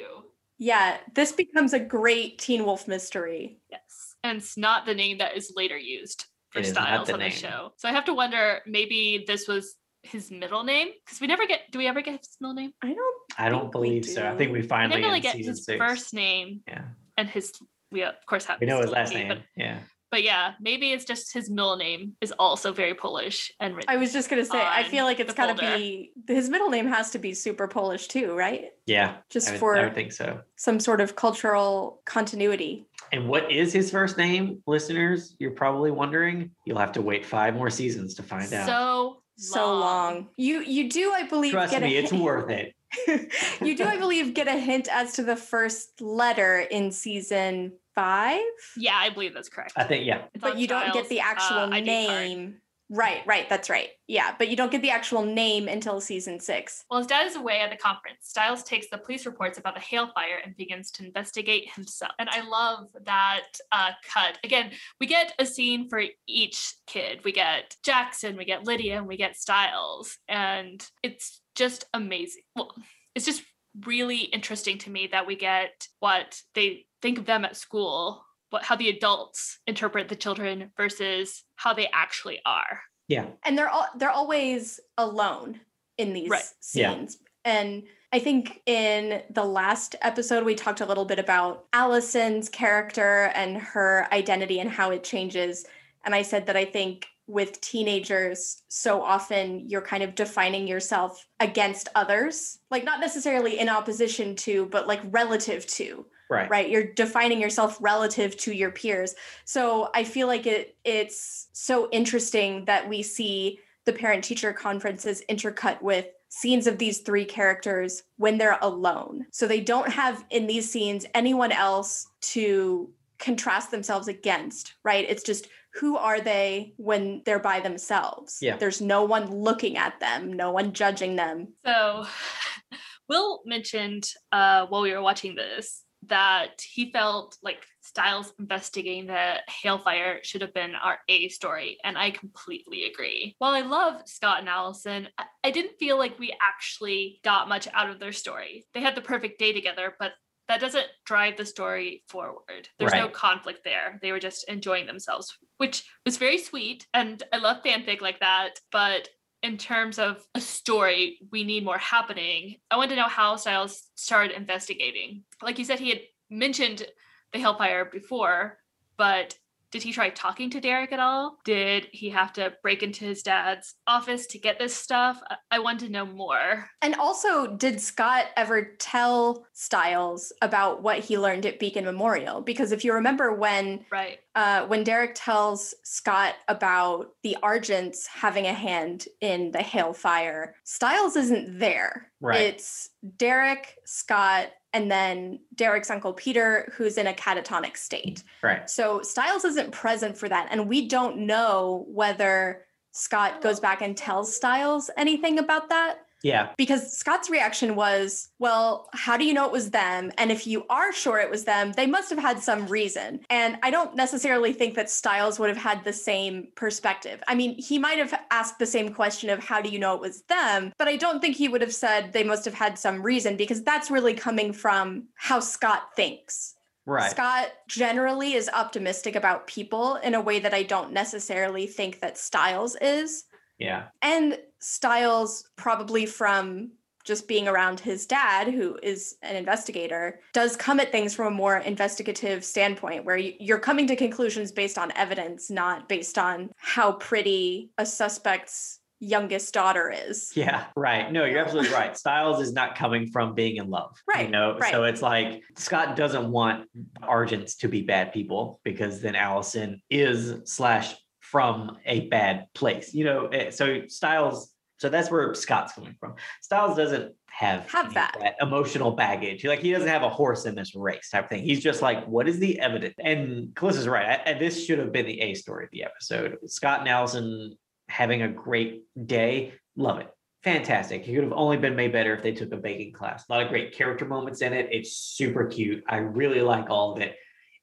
Yeah, 0.57 0.97
this 1.13 1.31
becomes 1.33 1.73
a 1.73 1.79
great 1.79 2.37
Teen 2.39 2.63
Wolf 2.65 2.87
mystery. 2.87 3.59
Yes. 3.69 4.15
And 4.23 4.37
it's 4.37 4.55
not 4.57 4.85
the 4.85 4.93
name 4.95 5.17
that 5.19 5.35
is 5.37 5.51
later 5.55 5.77
used 5.77 6.25
for 6.51 6.59
It 6.59 6.65
is 6.65 6.73
not 6.73 6.83
Stiles 6.87 7.07
the 7.07 7.13
on 7.13 7.19
the 7.19 7.25
name. 7.25 7.33
show. 7.37 7.71
So 7.77 7.89
I 7.89 7.91
have 7.91 8.05
to 8.05 8.13
wonder 8.13 8.61
maybe 8.65 9.25
this 9.27 9.47
was 9.49 9.75
his 10.05 10.31
middle 10.31 10.63
name 10.63 10.89
because 11.03 11.19
we 11.19 11.27
never 11.27 11.45
get 11.45 11.61
do 11.71 11.79
we 11.79 11.87
ever 11.87 12.01
get 12.01 12.19
his 12.19 12.37
middle 12.39 12.53
name? 12.53 12.71
I 12.81 12.93
don't. 12.93 13.15
I 13.37 13.49
don't 13.49 13.71
believe 13.71 14.05
so 14.05 14.25
I 14.27 14.35
think 14.35 14.51
we 14.51 14.59
I 14.59 14.67
finally 14.67 15.01
never 15.01 15.19
get 15.19 15.35
season 15.35 15.51
his 15.51 15.65
six 15.65 15.77
first 15.77 16.13
name 16.13 16.61
yeah 16.67 16.85
and 17.17 17.29
his 17.29 17.53
we 17.91 18.03
of 18.03 18.15
course 18.27 18.45
have 18.45 18.59
we 18.59 18.67
know 18.67 18.81
his 18.81 18.91
last 18.91 19.13
Stilinski, 19.13 19.15
name 19.15 19.27
But, 19.29 19.39
yeah 19.55 19.79
but 20.15 20.23
yeah, 20.23 20.53
maybe 20.61 20.93
it's 20.93 21.03
just 21.03 21.33
his 21.33 21.49
middle 21.49 21.75
name 21.75 22.13
is 22.21 22.31
also 22.39 22.71
very 22.71 22.93
Polish 22.93 23.51
and 23.59 23.75
written. 23.75 23.89
I 23.93 23.97
was 23.97 24.13
just 24.13 24.29
gonna 24.29 24.45
say. 24.45 24.61
I 24.61 24.83
feel 24.83 25.03
like 25.03 25.19
it's 25.19 25.33
the 25.33 25.35
gotta 25.35 25.55
folder. 25.59 25.77
be 25.77 26.13
his 26.27 26.49
middle 26.49 26.69
name 26.69 26.87
has 26.87 27.11
to 27.11 27.19
be 27.19 27.33
super 27.33 27.67
Polish 27.67 28.07
too, 28.07 28.33
right? 28.33 28.69
yeah 28.85 29.17
Just 29.29 29.49
I 29.49 29.51
would, 29.51 29.59
for 29.59 29.75
I 29.75 29.83
would 29.83 29.93
think 29.93 30.13
so 30.13 30.39
some 30.55 30.79
sort 30.79 31.01
of 31.01 31.17
cultural 31.17 32.01
continuity. 32.05 32.85
And 33.11 33.27
what 33.27 33.51
is 33.51 33.73
his 33.73 33.91
first 33.91 34.17
name, 34.17 34.63
listeners? 34.67 35.35
You're 35.37 35.51
probably 35.51 35.91
wondering. 35.91 36.51
You'll 36.65 36.79
have 36.79 36.93
to 36.93 37.01
wait 37.01 37.25
five 37.25 37.53
more 37.53 37.69
seasons 37.69 38.13
to 38.15 38.23
find 38.23 38.53
out. 38.53 38.67
so 38.67 39.21
So 39.37 39.73
long. 39.77 40.29
You 40.37 40.61
you 40.61 40.89
do, 40.89 41.11
I 41.11 41.23
believe, 41.23 41.51
Trust 41.51 41.71
get 41.71 41.81
me, 41.81 41.95
a 41.97 41.99
it's 42.01 42.11
hint- 42.11 42.23
worth 42.23 42.49
it. 42.49 42.73
you 43.61 43.75
do, 43.75 43.83
I 43.83 43.97
believe, 43.97 44.33
get 44.33 44.47
a 44.47 44.57
hint 44.57 44.87
as 44.89 45.13
to 45.13 45.23
the 45.23 45.35
first 45.35 45.99
letter 46.01 46.59
in 46.59 46.91
season 46.91 47.73
five, 47.93 48.41
Yeah, 48.77 48.95
I 48.95 49.09
believe 49.09 49.33
that's 49.33 49.49
correct. 49.49 49.73
I 49.75 49.83
think, 49.83 50.05
yeah. 50.05 50.23
It's 50.33 50.41
but 50.41 50.53
on 50.53 50.59
you 50.59 50.67
don't 50.67 50.93
get 50.93 51.09
the 51.09 51.19
actual 51.19 51.57
uh, 51.57 51.69
ID 51.69 51.71
card. 51.71 51.85
name. 51.85 52.55
Right, 52.89 53.21
right. 53.25 53.49
That's 53.49 53.69
right. 53.69 53.89
Yeah, 54.07 54.35
but 54.37 54.47
you 54.47 54.55
don't 54.55 54.71
get 54.71 54.83
the 54.83 54.91
actual 54.91 55.23
name 55.23 55.67
until 55.67 55.99
season 55.99 56.39
six. 56.39 56.83
While 56.87 56.99
his 56.99 57.07
dad 57.07 57.25
is 57.25 57.35
away 57.35 57.61
at 57.61 57.71
the 57.71 57.77
conference, 57.77 58.27
Stiles 58.27 58.61
takes 58.61 58.87
the 58.89 58.99
police 58.99 59.25
reports 59.25 59.57
about 59.57 59.73
the 59.73 59.81
Hale 59.81 60.11
fire 60.13 60.39
and 60.43 60.55
begins 60.55 60.91
to 60.91 61.05
investigate 61.05 61.71
himself. 61.73 62.11
And 62.19 62.29
I 62.29 62.47
love 62.47 62.87
that 63.05 63.45
uh, 63.71 63.91
cut. 64.13 64.37
Again, 64.43 64.71
we 64.99 65.07
get 65.07 65.33
a 65.39 65.45
scene 65.47 65.89
for 65.89 66.03
each 66.27 66.75
kid. 66.85 67.21
We 67.25 67.31
get 67.31 67.75
Jackson, 67.83 68.37
we 68.37 68.45
get 68.45 68.67
Lydia, 68.67 68.97
and 68.97 69.07
we 69.07 69.17
get 69.17 69.35
Stiles. 69.35 70.19
And 70.27 70.85
it's 71.01 71.41
just 71.55 71.85
amazing. 71.91 72.43
Well, 72.55 72.75
it's 73.15 73.25
just 73.25 73.43
really 73.83 74.19
interesting 74.19 74.77
to 74.79 74.91
me 74.91 75.07
that 75.07 75.25
we 75.25 75.35
get 75.35 75.87
what 75.99 76.39
they 76.53 76.85
think 77.01 77.17
of 77.17 77.25
them 77.25 77.45
at 77.45 77.57
school, 77.57 78.23
what 78.55 78.63
how 78.63 78.75
the 78.77 78.87
adults 78.87 79.59
interpret 79.67 80.07
the 80.07 80.15
children 80.15 80.71
versus 80.77 81.43
how 81.57 81.73
they 81.73 81.89
actually 81.93 82.39
are. 82.45 82.79
Yeah. 83.09 83.25
and 83.45 83.57
they're 83.57 83.69
all 83.69 83.85
they're 83.97 84.09
always 84.21 84.79
alone 84.97 85.59
in 85.97 86.13
these 86.13 86.29
Right. 86.29 86.43
Yeah. 86.73 86.93
scenes 86.93 87.17
and 87.43 87.83
i 88.13 88.19
think 88.19 88.61
in 88.65 89.21
the 89.29 89.43
last 89.43 89.95
episode 90.01 90.43
we 90.45 90.55
talked 90.55 90.81
a 90.81 90.85
little 90.85 91.05
bit 91.05 91.19
about 91.19 91.65
allison's 91.73 92.47
character 92.49 93.31
and 93.35 93.57
her 93.57 94.07
identity 94.11 94.59
and 94.61 94.69
how 94.69 94.89
it 94.91 95.03
changes 95.03 95.65
and 96.05 96.15
i 96.15 96.21
said 96.23 96.45
that 96.47 96.55
i 96.57 96.65
think 96.65 97.05
with 97.27 97.59
teenagers 97.61 98.61
so 98.69 99.01
often 99.01 99.67
you're 99.69 99.81
kind 99.81 100.03
of 100.03 100.15
defining 100.15 100.65
yourself 100.67 101.27
against 101.39 101.89
others 101.95 102.59
like 102.71 102.83
not 102.85 102.99
necessarily 102.99 103.59
in 103.59 103.69
opposition 103.69 104.35
to 104.35 104.65
but 104.67 104.87
like 104.87 105.01
relative 105.11 105.65
to 105.67 106.05
Right. 106.29 106.49
right? 106.49 106.69
You're 106.69 106.91
defining 106.93 107.39
yourself 107.39 107.77
relative 107.79 108.35
to 108.37 108.51
your 108.51 108.71
peers. 108.71 109.15
So 109.45 109.89
i 109.93 110.03
feel 110.03 110.27
like 110.27 110.47
it 110.47 110.75
it's 110.83 111.47
so 111.53 111.89
interesting 111.91 112.65
that 112.65 112.87
we 112.89 113.03
see 113.03 113.59
the 113.85 113.93
parent 113.93 114.23
teacher 114.23 114.51
conferences 114.51 115.21
intercut 115.29 115.81
with 115.81 116.07
scenes 116.29 116.67
of 116.67 116.77
these 116.77 116.99
three 116.99 117.23
characters 117.23 118.03
when 118.17 118.37
they're 118.37 118.57
alone. 118.61 119.25
So 119.31 119.47
they 119.47 119.61
don't 119.61 119.89
have 119.89 120.25
in 120.31 120.47
these 120.47 120.69
scenes 120.69 121.05
anyone 121.13 121.51
else 121.51 122.07
to 122.21 122.89
contrast 123.19 123.71
themselves 123.71 124.07
against 124.07 124.73
right? 124.83 125.05
It's 125.07 125.23
just 125.23 125.47
who 125.75 125.97
are 125.97 126.19
they 126.21 126.73
when 126.77 127.21
they're 127.25 127.39
by 127.39 127.59
themselves? 127.59 128.39
Yeah. 128.41 128.57
there's 128.57 128.81
no 128.81 129.03
one 129.03 129.33
looking 129.33 129.77
at 129.77 129.99
them 129.99 130.33
no 130.33 130.51
one 130.51 130.73
judging 130.73 131.15
them. 131.15 131.49
So, 131.65 132.05
Will 133.07 133.41
mentioned 133.45 134.09
uh, 134.31 134.65
while 134.65 134.81
we 134.81 134.91
were 134.91 135.01
watching 135.01 135.35
this 135.35 135.84
that 136.07 136.61
he 136.61 136.91
felt 136.91 137.37
like 137.41 137.65
Stiles 137.81 138.33
investigating 138.39 139.07
the 139.07 139.35
Hale 139.47 139.79
fire 139.79 140.19
should 140.23 140.41
have 140.41 140.53
been 140.53 140.75
our 140.75 140.99
A 141.07 141.29
story, 141.29 141.77
and 141.83 141.97
I 141.97 142.11
completely 142.11 142.85
agree. 142.85 143.35
While 143.39 143.53
I 143.53 143.61
love 143.61 144.01
Scott 144.05 144.39
and 144.39 144.49
Allison, 144.49 145.07
I, 145.17 145.25
I 145.43 145.51
didn't 145.51 145.77
feel 145.79 145.97
like 145.97 146.17
we 146.19 146.35
actually 146.41 147.19
got 147.23 147.49
much 147.49 147.67
out 147.73 147.89
of 147.89 147.99
their 147.99 148.11
story. 148.11 148.65
They 148.73 148.81
had 148.81 148.95
the 148.95 149.01
perfect 149.01 149.39
day 149.39 149.53
together, 149.53 149.95
but 149.99 150.11
that 150.47 150.61
doesn't 150.61 150.85
drive 151.05 151.37
the 151.37 151.45
story 151.45 152.03
forward. 152.07 152.69
There's 152.77 152.93
no 152.93 153.07
conflict 153.07 153.61
there. 153.63 153.97
They 154.01 154.11
were 154.11 154.19
just 154.19 154.47
enjoying 154.47 154.85
themselves, 154.85 155.35
which 155.57 155.83
was 156.05 156.17
very 156.17 156.37
sweet. 156.37 156.85
And 156.93 157.23
I 157.33 157.37
love 157.37 157.63
fanfic 157.63 157.99
like 158.01 158.19
that. 158.19 158.59
But 158.71 159.09
in 159.43 159.57
terms 159.57 159.99
of 159.99 160.25
a 160.33 160.41
story, 160.41 161.19
we 161.31 161.43
need 161.43 161.63
more 161.63 161.77
happening. 161.77 162.57
I 162.71 162.77
want 162.77 162.89
to 162.89 162.95
know 162.95 163.07
how 163.07 163.35
Stiles 163.35 163.89
started 163.95 164.35
investigating. 164.35 165.23
Like 165.41 165.59
you 165.59 165.65
said, 165.65 165.79
he 165.79 165.89
had 165.89 166.01
mentioned 166.29 166.85
the 167.31 167.39
Hale 167.39 167.55
fire 167.55 167.85
before, 167.85 168.57
but 168.97 169.37
did 169.75 169.83
he 169.83 169.91
try 169.91 170.09
talking 170.09 170.49
to 170.51 170.61
Derek 170.61 170.93
at 170.93 171.01
all? 171.01 171.37
Did 171.43 171.89
he 171.91 172.09
have 172.11 172.31
to 172.33 172.53
break 172.63 172.81
into 172.81 173.03
his 173.03 173.21
dad's 173.21 173.75
office 173.85 174.25
to 174.27 174.39
get 174.39 174.57
this 174.57 174.73
stuff? 174.73 175.19
I, 175.29 175.35
I 175.51 175.59
want 175.59 175.81
to 175.81 175.89
know 175.89 176.05
more. 176.05 176.69
And 176.81 176.95
also, 176.95 177.57
did 177.57 177.81
Scott 177.81 178.27
ever 178.37 178.75
tell 178.79 179.45
Stiles 179.51 180.31
about 180.41 180.81
what 180.81 180.99
he 180.99 181.17
learned 181.17 181.45
at 181.45 181.59
Beacon 181.59 181.83
Memorial? 181.83 182.39
Because 182.39 182.71
if 182.71 182.85
you 182.85 182.93
remember 182.93 183.33
when 183.35 183.83
Right. 183.91 184.19
uh, 184.33 184.65
when 184.67 184.85
Derek 184.85 185.11
tells 185.13 185.73
Scott 185.83 186.35
about 186.47 187.07
the 187.23 187.35
Argents 187.43 188.07
having 188.07 188.47
a 188.47 188.53
hand 188.53 189.09
in 189.19 189.51
the 189.51 189.59
Hailfire, 189.59 190.53
Stiles 190.63 191.17
isn't 191.17 191.59
there. 191.59 192.11
Right. 192.21 192.39
It's 192.39 192.91
Derek, 193.17 193.75
Scott, 193.83 194.51
and 194.75 194.91
then 194.91 195.39
Derek's 195.55 195.89
uncle 195.89 196.11
Peter, 196.11 196.69
who's 196.75 196.97
in 196.97 197.07
a 197.07 197.13
catatonic 197.13 197.77
state. 197.77 198.23
Right. 198.43 198.69
So 198.69 199.01
Stiles 199.01 199.45
isn't 199.45 199.71
present 199.71 200.17
for 200.17 200.27
that. 200.27 200.49
And 200.51 200.67
we 200.67 200.89
don't 200.89 201.19
know 201.19 201.85
whether 201.87 202.65
Scott 202.91 203.41
goes 203.41 203.61
back 203.61 203.81
and 203.81 203.95
tells 203.95 204.35
Stiles 204.35 204.91
anything 204.97 205.39
about 205.39 205.69
that 205.69 205.99
Yeah. 206.25 206.49
because 206.57 206.91
Scott's 206.91 207.29
reaction 207.29 207.75
was, 207.75 208.29
well, 208.39 208.89
how 208.93 209.15
do 209.15 209.25
you 209.25 209.33
know 209.33 209.45
it 209.45 209.51
was 209.51 209.69
them? 209.69 210.11
And 210.17 210.31
if 210.31 210.47
you 210.47 210.65
are 210.71 210.91
sure 210.91 211.19
it 211.19 211.29
was 211.29 211.45
them, 211.45 211.71
they 211.73 211.85
must 211.85 212.09
have 212.09 212.17
had 212.17 212.41
some 212.41 212.65
reason. 212.65 213.19
And 213.29 213.57
I 213.61 213.69
don't 213.69 213.95
necessarily 213.95 214.51
think 214.51 214.73
that 214.73 214.89
Stiles 214.89 215.37
would 215.37 215.49
have 215.49 215.57
had 215.57 215.83
the 215.83 215.93
same 215.93 216.47
perspective. 216.55 217.21
I 217.27 217.35
mean, 217.35 217.55
he 217.59 217.77
might 217.77 217.99
have 217.99 218.19
asked 218.31 218.57
the 218.57 218.65
same 218.65 218.91
question 218.91 219.29
of 219.29 219.37
how 219.37 219.61
do 219.61 219.69
you 219.69 219.77
know 219.77 219.93
it 219.93 220.01
was 220.01 220.23
them, 220.23 220.73
but 220.79 220.87
I 220.87 220.95
don't 220.95 221.21
think 221.21 221.35
he 221.35 221.47
would 221.47 221.61
have 221.61 221.73
said 221.73 222.11
they 222.11 222.23
must 222.23 222.43
have 222.45 222.55
had 222.55 222.79
some 222.79 223.03
reason 223.03 223.37
because 223.37 223.61
that's 223.61 223.91
really 223.91 224.15
coming 224.15 224.51
from 224.51 225.03
how 225.13 225.39
Scott 225.39 225.95
thinks. 225.95 226.55
Right. 226.87 227.11
Scott 227.11 227.51
generally 227.67 228.33
is 228.33 228.49
optimistic 228.49 229.15
about 229.15 229.47
people 229.47 229.95
in 229.97 230.15
a 230.15 230.21
way 230.21 230.39
that 230.39 230.53
I 230.53 230.63
don't 230.63 230.91
necessarily 230.91 231.67
think 231.67 231.99
that 231.99 232.17
Stiles 232.17 232.75
is 232.81 233.25
Yeah. 233.59 233.85
and 234.01 234.37
Stiles 234.59 235.47
probably 235.57 236.05
from 236.05 236.71
just 237.03 237.27
being 237.27 237.47
around 237.47 237.79
his 237.79 238.07
dad 238.07 238.47
who 238.47 238.79
is 238.81 239.15
an 239.21 239.35
investigator 239.35 240.19
does 240.33 240.55
come 240.57 240.79
at 240.79 240.91
things 240.91 241.13
from 241.13 241.27
a 241.27 241.31
more 241.31 241.57
investigative 241.57 242.43
standpoint 242.43 243.05
where 243.05 243.15
you- 243.15 243.35
you're 243.39 243.59
coming 243.59 243.85
to 243.85 243.95
conclusions 243.95 244.51
based 244.51 244.77
on 244.79 244.91
evidence 244.95 245.51
not 245.51 245.87
based 245.87 246.17
on 246.17 246.49
how 246.57 246.93
pretty 246.93 247.69
a 247.77 247.85
suspect's 247.85 248.79
youngest 249.01 249.53
daughter 249.53 249.93
is 250.07 250.31
Yeah, 250.35 250.65
right. 250.75 251.11
No, 251.11 251.25
you're 251.25 251.41
absolutely 251.45 251.71
right. 251.73 251.95
Stiles 251.95 252.41
is 252.41 252.53
not 252.53 252.75
coming 252.75 253.07
from 253.11 253.35
being 253.35 253.57
in 253.57 253.69
love. 253.69 253.95
Right. 254.07 254.25
You 254.25 254.31
know, 254.31 254.57
right. 254.57 254.71
so 254.71 254.83
it's 254.85 255.01
like 255.03 255.43
Scott 255.57 255.95
doesn't 255.95 256.31
want 256.31 256.67
Argents 257.03 257.55
to 257.57 257.67
be 257.67 257.81
bad 257.83 258.13
people 258.13 258.61
because 258.63 259.01
then 259.01 259.13
Allison 259.15 259.81
is 259.91 260.49
slash 260.49 260.95
from 261.31 261.77
a 261.85 262.07
bad 262.07 262.47
place. 262.53 262.93
You 262.93 263.05
know, 263.05 263.27
eh, 263.27 263.51
so 263.51 263.87
Stiles, 263.87 264.51
so 264.77 264.89
that's 264.89 265.09
where 265.09 265.33
Scott's 265.33 265.73
coming 265.73 265.95
from. 265.99 266.15
Stiles 266.41 266.77
doesn't 266.77 267.13
have, 267.27 267.69
Have 267.69 267.87
of 267.87 267.93
that. 267.95 268.35
emotional 268.39 268.91
baggage. 268.91 269.43
Like 269.43 269.59
he 269.59 269.71
doesn't 269.71 269.87
have 269.89 270.03
a 270.03 270.09
horse 270.09 270.45
in 270.45 270.55
this 270.55 270.75
race 270.75 271.09
type 271.09 271.25
of 271.25 271.29
thing. 271.29 271.43
He's 271.43 271.61
just 271.61 271.81
like, 271.81 272.05
what 272.05 272.27
is 272.27 272.39
the 272.39 272.59
evidence? 272.59 272.95
And 272.99 273.53
Callissa's 273.55 273.87
right. 273.87 274.05
I, 274.05 274.13
and 274.29 274.39
this 274.39 274.65
should 274.65 274.79
have 274.79 274.91
been 274.91 275.05
the 275.05 275.19
A 275.21 275.33
story 275.33 275.65
of 275.65 275.71
the 275.71 275.83
episode. 275.83 276.37
Scott 276.47 276.79
and 276.81 276.89
Allison 276.89 277.57
having 277.89 278.21
a 278.21 278.27
great 278.29 278.83
day. 279.05 279.53
Love 279.75 279.99
it. 279.99 280.07
Fantastic. 280.43 281.07
It 281.07 281.13
could 281.15 281.23
have 281.23 281.33
only 281.33 281.57
been 281.57 281.75
made 281.75 281.91
better 281.91 282.15
if 282.15 282.21
they 282.21 282.31
took 282.31 282.51
a 282.53 282.57
baking 282.57 282.93
class. 282.93 283.25
A 283.27 283.33
lot 283.33 283.41
of 283.41 283.49
great 283.49 283.73
character 283.73 284.05
moments 284.05 284.41
in 284.41 284.53
it. 284.53 284.69
It's 284.71 284.95
super 284.95 285.45
cute. 285.47 285.83
I 285.89 285.97
really 285.97 286.41
like 286.41 286.69
all 286.69 286.93
of 286.93 287.01
it. 287.01 287.15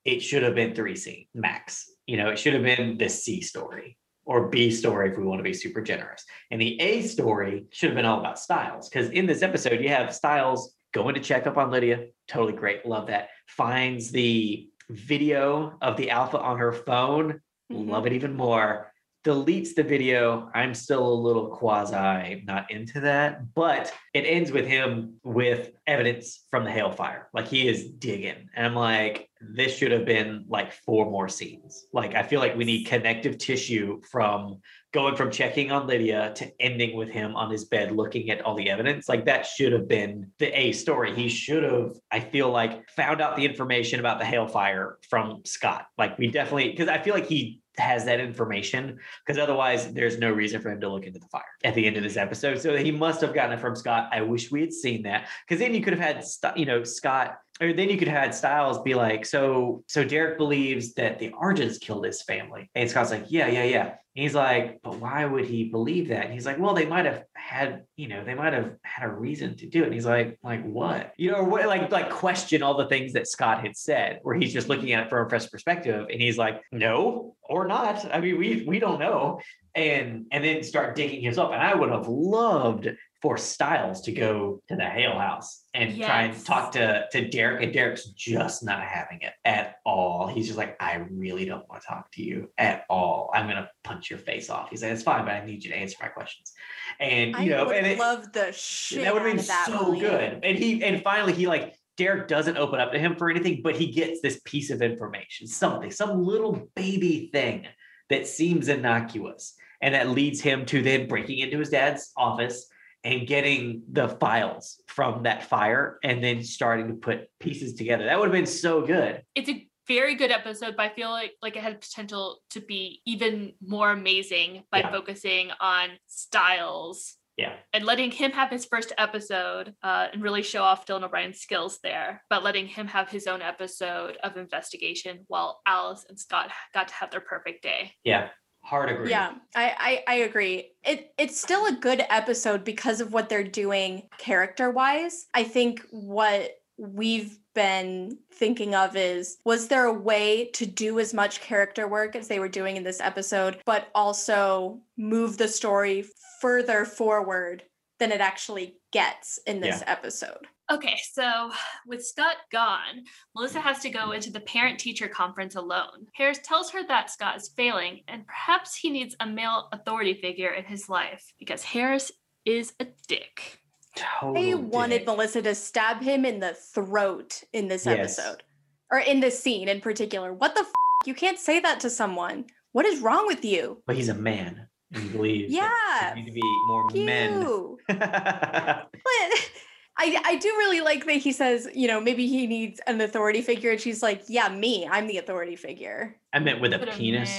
It 0.04 0.20
should 0.20 0.42
have 0.42 0.56
been 0.56 0.74
three 0.74 0.96
C 0.96 1.28
max. 1.32 1.88
You 2.12 2.18
know, 2.18 2.28
it 2.28 2.38
should 2.38 2.52
have 2.52 2.62
been 2.62 2.98
the 2.98 3.08
C 3.08 3.40
story 3.40 3.96
or 4.26 4.48
B 4.48 4.70
story 4.70 5.08
if 5.08 5.16
we 5.16 5.24
want 5.24 5.38
to 5.38 5.42
be 5.42 5.54
super 5.54 5.80
generous. 5.80 6.26
And 6.50 6.60
the 6.60 6.78
A 6.78 7.00
story 7.00 7.64
should 7.70 7.88
have 7.88 7.96
been 7.96 8.04
all 8.04 8.20
about 8.20 8.38
Stiles 8.38 8.90
because 8.90 9.08
in 9.08 9.24
this 9.24 9.40
episode, 9.40 9.80
you 9.80 9.88
have 9.88 10.14
Stiles 10.14 10.76
going 10.92 11.14
to 11.14 11.22
check 11.22 11.46
up 11.46 11.56
on 11.56 11.70
Lydia. 11.70 12.08
Totally 12.28 12.52
great. 12.52 12.84
Love 12.84 13.06
that. 13.06 13.30
Finds 13.46 14.10
the 14.10 14.68
video 14.90 15.78
of 15.80 15.96
the 15.96 16.10
alpha 16.10 16.38
on 16.38 16.58
her 16.58 16.74
phone. 16.74 17.40
Mhm. 17.72 17.88
Love 17.88 18.06
it 18.06 18.12
even 18.12 18.36
more. 18.36 18.92
Deletes 19.24 19.74
the 19.74 19.82
video. 19.82 20.50
I'm 20.54 20.74
still 20.74 21.10
a 21.10 21.14
little 21.14 21.46
quasi 21.46 22.42
not 22.44 22.70
into 22.70 23.00
that, 23.00 23.54
but 23.54 23.90
it 24.12 24.26
ends 24.26 24.52
with 24.52 24.66
him 24.66 25.14
with 25.24 25.70
evidence 25.86 26.44
from 26.50 26.64
the 26.64 26.72
Hale 26.72 26.92
fire. 26.92 27.30
Like 27.32 27.48
he 27.48 27.68
is 27.68 27.88
digging. 27.88 28.50
And 28.54 28.66
I'm 28.66 28.74
like, 28.74 29.30
this 29.51 29.76
should 29.76 29.93
have 29.93 30.05
been 30.05 30.45
like 30.49 30.72
four 30.72 31.11
more 31.11 31.28
scenes. 31.28 31.86
Like 31.93 32.14
I 32.14 32.22
feel 32.22 32.40
like 32.40 32.57
we 32.57 32.64
need 32.64 32.84
connective 32.84 33.38
tissue 33.38 34.01
from 34.11 34.61
going 34.93 35.16
from 35.16 35.30
checking 35.30 35.72
on 35.72 35.86
Lydia 35.86 36.32
to 36.36 36.53
ending 36.61 36.97
with 36.97 37.09
him 37.09 37.34
on 37.34 37.51
his 37.51 37.64
bed 37.64 37.93
looking 37.93 38.30
at 38.30 38.43
all 38.43 38.55
the 38.55 38.70
evidence. 38.70 39.09
Like 39.09 39.24
that 39.24 39.47
should 39.47 39.72
have 39.72 39.88
been 39.88 40.30
the 40.38 40.59
A 40.59 40.72
story. 40.72 41.14
He 41.14 41.28
should 41.28 41.62
have, 41.62 41.93
I 42.11 42.20
feel 42.20 42.51
like, 42.51 42.88
found 42.90 43.20
out 43.20 43.36
the 43.36 43.45
information 43.45 44.01
about 44.01 44.18
the 44.18 44.24
Hale 44.24 44.47
fire 44.47 44.99
from 45.09 45.40
Scott. 45.45 45.86
Like 45.97 46.18
we 46.18 46.28
definitely, 46.28 46.70
because 46.70 46.88
I 46.88 46.99
feel 46.99 47.14
like 47.14 47.26
he 47.26 47.61
has 47.78 48.05
that 48.05 48.20
information 48.20 48.99
because 49.24 49.40
otherwise 49.40 49.93
there's 49.95 50.18
no 50.18 50.30
reason 50.30 50.61
for 50.61 50.70
him 50.70 50.80
to 50.80 50.90
look 50.90 51.05
into 51.05 51.18
the 51.18 51.26
fire 51.28 51.43
at 51.64 51.74
the 51.74 51.86
end 51.86 51.97
of 51.97 52.03
this 52.03 52.18
episode. 52.18 52.61
So 52.61 52.76
he 52.76 52.90
must 52.90 53.22
have 53.22 53.32
gotten 53.32 53.53
it 53.53 53.61
from 53.61 53.76
Scott. 53.76 54.11
I 54.12 54.20
wish 54.20 54.51
we 54.53 54.61
had 54.61 54.72
seen 54.72 55.03
that 55.05 55.28
because 55.49 55.59
then 55.59 55.74
you 55.74 55.80
could 55.80 55.95
have 55.95 56.03
had, 56.03 56.24
you 56.57 56.66
know, 56.66 56.84
Scott 56.84 57.38
or 57.61 57.72
then 57.72 57.90
you 57.90 57.98
could 57.98 58.09
have 58.09 58.34
Stiles 58.34 58.80
be 58.82 58.94
like, 58.94 59.26
so, 59.26 59.84
so 59.86 60.05
Derek 60.05 60.38
believes 60.38 60.94
that 60.94 61.18
the 61.18 61.30
Argents 61.30 61.80
killed 61.80 62.05
his 62.05 62.22
family. 62.22 62.70
And 62.74 62.88
Scott's 62.88 63.11
like, 63.11 63.26
yeah, 63.28 63.46
yeah, 63.46 63.64
yeah. 63.64 63.88
And 64.14 64.22
he's 64.22 64.34
like, 64.34 64.80
but 64.82 64.96
why 64.96 65.24
would 65.24 65.44
he 65.44 65.64
believe 65.64 66.09
that? 66.09 66.24
And 66.24 66.34
he's 66.34 66.44
like, 66.44 66.59
well, 66.59 66.74
they 66.74 66.86
might 66.86 67.07
have 67.07 67.24
had, 67.34 67.84
you 67.96 68.09
know, 68.09 68.24
they 68.24 68.34
might 68.34 68.53
have 68.53 68.72
had 68.82 69.09
a 69.09 69.12
reason 69.12 69.57
to 69.57 69.66
do 69.66 69.82
it. 69.82 69.86
And 69.86 69.94
he's 69.94 70.07
like, 70.07 70.38
like 70.42 70.64
what? 70.64 71.12
You 71.16 71.30
know, 71.30 71.44
what, 71.44 71.66
like, 71.66 71.90
like 71.90 72.11
question 72.11 72.62
all 72.62 72.76
the 72.76 72.88
things 72.88 73.12
that 73.12 73.28
Scott 73.28 73.64
had 73.64 73.76
said, 73.76 74.20
where 74.22 74.34
he's 74.34 74.53
just 74.53 74.68
looking 74.68 74.92
at 74.92 75.05
it 75.05 75.11
from 75.11 75.26
a 75.26 75.28
fresh 75.28 75.50
perspective. 75.50 76.07
And 76.11 76.20
he's 76.20 76.38
like, 76.38 76.62
no, 76.72 77.36
or 77.42 77.66
not. 77.66 78.12
I 78.12 78.20
mean, 78.20 78.38
we 78.38 78.64
we 78.66 78.78
don't 78.78 78.98
know. 78.98 79.40
And 79.74 80.26
and 80.30 80.44
then 80.44 80.62
start 80.62 80.96
digging 80.96 81.22
himself. 81.22 81.53
And 81.53 81.62
I 81.62 81.74
would 81.74 81.90
have 81.90 82.09
loved 82.09 82.88
for 83.22 83.38
Stiles 83.38 84.00
to 84.02 84.12
go 84.12 84.60
to 84.68 84.74
the 84.74 84.84
Hale 84.84 85.16
House 85.16 85.64
and 85.74 85.96
try 85.96 86.22
and 86.22 86.44
talk 86.44 86.72
to 86.72 87.06
to 87.12 87.28
Derek, 87.28 87.62
and 87.62 87.72
Derek's 87.72 88.06
just 88.10 88.64
not 88.64 88.82
having 88.82 89.20
it 89.22 89.32
at 89.44 89.76
all. 89.86 90.26
He's 90.26 90.46
just 90.46 90.58
like, 90.58 90.76
I 90.82 91.06
really 91.08 91.44
don't 91.44 91.66
want 91.68 91.82
to 91.82 91.88
talk 91.88 92.10
to 92.12 92.22
you 92.22 92.50
at 92.58 92.84
all. 92.90 93.30
I'm 93.32 93.46
gonna 93.46 93.70
punch 93.84 94.10
your 94.10 94.18
face 94.18 94.50
off. 94.50 94.70
He's 94.70 94.82
like, 94.82 94.90
it's 94.90 95.04
fine, 95.04 95.24
but 95.24 95.34
I 95.34 95.46
need 95.46 95.62
you 95.64 95.70
to 95.70 95.76
answer 95.76 95.96
my 96.02 96.08
questions. 96.08 96.52
And 96.98 97.30
you 97.30 97.54
I 97.54 97.58
know, 97.58 97.66
would 97.66 97.76
and 97.76 97.86
it, 97.86 97.98
love 97.98 98.32
the 98.32 98.50
shit 98.52 99.04
that 99.04 99.14
would 99.14 99.22
have 99.22 99.36
been 99.36 99.44
so 99.44 99.90
William. 99.90 100.10
good. 100.10 100.40
And 100.42 100.58
he 100.58 100.82
and 100.82 101.00
finally 101.02 101.32
he 101.32 101.46
like 101.46 101.76
Derek 101.96 102.26
doesn't 102.26 102.56
open 102.56 102.80
up 102.80 102.90
to 102.90 102.98
him 102.98 103.14
for 103.14 103.30
anything, 103.30 103.60
but 103.62 103.76
he 103.76 103.92
gets 103.92 104.20
this 104.20 104.40
piece 104.44 104.70
of 104.70 104.82
information, 104.82 105.46
something, 105.46 105.92
some 105.92 106.24
little 106.24 106.68
baby 106.74 107.30
thing 107.32 107.66
that 108.11 108.26
seems 108.26 108.68
innocuous. 108.68 109.54
And 109.80 109.94
that 109.94 110.11
leads 110.11 110.40
him 110.40 110.64
to 110.66 110.80
then 110.82 111.08
breaking 111.08 111.38
into 111.38 111.58
his 111.58 111.70
dad's 111.70 112.12
office 112.16 112.68
and 113.04 113.26
getting 113.26 113.83
the 113.91 114.08
files 114.08 114.80
from 114.87 115.24
that 115.24 115.45
fire 115.45 115.99
and 116.04 116.22
then 116.22 116.42
starting 116.45 116.88
to 116.88 116.95
put 116.95 117.29
pieces 117.41 117.74
together. 117.74 118.04
That 118.04 118.18
would 118.18 118.26
have 118.26 118.33
been 118.33 118.46
so 118.46 118.83
good. 118.83 119.22
it's 119.34 119.49
a 119.49 119.66
very 119.88 120.14
good 120.14 120.30
episode, 120.30 120.76
but 120.76 120.84
I 120.84 120.95
feel 120.95 121.11
like 121.11 121.33
like 121.42 121.57
it 121.57 121.62
had 121.62 121.80
potential 121.80 122.38
to 122.50 122.61
be 122.61 123.03
even 123.04 123.54
more 123.61 123.91
amazing 123.91 124.62
by 124.70 124.79
Yeah. 124.79 124.92
focusing 124.92 125.50
on 125.61 125.91
Stiles 126.07 127.16
Yeah. 127.37 127.57
and 127.72 127.84
letting 127.84 128.12
him 128.12 128.30
have 128.30 128.49
his 128.50 128.64
first 128.64 128.92
episode 128.96 129.74
uh, 129.83 130.07
and 130.12 130.22
really 130.22 130.42
show 130.45 130.62
off 130.62 130.87
Dylan 130.87 131.03
O'Brien's 131.03 131.41
skills 131.41 131.80
there, 131.83 132.22
but 132.30 132.45
letting 132.45 132.68
him 132.68 132.87
have 132.87 133.08
his 133.11 133.26
own 133.26 133.42
episode 133.42 134.18
of 134.22 134.37
investigation 134.37 135.24
while 135.26 135.61
Alice 135.66 136.07
and 136.08 136.16
Scott 136.18 136.53
got 136.72 136.87
to 136.88 136.95
have 136.95 137.11
their 137.11 137.20
perfect 137.20 137.62
day. 137.64 137.92
Yeah. 138.04 138.29
Hard 138.63 138.91
agree. 138.91 139.11
Yeah, 139.11 139.33
I, 139.57 140.03
I 140.07 140.14
I 140.14 140.14
agree. 140.21 140.71
It 140.84 141.13
it's 141.18 141.41
still 141.41 141.67
a 141.67 141.72
good 141.72 142.05
episode 142.09 142.64
because 142.64 143.01
of 143.01 143.13
what 143.13 143.29
they're 143.29 143.43
doing 143.43 144.09
character 144.18 144.71
wise. 144.71 145.26
I 145.34 145.43
think 145.45 145.84
what 145.91 146.63
we've 146.79 147.39
been 147.55 148.18
thinking 148.33 148.75
of 148.75 148.97
is 148.97 149.39
was 149.45 149.68
there 149.68 149.84
a 149.84 149.93
way 149.93 150.47
to 150.55 150.64
do 150.64 150.99
as 151.01 151.13
much 151.13 151.41
character 151.41 151.87
work 151.87 152.17
as 152.17 152.29
they 152.29 152.39
were 152.39 152.49
doing 152.49 152.76
in 152.76 152.84
this 152.84 153.01
episode, 153.01 153.61
but 153.67 153.89
also 153.95 154.80
move 154.97 155.39
the 155.39 155.49
story 155.49 156.05
further 156.41 156.84
forward 156.84 157.64
than 157.99 158.13
it 158.13 158.21
actually 158.21 158.76
gets 158.93 159.39
in 159.47 159.61
this 159.61 159.83
episode? 159.87 160.47
Okay, 160.71 160.97
so 161.13 161.51
with 161.87 162.05
Scott 162.07 162.37
gone, 162.51 163.05
Melissa 163.34 163.61
has 163.61 163.80
to 163.80 163.91
go 163.91 164.13
into 164.13 164.30
the 164.30 164.41
parent 164.41 164.79
teacher 164.79 165.09
conference 165.09 165.55
alone. 165.57 166.07
Harris 166.14 166.39
tells 166.43 166.71
her 166.71 166.87
that 166.87 167.11
Scott 167.11 167.37
is 167.37 167.51
failing 167.57 168.01
and 168.09 168.26
perhaps 168.26 168.75
he 168.76 168.89
needs 168.91 169.14
a 169.21 169.26
male 169.26 169.68
authority 169.72 170.14
figure 170.14 170.51
in 170.53 170.64
his 170.64 170.89
life 170.89 171.25
because 171.39 171.63
Harris 171.63 172.11
is 172.45 172.72
a 172.80 172.87
dick. 173.09 173.59
Total 173.97 174.53
I 174.53 174.55
wanted 174.55 174.99
dick. 174.99 175.07
Melissa 175.07 175.43
to 175.43 175.55
stab 175.55 176.01
him 176.01 176.25
in 176.25 176.41
the 176.41 176.55
throat 176.55 177.43
in 177.53 177.68
this 177.68 177.84
Yes. 177.84 178.18
episode, 178.18 178.43
or 178.91 178.99
in 179.01 179.21
this 179.21 179.39
scene 179.43 179.68
in 179.68 179.80
particular. 179.80 180.33
What 180.33 180.55
the 180.55 180.61
f? 180.63 180.72
You 181.05 181.14
can't 181.14 181.39
say 181.39 181.61
that 181.61 181.80
to 181.80 181.91
someone. 181.91 182.47
What 182.71 182.87
is 182.87 183.01
wrong 183.01 183.26
with 183.26 183.45
you? 183.45 183.83
But 183.87 183.97
he's 183.97 184.09
a 184.09 184.14
man. 184.14 184.68
And 184.95 185.03
he 185.03 185.09
believes 185.11 185.53
Yeah, 185.53 185.68
there 186.01 186.14
need 186.14 186.26
to 186.26 186.33
be 186.33 186.41
more 186.67 186.89
men. 186.95 187.76
But 187.89 188.89
I, 189.98 190.20
I 190.24 190.36
do 190.36 190.48
really 190.48 190.80
like 190.80 191.04
that 191.06 191.16
he 191.16 191.32
says, 191.32 191.68
you 191.74 191.86
know, 191.86 192.00
maybe 192.00 192.26
he 192.26 192.46
needs 192.46 192.80
an 192.86 193.00
authority 193.00 193.42
figure. 193.42 193.72
And 193.72 193.80
she's 193.80 194.02
like, 194.02 194.24
yeah, 194.26 194.48
me, 194.48 194.86
I'm 194.86 195.06
the 195.06 195.18
authority 195.18 195.54
figure. 195.54 196.16
I 196.32 196.38
meant 196.38 196.60
with 196.60 196.72
a 196.72 196.78
Put 196.78 196.92
penis. 196.92 197.30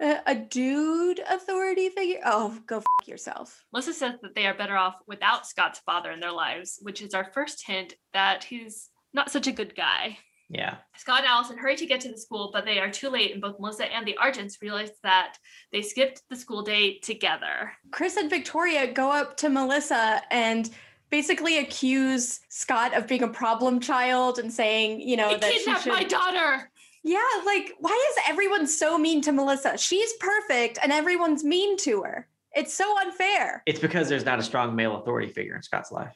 A, 0.00 0.20
a 0.26 0.34
dude 0.34 1.20
authority 1.28 1.90
figure? 1.90 2.20
Oh, 2.24 2.58
go 2.66 2.78
f 2.78 3.06
yourself. 3.06 3.62
Melissa 3.72 3.92
says 3.92 4.14
that 4.22 4.34
they 4.34 4.46
are 4.46 4.54
better 4.54 4.76
off 4.76 4.96
without 5.06 5.46
Scott's 5.46 5.80
father 5.80 6.10
in 6.10 6.20
their 6.20 6.32
lives, 6.32 6.78
which 6.80 7.02
is 7.02 7.12
our 7.12 7.30
first 7.34 7.66
hint 7.66 7.94
that 8.14 8.44
he's 8.44 8.88
not 9.12 9.30
such 9.30 9.46
a 9.46 9.52
good 9.52 9.76
guy. 9.76 10.18
Yeah. 10.50 10.76
Scott 10.96 11.20
and 11.20 11.28
Allison 11.28 11.58
hurry 11.58 11.76
to 11.76 11.84
get 11.84 12.00
to 12.00 12.10
the 12.10 12.16
school, 12.16 12.48
but 12.54 12.64
they 12.64 12.78
are 12.78 12.90
too 12.90 13.10
late, 13.10 13.32
and 13.32 13.42
both 13.42 13.60
Melissa 13.60 13.84
and 13.84 14.06
the 14.06 14.16
Argents 14.18 14.62
realize 14.62 14.92
that 15.02 15.36
they 15.72 15.82
skipped 15.82 16.22
the 16.30 16.36
school 16.36 16.62
day 16.62 16.98
together. 17.00 17.72
Chris 17.90 18.16
and 18.16 18.30
Victoria 18.30 18.90
go 18.90 19.12
up 19.12 19.36
to 19.38 19.50
Melissa 19.50 20.22
and 20.30 20.70
basically 21.10 21.58
accuse 21.58 22.40
Scott 22.48 22.94
of 22.96 23.06
being 23.06 23.22
a 23.22 23.28
problem 23.28 23.80
child 23.80 24.38
and 24.38 24.52
saying, 24.52 25.00
you 25.00 25.16
know, 25.16 25.30
He 25.30 25.36
that 25.36 25.52
she 25.52 25.58
kidnapped 25.60 25.82
should. 25.84 25.92
my 25.92 26.04
daughter. 26.04 26.70
yeah, 27.04 27.20
like 27.46 27.72
why 27.78 28.10
is 28.10 28.24
everyone 28.28 28.66
so 28.66 28.98
mean 28.98 29.20
to 29.22 29.32
Melissa? 29.32 29.76
She's 29.78 30.12
perfect 30.14 30.78
and 30.82 30.92
everyone's 30.92 31.44
mean 31.44 31.76
to 31.78 32.02
her. 32.02 32.28
It's 32.54 32.74
so 32.74 32.98
unfair. 33.00 33.62
It's 33.66 33.78
because 33.80 34.08
there's 34.08 34.24
not 34.24 34.38
a 34.38 34.42
strong 34.42 34.74
male 34.74 34.96
authority 34.96 35.28
figure 35.32 35.54
in 35.54 35.62
Scott's 35.62 35.92
life. 35.92 36.14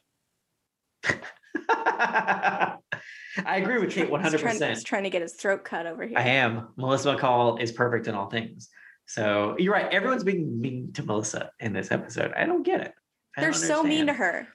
I 3.45 3.57
agree 3.57 3.79
with 3.79 3.91
Kate 3.91 4.09
He's 4.09 4.39
trying, 4.41 4.59
100%. 4.59 4.69
he's 4.69 4.83
trying 4.83 5.03
to 5.03 5.09
get 5.09 5.21
his 5.21 5.33
throat 5.33 5.63
cut 5.63 5.85
over 5.87 6.05
here. 6.05 6.17
I 6.17 6.23
am. 6.23 6.69
Melissa 6.75 7.15
McCall 7.15 7.59
is 7.61 7.71
perfect 7.71 8.07
in 8.07 8.15
all 8.15 8.29
things. 8.29 8.69
So 9.05 9.55
you're 9.57 9.73
right. 9.73 9.91
Everyone's 9.91 10.23
being 10.23 10.59
mean 10.61 10.91
to 10.93 11.03
Melissa 11.03 11.49
in 11.59 11.73
this 11.73 11.91
episode. 11.91 12.31
I 12.35 12.45
don't 12.45 12.63
get 12.63 12.81
it. 12.81 12.93
They're 13.37 13.53
so 13.53 13.83
mean 13.83 14.07
to 14.07 14.13
her. 14.13 14.47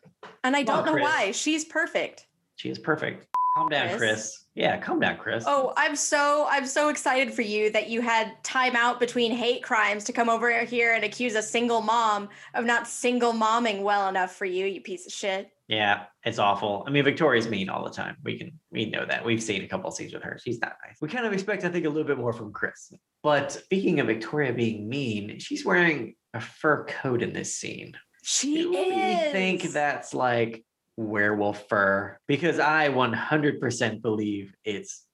And 0.45 0.55
I 0.57 0.63
don't 0.63 0.85
know 0.87 0.93
Chris. 0.93 1.05
why. 1.05 1.33
She's 1.33 1.65
perfect. 1.65 2.27
She 2.57 2.71
is 2.71 2.79
perfect. 2.79 3.27
Calm 3.57 3.69
down, 3.69 3.89
Chris. 3.89 3.99
Chris. 3.99 4.45
Yeah, 4.55 4.79
calm 4.79 5.01
down, 5.01 5.17
Chris. 5.17 5.45
Oh, 5.47 5.73
I'm 5.77 5.97
so 5.97 6.47
I'm 6.49 6.67
so 6.67 6.89
excited 6.89 7.33
for 7.33 7.43
you 7.43 7.71
that 7.71 7.89
you 7.89 8.01
had 8.01 8.33
time 8.43 8.77
out 8.77 9.01
between 9.01 9.33
hate 9.33 9.63
crimes 9.63 10.05
to 10.05 10.13
come 10.13 10.29
over 10.29 10.65
here 10.65 10.95
and 10.95 11.05
accuse 11.05 11.35
a 11.35 11.43
single 11.43 11.81
mom 11.81 12.29
of 12.55 12.65
not 12.65 12.87
single 12.87 13.33
momming 13.33 13.83
well 13.83 14.09
enough 14.09 14.35
for 14.35 14.45
you, 14.45 14.67
you 14.67 14.81
piece 14.81 15.07
of 15.07 15.13
shit. 15.13 15.51
Yeah, 15.69 16.05
it's 16.25 16.39
awful. 16.39 16.85
I 16.87 16.91
mean, 16.91 17.05
Victoria's 17.05 17.49
mean 17.49 17.69
all 17.69 17.85
the 17.85 17.91
time. 17.91 18.17
We 18.25 18.39
can 18.39 18.59
we 18.71 18.87
know 18.87 19.05
that. 19.07 19.25
We've 19.25 19.43
seen 19.43 19.63
a 19.63 19.69
couple 19.69 19.89
of 19.89 19.95
scenes 19.95 20.13
with 20.13 20.23
her. 20.23 20.39
She's 20.43 20.61
not 20.61 20.77
nice. 20.87 20.97
We 21.01 21.09
kind 21.09 21.27
of 21.27 21.33
expect, 21.33 21.65
I 21.65 21.69
think, 21.69 21.85
a 21.85 21.89
little 21.89 22.07
bit 22.07 22.19
more 22.19 22.33
from 22.33 22.53
Chris. 22.53 22.93
But 23.23 23.53
speaking 23.53 24.01
of 24.01 24.07
Victoria 24.07 24.53
being 24.53 24.89
mean, 24.89 25.39
she's 25.39 25.65
wearing 25.65 26.15
a 26.35 26.41
fur 26.41 26.85
coat 26.85 27.23
in 27.23 27.33
this 27.33 27.55
scene. 27.55 27.97
She 28.31 28.63
Do 28.63 28.75
is. 28.75 28.95
you 28.95 29.33
think 29.33 29.63
that's 29.73 30.13
like 30.13 30.63
werewolf 30.99 31.67
fur? 31.67 32.19
Because 32.27 32.59
I 32.59 32.91
100% 32.91 34.03
believe 34.03 34.55
it's 34.65 35.07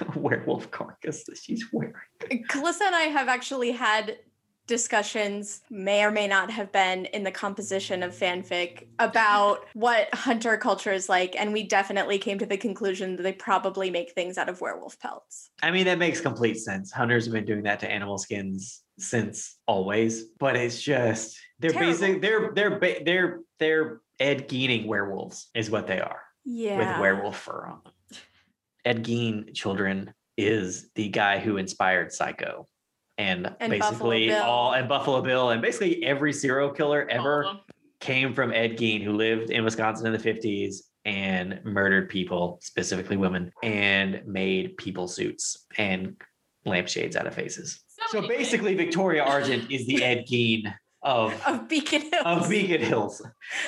a 0.00 0.06
werewolf 0.18 0.70
carcass 0.70 1.24
that 1.24 1.36
she's 1.36 1.66
wearing. 1.70 1.92
Calissa 2.48 2.86
and 2.86 2.94
I 2.94 3.02
have 3.10 3.28
actually 3.28 3.72
had 3.72 4.16
discussions, 4.66 5.60
may 5.68 6.02
or 6.02 6.10
may 6.10 6.26
not 6.26 6.50
have 6.50 6.72
been 6.72 7.04
in 7.06 7.24
the 7.24 7.30
composition 7.30 8.02
of 8.02 8.14
fanfic 8.14 8.86
about 9.00 9.66
what 9.74 10.08
hunter 10.14 10.56
culture 10.56 10.92
is 10.92 11.10
like, 11.10 11.36
and 11.38 11.52
we 11.52 11.64
definitely 11.64 12.16
came 12.16 12.38
to 12.38 12.46
the 12.46 12.56
conclusion 12.56 13.16
that 13.16 13.22
they 13.22 13.34
probably 13.34 13.90
make 13.90 14.12
things 14.12 14.38
out 14.38 14.48
of 14.48 14.62
werewolf 14.62 14.98
pelts. 14.98 15.50
I 15.62 15.72
mean, 15.72 15.84
that 15.84 15.98
makes 15.98 16.22
complete 16.22 16.56
sense. 16.56 16.90
Hunters 16.90 17.26
have 17.26 17.34
been 17.34 17.44
doing 17.44 17.64
that 17.64 17.80
to 17.80 17.90
animal 17.90 18.16
skins 18.16 18.81
since 18.98 19.56
always, 19.66 20.24
but 20.38 20.56
it's 20.56 20.80
just 20.82 21.38
they're 21.58 21.70
Terrible. 21.70 21.92
basic. 21.92 22.22
They're 22.22 22.52
they're 22.54 22.80
they're 23.04 23.40
they're 23.58 24.00
Ed 24.20 24.48
Geening 24.48 24.86
werewolves 24.86 25.48
is 25.54 25.70
what 25.70 25.86
they 25.86 26.00
are 26.00 26.22
Yeah. 26.44 26.78
with 26.78 27.00
werewolf 27.00 27.38
fur 27.38 27.66
on 27.66 27.80
them. 27.84 27.92
Ed 28.84 29.04
Gein 29.04 29.54
children 29.54 30.12
is 30.36 30.90
the 30.94 31.08
guy 31.08 31.38
who 31.38 31.56
inspired 31.56 32.12
Psycho. 32.12 32.68
And, 33.18 33.54
And 33.60 33.70
basically 33.70 34.32
all 34.32 34.72
and 34.72 34.88
Buffalo 34.88 35.20
Bill 35.22 35.50
and 35.50 35.60
basically 35.62 36.02
every 36.04 36.32
serial 36.32 36.70
killer 36.70 37.06
ever 37.10 37.44
of 37.44 37.56
came 38.00 38.34
from 38.34 38.52
Ed 38.52 38.76
Gein, 38.78 39.02
who 39.02 39.12
lived 39.12 39.50
in 39.50 39.62
Wisconsin 39.64 40.06
in 40.06 40.12
the 40.12 40.18
50s 40.18 40.76
and 41.04 41.60
murdered 41.64 42.08
people, 42.08 42.58
specifically 42.62 43.16
women, 43.16 43.52
and 43.62 44.22
made 44.26 44.76
people 44.76 45.06
suits 45.06 45.66
and 45.78 46.16
lampshades 46.64 47.14
out 47.16 47.26
of 47.26 47.34
faces. 47.34 47.80
So 48.10 48.26
basically, 48.26 48.74
Victoria 48.74 49.22
Argent 49.22 49.70
is 49.70 49.86
the 49.86 50.02
Ed 50.02 50.26
Gein 50.30 50.72
of, 51.02 51.34
Of 51.46 51.68
Beacon 51.68 52.02
Hills. 52.02 52.22
of 52.24 52.48
Beacon 52.48 52.82
Hills, 52.82 53.22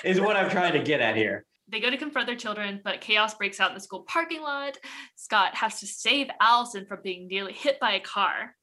is 0.05 0.21
what 0.21 0.37
I'm 0.37 0.51
trying 0.51 0.73
to 0.75 0.83
get 0.83 1.01
at 1.01 1.17
here. 1.17 1.45
They 1.69 1.81
go 1.81 1.91
to 1.91 1.97
confront 1.97 2.27
their 2.27 2.37
children, 2.37 2.81
but 2.85 3.01
chaos 3.01 3.35
breaks 3.35 3.59
out 3.59 3.71
in 3.71 3.75
the 3.75 3.81
school 3.81 4.05
parking 4.07 4.43
lot. 4.43 4.77
Scott 5.17 5.55
has 5.55 5.81
to 5.81 5.87
save 5.87 6.29
Allison 6.41 6.85
from 6.87 6.99
being 7.03 7.27
nearly 7.27 7.55
hit 7.55 7.81
by 7.81 7.93
a 7.95 8.01
car. 8.01 8.55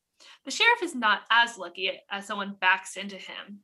The 0.46 0.52
sheriff 0.52 0.84
is 0.84 0.94
not 0.94 1.22
as 1.32 1.58
lucky 1.58 1.92
as 2.12 2.28
someone 2.28 2.56
backs 2.62 2.98
into 2.98 3.16
him. 3.16 3.62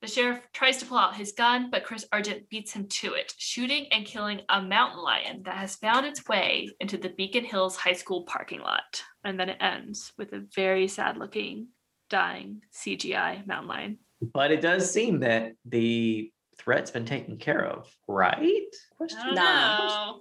The 0.00 0.08
sheriff 0.08 0.40
tries 0.54 0.78
to 0.78 0.86
pull 0.86 0.96
out 0.96 1.14
his 1.14 1.32
gun, 1.32 1.70
but 1.70 1.84
Chris 1.84 2.06
Argent 2.10 2.48
beats 2.48 2.72
him 2.72 2.86
to 2.86 3.12
it, 3.12 3.34
shooting 3.36 3.86
and 3.92 4.06
killing 4.06 4.40
a 4.48 4.62
mountain 4.62 5.02
lion 5.02 5.42
that 5.44 5.56
has 5.56 5.76
found 5.76 6.06
its 6.06 6.26
way 6.26 6.70
into 6.80 6.96
the 6.96 7.10
Beacon 7.10 7.44
Hills 7.44 7.76
High 7.76 7.92
School 7.92 8.24
parking 8.24 8.60
lot. 8.60 9.02
And 9.24 9.38
then 9.38 9.50
it 9.50 9.58
ends 9.60 10.12
with 10.16 10.32
a 10.32 10.46
very 10.54 10.88
sad 10.88 11.18
looking, 11.18 11.68
dying 12.08 12.62
CGI 12.74 13.46
mountain 13.46 13.68
lion. 13.68 13.98
But 14.22 14.52
it 14.52 14.62
does 14.62 14.90
seem 14.90 15.20
that 15.20 15.52
the 15.66 16.32
threat's 16.58 16.90
been 16.90 17.04
taken 17.04 17.36
care 17.36 17.66
of, 17.66 17.94
right? 18.08 18.38
I 18.40 18.96
Question 18.96 19.34
don't 19.34 20.20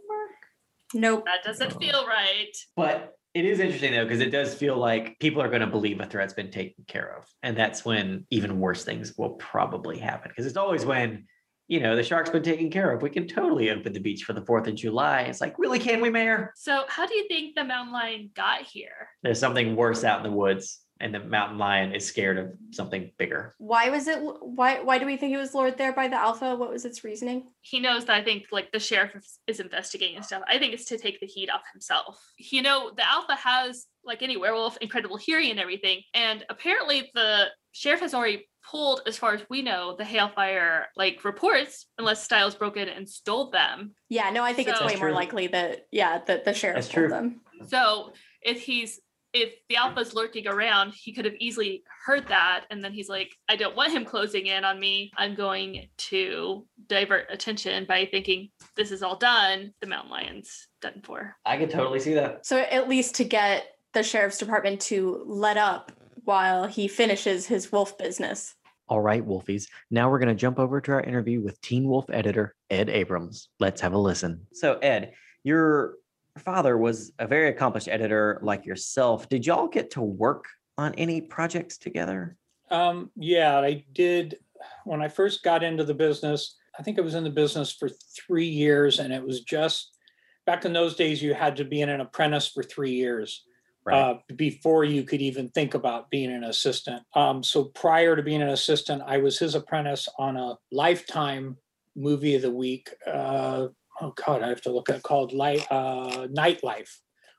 Nope. 0.93 1.26
That 1.26 1.43
doesn't 1.43 1.77
feel 1.80 2.06
right. 2.06 2.51
But 2.76 3.15
it 3.40 3.45
is 3.45 3.60
interesting 3.60 3.94
though, 3.94 4.03
because 4.03 4.20
it 4.20 4.32
does 4.32 4.53
feel 4.53 4.76
like 4.76 5.18
people 5.20 5.41
are 5.41 5.48
going 5.48 5.61
to 5.61 5.68
believe 5.68 6.02
a 6.02 6.06
threat's 6.06 6.34
been 6.34 6.52
taken 6.52 6.84
care 6.88 7.16
of. 7.18 7.26
And 7.41 7.56
that's 7.56 7.86
when 7.86 8.26
even 8.30 8.60
worse 8.60 8.84
things 8.84 9.18
will 9.18 9.32
probably 9.32 9.98
happen. 9.98 10.30
Because 10.30 10.45
it's 10.45 10.57
always 10.57 10.86
when, 10.86 11.26
you 11.70 11.80
know, 11.80 11.95
the 11.95 12.03
shark's 12.03 12.30
been 12.30 12.44
taken 12.44 12.70
care 12.70 12.91
of. 12.91 13.02
We 13.02 13.10
can 13.10 13.28
totally 13.28 13.70
open 13.70 13.94
the 13.94 13.99
beach 14.02 14.24
for 14.24 14.34
the 14.34 14.41
4th 14.41 14.68
of 14.68 14.76
July. 14.76 15.22
It's 15.22 15.40
like, 15.40 15.57
really, 15.57 15.80
can 15.80 16.02
we, 16.02 16.10
Mayor? 16.10 16.52
So, 16.57 16.84
how 16.90 17.06
do 17.06 17.16
you 17.16 17.28
think 17.30 17.56
the 17.56 17.64
mountain 17.64 17.94
lion 17.94 18.32
got 18.36 18.64
here? 18.64 19.07
There's 19.24 19.40
something 19.40 19.76
worse 19.76 20.03
out 20.03 20.18
in 20.18 20.30
the 20.30 20.38
woods, 20.38 20.82
and 20.99 21.13
the 21.13 21.19
mountain 21.19 21.57
lion 21.57 21.93
is 21.93 22.05
scared 22.05 22.38
of 22.38 22.51
something 22.71 23.11
bigger. 23.17 23.55
Why 23.57 23.89
was 23.89 24.07
it 24.07 24.19
why 24.19 24.81
why 24.81 24.97
do 24.99 25.05
we 25.05 25.17
think 25.17 25.34
it 25.34 25.38
was 25.38 25.53
lured 25.53 25.77
there 25.77 25.93
by 25.93 26.07
the 26.07 26.15
alpha? 26.15 26.55
What 26.55 26.71
was 26.71 26.85
its 26.85 27.03
reasoning? 27.03 27.47
He 27.61 27.80
knows 27.80 28.05
that 28.05 28.15
I 28.15 28.23
think 28.23 28.47
like 28.51 28.71
the 28.71 28.80
sheriff 28.80 29.15
is, 29.15 29.39
is 29.47 29.59
investigating 29.59 30.17
and 30.17 30.26
stuff. 30.26 30.43
I 30.47 30.57
think 30.57 30.73
it's 30.73 30.85
to 30.85 30.97
take 30.97 31.19
the 31.19 31.27
heat 31.27 31.49
off 31.49 31.61
himself. 31.71 32.19
You 32.38 32.61
know, 32.61 32.91
the 32.95 33.07
alpha 33.07 33.35
has 33.35 33.85
like 34.03 34.21
any 34.21 34.38
werewolf, 34.38 34.77
incredible 34.77 35.17
hearing 35.17 35.51
and 35.51 35.59
everything, 35.59 36.01
and 36.13 36.45
apparently 36.49 37.09
the 37.13 37.47
sheriff 37.71 38.01
has 38.01 38.13
already 38.13 38.47
pulled, 38.69 39.01
as 39.07 39.17
far 39.17 39.34
as 39.34 39.41
we 39.49 39.61
know, 39.61 39.95
the 39.97 40.05
Hale 40.05 40.30
fire 40.30 40.88
like 40.95 41.23
reports, 41.23 41.88
unless 41.97 42.23
Stiles 42.23 42.55
broke 42.55 42.77
in 42.77 42.89
and 42.89 43.07
stole 43.07 43.49
them. 43.51 43.93
Yeah, 44.09 44.30
no, 44.31 44.43
I 44.43 44.53
think 44.53 44.67
it's 44.67 44.81
way 44.81 44.95
more 44.95 45.07
true. 45.07 45.13
likely 45.13 45.47
that 45.47 45.88
yeah, 45.91 46.19
that 46.27 46.45
the 46.45 46.53
sheriff 46.53 46.76
That's 46.76 46.88
pulled 46.88 47.07
true. 47.07 47.09
them. 47.09 47.41
So 47.67 48.13
if 48.41 48.61
he's 48.61 48.99
if 49.34 49.53
the 49.69 49.76
alpha's 49.76 50.14
lurking 50.14 50.47
around, 50.47 50.93
he 50.93 51.14
could 51.14 51.26
have 51.26 51.35
easily 51.39 51.84
heard 52.06 52.27
that. 52.27 52.65
And 52.69 52.84
then 52.84 52.91
he's 52.91 53.10
like, 53.10 53.35
I 53.47 53.56
don't 53.56 53.76
want 53.76 53.93
him 53.93 54.06
closing 54.06 54.47
in 54.47 54.65
on 54.65 54.80
me. 54.80 55.11
I'm 55.18 55.35
going 55.35 55.88
to 55.97 56.65
divert 56.88 57.27
attention 57.30 57.85
by 57.85 58.06
thinking 58.06 58.49
this 58.76 58.91
is 58.91 59.03
all 59.03 59.15
done. 59.15 59.73
The 59.81 59.88
mountain 59.88 60.11
lion's 60.11 60.68
done 60.81 61.01
for. 61.03 61.35
I 61.45 61.57
could 61.57 61.69
totally 61.69 61.99
see 61.99 62.14
that. 62.15 62.45
So 62.45 62.60
at 62.60 62.89
least 62.89 63.15
to 63.15 63.23
get 63.23 63.68
the 63.93 64.03
sheriff's 64.03 64.38
department 64.38 64.81
to 64.81 65.23
let 65.27 65.57
up 65.57 65.91
while 66.23 66.65
he 66.65 66.88
finishes 66.88 67.45
his 67.45 67.72
wolf 67.72 67.97
business. 67.97 68.56
All 68.88 69.01
right, 69.01 69.26
Wolfies. 69.26 69.68
Now 69.91 70.10
we're 70.10 70.19
going 70.19 70.30
to 70.30 70.35
jump 70.35 70.57
over 70.57 70.81
to 70.81 70.91
our 70.93 71.01
interview 71.01 71.41
with 71.41 71.61
Teen 71.61 71.88
Wolf 71.88 72.06
editor 72.10 72.56
Ed 72.72 72.88
Abroms. 72.88 73.47
Let's 73.60 73.81
have 73.81 73.93
a 73.93 73.97
listen. 73.97 74.47
So, 74.51 74.80
Ed, 74.80 75.14
you're 75.43 75.60
your 75.69 75.93
father 76.38 76.77
was 76.77 77.11
a 77.19 77.27
very 77.27 77.49
accomplished 77.49 77.88
editor 77.88 78.39
like 78.41 78.65
yourself. 78.65 79.27
Did 79.30 79.45
y'all 79.45 79.68
get 79.68 79.91
to 79.91 80.01
work 80.01 80.45
on 80.77 80.93
any 80.95 81.22
projects 81.22 81.77
together? 81.77 82.38
Um, 82.72 83.11
yeah, 83.15 83.60
I 83.60 83.85
did. 83.93 84.38
When 84.85 85.01
I 85.01 85.07
first 85.07 85.43
got 85.43 85.64
into 85.64 85.84
the 85.84 85.93
business, 85.93 86.56
I 86.77 86.84
think 86.84 86.97
I 86.97 87.01
was 87.01 87.15
in 87.15 87.23
the 87.23 87.30
business 87.30 87.72
for 87.72 87.89
three 87.89 88.47
years, 88.47 88.99
and 88.99 89.11
it 89.14 89.26
was 89.26 89.41
just 89.41 89.97
back 90.45 90.65
in 90.65 90.73
those 90.73 90.95
days, 90.95 91.22
you 91.22 91.34
had 91.34 91.57
to 91.57 91.65
be 91.65 91.81
an 91.81 91.89
apprentice 91.89 92.47
for 92.47 92.64
three 92.64 92.91
years. 92.91 93.43
Uh, 93.91 94.19
before 94.35 94.84
you 94.84 95.03
could 95.03 95.19
even 95.19 95.49
think 95.49 95.73
about 95.73 96.11
being 96.11 96.31
an 96.31 96.43
assistant. 96.43 97.01
Um, 97.15 97.41
so 97.41 97.64
prior 97.64 98.15
to 98.15 98.22
being 98.22 98.43
an 98.43 98.49
assistant, 98.49 99.01
I 99.03 99.18
was 99.18 99.39
his 99.39 99.56
apprentice 99.56 100.07
on 100.19 100.38
a 100.38 100.57
lifetime 100.72 101.57
movie 101.95 102.35
of 102.35 102.43
the 102.43 102.51
week. 102.51 102.93
Uh, 103.07 103.69
oh 104.01 104.13
God, 104.26 104.41
I 104.41 104.49
have 104.49 104.61
to 104.61 104.71
look 104.71 104.89
at 104.89 104.97
it, 104.97 105.03
called 105.03 105.34
Light 105.34 105.65
uh, 105.71 106.27
Nightlife, 106.27 106.89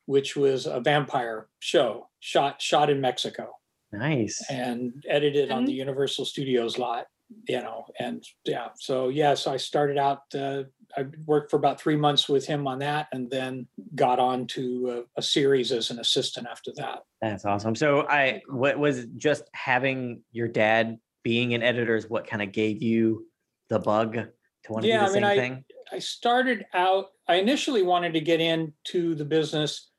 which 0.07 0.37
was 0.37 0.66
a 0.66 0.81
vampire 0.81 1.49
show 1.59 2.09
shot 2.20 2.61
shot 2.61 2.91
in 2.91 3.01
Mexico. 3.01 3.57
Nice. 3.93 4.45
And 4.49 5.05
edited 5.09 5.51
on 5.51 5.65
the 5.65 5.73
Universal 5.73 6.24
Studios 6.27 6.78
lot 6.78 7.07
you 7.49 7.61
know, 7.61 7.87
and 7.99 8.24
yeah, 8.45 8.69
so 8.77 9.09
yes, 9.09 9.47
I 9.47 9.57
started 9.57 9.99
out. 9.99 10.23
Uh, 10.35 10.65
I 10.97 11.05
worked 11.27 11.51
for 11.51 11.57
about 11.57 11.81
three 11.81 11.97
months 11.97 12.28
with 12.28 12.47
him 12.47 12.66
on 12.66 12.81
that, 12.81 13.09
and 13.12 13.31
then 13.31 13.66
got 13.95 14.19
on 14.19 14.47
to 14.49 15.05
a, 15.16 15.20
a 15.20 15.23
series 15.23 15.70
as 15.73 15.91
an 15.91 16.01
assistant 16.01 16.47
after 16.51 16.73
that. 16.77 17.05
That's 17.20 17.45
awesome. 17.45 17.74
So, 17.74 18.07
I 18.09 18.43
what 18.49 18.78
was 18.78 19.07
just 19.16 19.45
having 19.53 20.23
your 20.32 20.49
dad 20.49 20.99
being 21.23 21.55
an 21.55 21.62
editor 21.62 21.97
is 21.97 22.09
what 22.09 22.27
kind 22.27 22.43
of 22.43 22.53
gave 22.53 22.82
you 22.82 23.27
the 23.69 23.78
bug 23.78 24.15
to 24.15 24.73
want 24.73 24.82
to 24.82 24.89
yeah, 24.89 25.07
do 25.07 25.12
the 25.12 25.19
I 25.19 25.20
mean, 25.20 25.23
same 25.23 25.24
I, 25.24 25.37
thing? 25.37 25.65
I 25.93 25.99
started 25.99 26.67
out. 26.73 27.07
I 27.29 27.37
initially 27.37 27.83
wanted 27.83 28.12
to 28.15 28.21
get 28.21 28.41
into 28.41 29.15
the 29.15 29.25
business 29.25 29.91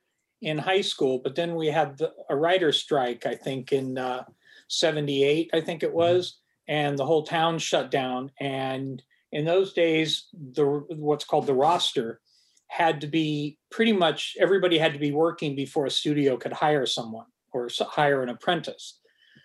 in 0.42 0.58
high 0.58 0.82
school, 0.82 1.20
but 1.24 1.36
then 1.36 1.56
we 1.56 1.68
had 1.68 1.98
the, 1.98 2.12
a 2.30 2.36
writer's 2.36 2.78
strike. 2.78 3.26
I 3.26 3.36
think 3.36 3.72
in 3.72 3.98
uh, 3.98 4.24
'78, 4.68 5.50
I 5.54 5.62
think 5.62 5.84
it 5.84 5.94
was 5.94 6.42
and 6.72 6.98
the 6.98 7.06
whole 7.06 7.24
town 7.24 7.60
shut 7.60 7.92
down. 7.92 8.32
And 8.40 9.04
in 9.34 9.46
those 9.46 9.74
days, 9.74 10.28
the 10.34 10.66
what's 10.66 11.26
called 11.26 11.46
the 11.46 11.54
roster 11.54 12.22
had 12.68 13.02
to 13.02 13.08
be 13.08 13.58
pretty 13.70 13.92
much 13.92 14.38
everybody 14.40 14.78
had 14.78 14.94
to 14.94 15.00
be 15.00 15.12
working 15.12 15.56
before 15.56 15.86
a 15.86 15.92
studio 15.92 16.38
could 16.38 16.54
hire 16.54 16.86
someone 16.86 17.26
or 17.52 17.70
hire 17.82 18.24
an 18.24 18.30
apprentice. 18.30 19.00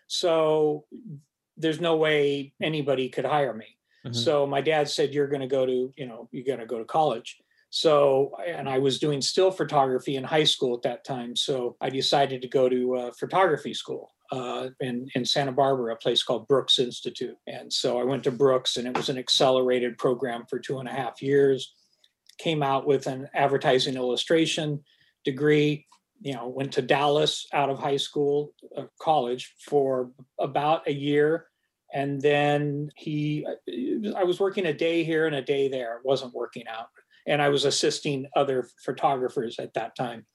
So 0.07 0.85
there's 1.57 1.81
no 1.81 1.97
way 1.97 2.53
anybody 2.63 3.09
could 3.09 3.25
hire 3.25 3.55
me. 3.55 3.76
Mhm. 4.07 4.15
So 4.15 4.47
my 4.47 4.61
dad 4.61 4.89
said, 4.89 5.15
"You're 5.15 5.29
going 5.29 5.41
to 5.43 5.47
go 5.47 5.67
to 5.67 5.93
you 5.97 6.07
know 6.07 6.29
you're 6.33 6.45
going 6.45 6.61
to 6.61 6.67
go 6.67 6.79
to 6.79 6.85
college." 6.85 7.37
So 7.71 8.33
and 8.47 8.69
I 8.69 8.79
was 8.79 8.99
doing 8.99 9.21
still 9.21 9.51
photography 9.51 10.17
in 10.17 10.25
high 10.25 10.45
school 10.45 10.75
at 10.75 10.83
that 10.83 11.05
time. 11.05 11.37
So 11.37 11.77
I 11.81 11.91
decided 11.91 12.43
to 12.43 12.49
go 12.49 12.69
to 12.69 12.97
uh, 12.97 13.11
photography 13.19 13.75
school 13.75 14.13
uh, 14.33 14.69
in, 14.81 15.09
in 15.15 15.25
Santa 15.25 15.53
Barbara, 15.53 15.95
a 15.95 15.97
place 15.97 16.23
called 16.23 16.49
Brooks 16.49 16.79
Institute. 16.79 17.37
And 17.47 17.73
so 17.73 17.99
I 18.01 18.05
went 18.05 18.25
to 18.25 18.31
Brooks 18.31 18.77
and 18.77 18.87
it 18.87 18.97
was 18.97 19.09
an 19.09 19.19
accelerated 19.19 19.99
program 19.99 20.45
for 20.49 20.59
two 20.59 20.79
and 20.79 20.89
a 20.89 20.93
half 20.93 21.21
years. 21.23 21.75
Came 22.39 22.63
out 22.63 22.87
with 22.87 23.07
an 23.07 23.29
advertising 23.35 23.97
illustration 23.97 24.83
degree, 25.25 25.87
you 26.21 26.35
know, 26.35 26.49
went 26.49 26.73
to 26.73 26.83
Dallas 26.83 27.47
out 27.53 27.71
of 27.71 27.79
high 27.79 27.97
school, 27.97 28.53
uh, 28.77 28.85
college 29.01 29.55
for 29.61 30.11
about 30.39 30.87
a 30.87 30.93
year. 30.93 31.47
And 31.95 32.21
then 32.21 32.91
he, 32.97 33.47
I 34.17 34.25
was 34.25 34.41
working 34.41 34.67
a 34.67 34.73
day 34.73 35.05
here 35.05 35.27
and 35.27 35.37
a 35.37 35.43
day 35.43 35.69
there. 35.69 35.97
It 35.97 36.05
wasn't 36.05 36.35
working 36.35 36.67
out. 36.69 36.89
And 37.27 37.41
I 37.41 37.49
was 37.49 37.65
assisting 37.65 38.27
other 38.37 38.69
photographers 38.85 39.59
at 39.59 39.75
that 39.75 39.97
time. 39.97 40.27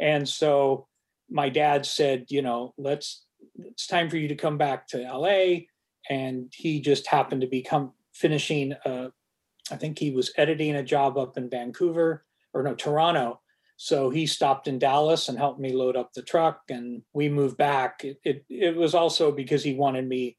And 0.00 0.28
so 0.28 0.86
my 1.30 1.48
dad 1.48 1.86
said, 1.86 2.26
you 2.28 2.42
know, 2.42 2.74
let's 2.76 3.24
it's 3.58 3.86
time 3.86 4.08
for 4.08 4.16
you 4.16 4.28
to 4.28 4.34
come 4.34 4.58
back 4.58 4.86
to 4.88 4.98
LA. 4.98 5.66
And 6.10 6.52
he 6.54 6.80
just 6.80 7.06
happened 7.06 7.40
to 7.42 7.46
become 7.46 7.92
finishing 8.12 8.72
uh 8.84 9.08
I 9.70 9.76
think 9.76 9.98
he 9.98 10.10
was 10.10 10.32
editing 10.36 10.76
a 10.76 10.82
job 10.82 11.16
up 11.16 11.38
in 11.38 11.48
Vancouver 11.48 12.24
or 12.52 12.62
no 12.62 12.74
Toronto. 12.74 13.40
So 13.76 14.10
he 14.10 14.26
stopped 14.26 14.68
in 14.68 14.78
Dallas 14.78 15.28
and 15.28 15.38
helped 15.38 15.58
me 15.58 15.72
load 15.72 15.96
up 15.96 16.12
the 16.12 16.22
truck 16.22 16.60
and 16.68 17.02
we 17.12 17.28
moved 17.28 17.56
back. 17.56 18.04
It 18.04 18.18
it, 18.24 18.44
it 18.48 18.76
was 18.76 18.94
also 18.94 19.32
because 19.32 19.64
he 19.64 19.74
wanted 19.74 20.06
me, 20.06 20.36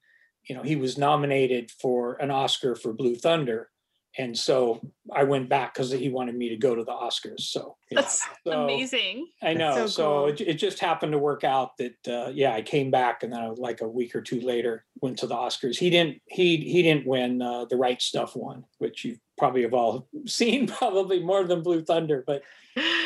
you 0.48 0.56
know, 0.56 0.64
he 0.64 0.76
was 0.76 0.98
nominated 0.98 1.72
for 1.72 2.16
an 2.16 2.32
Oscar 2.32 2.76
for 2.76 2.94
Blue 2.94 3.16
Thunder. 3.16 3.70
And 4.18 4.38
so 4.38 4.80
I 5.14 5.24
went 5.24 5.50
back 5.50 5.74
because 5.74 5.92
he 5.92 6.08
wanted 6.08 6.36
me 6.36 6.48
to 6.48 6.56
go 6.56 6.74
to 6.74 6.86
the 6.86 6.92
Oscars. 6.94 7.42
So 7.42 7.76
yeah. 7.92 8.00
That's 8.02 8.22
So- 8.48 8.64
amazing. 8.64 9.28
I 9.44 9.54
know. 9.54 9.76
so 9.76 9.88
So, 9.88 10.04
cool. 10.06 10.28
it, 10.30 10.42
it 10.42 10.54
just 10.54 10.80
happened 10.80 11.12
to 11.12 11.18
work 11.18 11.44
out 11.44 11.76
that 11.80 12.08
uh, 12.08 12.32
yeah, 12.34 12.54
I 12.54 12.62
came 12.62 12.92
back 12.92 13.24
and 13.24 13.34
then 13.34 13.42
I, 13.42 13.48
like 13.50 13.82
a 13.82 13.88
week 13.90 14.16
or 14.16 14.22
two 14.22 14.40
later 14.40 14.86
went 15.02 15.20
to 15.20 15.28
the 15.28 15.36
Oscars. 15.36 15.78
He 15.78 15.90
didn't 15.90 16.22
he 16.28 16.56
he 16.58 16.82
didn't 16.82 17.06
win. 17.06 17.42
Uh, 17.42 17.66
the 17.66 17.76
Right 17.76 18.02
Stuff 18.02 18.38
won, 18.38 18.64
which 18.78 19.04
you 19.04 19.18
probably 19.38 19.64
have 19.64 19.74
all 19.74 20.08
seen 20.26 20.68
probably 20.68 21.22
more 21.24 21.44
than 21.44 21.62
Blue 21.62 21.84
Thunder. 21.84 22.24
But 22.26 22.44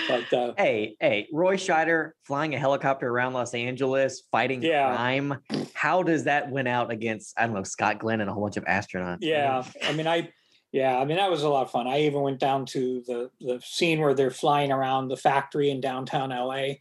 but 0.07 0.33
uh, 0.33 0.53
Hey, 0.57 0.95
hey, 0.99 1.27
Roy 1.31 1.55
Scheider 1.57 2.11
flying 2.23 2.55
a 2.55 2.59
helicopter 2.59 3.07
around 3.07 3.33
Los 3.33 3.53
Angeles, 3.53 4.23
fighting 4.31 4.61
Yeah. 4.63 4.95
crime. 4.95 5.39
How 5.73 6.03
does 6.03 6.23
that 6.25 6.49
win 6.51 6.67
out 6.67 6.91
against, 6.91 7.33
I 7.39 7.45
don't 7.45 7.55
know, 7.55 7.63
Scott 7.63 7.99
Glenn 7.99 8.21
and 8.21 8.29
a 8.29 8.33
whole 8.33 8.43
bunch 8.43 8.57
of 8.57 8.65
astronauts? 8.65 9.19
yeah, 9.21 9.63
I 9.83 9.93
mean 9.93 10.07
I 10.07 10.29
yeah 10.71 10.97
I 10.99 11.05
mean 11.05 11.17
that 11.17 11.31
was 11.31 11.43
a 11.43 11.49
lot 11.49 11.63
of 11.63 11.71
fun. 11.71 11.87
I 11.87 12.01
even 12.01 12.21
went 12.21 12.39
down 12.39 12.65
to 12.67 13.03
the 13.07 13.29
the 13.39 13.61
scene 13.63 13.99
where 14.01 14.13
they're 14.13 14.31
flying 14.31 14.71
around 14.71 15.07
the 15.07 15.17
factory 15.17 15.69
in 15.69 15.81
downtown 15.81 16.29
LA. 16.29 16.75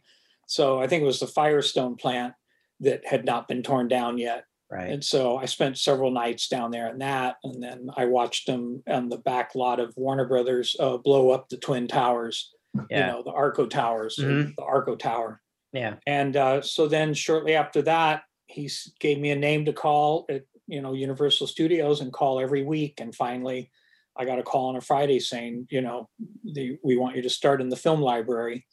So 0.47 0.79
I 0.81 0.87
think 0.87 1.03
it 1.03 1.05
was 1.05 1.19
the 1.19 1.27
Firestone 1.27 1.95
plant 1.95 2.33
that 2.79 3.05
had 3.05 3.23
not 3.25 3.47
been 3.47 3.61
torn 3.61 3.87
down 3.87 4.17
yet. 4.17 4.45
Right. 4.71 4.91
And 4.91 5.03
so 5.03 5.37
I 5.37 5.45
spent 5.45 5.77
several 5.79 6.11
nights 6.11 6.47
down 6.47 6.69
there 6.71 6.87
in 6.89 6.99
that. 6.99 7.37
And 7.43 7.61
then 7.61 7.89
I 7.97 8.05
watched 8.05 8.45
them 8.45 8.83
on 8.87 9.09
the 9.09 9.17
back 9.17 9.55
lot 9.55 9.79
of 9.79 9.93
Warner 9.97 10.27
Brothers 10.27 10.75
uh, 10.79 10.97
blow 10.97 11.31
up 11.31 11.49
the 11.49 11.57
Twin 11.57 11.87
Towers, 11.87 12.53
Yeah. 12.89 13.07
you 13.07 13.11
know, 13.13 13.23
the 13.23 13.31
Arco 13.31 13.65
Towers, 13.65 14.17
Mhm. 14.17 14.55
the 14.55 14.63
Arco 14.63 14.95
Tower. 14.95 15.41
yeah. 15.73 15.95
And 16.05 16.35
uh, 16.37 16.61
so 16.61 16.87
then 16.87 17.13
shortly 17.15 17.55
after 17.55 17.81
that, 17.83 18.23
he 18.47 18.69
gave 18.99 19.19
me 19.19 19.31
a 19.31 19.35
name 19.35 19.65
to 19.65 19.73
call 19.73 20.25
at, 20.29 20.43
you 20.67 20.81
know, 20.81 20.93
Universal 20.93 21.47
Studios 21.47 22.01
and 22.01 22.13
call 22.13 22.39
every 22.39 22.63
week. 22.63 22.99
And 23.01 23.13
finally, 23.15 23.71
I 24.15 24.25
got 24.25 24.37
a 24.39 24.43
call 24.43 24.69
on 24.69 24.75
a 24.75 24.81
Friday 24.81 25.19
saying, 25.19 25.67
you 25.71 25.81
know, 25.81 26.09
the, 26.43 26.77
we 26.83 26.95
want 26.97 27.15
you 27.15 27.21
to 27.23 27.29
start 27.29 27.59
in 27.61 27.69
the 27.69 27.75
film 27.75 28.01
library 28.01 28.65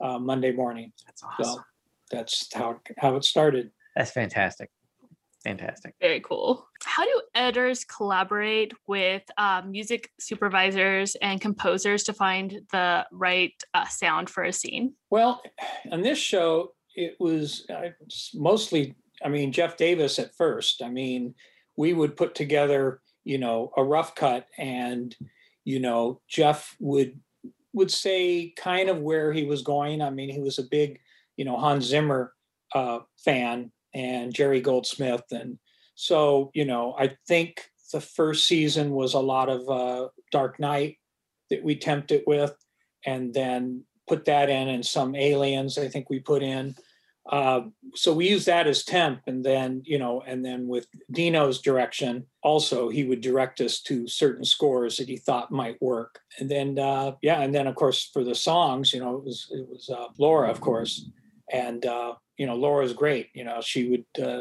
uh, 0.00 0.18
Monday 0.18 0.52
morning. 0.52 0.92
That's 1.06 1.20
So 1.22 1.26
awesome. 1.44 1.64
that's 2.10 2.48
how, 2.54 2.80
how 2.98 3.16
it 3.16 3.24
started. 3.24 3.70
That's 3.96 4.10
fantastic. 4.10 4.70
Fantastic. 5.44 5.94
Very 6.00 6.20
cool. 6.20 6.68
How 6.84 7.04
do 7.04 7.22
editors 7.34 7.84
collaborate 7.84 8.72
with 8.86 9.22
um, 9.36 9.72
music 9.72 10.10
supervisors 10.20 11.16
and 11.16 11.40
composers 11.40 12.04
to 12.04 12.12
find 12.12 12.60
the 12.70 13.04
right 13.10 13.54
uh, 13.74 13.86
sound 13.86 14.30
for 14.30 14.44
a 14.44 14.52
scene? 14.52 14.94
Well, 15.10 15.42
on 15.90 16.02
this 16.02 16.18
show, 16.18 16.74
it 16.94 17.16
was 17.18 17.66
uh, 17.70 17.88
mostly, 18.34 18.94
I 19.24 19.28
mean, 19.28 19.50
Jeff 19.50 19.76
Davis 19.76 20.18
at 20.18 20.34
first. 20.36 20.82
I 20.82 20.88
mean, 20.88 21.34
we 21.76 21.92
would 21.92 22.16
put 22.16 22.34
together, 22.34 23.00
you 23.24 23.38
know, 23.38 23.72
a 23.76 23.82
rough 23.82 24.14
cut, 24.14 24.46
and 24.58 25.14
you 25.64 25.80
know, 25.80 26.20
Jeff 26.28 26.76
would 26.80 27.18
would 27.72 27.90
say 27.90 28.52
kind 28.56 28.88
of 28.90 28.98
where 28.98 29.32
he 29.32 29.44
was 29.44 29.62
going. 29.62 30.02
I 30.02 30.10
mean, 30.10 30.28
he 30.28 30.40
was 30.40 30.58
a 30.58 30.64
big, 30.64 31.00
you 31.36 31.44
know, 31.44 31.56
Hans 31.56 31.86
Zimmer 31.86 32.32
uh, 32.74 33.00
fan 33.24 33.72
and 33.94 34.34
Jerry 34.34 34.60
Goldsmith, 34.60 35.24
and 35.30 35.58
so 35.94 36.50
you 36.54 36.64
know, 36.64 36.94
I 36.98 37.16
think 37.28 37.64
the 37.92 38.00
first 38.00 38.46
season 38.46 38.90
was 38.90 39.14
a 39.14 39.20
lot 39.20 39.48
of 39.48 39.68
uh, 39.68 40.08
Dark 40.30 40.58
Knight 40.58 40.98
that 41.50 41.62
we 41.62 41.76
temped 41.76 42.10
it 42.10 42.24
with, 42.26 42.54
and 43.04 43.34
then 43.34 43.84
put 44.08 44.24
that 44.24 44.50
in 44.50 44.68
and 44.68 44.84
some 44.84 45.14
aliens 45.14 45.78
i 45.78 45.88
think 45.88 46.10
we 46.10 46.18
put 46.18 46.42
in. 46.42 46.74
Uh, 47.30 47.60
so 47.94 48.12
we 48.12 48.28
use 48.28 48.44
that 48.46 48.66
as 48.66 48.84
temp 48.84 49.20
and 49.28 49.44
then 49.44 49.80
you 49.84 49.96
know 49.96 50.22
and 50.26 50.44
then 50.44 50.66
with 50.66 50.88
dino's 51.12 51.60
direction 51.60 52.26
also 52.42 52.88
he 52.88 53.04
would 53.04 53.20
direct 53.20 53.60
us 53.60 53.80
to 53.80 54.08
certain 54.08 54.44
scores 54.44 54.96
that 54.96 55.08
he 55.08 55.16
thought 55.16 55.52
might 55.52 55.80
work. 55.80 56.18
And 56.40 56.50
then 56.50 56.78
uh, 56.78 57.12
yeah 57.22 57.40
and 57.40 57.54
then 57.54 57.68
of 57.68 57.76
course 57.76 58.10
for 58.12 58.24
the 58.24 58.34
songs 58.34 58.92
you 58.92 58.98
know 58.98 59.16
it 59.16 59.24
was 59.24 59.46
it 59.52 59.68
was 59.68 59.88
uh, 59.88 60.08
laura 60.18 60.50
of 60.50 60.60
course. 60.60 61.08
And 61.52 61.86
uh, 61.86 62.14
you 62.42 62.46
know 62.46 62.56
laura's 62.56 62.92
great 62.92 63.28
you 63.34 63.44
know 63.44 63.60
she 63.60 63.88
would 63.88 64.26
uh, 64.26 64.40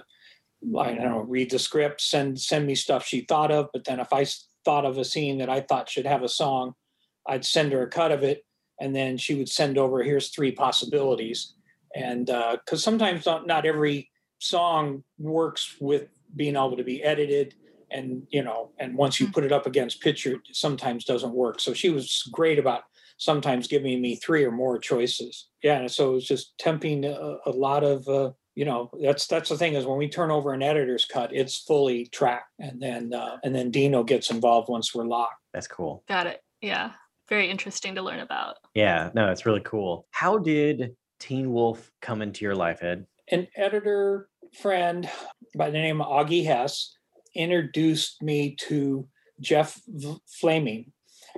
i 0.79 0.93
don't 0.93 1.11
know 1.11 1.25
read 1.35 1.49
the 1.51 1.59
script 1.59 2.01
send 2.01 2.39
send 2.39 2.65
me 2.65 2.75
stuff 2.75 3.05
she 3.05 3.21
thought 3.21 3.51
of 3.51 3.69
but 3.73 3.83
then 3.85 3.99
if 3.99 4.11
I 4.11 4.25
thought 4.63 4.85
of 4.85 4.97
a 4.97 5.05
scene 5.05 5.37
that 5.39 5.49
i 5.49 5.59
thought 5.59 5.89
should 5.89 6.05
have 6.05 6.23
a 6.23 6.29
song 6.29 6.73
i'd 7.27 7.45
send 7.45 7.71
her 7.71 7.83
a 7.83 7.89
cut 7.89 8.11
of 8.11 8.23
it 8.23 8.43
and 8.81 8.95
then 8.95 9.15
she 9.15 9.35
would 9.35 9.47
send 9.47 9.77
over 9.77 10.03
here's 10.03 10.29
three 10.29 10.51
possibilities. 10.51 11.53
And 11.95 12.25
because 12.25 12.83
sometimes 12.83 13.25
not, 13.25 13.45
not 13.45 13.65
every 13.65 14.09
song 14.39 15.03
works 15.19 15.75
with 15.79 16.07
being 16.35 16.55
able 16.55 16.75
to 16.75 16.83
be 16.83 17.03
edited 17.03 17.53
and 17.91 18.25
you 18.31 18.41
know 18.41 18.69
and 18.79 18.95
once 18.95 19.19
you 19.19 19.27
put 19.27 19.43
it 19.43 19.51
up 19.51 19.67
against 19.67 19.99
picture 19.99 20.35
it 20.35 20.41
sometimes 20.55 21.05
doesn't 21.05 21.33
work. 21.33 21.59
So 21.59 21.73
she 21.73 21.89
was 21.89 22.27
great 22.31 22.57
about 22.57 22.83
sometimes 23.21 23.67
giving 23.67 24.01
me 24.01 24.15
three 24.15 24.43
or 24.43 24.51
more 24.51 24.79
choices. 24.79 25.47
Yeah, 25.63 25.77
and 25.79 25.91
so 25.91 26.11
it 26.11 26.13
was 26.15 26.27
just 26.27 26.57
tempting 26.57 27.05
a, 27.05 27.37
a 27.45 27.51
lot 27.51 27.83
of. 27.83 28.07
Uh, 28.07 28.31
you 28.53 28.65
know 28.65 28.91
that's 29.01 29.27
that's 29.27 29.47
the 29.47 29.55
thing 29.57 29.75
is 29.75 29.85
when 29.85 29.97
we 29.97 30.09
turn 30.09 30.29
over 30.29 30.51
an 30.51 30.61
editor's 30.61 31.05
cut 31.05 31.33
it's 31.33 31.59
fully 31.59 32.07
tracked 32.07 32.51
and 32.59 32.81
then 32.81 33.13
uh, 33.13 33.37
and 33.45 33.55
then 33.55 33.71
dino 33.71 34.03
gets 34.03 34.29
involved 34.29 34.67
once 34.67 34.93
we're 34.93 35.05
locked 35.05 35.41
That's 35.53 35.69
cool. 35.69 36.03
Got 36.09 36.27
it. 36.27 36.41
Yeah. 36.59 36.91
Very 37.29 37.49
interesting 37.49 37.95
to 37.95 38.01
learn 38.01 38.19
about. 38.19 38.57
Yeah, 38.75 39.09
no, 39.15 39.31
it's 39.31 39.45
really 39.45 39.61
cool. 39.63 40.05
How 40.11 40.37
did 40.37 40.97
Teen 41.17 41.53
Wolf 41.53 41.93
come 42.01 42.21
into 42.21 42.43
your 42.43 42.55
life, 42.55 42.83
Ed? 42.83 43.05
an 43.31 43.47
editor 43.55 44.27
friend 44.61 45.09
by 45.55 45.69
the 45.69 45.77
name 45.77 46.01
of 46.01 46.07
Augie 46.07 46.45
Hess 46.45 46.93
introduced 47.33 48.21
me 48.21 48.55
to 48.67 49.07
Jeff 49.39 49.79
V- 49.87 50.17
Vlaming, 50.43 50.91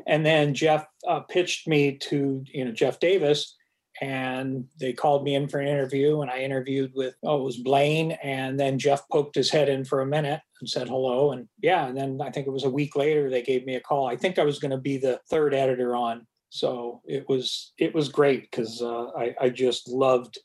and 0.08 0.26
then 0.26 0.54
Jeff 0.54 0.86
uh, 1.08 1.22
pitched 1.22 1.68
me 1.68 1.98
to 1.98 2.44
you 2.48 2.66
know 2.66 2.72
Jeff 2.72 3.00
Davis, 3.00 3.56
and 4.02 4.66
they 4.80 4.94
called 4.94 5.24
me 5.24 5.36
in 5.36 5.48
for 5.48 5.60
an 5.60 5.68
interview, 5.68 6.22
and 6.22 6.32
I 6.32 6.40
interviewed 6.40 6.92
with 6.96 7.16
oh 7.24 7.42
it 7.42 7.44
was 7.44 7.58
Blaine, 7.58 8.14
and 8.24 8.60
then 8.60 8.80
Jeff 8.80 9.08
poked 9.10 9.36
his 9.36 9.50
head 9.50 9.70
in 9.70 9.86
for 9.86 10.02
a 10.02 10.06
minute 10.06 10.42
and 10.60 10.70
said 10.70 10.88
hello, 10.88 11.32
and 11.32 11.48
yeah, 11.62 11.88
and 11.88 11.98
then 11.98 12.20
I 12.22 12.32
think 12.32 12.48
it 12.48 12.54
was 12.54 12.66
a 12.66 12.70
week 12.70 12.96
later 12.96 13.30
they 13.30 13.42
gave 13.42 13.66
me 13.66 13.76
a 13.76 13.82
call. 13.82 14.08
I 14.08 14.16
think 14.16 14.40
I 14.40 14.46
was 14.46 14.60
going 14.60 14.72
to 14.72 14.78
be 14.78 14.98
the 14.98 15.20
third 15.30 15.54
editor 15.54 15.96
on. 15.96 16.28
So 16.50 17.02
it 17.06 17.28
was 17.28 17.74
it 17.80 17.96
was 17.96 18.10
great 18.10 18.50
because 18.50 18.82
uh, 18.82 19.08
I, 19.18 19.36
I 19.42 19.50
just 19.50 19.90
loved 19.90 20.38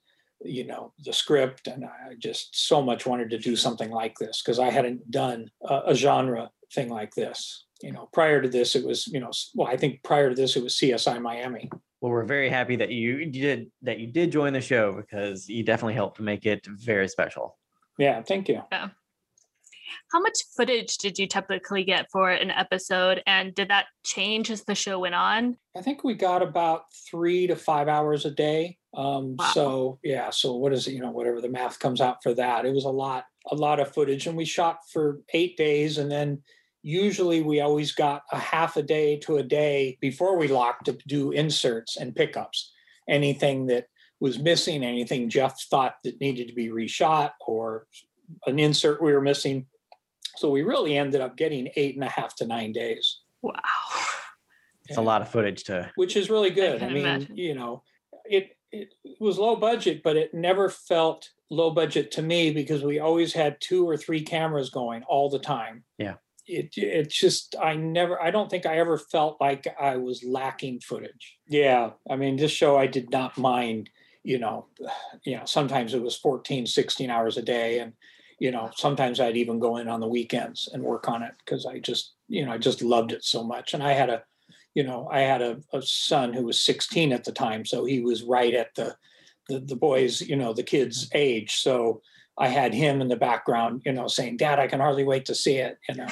you 0.44 0.66
know 0.66 0.93
the 1.05 1.12
script 1.12 1.66
and 1.66 1.85
i 1.85 2.14
just 2.18 2.55
so 2.68 2.80
much 2.80 3.06
wanted 3.06 3.30
to 3.30 3.39
do 3.39 3.56
something 3.56 3.90
like 3.90 4.14
this 4.18 4.40
because 4.40 4.59
i 4.59 4.70
hadn't 4.70 5.10
done 5.10 5.51
a, 5.68 5.80
a 5.86 5.94
genre 5.94 6.51
thing 6.72 6.89
like 6.89 7.12
this 7.14 7.66
you 7.82 7.92
know 7.92 8.09
prior 8.12 8.40
to 8.42 8.48
this 8.48 8.74
it 8.74 8.84
was 8.84 9.06
you 9.09 9.20
know 9.20 9.30
well 9.55 9.68
i 9.68 9.76
think 9.76 10.02
prior 10.02 10.28
to 10.30 10.34
this 10.34 10.56
it 10.56 10.62
was 10.62 10.74
csi 10.74 11.20
miami 11.22 11.68
Well, 12.00 12.12
we're 12.12 12.24
very 12.24 12.48
happy 12.48 12.76
that 12.76 12.90
you 12.90 13.26
did 13.26 13.70
that 13.82 13.98
you 13.98 14.06
did 14.09 14.32
join 14.32 14.52
the 14.52 14.60
show 14.60 14.92
because 14.92 15.48
you 15.48 15.62
definitely 15.64 15.94
helped 15.94 16.20
make 16.20 16.46
it 16.46 16.66
very 16.66 17.09
special. 17.09 17.56
yeah 17.98 18.22
thank 18.22 18.48
you 18.48 18.62
Yeah. 18.72 18.88
How 20.12 20.20
much 20.20 20.38
footage 20.55 20.98
did 20.98 21.18
you 21.18 21.26
typically 21.26 21.82
get 21.82 22.06
for 22.12 22.30
an 22.30 22.50
episode? 22.50 23.22
And 23.26 23.55
did 23.55 23.68
that 23.70 23.86
change 24.05 24.50
as 24.50 24.62
the 24.64 24.74
show 24.74 24.98
went 24.98 25.14
on? 25.14 25.56
i 25.76 25.80
think 25.80 26.02
we 26.05 26.14
got 26.14 26.42
about 26.42 26.82
three 27.10 27.46
to 27.46 27.56
five 27.56 27.88
hours 27.88 28.24
a 28.26 28.30
day 28.30 28.76
um 28.94 29.36
Wow. 29.38 29.50
so 29.55 29.98
yeah 30.02 30.28
so 30.30 30.56
what 30.56 30.72
is 30.72 30.86
it 30.88 30.92
you 30.92 31.00
know 31.00 31.10
whatever 31.10 31.40
the 31.40 31.48
math 31.59 31.78
comes 31.78 32.00
out 32.00 32.18
for 32.22 32.34
that 32.34 32.64
it 32.66 32.74
was 32.74 32.84
a 32.84 32.90
lot 33.05 33.24
a 33.50 33.55
lot 33.55 33.80
of 33.80 33.92
footage 33.94 34.26
and 34.26 34.36
we 34.36 34.44
shot 34.44 34.76
for 34.92 35.20
eight 35.32 35.56
days 35.56 35.98
and 35.98 36.10
then 36.10 36.42
usually 36.82 37.42
we 37.42 37.60
always 37.60 37.92
got 37.92 38.22
a 38.32 38.38
half 38.38 38.76
a 38.76 38.82
day 38.82 39.18
to 39.18 39.38
a 39.38 39.42
day 39.42 39.98
before 40.00 40.36
we 40.36 40.48
locked 40.48 40.86
to 40.86 40.92
do 41.06 41.32
inserts 41.32 41.96
and 41.96 42.14
pickups 42.14 42.72
anything 43.09 43.66
that 43.66 43.86
was 44.20 44.38
missing 44.38 44.84
anything 44.84 45.28
jeff 45.28 45.60
thought 45.70 45.96
that 46.05 46.20
needed 46.20 46.48
to 46.48 46.55
be 46.55 46.68
reshot 46.68 47.32
or 47.46 47.86
an 48.46 48.59
insert 48.59 49.02
we 49.02 49.12
were 49.12 49.20
missing 49.20 49.66
so 50.36 50.50
we 50.50 50.62
really 50.62 50.96
ended 50.96 51.20
up 51.20 51.36
getting 51.36 51.68
eight 51.76 51.96
and 51.96 52.05
a 52.05 52.09
half 52.09 52.34
to 52.36 52.46
nine 52.46 52.72
days 52.72 53.20
Wow. 53.42 53.60
It's 54.88 54.98
a 54.98 55.02
lot 55.02 55.22
of 55.22 55.28
footage 55.28 55.64
to 55.64 55.90
which 55.96 56.16
is 56.16 56.30
really 56.30 56.50
good. 56.50 56.76
I, 56.76 56.86
can 56.86 56.94
mean, 56.94 57.05
imagine. 57.05 57.36
you 57.36 57.55
know, 57.55 57.82
it 58.24 58.56
it 58.72 58.88
was 59.20 59.38
low 59.38 59.56
budget, 59.56 60.02
but 60.02 60.16
it 60.16 60.32
never 60.32 60.68
felt 60.68 61.28
low 61.50 61.70
budget 61.70 62.10
to 62.12 62.22
me 62.22 62.50
because 62.50 62.82
we 62.82 62.98
always 62.98 63.32
had 63.32 63.60
two 63.60 63.88
or 63.88 63.96
three 63.96 64.22
cameras 64.22 64.70
going 64.70 65.02
all 65.05 65.28
the 65.28 65.38
time. 65.38 65.84
Yeah. 65.98 66.14
It 66.48 66.76
it 66.76 67.10
just 67.10 67.54
I 67.62 67.74
never 67.76 68.20
I 68.20 68.30
don't 68.30 68.50
think 68.50 68.66
I 68.66 68.78
ever 68.78 68.98
felt 68.98 69.40
like 69.40 69.66
I 69.78 69.96
was 69.96 70.24
lacking 70.24 70.80
footage. 70.80 71.38
Yeah. 71.46 71.90
I 72.10 72.16
mean, 72.16 72.36
this 72.36 72.50
show 72.50 72.76
I 72.76 72.86
did 72.86 73.10
not 73.10 73.36
mind, 73.36 73.90
you 74.24 74.38
know, 74.38 74.66
you 75.24 75.36
know, 75.36 75.44
sometimes 75.44 75.94
it 75.94 76.02
was 76.02 76.16
14, 76.16 76.66
16 76.66 77.10
hours 77.10 77.36
a 77.36 77.42
day 77.42 77.80
and 77.80 77.92
you 78.40 78.52
know, 78.52 78.70
sometimes 78.76 79.18
I'd 79.18 79.36
even 79.36 79.58
go 79.58 79.78
in 79.78 79.88
on 79.88 79.98
the 79.98 80.06
weekends 80.06 80.68
and 80.72 80.80
work 80.80 81.08
on 81.08 81.24
it 81.24 81.32
because 81.44 81.66
I 81.66 81.80
just, 81.80 82.14
you 82.28 82.46
know, 82.46 82.52
I 82.52 82.58
just 82.58 82.82
loved 82.82 83.10
it 83.10 83.24
so 83.24 83.42
much. 83.42 83.74
And 83.74 83.82
I 83.82 83.92
had 83.92 84.10
a 84.10 84.22
you 84.74 84.84
know, 84.84 85.08
I 85.10 85.20
had 85.22 85.42
a, 85.42 85.58
a 85.72 85.82
son 85.82 86.32
who 86.32 86.44
was 86.44 86.60
16 86.60 87.12
at 87.12 87.24
the 87.24 87.32
time, 87.32 87.64
so 87.64 87.84
he 87.84 88.00
was 88.00 88.22
right 88.22 88.54
at 88.54 88.74
the, 88.76 88.94
the 89.48 89.58
the 89.58 89.74
boys, 89.74 90.20
you 90.20 90.36
know, 90.36 90.52
the 90.52 90.62
kids' 90.62 91.08
age. 91.14 91.56
So 91.56 92.00
I 92.39 92.48
had 92.48 92.73
him 92.73 93.01
in 93.01 93.09
the 93.09 93.16
background, 93.16 93.82
you 93.85 93.93
know, 93.93 94.06
saying, 94.06 94.36
"Dad, 94.36 94.59
I 94.59 94.69
can 94.69 94.81
hardly 94.81 95.05
wait 95.05 95.27
to 95.27 95.35
see 95.35 95.56
it." 95.56 95.78
You 95.89 95.97
know, 95.97 96.06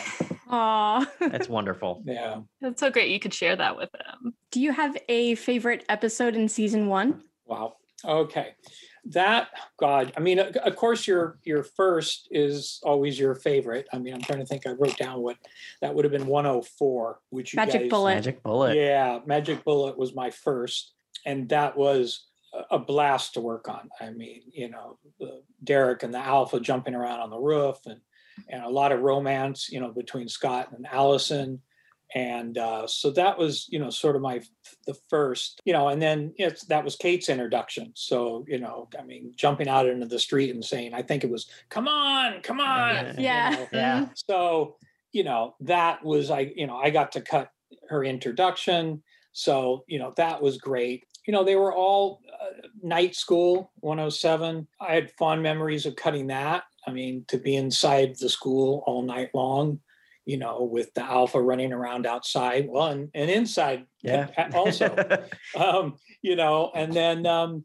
Aw. 0.49 1.07
that's 1.21 1.49
wonderful. 1.49 2.03
yeah. 2.07 2.41
That's 2.61 2.81
so 2.81 2.91
great. 2.91 3.11
You 3.11 3.21
could 3.21 3.35
share 3.35 3.57
that 3.57 3.77
with 3.77 3.91
them. 3.93 4.35
Do 4.51 4.61
you 4.61 4.73
have 4.73 4.97
a 5.09 5.37
favorite 5.37 5.85
episode 5.89 6.35
in 6.35 6.49
season 6.49 6.89
one? 6.89 7.23
Wow. 7.45 7.77
Okay. 8.05 8.55
That 9.11 9.49
God, 9.79 10.13
I 10.17 10.21
mean, 10.21 10.41
of 10.41 10.57
of 10.57 10.75
course, 10.75 11.07
your 11.07 11.39
your 11.45 11.63
first 11.63 12.27
is 12.33 12.81
always 12.83 13.19
your 13.19 13.37
favorite. 13.37 13.87
I 13.93 13.99
mean, 13.99 14.13
I'm 14.13 14.21
trying 14.21 14.41
to 14.41 14.47
think. 14.47 14.67
I 14.67 14.73
wrote 14.73 14.97
down 14.97 15.23
what 15.23 15.37
that 15.81 15.95
would 15.95 16.05
have 16.05 16.13
been 16.13 16.27
104, 16.27 17.21
which 17.31 17.53
you 17.53 17.57
Magic 17.57 17.83
guys, 17.83 17.91
Bullet. 17.91 18.15
Magic 18.17 18.43
bullet. 18.43 18.77
Yeah, 18.77 19.21
Magic 19.25 19.63
Bullet 19.63 19.97
was 19.97 20.13
my 20.13 20.31
first, 20.31 20.93
and 21.25 21.49
that 21.51 21.77
was 21.77 22.27
a- 22.71 22.77
a 22.77 22.79
blast 22.79 23.35
to 23.35 23.41
work 23.41 23.69
on. 23.69 23.89
I 24.01 24.11
mean, 24.11 24.43
you 24.53 24.69
know, 24.71 24.99
the 25.19 25.43
Derek 25.63 26.03
and 26.03 26.13
the 26.15 26.19
Alpha 26.19 26.61
jumping 26.61 26.95
around 26.95 27.21
on 27.21 27.31
the 27.31 27.39
roof, 27.39 27.79
and 27.87 28.01
and 28.51 28.63
a 28.65 28.69
lot 28.69 28.93
of 28.93 29.01
romance, 29.01 29.71
you 29.71 29.81
know, 29.81 29.91
between 29.93 30.29
Scott 30.29 30.71
and 30.73 30.87
Allison, 30.87 31.63
and 32.15 32.57
uh, 32.59 32.87
so 32.87 33.11
that 33.13 33.39
was, 33.39 33.67
you 33.71 33.79
know, 33.79 33.91
sort 33.91 34.15
of 34.17 34.23
my 34.23 34.41
the 34.87 34.95
first, 35.09 35.61
you 35.65 35.73
know, 35.73 35.89
and 35.89 36.01
then 36.01 36.35
it's 36.37 36.65
that 36.67 36.85
was 36.85 36.97
Kate's 36.97 37.29
introduction. 37.29 37.93
So 37.97 38.45
you 38.47 38.59
know, 38.59 38.89
I 38.99 39.03
mean, 39.03 39.33
jumping 39.37 39.69
out 39.69 39.87
into 39.89 40.07
the 40.07 40.19
street 40.19 40.51
and 40.55 40.65
saying, 40.65 40.93
I 40.95 41.03
think 41.03 41.25
it 41.25 41.31
was, 41.31 41.49
"Come 41.71 41.89
on, 41.89 42.43
come 42.43 42.61
on," 42.61 43.17
you 43.17 43.25
Yeah. 43.25 43.51
know, 43.51 43.69
Yeah. 43.73 44.09
So 44.15 44.77
you 45.13 45.25
know 45.25 45.55
that 45.61 46.05
was 46.05 46.31
i 46.31 46.41
you 46.57 46.67
know 46.67 46.77
i 46.77 46.91
got 46.91 47.13
to 47.13 47.23
cut 47.23 47.49
her 47.89 48.05
introduction 48.05 49.03
so 49.33 49.83
you 49.87 49.99
know 49.99 50.13
that 50.17 50.43
was 50.43 50.59
great 50.59 51.06
you 51.27 51.33
know 51.33 51.45
they 51.45 51.57
were 51.57 51.73
all 51.73 52.21
uh, 52.33 52.69
night 52.83 53.15
school 53.17 53.73
107 53.81 54.67
i 54.81 54.95
had 54.95 55.11
fond 55.13 55.43
memories 55.43 55.87
of 55.87 55.97
cutting 55.97 56.29
that. 56.29 56.65
I 56.87 56.93
mean 56.93 57.25
to 57.29 57.39
be 57.39 57.57
inside 57.57 58.17
the 58.19 58.29
school 58.29 58.83
all 58.87 59.03
night 59.03 59.31
long 59.35 59.81
you 60.25 60.37
know 60.37 60.63
with 60.63 60.93
the 60.95 61.03
alpha 61.03 61.41
running 61.41 61.73
around 61.73 62.07
outside. 62.07 62.69
Well 62.69 62.89
and, 62.89 63.11
and 63.15 63.31
inside 63.31 63.87
Yeah. 64.03 64.29
also. 64.55 64.95
Um, 65.57 65.97
you 66.23 66.37
know, 66.37 66.73
and 66.75 66.93
then 66.93 67.25
um, 67.25 67.65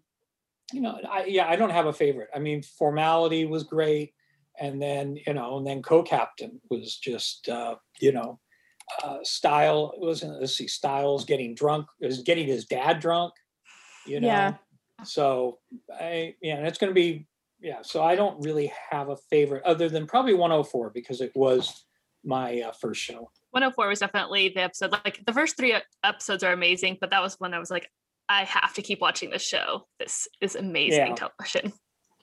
you 0.72 0.82
know, 0.82 1.00
I 1.10 1.26
yeah, 1.26 1.48
I 1.48 1.56
don't 1.56 1.72
have 1.72 1.88
a 1.88 1.94
favorite. 1.94 2.30
I 2.34 2.40
mean, 2.40 2.62
formality 2.62 3.46
was 3.46 3.64
great, 3.64 4.14
and 4.60 4.82
then 4.82 5.18
you 5.26 5.34
know, 5.34 5.58
and 5.58 5.68
then 5.68 5.82
co-captain 5.82 6.62
was 6.70 6.98
just 6.98 7.50
uh, 7.50 7.76
you 8.00 8.12
know, 8.12 8.40
uh, 9.04 9.18
style 9.24 9.94
it 9.96 10.02
wasn't 10.02 10.40
let's 10.40 10.56
see, 10.56 10.68
Stiles 10.68 11.26
getting 11.26 11.56
drunk, 11.56 11.88
is 12.00 12.22
getting 12.22 12.48
his 12.48 12.66
dad 12.66 13.00
drunk, 13.00 13.34
you 14.06 14.20
know. 14.20 14.28
Yeah. 14.28 14.54
So 15.04 15.60
I 16.00 16.36
yeah, 16.42 16.58
and 16.58 16.68
it's 16.68 16.78
gonna 16.78 16.94
be 16.94 17.28
yeah. 17.62 17.82
So 17.82 18.04
I 18.04 18.16
don't 18.16 18.44
really 18.44 18.72
have 18.90 19.10
a 19.10 19.18
favorite 19.30 19.64
other 19.64 19.90
than 19.90 20.08
probably 20.08 20.34
104 20.34 20.90
because 20.92 21.22
it 21.22 21.32
was 21.36 21.86
my 22.24 22.62
uh, 22.62 22.72
first 22.72 23.02
show. 23.02 23.32
104 23.52 23.88
was 23.88 24.00
definitely 24.00 24.50
the 24.50 24.62
episode. 24.62 24.92
Like 24.92 25.22
the 25.26 25.34
first 25.34 25.58
three 25.58 25.76
episodes 26.04 26.44
are 26.44 26.54
amazing, 26.54 26.98
but 27.02 27.10
that 27.10 27.22
was 27.22 27.36
when 27.40 27.54
I 27.54 27.60
was 27.60 27.70
like, 27.72 27.90
I 28.30 28.44
have 28.46 28.74
to 28.76 28.82
keep 28.82 29.02
watching 29.02 29.30
this 29.30 29.42
show. 29.46 29.88
This 30.00 30.28
is 30.40 30.56
amazing 30.56 31.08
Yeah. 31.08 31.16
television. 31.16 31.74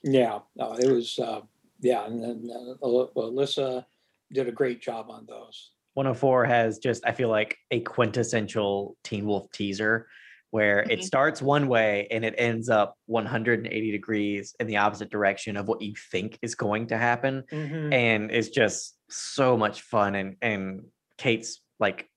Yeah, 0.03 0.39
no, 0.55 0.73
it 0.73 0.89
was. 0.89 1.19
Uh, 1.19 1.41
yeah, 1.81 2.05
and 2.05 2.23
then 2.23 2.49
uh, 2.51 2.73
Aly- 2.81 3.09
Alyssa 3.15 3.85
did 4.31 4.47
a 4.47 4.51
great 4.51 4.81
job 4.81 5.09
on 5.09 5.25
those. 5.27 5.71
104 5.93 6.45
has 6.45 6.79
just 6.79 7.05
I 7.05 7.11
feel 7.11 7.29
like 7.29 7.57
a 7.71 7.81
quintessential 7.81 8.95
Teen 9.03 9.25
Wolf 9.25 9.51
teaser 9.51 10.07
where 10.51 10.79
it 10.79 10.99
Mhm. 10.99 11.03
starts 11.03 11.41
one 11.41 11.67
way 11.67 12.07
and 12.11 12.25
it 12.25 12.33
ends 12.37 12.69
up 12.69 12.95
180 13.05 13.91
degrees 13.91 14.55
in 14.59 14.67
the 14.67 14.77
opposite 14.77 15.09
direction 15.09 15.57
of 15.57 15.67
what 15.67 15.81
you 15.81 15.93
think 16.11 16.37
is 16.41 16.55
going 16.55 16.87
to 16.87 16.97
happen 16.97 17.43
Mhm. 17.51 17.93
and 17.93 18.31
it's 18.31 18.49
just 18.49 18.97
so 19.09 19.55
much 19.57 19.81
fun 19.81 20.15
and 20.15 20.35
and 20.41 20.85
Kate's 21.17 21.61
like 21.79 22.09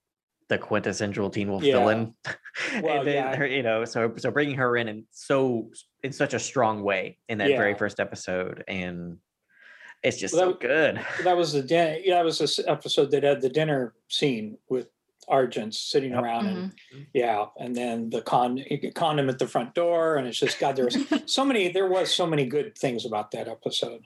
the 0.49 0.59
quintessential 0.59 1.31
Teen 1.31 1.51
Wolf 1.51 1.63
Yeah. 1.63 1.79
villain 1.79 2.15
Well, 2.83 2.99
and 2.99 3.07
then 3.07 3.15
yeah. 3.15 3.37
her 3.37 3.47
you 3.47 3.63
know 3.63 3.85
so 3.85 4.15
so 4.17 4.31
bringing 4.31 4.57
her 4.57 4.77
in 4.77 4.89
and 4.89 5.05
so 5.11 5.71
in 6.03 6.13
such 6.13 6.35
a 6.35 6.39
strong 6.39 6.83
way 6.83 7.19
in 7.29 7.39
that 7.39 7.49
very 7.49 7.75
first 7.75 8.01
episode 8.01 8.65
and 8.69 9.19
it's 10.03 10.17
just 10.19 10.35
Well, 10.35 10.53
so 10.53 10.59
good 10.59 11.01
That 11.25 11.37
was 11.37 11.53
the. 11.53 11.61
Yeah, 11.63 11.97
that 12.17 12.25
was 12.25 12.39
this 12.39 12.59
episode 12.67 13.11
that 13.13 13.23
had 13.23 13.41
the 13.41 13.49
dinner 13.49 13.95
scene 14.09 14.59
with 14.69 14.89
Argent 15.33 15.75
sitting 15.75 16.13
Yep. 16.13 16.23
around, 16.23 16.47
and 16.47 16.73
yeah, 17.15 17.47
and 17.59 17.75
then 17.75 18.11
the 18.11 18.23
con 18.23 18.63
condom 18.95 19.29
at 19.29 19.39
the 19.39 19.47
front 19.49 19.75
door, 19.75 20.17
and 20.17 20.29
it's 20.29 20.39
just 20.39 20.61
God. 20.61 20.77
There 20.77 20.85
was 20.85 20.97
so 21.27 21.45
many. 21.45 21.69
There 21.73 21.89
was 21.89 22.13
so 22.15 22.27
many 22.27 22.47
good 22.47 22.77
things 22.79 23.05
about 23.07 23.31
that 23.33 23.49
episode. 23.49 24.03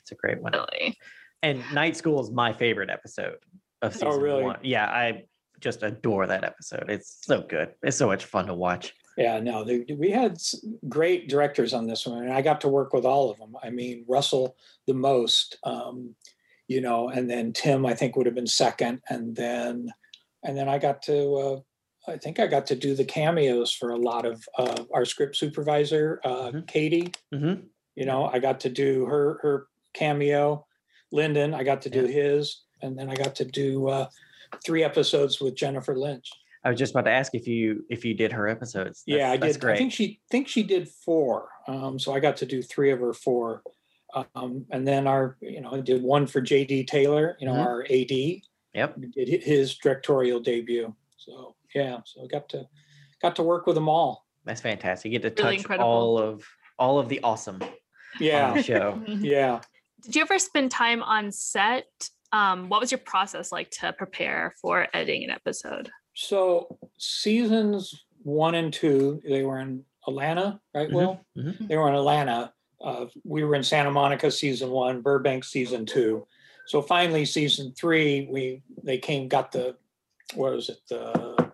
it's 0.00 0.12
a 0.12 0.14
great 0.14 0.40
one 0.40 0.52
Really. 0.52 0.96
And 1.42 1.62
Night 1.74 1.96
School 1.96 2.20
is 2.22 2.30
my 2.30 2.52
favorite 2.52 2.88
episode 2.88 3.36
of 3.82 3.92
season 3.92 4.08
Oh, 4.08 4.18
really? 4.18 4.44
one. 4.44 4.58
Yeah, 4.62 4.86
I 4.86 5.24
just 5.60 5.82
adore 5.82 6.26
that 6.28 6.44
episode. 6.44 6.84
It's 6.88 7.18
so 7.22 7.42
good. 7.42 7.70
It's 7.82 7.96
so 7.96 8.06
much 8.06 8.24
fun 8.24 8.46
to 8.46 8.54
watch. 8.54 8.94
Yeah, 9.18 9.40
no, 9.40 9.62
they, 9.64 9.84
we 9.94 10.10
had 10.10 10.38
great 10.88 11.28
directors 11.28 11.74
on 11.74 11.86
this 11.86 12.06
one, 12.06 12.22
and 12.24 12.32
I 12.32 12.40
got 12.42 12.60
to 12.62 12.68
work 12.68 12.92
with 12.94 13.04
all 13.04 13.30
of 13.30 13.38
them. 13.38 13.54
I 13.62 13.70
mean, 13.70 14.04
Russell 14.08 14.56
the 14.86 14.94
most, 14.94 15.58
um, 15.64 16.14
you 16.68 16.80
know, 16.80 17.08
and 17.10 17.28
then 17.28 17.52
Tim 17.52 17.84
I 17.84 17.92
think 17.94 18.14
would 18.16 18.24
have 18.26 18.34
been 18.36 18.46
second, 18.46 19.02
and 19.10 19.34
then 19.36 19.88
and 20.42 20.56
then 20.56 20.68
I 20.68 20.78
got 20.78 21.02
to 21.02 21.34
uh, 21.34 21.60
I 22.10 22.16
think 22.18 22.40
I 22.40 22.46
got 22.48 22.66
to 22.66 22.74
do 22.74 22.94
the 22.96 23.04
cameos 23.04 23.72
for 23.72 23.90
a 23.90 23.96
lot 23.96 24.24
of 24.26 24.42
uh, 24.58 24.84
our 24.92 25.04
script 25.04 25.36
supervisor, 25.36 26.20
uh, 26.24 26.50
Mhm. 26.50 26.66
Katie. 26.66 27.12
hmm 27.32 27.54
You 27.94 28.06
know, 28.06 28.24
I 28.24 28.38
got 28.38 28.60
to 28.60 28.68
do 28.70 29.06
her 29.06 29.38
her 29.42 29.66
cameo. 29.94 30.66
Lyndon, 31.12 31.52
I 31.54 31.62
got 31.62 31.82
to 31.82 31.90
do 31.90 32.06
his, 32.06 32.62
and 32.80 32.98
then 32.98 33.10
I 33.10 33.14
got 33.14 33.34
to 33.36 33.44
do 33.44 33.86
uh, 33.88 34.08
three 34.64 34.82
episodes 34.82 35.40
with 35.40 35.54
Jennifer 35.54 35.94
Lynch. 35.96 36.28
I 36.64 36.70
was 36.70 36.78
just 36.78 36.92
about 36.94 37.04
to 37.04 37.10
ask 37.10 37.34
if 37.34 37.46
you 37.46 37.84
if 37.90 38.04
you 38.04 38.14
did 38.14 38.32
her 38.32 38.48
episodes. 38.48 39.02
yeah, 39.06 39.30
I 39.30 39.36
That's- 39.36 39.40
that's 39.54 39.58
did. 39.58 39.70
I 39.70 39.76
think 39.76 39.92
she 39.92 40.20
think 40.30 40.48
she 40.48 40.62
did 40.62 40.88
four. 40.88 41.48
Um, 41.68 41.98
so 41.98 42.14
I 42.14 42.20
got 42.20 42.36
to 42.38 42.46
do 42.46 42.62
three 42.62 42.90
of 42.90 43.00
her 43.00 43.12
four. 43.12 43.62
Um, 44.34 44.66
and 44.70 44.86
then 44.86 45.06
our, 45.06 45.38
you 45.40 45.60
know, 45.62 45.70
I 45.72 45.80
did 45.80 46.02
one 46.02 46.26
for 46.26 46.40
JD 46.42 46.86
Taylor, 46.86 47.36
you 47.40 47.46
know, 47.46 47.54
Mhm. 47.54 47.64
our 47.66 47.82
AD. 47.88 48.42
Yep. 48.74 48.98
We 48.98 49.06
Did 49.08 49.42
his 49.42 49.76
directorial 49.76 50.40
debut. 50.40 50.94
So 51.16 51.54
yeah, 51.74 51.98
so 52.04 52.26
got 52.26 52.48
to 52.50 52.66
got 53.20 53.36
to 53.36 53.42
work 53.42 53.66
with 53.66 53.74
them 53.76 53.88
all. 53.88 54.26
That's 54.44 54.60
fantastic. 54.60 55.12
You 55.12 55.18
get 55.18 55.36
to 55.36 55.42
Really 55.42 55.56
touch 55.56 55.64
incredible. 55.64 55.88
all 55.88 56.18
of 56.18 56.44
all 56.78 56.98
of 56.98 57.08
the 57.08 57.20
awesome 57.22 57.62
on 57.62 57.68
Yeah, 58.18 58.54
the 58.54 58.62
show. 58.62 59.02
yeah. 59.06 59.60
Did 60.02 60.16
you 60.16 60.22
ever 60.22 60.38
spend 60.38 60.70
time 60.70 61.02
on 61.02 61.30
set? 61.30 61.86
Um, 62.32 62.68
what 62.68 62.80
was 62.80 62.90
your 62.90 62.98
process 62.98 63.52
like 63.52 63.70
to 63.80 63.92
prepare 63.92 64.54
for 64.60 64.88
editing 64.94 65.24
an 65.24 65.30
episode? 65.30 65.90
So 66.14 66.78
seasons 66.98 67.94
one 68.22 68.54
and 68.54 68.72
two, 68.72 69.20
they 69.28 69.42
were 69.42 69.60
in 69.60 69.84
Atlanta, 70.08 70.60
right? 70.74 70.88
Mhm, 70.88 70.92
Will 70.92 71.20
mhm. 71.36 71.68
they 71.68 71.76
were 71.76 71.88
in 71.88 71.94
Atlanta. 71.94 72.52
Uh, 72.80 73.06
we 73.24 73.44
were 73.44 73.54
in 73.54 73.62
Santa 73.62 73.90
Monica 73.90 74.30
season 74.30 74.70
one, 74.70 75.02
Burbank 75.02 75.44
season 75.44 75.86
two. 75.86 76.26
So 76.66 76.80
finally, 76.82 77.24
season 77.24 77.72
three, 77.76 78.28
we 78.30 78.62
they 78.82 78.98
came 78.98 79.28
got 79.28 79.52
the 79.52 79.76
what 80.34 80.52
was 80.52 80.68
it 80.68 80.78
the 80.88 81.52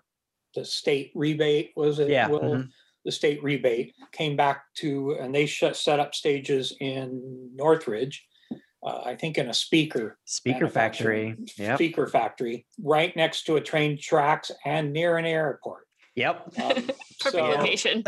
the 0.55 0.65
state 0.65 1.13
rebate 1.15 1.73
was 1.77 1.99
it? 1.99 2.09
Yeah, 2.09 2.29
Will? 2.29 2.41
mhm. 2.41 2.69
The 3.05 3.13
state 3.13 3.43
rebate 3.43 3.95
came 4.13 4.37
back 4.37 4.65
to 4.77 5.17
and 5.21 5.35
they 5.35 5.47
shut, 5.47 5.77
set 5.77 5.99
up 6.01 6.15
stages 6.15 6.75
in 6.81 7.51
Northridge. 7.55 8.27
Uh, 8.85 9.01
I 9.05 9.17
think 9.17 9.39
in 9.39 9.49
a 9.49 9.55
speaker 9.55 10.19
Speaker 10.25 10.69
factory. 10.69 11.37
Yep. 11.57 11.77
speaker 11.77 12.07
factory 12.07 12.67
right 12.83 13.15
next 13.17 13.45
to 13.47 13.57
a 13.57 13.61
train 13.61 13.99
tracks 14.01 14.51
and 14.65 14.93
near 14.93 15.17
an 15.17 15.25
airport. 15.25 15.87
Yep. 16.15 16.53
Um, 16.61 16.69
Perfect 17.21 17.23
so- 17.23 17.45
location. 17.45 18.03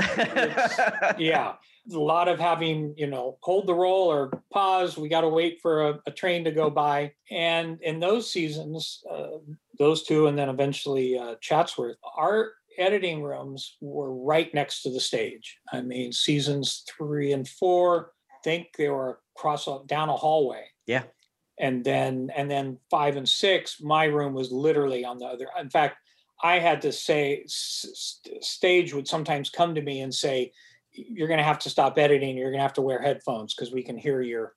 yeah 1.18 1.54
a 1.92 1.98
lot 1.98 2.28
of 2.28 2.38
having 2.38 2.94
you 2.96 3.06
know 3.06 3.38
hold 3.42 3.66
the 3.66 3.74
roll 3.74 4.08
or 4.12 4.42
pause. 4.52 4.96
We 4.98 5.08
got 5.08 5.22
to 5.22 5.28
wait 5.28 5.60
for 5.62 5.88
a, 5.88 6.00
a 6.06 6.10
train 6.10 6.44
to 6.44 6.50
go 6.50 6.70
by. 6.70 7.12
And 7.30 7.80
in 7.82 8.00
those 8.00 8.30
seasons 8.30 9.02
uh, 9.10 9.38
those 9.78 10.02
two 10.02 10.26
and 10.26 10.38
then 10.38 10.48
eventually 10.48 11.18
uh, 11.18 11.36
chatsworth 11.40 11.96
our 12.16 12.52
editing 12.78 13.22
rooms 13.22 13.76
were 13.80 14.14
right 14.14 14.52
next 14.54 14.82
to 14.82 14.90
the 14.92 15.00
stage. 15.00 15.58
I 15.72 15.80
mean 15.80 16.12
seasons 16.12 16.84
three 16.88 17.32
and 17.32 17.46
four 17.48 18.12
I 18.30 18.36
think 18.44 18.68
they 18.78 18.88
were 18.88 19.20
across 19.36 19.66
a, 19.66 19.80
down 19.86 20.08
a 20.08 20.16
hallway. 20.16 20.64
Yeah. 20.86 21.02
and 21.58 21.84
then 21.84 22.30
and 22.36 22.50
then 22.50 22.78
five 22.90 23.16
and 23.16 23.28
six 23.28 23.80
my 23.80 24.04
room 24.04 24.32
was 24.34 24.50
literally 24.50 25.04
on 25.04 25.18
the 25.18 25.26
other 25.26 25.46
in 25.60 25.68
fact 25.70 25.96
i 26.42 26.58
had 26.58 26.80
to 26.82 26.90
say 26.90 27.42
s- 27.44 28.20
stage 28.40 28.94
would 28.94 29.06
sometimes 29.06 29.50
come 29.50 29.74
to 29.74 29.82
me 29.82 30.00
and 30.00 30.12
say 30.14 30.50
you're 31.08 31.28
going 31.28 31.38
to 31.38 31.44
have 31.44 31.58
to 31.58 31.70
stop 31.70 31.98
editing 31.98 32.36
you're 32.36 32.50
going 32.50 32.58
to 32.58 32.62
have 32.62 32.72
to 32.72 32.82
wear 32.82 33.00
headphones 33.00 33.54
because 33.54 33.72
we 33.72 33.82
can 33.82 33.96
hear 33.96 34.20
your 34.22 34.54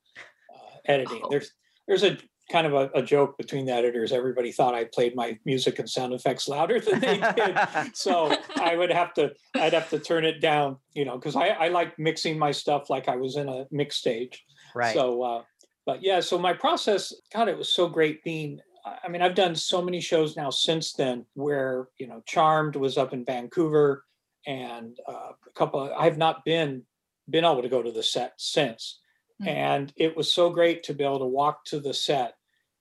uh, 0.54 0.78
editing 0.86 1.22
Oh. 1.24 1.30
there's 1.30 1.52
there's 1.88 2.04
a 2.04 2.18
kind 2.52 2.68
of 2.68 2.74
a, 2.74 2.90
a 2.94 3.02
joke 3.02 3.38
between 3.38 3.66
the 3.66 3.72
editors 3.72 4.12
everybody 4.12 4.52
thought 4.52 4.76
i 4.76 4.84
played 4.84 5.16
my 5.16 5.38
music 5.46 5.80
and 5.80 5.90
sound 5.90 6.14
effects 6.14 6.48
louder 6.48 6.80
than 6.80 7.00
they 7.00 7.18
did 7.36 7.58
so 7.94 8.36
i 8.58 8.76
would 8.76 8.92
have 8.92 9.14
to 9.14 9.32
i'd 9.56 9.74
have 9.74 9.90
to 9.90 9.98
turn 9.98 10.26
it 10.26 10.42
down 10.42 10.78
you 10.94 11.06
know 11.06 11.18
because 11.18 11.36
I, 11.38 11.48
I 11.48 11.68
like 11.70 11.98
mixing 11.98 12.38
my 12.38 12.52
stuff 12.52 12.90
like 12.90 13.08
i 13.08 13.16
was 13.16 13.38
in 13.38 13.48
a 13.48 13.66
mix 13.72 13.96
stage 13.96 14.44
right. 14.76 14.94
so, 14.94 15.22
uh, 15.24 15.44
but 15.86 16.02
yeah, 16.02 16.20
so 16.20 16.38
my 16.38 16.54
process, 16.54 17.14
God, 17.34 17.50
it 17.50 17.58
was 17.58 17.74
so 17.74 17.88
great 17.88 18.24
being. 18.24 18.60
I 18.86 18.98
I 19.06 19.08
mean, 19.10 19.22
I've 19.22 19.36
done 19.36 19.56
so 19.56 19.82
many 19.82 20.00
shows 20.00 20.36
now 20.36 20.50
since 20.50 20.94
then 20.94 21.26
where, 21.34 21.90
you 21.98 22.08
know, 22.08 22.22
Charmed 22.26 22.76
was 22.76 22.98
up 22.98 23.14
in 23.14 23.26
Vancouver 23.26 24.04
and 24.46 24.98
uh, 25.08 25.32
a 25.48 25.52
couple, 25.56 25.82
of, 25.82 25.92
I 25.92 26.06
have 26.06 26.18
not 26.18 26.46
been, 26.46 26.84
been 27.30 27.46
able 27.46 27.62
to 27.62 27.70
go 27.70 27.82
to 27.82 27.92
the 27.92 28.04
set 28.04 28.34
since. 28.38 29.00
Mm. 29.42 29.48
And 29.48 29.94
it 29.96 30.16
was 30.16 30.32
so 30.32 30.50
great 30.50 30.84
to 30.84 30.94
be 30.94 31.04
able 31.04 31.20
to 31.20 31.26
walk 31.26 31.66
to 31.66 31.80
the 31.80 31.94
set 31.94 32.36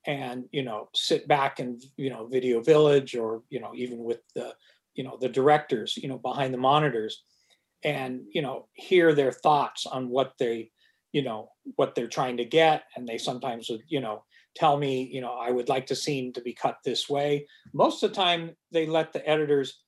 and, 0.06 0.44
you 0.52 0.62
know, 0.62 0.89
sit 0.94 1.28
back 1.28 1.60
in, 1.60 1.80
you 1.97 2.10
know, 2.10 2.26
Video 2.26 2.60
Village 2.60 3.14
or, 3.14 3.43
you 3.51 3.60
know, 3.60 3.72
even 3.74 4.02
with 4.02 4.20
the, 4.34 4.55
you 4.94 5.05
know, 5.05 5.16
the 5.20 5.28
directors, 5.28 5.97
you 5.97 6.09
know, 6.09 6.18
behind 6.18 6.52
the 6.52 6.59
monitors 6.59 7.22
and, 7.84 8.22
you 8.32 8.43
know, 8.43 8.66
hear 8.74 9.14
their 9.14 9.32
thoughts 9.32 9.86
on 9.86 10.09
what 10.09 10.34
they, 10.39 10.70
you 11.12 11.22
know 11.22 11.51
what 11.76 11.94
they're 11.94 12.09
trying 12.09 12.39
to 12.39 12.44
get 12.44 12.84
and 12.97 13.06
they 13.06 13.18
sometimes 13.18 13.68
would 13.68 13.82
you 13.86 14.01
know 14.01 14.24
tell 14.55 14.76
me 14.76 15.09
you 15.12 15.20
know 15.20 15.34
i 15.34 15.51
would 15.51 15.68
like 15.68 15.86
the 15.86 15.94
scene 15.94 16.32
to 16.32 16.40
be 16.40 16.52
cut 16.52 16.78
this 16.84 17.09
way 17.09 17.47
most 17.72 18.02
of 18.02 18.10
the 18.10 18.16
time 18.16 18.51
they 18.72 18.86
let 18.86 19.12
the 19.12 19.26
editors 19.28 19.80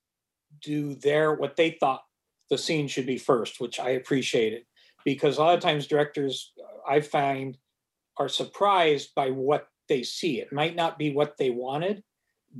do 0.63 0.95
their 0.97 1.35
what 1.35 1.57
they 1.57 1.71
thought 1.71 2.03
the 2.51 2.59
scene 2.59 2.89
should 2.89 3.07
be 3.07 3.19
first 3.19 3.61
which 3.61 3.81
i 3.81 3.91
appreciated 3.91 4.63
because 5.05 5.37
a 5.37 5.41
lot 5.41 5.55
of 5.55 5.61
times 5.61 5.87
directors 5.87 6.53
uh, 6.61 6.91
i 6.91 7.01
find 7.01 7.57
are 8.17 8.29
surprised 8.29 9.13
by 9.17 9.29
what 9.29 9.67
they 9.89 10.05
see. 10.05 10.41
It 10.41 10.53
might 10.53 10.77
not 10.77 10.99
be 10.99 11.13
what 11.13 11.37
they 11.37 11.51
wanted 11.51 12.03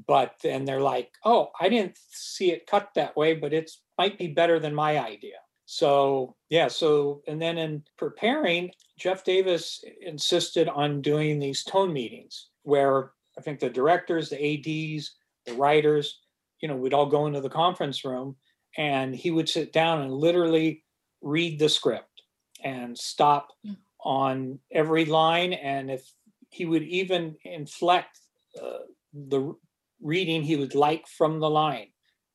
but 0.09 0.35
then 0.43 0.65
they're 0.65 0.81
like 0.81 1.11
oh 1.25 1.51
i 1.61 1.69
didn't 1.69 1.97
see 2.11 2.51
it 2.51 2.67
cut 2.67 2.89
that 2.97 3.17
way 3.17 3.33
but 3.35 3.53
it's 3.53 3.81
might 3.99 4.19
be 4.19 4.29
better 4.29 4.59
than 4.59 4.75
my 4.75 4.99
idea. 4.99 5.37
So 5.67 6.37
yeah, 6.51 6.69
so 6.69 7.23
and 7.27 7.41
then 7.41 7.59
in 7.59 7.83
preparing, 7.97 8.71
Jeff 8.99 9.25
Davis 9.25 9.83
insisted 10.01 10.69
on 10.69 11.01
doing 11.01 11.39
these 11.39 11.65
tone 11.65 11.93
meetings 11.93 12.49
where 12.63 13.13
I 13.39 13.41
think 13.41 13.61
the 13.61 13.71
directors, 13.71 14.29
the 14.29 14.37
ADs, 14.37 15.15
the 15.47 15.55
writers, 15.55 16.21
you 16.65 16.69
know, 16.69 16.77
we'd 16.77 16.95
all 16.95 17.05
go 17.05 17.27
into 17.27 17.43
the 17.43 17.51
conference 17.51 18.07
room 18.07 18.37
and 18.79 19.15
he 19.15 19.31
would 19.31 19.51
sit 19.51 19.71
down 19.71 20.01
and 20.01 20.11
literally 20.11 20.83
read 21.21 21.59
the 21.59 21.69
script 21.69 22.23
and 22.65 22.99
stop 22.99 23.49
Mm. 23.67 23.77
on 24.01 24.59
every 24.73 25.05
line. 25.05 25.53
And 25.53 25.91
if 25.91 26.11
he 26.49 26.65
would 26.65 26.83
even 26.85 27.37
inflect 27.45 28.19
uh, 28.59 28.87
the 29.13 29.55
reading 30.01 30.43
he 30.43 30.57
would 30.57 30.75
like 30.75 31.07
from 31.07 31.39
the 31.39 31.51
line. 31.51 31.89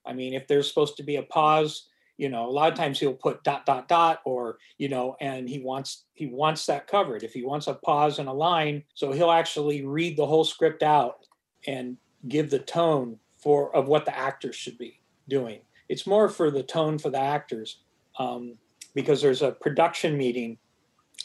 I 0.06 0.14
mean, 0.14 0.35
if 0.35 0.45
there's 0.47 0.68
supposed 0.69 0.97
to 0.97 1.03
be 1.03 1.15
a 1.15 1.23
pause, 1.23 1.89
you 2.19 2.30
know 2.30 2.45
a 2.47 2.51
lot 2.60 2.72
of 2.72 2.77
times 2.77 2.99
he'll 2.99 3.14
put 3.14 3.43
dot 3.43 3.65
dot 3.65 3.88
dot 3.88 4.19
or 4.26 4.60
you 4.77 4.89
know 4.89 5.15
and 5.22 5.49
he 5.49 5.60
wants 5.60 6.06
he 6.14 6.27
wants 6.27 6.65
that 6.68 6.85
covered 6.85 7.23
if 7.23 7.34
he 7.34 7.43
wants 7.43 7.68
a 7.68 7.73
pause 7.76 8.19
in 8.19 8.27
a 8.27 8.34
line 8.34 8.84
so 8.93 9.14
he'll 9.14 9.31
actually 9.31 9.85
read 9.85 10.18
the 10.18 10.26
whole 10.26 10.43
script 10.43 10.84
out 10.84 11.26
and 11.65 11.95
give 12.27 12.49
the 12.49 12.60
tone 12.60 13.18
for 13.40 13.76
of 13.76 13.88
what 13.88 14.06
the 14.06 14.18
actors 14.18 14.56
should 14.56 14.78
be 14.78 14.99
doing. 15.28 15.61
It's 15.88 16.06
more 16.06 16.30
for 16.30 16.52
the 16.52 16.64
tone 16.64 16.99
for 16.99 17.10
the 17.10 17.20
actors 17.20 17.80
um, 18.18 18.56
because 18.94 19.22
there's 19.22 19.41
a 19.41 19.52
production 19.52 20.18
meeting 20.18 20.57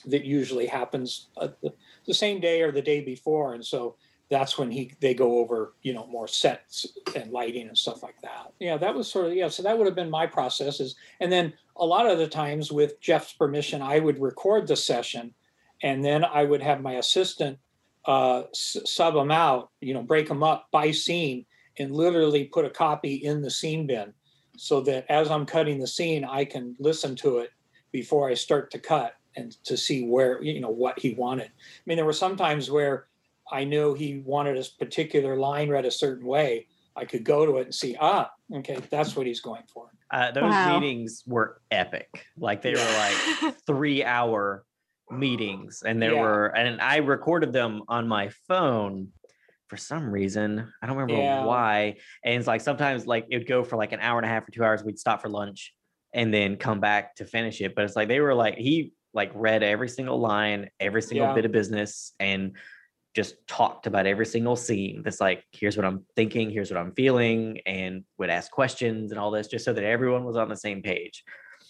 that 0.07 0.25
usually 0.25 0.67
happens 0.67 1.29
uh, 1.37 1.49
the, 1.63 1.73
the 2.07 2.15
same 2.15 2.41
day 2.41 2.63
or 2.63 2.73
the 2.73 2.83
day 2.83 3.01
before 3.01 3.55
and 3.55 3.65
so 3.65 3.97
that's 4.31 4.59
when 4.59 4.71
he 4.71 4.93
they 5.01 5.15
go 5.15 5.39
over 5.39 5.75
you 5.83 5.93
know 5.93 6.07
more 6.07 6.27
sets 6.27 6.87
and 7.15 7.31
lighting 7.31 7.69
and 7.69 7.77
stuff 7.77 8.03
like 8.03 8.21
that. 8.23 8.53
Yeah 8.59 8.77
that 8.77 8.95
was 8.95 9.11
sort 9.11 9.27
of 9.27 9.35
yeah 9.35 9.49
so 9.49 9.63
that 9.63 9.77
would 9.77 9.87
have 9.87 9.95
been 9.95 10.11
my 10.11 10.27
processes 10.27 10.97
and 11.21 11.31
then 11.31 11.53
a 11.77 11.87
lot 11.87 12.11
of 12.11 12.19
the 12.19 12.27
times 12.27 12.73
with 12.73 13.01
jeff's 13.01 13.33
permission 13.33 13.83
i 13.83 13.99
would 13.99 14.21
record 14.21 14.67
the 14.67 14.77
session 14.77 15.35
and 15.83 16.05
then 16.05 16.25
i 16.25 16.45
would 16.45 16.63
have 16.63 16.81
my 16.81 16.95
assistant 16.95 17.59
uh, 18.07 18.43
sub 18.53 19.15
them 19.15 19.31
out 19.31 19.71
you 19.81 19.95
know 19.95 20.03
break 20.03 20.29
them 20.29 20.43
up 20.43 20.69
by 20.71 20.91
scene 20.91 21.47
and 21.79 21.95
literally 21.95 22.45
put 22.45 22.65
a 22.65 22.71
copy 22.71 23.15
in 23.15 23.43
the 23.43 23.51
scene 23.51 23.87
bin 23.87 24.13
so 24.57 24.81
that 24.81 25.05
as 25.11 25.31
i'm 25.31 25.47
cutting 25.47 25.79
the 25.79 25.87
scene 25.87 26.25
i 26.25 26.45
can 26.45 26.75
listen 26.79 27.15
to 27.17 27.39
it 27.39 27.51
before 27.93 28.29
i 28.29 28.35
start 28.35 28.71
to 28.71 28.79
cut 28.79 29.15
and 29.37 29.53
to 29.65 29.77
see 29.77 30.07
where 30.07 30.43
you 30.43 30.61
know 30.61 30.71
what 30.71 30.99
he 30.99 31.15
wanted 31.15 31.47
i 31.49 31.83
mean 31.87 31.97
there 31.97 32.05
were 32.05 32.13
some 32.13 32.37
times 32.37 32.71
where 32.71 33.07
I 33.51 33.65
knew 33.65 33.95
he 33.95 34.23
wanted 34.25 34.57
a 34.57 34.65
particular 34.79 35.37
line 35.37 35.69
read 35.69 35.85
a 35.85 35.91
certain 35.91 36.27
way, 36.27 36.67
I 36.97 37.05
could 37.05 37.25
go 37.25 37.45
to 37.45 37.59
it 37.59 37.67
and 37.67 37.75
see, 37.75 37.97
ah, 38.01 38.31
okay, 38.55 38.79
that's 38.91 39.17
what 39.17 39.27
he's 39.27 39.41
going 39.41 39.65
for. 39.73 39.91
Uh, 40.11 40.31
those 40.31 40.55
Wow. 40.55 40.81
meetings 40.81 41.25
were 41.27 41.61
epic. 41.71 42.09
Like 42.37 42.63
they 42.63 42.75
were 42.75 42.81
like 42.81 43.57
three 43.67 44.05
hour 44.05 44.65
meetings, 45.11 45.83
and 45.85 46.01
there 46.01 46.15
Yeah. 46.15 46.23
were, 46.23 46.47
and 46.57 46.81
I 46.81 46.99
recorded 46.99 47.53
them 47.53 47.83
on 47.89 48.09
my 48.09 48.31
phone. 48.49 49.13
For 49.69 49.77
some 49.77 50.11
reason. 50.11 50.73
I 50.83 50.87
don't 50.87 50.97
remember 50.97 51.23
Yeah. 51.23 51.45
why. 51.45 51.97
And 52.25 52.35
it's 52.35 52.47
like 52.47 52.61
sometimes 52.61 53.07
like 53.07 53.27
it'd 53.31 53.49
go 53.49 53.65
for 53.65 53.77
like 53.77 53.93
an 53.93 54.01
hour 54.01 54.19
and 54.19 54.27
a 54.27 54.29
half 54.29 54.47
or 54.47 54.51
two 54.51 54.65
hours. 54.65 54.85
We'd 54.85 54.99
stop 54.99 55.23
for 55.23 55.29
lunch 55.29 55.75
and 56.13 56.33
then 56.33 56.57
come 56.57 56.81
back 56.81 57.17
to 57.17 57.25
finish 57.25 57.61
it. 57.61 57.75
But 57.75 57.85
it's 57.85 57.97
like 57.97 58.09
they 58.09 58.21
were 58.21 58.35
like 58.35 58.57
he 58.57 58.93
like 59.13 59.31
read 59.35 59.63
every 59.63 59.89
single 59.89 60.19
line, 60.21 60.71
every 60.81 61.03
single 61.03 61.29
Yeah. 61.29 61.35
bit 61.35 61.45
of 61.45 61.53
business, 61.53 62.13
and 62.21 62.57
just 63.15 63.37
talked 63.47 63.87
about 63.87 64.07
every 64.07 64.27
single 64.27 64.57
scene. 64.57 65.03
That's 65.05 65.21
like, 65.21 65.45
here's 65.53 65.77
what 65.77 65.87
I'm 65.87 66.05
thinking, 66.17 66.51
here's 66.51 66.73
what 66.73 66.81
I'm 66.81 66.93
feeling, 66.95 67.61
and 67.65 68.05
would 68.19 68.29
ask 68.29 68.51
questions 68.51 69.13
and 69.13 69.21
all 69.21 69.31
this 69.31 69.47
just 69.47 69.65
so 69.65 69.73
that 69.73 69.85
everyone 69.85 70.25
was 70.25 70.37
on 70.37 70.49
the 70.49 70.57
same 70.57 70.83
page. 70.83 71.25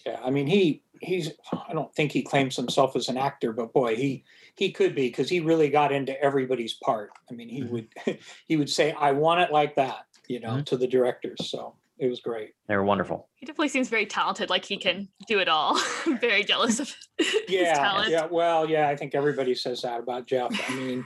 Yeah, 0.07 0.19
I 0.23 0.31
mean, 0.31 0.47
he 0.47 0.83
he's. 1.01 1.31
I 1.51 1.73
don't 1.73 1.93
think 1.93 2.11
he 2.11 2.21
claims 2.23 2.55
himself 2.55 2.95
as 2.95 3.09
an 3.09 3.17
actor, 3.17 3.53
but 3.53 3.73
boy, 3.73 3.95
he 3.95 4.23
he 4.57 4.71
could 4.71 4.95
be 4.95 5.07
because 5.07 5.29
he 5.29 5.39
really 5.39 5.69
got 5.69 5.91
into 5.91 6.19
everybody's 6.21 6.73
part. 6.75 7.11
I 7.29 7.33
mean, 7.33 7.49
he 7.49 7.61
Mhm. 7.61 7.69
would 7.69 7.87
he 8.47 8.57
would 8.57 8.69
say, 8.69 8.91
"I 8.93 9.11
want 9.11 9.41
it 9.41 9.51
like 9.51 9.75
that," 9.75 10.05
you 10.27 10.39
know, 10.39 10.51
Mhm. 10.57 10.65
to 10.67 10.77
the 10.77 10.87
directors. 10.87 11.49
So 11.49 11.75
it 11.97 12.07
was 12.07 12.19
great. 12.21 12.53
They 12.67 12.75
were 12.75 12.83
wonderful. 12.83 13.29
He 13.35 13.45
definitely 13.45 13.69
seems 13.69 13.89
very 13.89 14.05
talented, 14.05 14.49
like 14.49 14.65
he 14.65 14.77
can 14.77 15.09
do 15.27 15.39
it 15.39 15.47
all. 15.47 15.75
I'm 16.05 16.17
very 16.19 16.43
jealous 16.43 16.79
of 16.79 16.93
his 17.17 17.35
Yeah, 17.49 17.73
talent. 17.73 18.09
yeah. 18.09 18.25
Well, 18.25 18.69
yeah, 18.69 18.87
I 18.89 18.95
think 18.95 19.13
everybody 19.15 19.55
says 19.55 19.81
that 19.83 19.99
about 19.99 20.25
Jeff. 20.27 20.51
I 20.69 20.73
mean, 20.75 21.05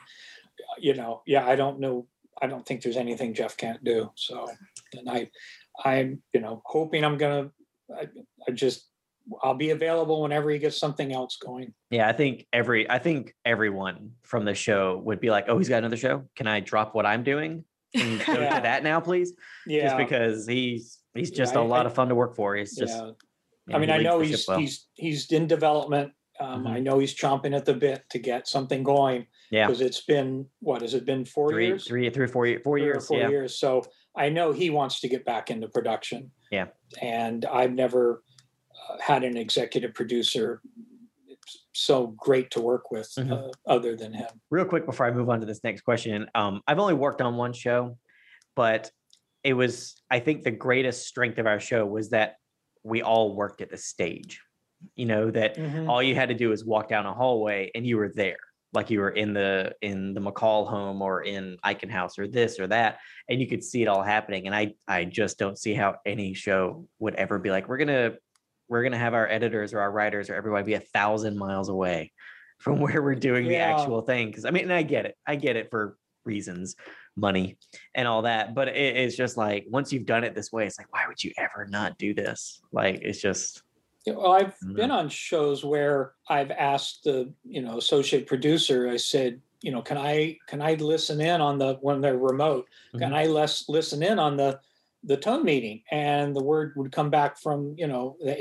you 0.80 0.94
know, 0.94 1.22
yeah, 1.26 1.46
I 1.46 1.56
don't 1.56 1.80
know. 1.80 2.08
I 2.42 2.48
don't 2.48 2.66
think 2.66 2.82
there's 2.84 2.98
anything 2.98 3.34
Jeff 3.34 3.58
can't 3.58 3.84
do. 3.84 4.12
So, 4.16 4.48
and 4.94 5.10
I, 5.10 5.30
I'm, 5.84 6.22
you 6.34 6.40
know, 6.40 6.62
hoping 6.66 7.04
I'm 7.04 7.18
gonna. 7.18 7.52
I, 7.96 8.08
I 8.48 8.52
just, 8.52 8.89
I'll 9.44 9.54
be 9.54 9.70
available 9.72 10.22
whenever 10.22 10.50
he 10.50 10.60
gets 10.60 10.78
something 10.78 11.14
else 11.14 11.38
going. 11.38 11.74
Yeah, 11.90 12.08
I 12.08 12.14
think 12.14 12.48
every 12.54 12.90
I 12.90 13.00
think 13.00 13.34
everyone 13.46 14.12
from 14.24 14.46
the 14.46 14.54
show 14.56 15.02
would 15.06 15.20
be 15.20 15.30
like, 15.30 15.46
"Oh, 15.48 15.58
he's 15.58 15.70
got 15.70 15.78
another 15.80 15.98
show. 15.98 16.26
Can 16.36 16.48
I 16.48 16.60
drop 16.60 16.96
what 16.96 17.06
I'm 17.06 17.24
doing 17.24 17.64
and 17.94 18.20
go 18.26 18.34
Yeah. 18.40 18.56
to 18.58 18.62
that 18.64 18.84
now, 18.84 19.00
please?" 19.00 19.34
Yeah, 19.68 19.86
Just 19.86 19.98
because 19.98 20.48
he's 20.48 21.00
he's 21.14 21.32
Yeah, 21.32 21.38
just 21.38 21.56
I- 21.56 21.62
a 21.62 21.64
lot 21.64 21.86
I- 21.86 21.90
of 21.90 21.96
fun 21.96 22.10
to 22.10 22.16
work 22.16 22.36
for. 22.36 22.56
He's 22.56 22.76
just. 22.76 22.96
yeah. 22.96 23.12
yeah, 23.68 23.76
I 23.76 23.80
mean, 23.80 23.90
I 23.90 23.98
know 23.98 24.20
he's 24.20 24.48
well. 24.48 24.58
he's 24.60 24.88
he's 24.94 25.32
in 25.32 25.48
development. 25.48 26.12
Um, 26.42 26.64
Mhm. 26.64 26.70
I 26.70 26.80
know 26.80 27.00
he's 27.00 27.14
chomping 27.14 27.54
at 27.54 27.66
the 27.66 27.74
bit 27.74 28.04
to 28.12 28.18
get 28.18 28.48
something 28.48 28.82
going 28.82 29.28
yeah 29.52 29.68
because 29.68 29.82
it's 29.82 30.00
been 30.06 30.46
what 30.62 30.82
has 30.82 30.94
it 30.94 31.06
been 31.06 31.26
four 31.26 31.50
three, 31.50 31.68
years? 31.68 31.86
three, 31.86 32.10
three, 32.10 32.28
four, 32.28 32.48
four 32.64 32.78
years. 32.78 33.08
four 33.08 33.18
yeah, 33.20 33.28
years. 33.30 33.60
So 33.60 33.84
I 34.16 34.30
know 34.30 34.54
he 34.54 34.70
wants 34.70 35.02
to 35.02 35.10
get 35.10 35.26
back 35.26 35.52
into 35.52 35.68
production. 35.68 36.32
Yeah. 36.50 36.68
And 37.02 37.44
I've 37.46 37.74
never 37.74 38.24
had 39.00 39.24
an 39.24 39.38
executive 39.38 39.94
producer 39.94 40.62
so 41.74 42.08
great 42.08 42.52
to 42.52 42.62
work 42.62 42.92
with 42.92 43.12
Mhm. 43.18 43.32
uh, 43.32 43.52
other 43.66 43.96
than 43.96 44.14
him. 44.14 44.28
real 44.50 44.66
quick 44.66 44.86
before 44.86 45.06
I 45.06 45.12
move 45.12 45.30
on 45.30 45.40
to 45.40 45.46
this 45.46 45.64
next 45.64 45.82
question, 45.82 46.30
um, 46.36 46.62
I've 46.68 46.80
only 46.80 46.94
worked 46.94 47.22
on 47.22 47.38
one 47.38 47.54
show, 47.54 47.98
but 48.56 48.92
it 49.44 49.54
was 49.54 49.96
I 50.12 50.20
think 50.20 50.44
the 50.44 50.52
greatest 50.52 51.08
strength 51.08 51.38
of 51.40 51.48
our 51.48 51.60
show 51.60 51.86
was 51.86 52.10
that 52.10 52.36
we 52.84 53.02
all 53.02 53.36
worked 53.36 53.62
at 53.62 53.70
the 53.70 53.78
stage. 53.78 54.42
You 54.96 55.06
know 55.06 55.32
that 55.32 55.56
Mhm. 55.56 55.88
all 55.90 56.04
you 56.04 56.16
had 56.16 56.30
to 56.30 56.36
do 56.36 56.52
is 56.52 56.66
walk 56.66 56.90
down 56.90 57.06
a 57.06 57.14
hallway 57.14 57.72
and 57.74 57.86
you 57.88 57.98
were 57.98 58.10
there, 58.14 58.38
like 58.74 58.90
you 58.90 59.00
were 59.00 59.12
in 59.12 59.34
the 59.34 59.76
in 59.82 60.14
the 60.14 60.22
McCall 60.22 60.68
home 60.68 61.02
or 61.02 61.24
in 61.24 61.58
Eichen 61.66 61.90
House 61.90 62.20
or 62.20 62.28
this 62.28 62.60
or 62.60 62.68
that, 62.68 63.00
and 63.30 63.40
you 63.40 63.48
could 63.48 63.64
see 63.64 63.82
it 63.82 63.88
all 63.88 64.04
happening. 64.04 64.46
And 64.46 64.56
I 64.56 64.76
I 64.88 65.06
just 65.06 65.38
don't 65.40 65.58
see 65.58 65.74
how 65.74 65.96
any 66.06 66.34
show 66.34 66.88
would 67.00 67.16
ever 67.16 67.40
be 67.40 67.50
like 67.50 67.68
we're 67.70 67.78
gonna 67.78 68.18
we're 68.70 68.84
gonna 68.84 68.98
have 68.98 69.14
our 69.14 69.28
editors 69.28 69.74
or 69.74 69.80
our 69.80 69.92
writers 69.92 70.30
or 70.30 70.36
everybody 70.36 70.64
be 70.64 70.74
a 70.76 70.80
thousand 70.80 71.38
miles 71.38 71.70
away 71.70 72.12
from 72.60 72.80
where 72.82 73.02
we're 73.02 73.16
doing 73.16 73.48
the 73.48 73.58
actual 73.58 74.02
thing. 74.02 74.28
Because 74.28 74.46
I 74.46 74.52
mean, 74.52 74.64
and 74.64 74.74
I 74.74 74.84
get 74.84 75.06
it, 75.06 75.18
I 75.28 75.36
get 75.36 75.56
it 75.56 75.70
for 75.70 75.98
reasons, 76.26 76.76
money 77.16 77.58
and 77.96 78.08
all 78.08 78.22
that. 78.22 78.54
But 78.54 78.70
it, 78.70 78.96
it's 78.98 79.16
just 79.18 79.36
like 79.36 79.66
once 79.68 79.92
you've 79.92 80.06
done 80.06 80.24
it 80.24 80.36
this 80.36 80.52
way, 80.52 80.66
it's 80.66 80.78
like 80.78 80.94
why 80.94 81.06
would 81.08 81.22
you 81.24 81.32
ever 81.38 81.68
not 81.70 81.98
do 81.98 82.14
this? 82.14 82.62
Like 82.72 83.02
it's 83.02 83.22
just 83.22 83.64
Well, 84.06 84.32
I've 84.32 84.56
been 84.74 84.92
on 84.92 85.10
shows 85.10 85.66
where 85.66 86.14
I've 86.30 86.52
asked 86.52 87.04
the, 87.04 87.34
you 87.44 87.62
know, 87.62 87.78
associate 87.78 88.28
producer, 88.28 88.88
I 88.90 88.98
said, 88.98 89.42
you 89.62 89.72
know, 89.72 89.82
can 89.82 89.98
I 89.98 90.38
can 90.48 90.62
I 90.62 90.76
listen 90.76 91.20
in 91.20 91.42
on 91.42 91.58
the 91.58 91.76
when 91.82 92.02
they're 92.02 92.18
remote? 92.18 92.68
Can 92.92 93.12
Mhm. 93.12 93.16
I 93.16 93.26
less 93.26 93.68
listen 93.68 94.04
in 94.04 94.20
on 94.20 94.38
the 94.38 94.60
the 95.04 95.18
tone 95.18 95.44
meeting? 95.44 95.84
And 95.92 96.36
the 96.36 96.44
word 96.44 96.74
would 96.76 96.92
come 96.92 97.10
back 97.10 97.40
from, 97.40 97.76
you 97.78 97.88
know, 97.88 98.18
the 98.20 98.36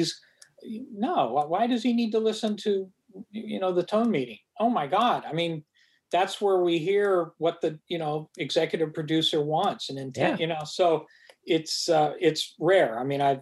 ADs. 0.00 0.20
No, 0.64 1.46
why- 1.48 1.66
does 1.66 1.82
he 1.82 1.92
need 1.92 2.12
to 2.12 2.18
listen 2.18 2.56
to, 2.58 2.90
you 3.30 3.60
know, 3.60 3.72
the 3.72 3.82
tone 3.82 4.10
meeting? 4.10 4.38
Oh 4.58 4.70
my 4.70 4.86
God. 4.86 5.24
I 5.26 5.32
mean, 5.32 5.64
that's 6.10 6.40
where 6.40 6.58
we 6.58 6.78
hear 6.78 7.32
what 7.38 7.60
the, 7.60 7.78
you 7.88 7.98
know, 7.98 8.28
executive 8.36 8.92
producer 8.92 9.40
wants 9.40 9.90
and 9.90 9.98
intent, 9.98 10.40
you 10.40 10.46
know. 10.46 10.62
So 10.64 11.06
it's 11.44 11.88
uh 11.88 12.12
it's 12.20 12.54
rare. 12.60 12.98
I 12.98 13.04
mean, 13.04 13.22
I 13.22 13.40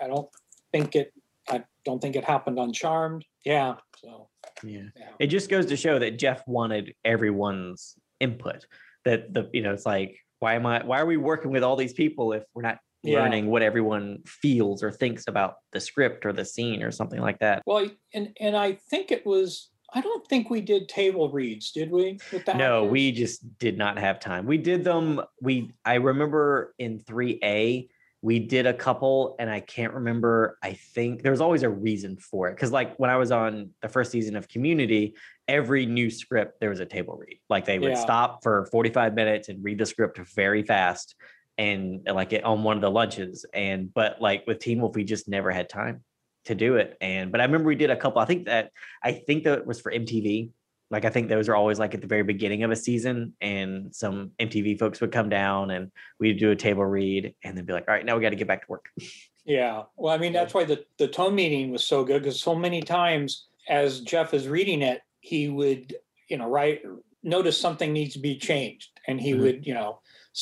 I 0.00 0.06
don't 0.06 0.28
think 0.72 0.94
it 0.94 1.12
I 1.48 1.64
don't 1.84 2.00
think 2.00 2.16
it 2.16 2.24
happened 2.24 2.58
on 2.58 2.72
Charmed. 2.72 3.24
Yeah. 3.44 3.76
So 3.98 4.28
yeah. 4.62 4.82
yeah. 4.96 5.10
it 5.18 5.28
just 5.28 5.48
goes 5.48 5.66
to 5.66 5.76
show 5.76 5.98
that 5.98 6.18
Jeff 6.18 6.46
wanted 6.46 6.94
everyone's 7.04 7.94
input. 8.20 8.66
That 9.04 9.32
the 9.32 9.48
you 9.52 9.62
know 9.62 9.72
it's 9.72 9.86
like 9.86 10.18
why 10.40 10.54
am 10.54 10.66
I 10.66 10.84
why 10.84 11.00
are 11.00 11.06
we 11.06 11.16
working 11.16 11.50
with 11.50 11.62
all 11.62 11.76
these 11.76 11.92
people 11.92 12.32
if 12.32 12.44
we're 12.54 12.62
not 12.62 12.78
Yeah. 13.02 13.20
learning 13.20 13.46
what 13.46 13.62
everyone 13.62 14.22
feels 14.26 14.82
or 14.82 14.90
thinks 14.90 15.24
about 15.28 15.56
the 15.72 15.80
script 15.80 16.26
or 16.26 16.32
the 16.32 16.44
scene 16.44 16.82
or 16.82 16.90
something 16.90 17.20
like 17.20 17.38
that? 17.40 17.62
Well, 17.66 17.88
and 18.14 18.32
and 18.40 18.56
I 18.56 18.72
think 18.90 19.10
it 19.12 19.24
was. 19.24 19.70
I 19.94 20.00
don't 20.00 20.26
think 20.26 20.50
we 20.50 20.60
did 20.60 20.88
table 20.88 21.30
reads, 21.30 21.70
did 21.70 21.92
we? 21.92 22.18
With 22.32 22.46
No, 22.48 22.78
actors? 22.80 22.90
we 22.90 23.12
just 23.12 23.58
did 23.58 23.78
not 23.78 23.98
have 23.98 24.18
time. 24.18 24.44
We 24.44 24.58
did 24.58 24.82
them. 24.82 25.20
We 25.40 25.70
I 25.84 25.94
remember 25.94 26.74
in 26.80 26.98
3A, 26.98 27.88
we 28.20 28.38
did 28.40 28.66
a 28.66 28.74
couple, 28.74 29.36
and 29.38 29.48
I 29.48 29.60
can't 29.60 29.94
remember. 29.94 30.58
I 30.62 30.72
think 30.72 31.22
there 31.22 31.30
was 31.30 31.40
always 31.40 31.62
a 31.62 31.70
reason 31.70 32.16
for 32.18 32.48
it. 32.48 32.58
Cause 32.58 32.72
like 32.72 32.96
when 32.96 33.10
I 33.10 33.16
was 33.16 33.30
on 33.30 33.70
the 33.80 33.88
first 33.88 34.10
season 34.10 34.34
of 34.34 34.48
Community, 34.48 35.14
every 35.48 35.86
new 35.86 36.10
script, 36.10 36.60
there 36.60 36.70
was 36.70 36.80
a 36.80 36.86
table 36.86 37.16
read. 37.16 37.38
Like 37.48 37.64
they 37.64 37.78
would 37.78 37.92
Yeah. 37.92 37.98
stop 37.98 38.42
for 38.42 38.66
45 38.66 39.14
minutes 39.14 39.48
and 39.48 39.62
read 39.62 39.78
the 39.78 39.86
script 39.86 40.18
very 40.18 40.62
fast 40.62 41.14
and 41.58 42.06
like 42.06 42.32
it 42.32 42.44
on 42.44 42.62
one 42.62 42.76
of 42.76 42.82
the 42.82 42.90
lunches. 42.90 43.46
And 43.54 43.92
but 43.92 44.20
like 44.20 44.46
with 44.46 44.58
Teen 44.58 44.80
Wolf, 44.80 44.94
we 44.96 45.04
just 45.04 45.28
never 45.28 45.50
had 45.50 45.68
time 45.68 46.02
to 46.46 46.54
do 46.54 46.76
it. 46.76 46.96
And 47.00 47.32
but 47.32 47.40
I 47.40 47.44
remember 47.44 47.68
we 47.68 47.76
did 47.76 47.90
a 47.90 47.96
couple. 47.96 48.20
I 48.20 48.24
think 48.24 48.46
that 48.46 48.70
I 49.02 49.12
think 49.12 49.44
that 49.44 49.66
was 49.66 49.80
for 49.80 49.92
MTV. 49.92 50.50
Like 50.90 51.04
I 51.04 51.10
think 51.10 51.28
those 51.28 51.48
are 51.48 51.56
always 51.56 51.78
like 51.80 51.94
at 51.94 52.00
the 52.00 52.06
very 52.06 52.22
beginning 52.22 52.62
of 52.62 52.70
a 52.70 52.76
season, 52.76 53.34
and 53.40 53.92
some 53.94 54.30
MTV 54.38 54.78
folks 54.78 55.00
would 55.00 55.10
come 55.10 55.28
down 55.28 55.72
and 55.72 55.90
we'd 56.20 56.38
do 56.38 56.52
a 56.52 56.56
table 56.56 56.84
read, 56.84 57.34
and 57.42 57.56
then 57.58 57.64
be 57.64 57.72
like, 57.72 57.88
"All 57.88 57.94
right, 57.94 58.04
now 58.04 58.14
we 58.14 58.22
got 58.22 58.30
to 58.30 58.36
get 58.36 58.46
back 58.46 58.62
to 58.62 58.70
work." 58.70 58.86
Yeah. 59.48 59.84
Well, 59.96 60.12
I 60.12 60.18
mean, 60.18 60.32
that's 60.32 60.54
why 60.54 60.64
the 60.64 60.84
the 60.98 61.06
tone 61.06 61.36
meeting 61.36 61.70
was 61.70 61.84
so 61.84 62.02
good 62.02 62.20
because 62.22 62.40
so 62.40 62.56
many 62.56 62.82
times 62.82 63.46
as 63.68 64.00
Jeff 64.00 64.34
is 64.34 64.48
reading 64.48 64.82
it, 64.82 65.02
he 65.26 65.48
would, 65.48 65.96
you 66.28 66.36
know, 66.38 66.48
write 66.48 66.82
notice 67.24 67.60
something 67.60 67.92
needs 67.92 68.12
to 68.14 68.20
be 68.20 68.36
changed, 68.38 68.90
and 69.08 69.20
he 69.20 69.32
Mhm. 69.32 69.40
would, 69.40 69.66
you 69.66 69.74
know, 69.74 69.98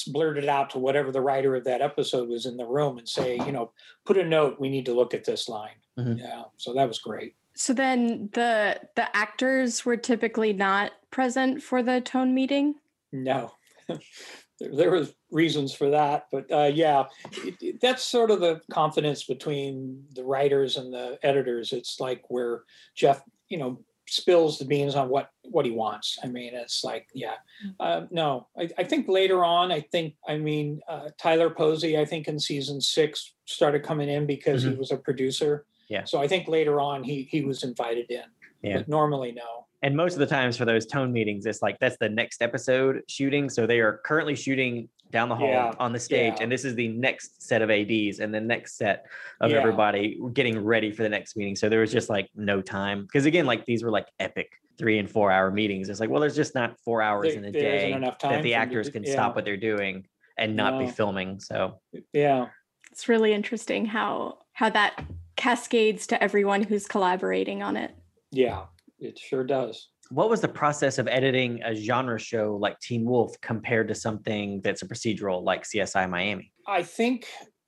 blurt 0.09 0.37
it 0.37 0.47
out 0.49 0.69
to 0.71 0.79
whatever 0.79 1.11
the 1.11 1.23
writer 1.23 1.57
of 1.57 1.65
that 1.65 1.81
episode 1.81 2.29
was 2.29 2.45
in 2.45 2.59
the 2.59 2.67
room 2.67 2.99
and 2.99 3.09
say, 3.09 3.37
you 3.47 3.53
know, 3.53 3.73
put 4.05 4.19
a 4.19 4.25
note. 4.25 4.61
We 4.61 4.69
need 4.69 4.85
to 4.87 4.93
look 4.93 5.15
at 5.15 5.25
this 5.25 5.49
line. 5.49 5.79
Mhm. 5.99 6.19
Yeah. 6.19 6.43
So 6.59 6.75
that 6.75 6.87
was 6.87 6.99
great. 6.99 7.35
So 7.55 7.73
then 7.73 8.29
the 8.35 8.79
the 8.97 9.17
actors 9.17 9.87
were 9.87 9.97
typically 9.97 10.53
not 10.53 10.93
present 11.11 11.63
for 11.63 11.83
the 11.83 12.01
tone 12.03 12.35
meeting. 12.35 12.75
No, 13.13 13.53
there, 13.89 14.75
there 14.77 14.91
was 14.91 15.15
reasons 15.31 15.73
for 15.73 15.89
that, 15.91 16.27
but 16.31 16.51
uh, 16.53 16.71
yeah, 16.75 17.05
it, 17.47 17.55
it- 17.63 17.81
that's 17.81 18.05
sort 18.05 18.31
of 18.31 18.41
the 18.41 18.61
confidence 18.71 19.25
between 19.25 20.05
the 20.15 20.25
writers 20.25 20.77
and 20.77 20.93
the 20.93 21.19
editors. 21.23 21.73
It's 21.73 21.99
like 22.01 22.23
where 22.29 22.65
Jeff, 22.95 23.23
you 23.49 23.57
know, 23.59 23.81
spills 24.07 24.59
the 24.59 24.65
beans 24.65 24.95
on 24.95 25.09
what 25.09 25.31
what 25.43 25.65
he 25.65 25.71
wants. 25.71 26.19
I 26.23 26.29
mean, 26.29 26.55
it's 26.55 26.85
like, 26.85 27.09
yeah, 27.15 27.35
uh, 27.81 28.03
no, 28.11 28.49
I, 28.59 28.69
I 28.79 28.85
think 28.85 29.09
later 29.09 29.45
on, 29.45 29.73
I 29.73 29.81
think, 29.81 30.15
I 30.27 30.37
mean, 30.37 30.81
uh, 30.89 31.11
Tyler 31.19 31.51
Posey, 31.51 31.99
I 31.99 32.05
think 32.05 32.29
in 32.29 32.39
season 32.39 32.81
six 32.81 33.35
started 33.47 33.83
coming 33.83 34.09
in 34.09 34.27
because 34.27 34.63
he 34.63 34.71
was 34.71 34.91
a 34.91 34.97
producer. 34.97 35.67
Yeah. 35.89 36.05
So 36.05 36.21
I 36.21 36.29
think 36.29 36.49
later 36.49 36.81
on 36.81 37.05
he 37.05 37.29
he 37.31 37.43
was 37.43 37.63
invited 37.63 38.11
in. 38.11 38.25
Yeah. 38.63 38.79
But 38.79 38.89
normally, 38.89 39.33
no. 39.33 39.67
And 39.83 39.95
most 39.95 40.15
of 40.15 40.19
the 40.19 40.27
times 40.27 40.57
for 40.57 40.65
those 40.65 40.87
tone 40.87 41.13
meetings, 41.13 41.45
it's 41.45 41.61
like 41.61 41.79
that's 41.79 41.99
the 41.99 42.09
next 42.09 42.41
episode 42.41 43.03
shooting. 43.07 43.51
So 43.51 43.67
they 43.67 43.81
are 43.81 44.01
currently 44.05 44.35
shooting 44.35 44.89
down 45.15 45.29
the 45.29 45.37
hall 45.37 45.47
Yeah, 45.49 45.73
on 45.79 45.93
the 45.93 46.01
stage, 46.01 46.35
yeah. 46.37 46.43
and 46.43 46.51
this 46.53 46.65
is 46.65 46.75
the 46.75 46.89
next 46.89 47.41
set 47.41 47.63
of 47.63 47.71
ads 47.71 48.19
and 48.19 48.35
the 48.35 48.41
next 48.41 48.77
set 48.77 49.07
of 49.41 49.53
Yeah. 49.53 49.59
everybody 49.59 50.19
getting 50.33 50.59
ready 50.63 50.91
for 50.91 51.05
the 51.05 51.09
next 51.09 51.37
meeting. 51.37 51.55
So 51.55 51.69
there 51.69 51.81
was 51.81 51.93
just 51.93 52.11
like 52.11 52.29
no 52.35 52.61
time 52.61 53.03
because 53.03 53.25
again, 53.25 53.47
like 53.47 53.65
these 53.65 53.85
were 53.85 53.93
like 53.93 54.09
epic 54.19 54.51
three 54.77 54.99
and 54.99 55.09
four 55.09 55.31
hour 55.31 55.53
meetings. 55.53 55.89
It's 55.89 56.01
like, 56.01 56.11
well, 56.11 56.21
there's 56.21 56.35
just 56.35 56.57
not 56.57 56.77
four 56.81 57.01
hours 57.01 57.29
There- 57.29 57.39
in 57.39 57.45
a 57.45 57.53
day 57.53 57.93
that 57.93 58.19
the 58.19 58.27
for 58.29 58.35
'em 58.35 58.43
to 58.43 58.53
actors 58.55 58.91
can 58.91 59.05
yeah. 59.05 59.13
stop 59.13 59.37
what 59.37 59.45
they're 59.45 59.57
doing 59.57 60.05
and 60.37 60.57
not 60.57 60.81
be 60.81 60.89
filming. 60.89 61.39
So 61.39 61.81
Yeah. 62.13 62.49
It's 62.91 63.09
really 63.09 63.33
interesting 63.33 63.87
how 63.87 64.39
how 64.53 64.69
that 64.71 65.05
cascades 65.37 66.07
to 66.09 66.21
everyone 66.23 66.63
who's 66.65 66.87
collaborating 66.87 67.63
on 67.63 67.77
it. 67.77 67.93
Yeah, 68.33 68.67
it 68.99 69.17
sure 69.19 69.45
does. 69.45 69.89
What 70.15 70.31
was 70.31 70.41
the 70.41 70.49
process 70.49 70.99
of 70.99 71.09
editing 71.09 71.61
a 71.65 71.75
genre 71.75 72.21
show 72.21 72.57
like 72.61 72.79
Teen 72.79 73.05
Wolf 73.05 73.35
compared 73.41 73.89
to 73.89 73.97
something 73.97 74.61
that's 74.61 74.83
a 74.83 74.87
procedural 74.87 75.43
like 75.43 75.65
CSI 75.65 76.09
Miami? 76.09 76.53
I 76.69 76.85
think 76.85 77.27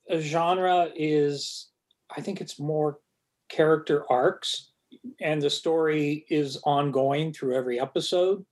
a 0.09 0.21
genre 0.21 0.89
is, 0.95 1.67
I 2.15 2.21
think 2.21 2.39
it's 2.39 2.57
more 2.57 2.99
character 3.49 4.09
arcs, 4.09 4.71
and 5.19 5.41
the 5.41 5.49
story 5.49 6.25
is 6.29 6.57
ongoing 6.63 7.33
through 7.33 7.53
every 7.57 7.81
episode. 7.81 8.45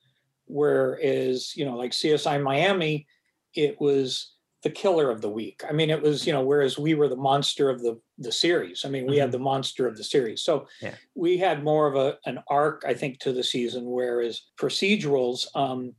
Whereas, 0.45 1.55
you 1.55 1.63
know, 1.63 1.77
like 1.77 1.91
CSI 1.91 2.43
Miami, 2.43 3.07
it 3.53 3.79
was 3.79 4.34
the 4.65 4.71
killer 4.71 5.11
of 5.11 5.21
the 5.21 5.29
week. 5.29 5.61
I 5.69 5.73
mean, 5.73 5.91
it 5.91 6.01
was, 6.01 6.25
you 6.25 6.33
know, 6.33 6.43
whereas 6.43 6.79
we 6.79 6.95
were 6.95 7.07
the 7.07 7.15
monster 7.15 7.69
of 7.69 7.83
the 7.83 8.01
the 8.17 8.31
series. 8.31 8.83
I 8.83 8.89
mean, 8.89 9.05
we 9.05 9.17
had 9.17 9.31
the 9.31 9.37
monster 9.37 9.87
of 9.87 9.95
the 9.95 10.03
series. 10.03 10.41
So 10.41 10.67
Yeah. 10.81 10.95
we 11.13 11.37
had 11.37 11.63
more 11.63 11.85
of 11.85 11.95
a 11.95 12.17
an 12.25 12.39
arc, 12.49 12.83
I 12.83 12.95
think, 12.95 13.19
to 13.19 13.31
the 13.31 13.43
season, 13.43 13.85
whereas 13.85 14.41
procedurals, 14.57 15.55
um, 15.55 15.93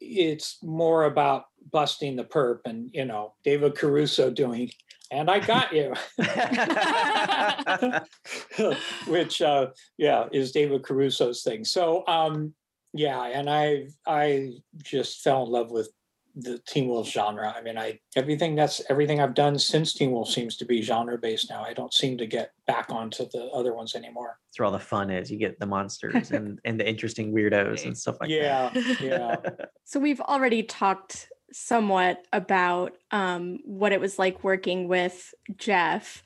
it's 0.00 0.56
more 0.62 1.04
about 1.04 1.48
busting 1.70 2.16
the 2.16 2.24
perp 2.24 2.60
and, 2.64 2.88
you 2.94 3.04
know, 3.04 3.34
David 3.44 3.74
Caruso 3.74 4.30
doing, 4.30 4.70
and 5.10 5.30
I 5.30 5.40
got 5.40 5.74
you. 5.74 5.92
which 9.06 9.42
uh 9.42 9.66
yeah 9.98 10.26
is 10.32 10.52
david 10.52 10.82
caruso's 10.82 11.42
thing 11.42 11.64
so 11.64 12.06
um 12.06 12.54
yeah 12.92 13.24
and 13.26 13.50
i 13.50 13.86
i 14.06 14.52
just 14.82 15.22
fell 15.22 15.44
in 15.44 15.50
love 15.50 15.70
with 15.70 15.90
the 16.36 16.58
teen 16.68 16.88
wolf 16.88 17.08
genre 17.08 17.52
i 17.56 17.60
mean 17.62 17.76
i 17.76 17.98
everything 18.16 18.54
that's 18.54 18.80
everything 18.90 19.20
i've 19.20 19.34
done 19.34 19.58
since 19.58 19.92
teen 19.92 20.12
wolf 20.12 20.28
seems 20.30 20.56
to 20.56 20.64
be 20.64 20.82
genre 20.82 21.18
based 21.18 21.50
now 21.50 21.62
i 21.62 21.72
don't 21.72 21.92
seem 21.94 22.16
to 22.16 22.26
get 22.26 22.52
back 22.66 22.90
onto 22.90 23.24
the 23.32 23.44
other 23.46 23.74
ones 23.74 23.94
anymore 23.94 24.38
That's 24.46 24.58
where 24.58 24.66
all 24.66 24.72
the 24.72 24.78
fun 24.78 25.10
is. 25.10 25.30
You 25.30 25.38
get 25.38 25.58
the 25.58 25.66
monsters 25.66 26.30
and, 26.30 26.60
and 26.64 26.78
the 26.78 26.88
interesting 26.88 27.32
weirdos 27.32 27.84
and 27.86 27.96
stuff 27.96 28.18
like 28.20 28.30
yeah 28.30 28.70
that. 28.70 29.00
yeah 29.00 29.36
yeah. 29.44 29.64
So 29.84 29.98
we've 29.98 30.20
already 30.20 30.62
talked 30.62 31.28
somewhat 31.52 32.26
about 32.32 32.98
um, 33.10 33.58
what 33.64 33.92
it 33.92 34.00
was 34.00 34.18
like 34.18 34.44
working 34.44 34.86
with 34.86 35.32
Jeff. 35.56 36.22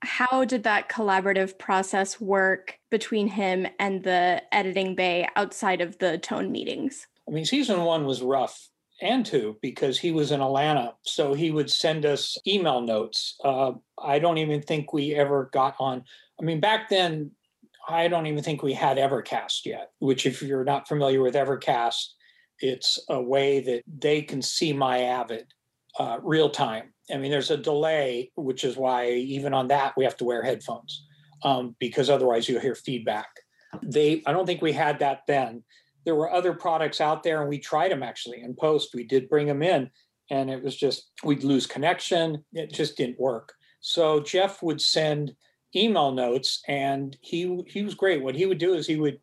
How 0.00 0.44
did 0.44 0.62
that 0.64 0.88
collaborative 0.88 1.58
process 1.58 2.20
work 2.20 2.78
between 2.90 3.28
him 3.28 3.66
and 3.78 4.02
the 4.02 4.42
editing 4.52 4.94
bay 4.94 5.28
outside 5.36 5.80
of 5.80 5.98
the 5.98 6.18
tone 6.18 6.50
meetings? 6.50 7.06
I 7.28 7.30
mean, 7.30 7.44
season 7.44 7.82
one 7.84 8.04
was 8.06 8.22
rough 8.22 8.68
and 9.00 9.26
two 9.26 9.56
because 9.60 9.98
he 9.98 10.12
was 10.12 10.30
in 10.30 10.40
Atlanta. 10.40 10.94
So 11.02 11.34
he 11.34 11.50
would 11.50 11.70
send 11.70 12.06
us 12.06 12.38
email 12.46 12.80
notes. 12.80 13.36
Uh, 13.44 13.72
I 14.02 14.18
don't 14.18 14.38
even 14.38 14.62
think 14.62 14.92
we 14.92 15.14
ever 15.14 15.50
got 15.52 15.74
on. 15.78 16.04
I 16.40 16.44
mean, 16.44 16.60
back 16.60 16.88
then, 16.88 17.32
I 17.88 18.08
don't 18.08 18.26
even 18.26 18.42
think 18.42 18.62
we 18.62 18.72
had 18.72 18.96
Evercast 18.96 19.66
yet, 19.66 19.90
which, 19.98 20.26
if 20.26 20.42
you're 20.42 20.64
not 20.64 20.88
familiar 20.88 21.20
with 21.20 21.34
Evercast, 21.34 22.06
it's 22.60 22.98
a 23.08 23.20
way 23.20 23.60
that 23.60 23.82
they 23.98 24.22
can 24.22 24.40
see 24.40 24.72
my 24.72 25.02
Avid 25.02 25.46
uh, 25.98 26.18
real 26.22 26.48
time. 26.48 26.94
I 27.12 27.18
mean, 27.18 27.30
there's 27.30 27.50
a 27.50 27.56
delay, 27.56 28.30
which 28.36 28.64
is 28.64 28.76
why 28.76 29.10
even 29.10 29.52
on 29.52 29.68
that 29.68 29.94
we 29.96 30.04
have 30.04 30.16
to 30.18 30.24
wear 30.24 30.42
headphones 30.42 31.04
um, 31.42 31.76
because 31.78 32.08
otherwise 32.08 32.48
you'll 32.48 32.60
hear 32.60 32.74
feedback. 32.74 33.28
They, 33.82 34.22
I 34.26 34.32
don't 34.32 34.46
think 34.46 34.62
we 34.62 34.72
had 34.72 35.00
that 35.00 35.22
then 35.26 35.62
there 36.04 36.14
were 36.14 36.32
other 36.32 36.52
products 36.52 37.00
out 37.00 37.22
there 37.22 37.40
and 37.40 37.48
we 37.48 37.58
tried 37.58 37.90
them 37.90 38.02
actually 38.02 38.42
in 38.42 38.54
post. 38.54 38.94
We 38.94 39.04
did 39.04 39.28
bring 39.28 39.46
them 39.46 39.62
in 39.62 39.90
and 40.30 40.50
it 40.50 40.62
was 40.62 40.76
just 40.76 41.10
we'd 41.22 41.44
lose 41.44 41.66
connection. 41.66 42.44
It 42.52 42.72
just 42.72 42.96
didn't 42.96 43.20
work. 43.20 43.54
So 43.80 44.20
jeff 44.20 44.62
would 44.62 44.80
send 44.80 45.34
email 45.76 46.12
notes 46.12 46.62
and 46.68 47.16
he 47.20 47.62
he 47.66 47.82
was 47.82 47.94
great. 47.94 48.22
What 48.22 48.36
he 48.36 48.46
would 48.46 48.58
do 48.58 48.74
is 48.74 48.86
he 48.86 48.96
would 48.96 49.20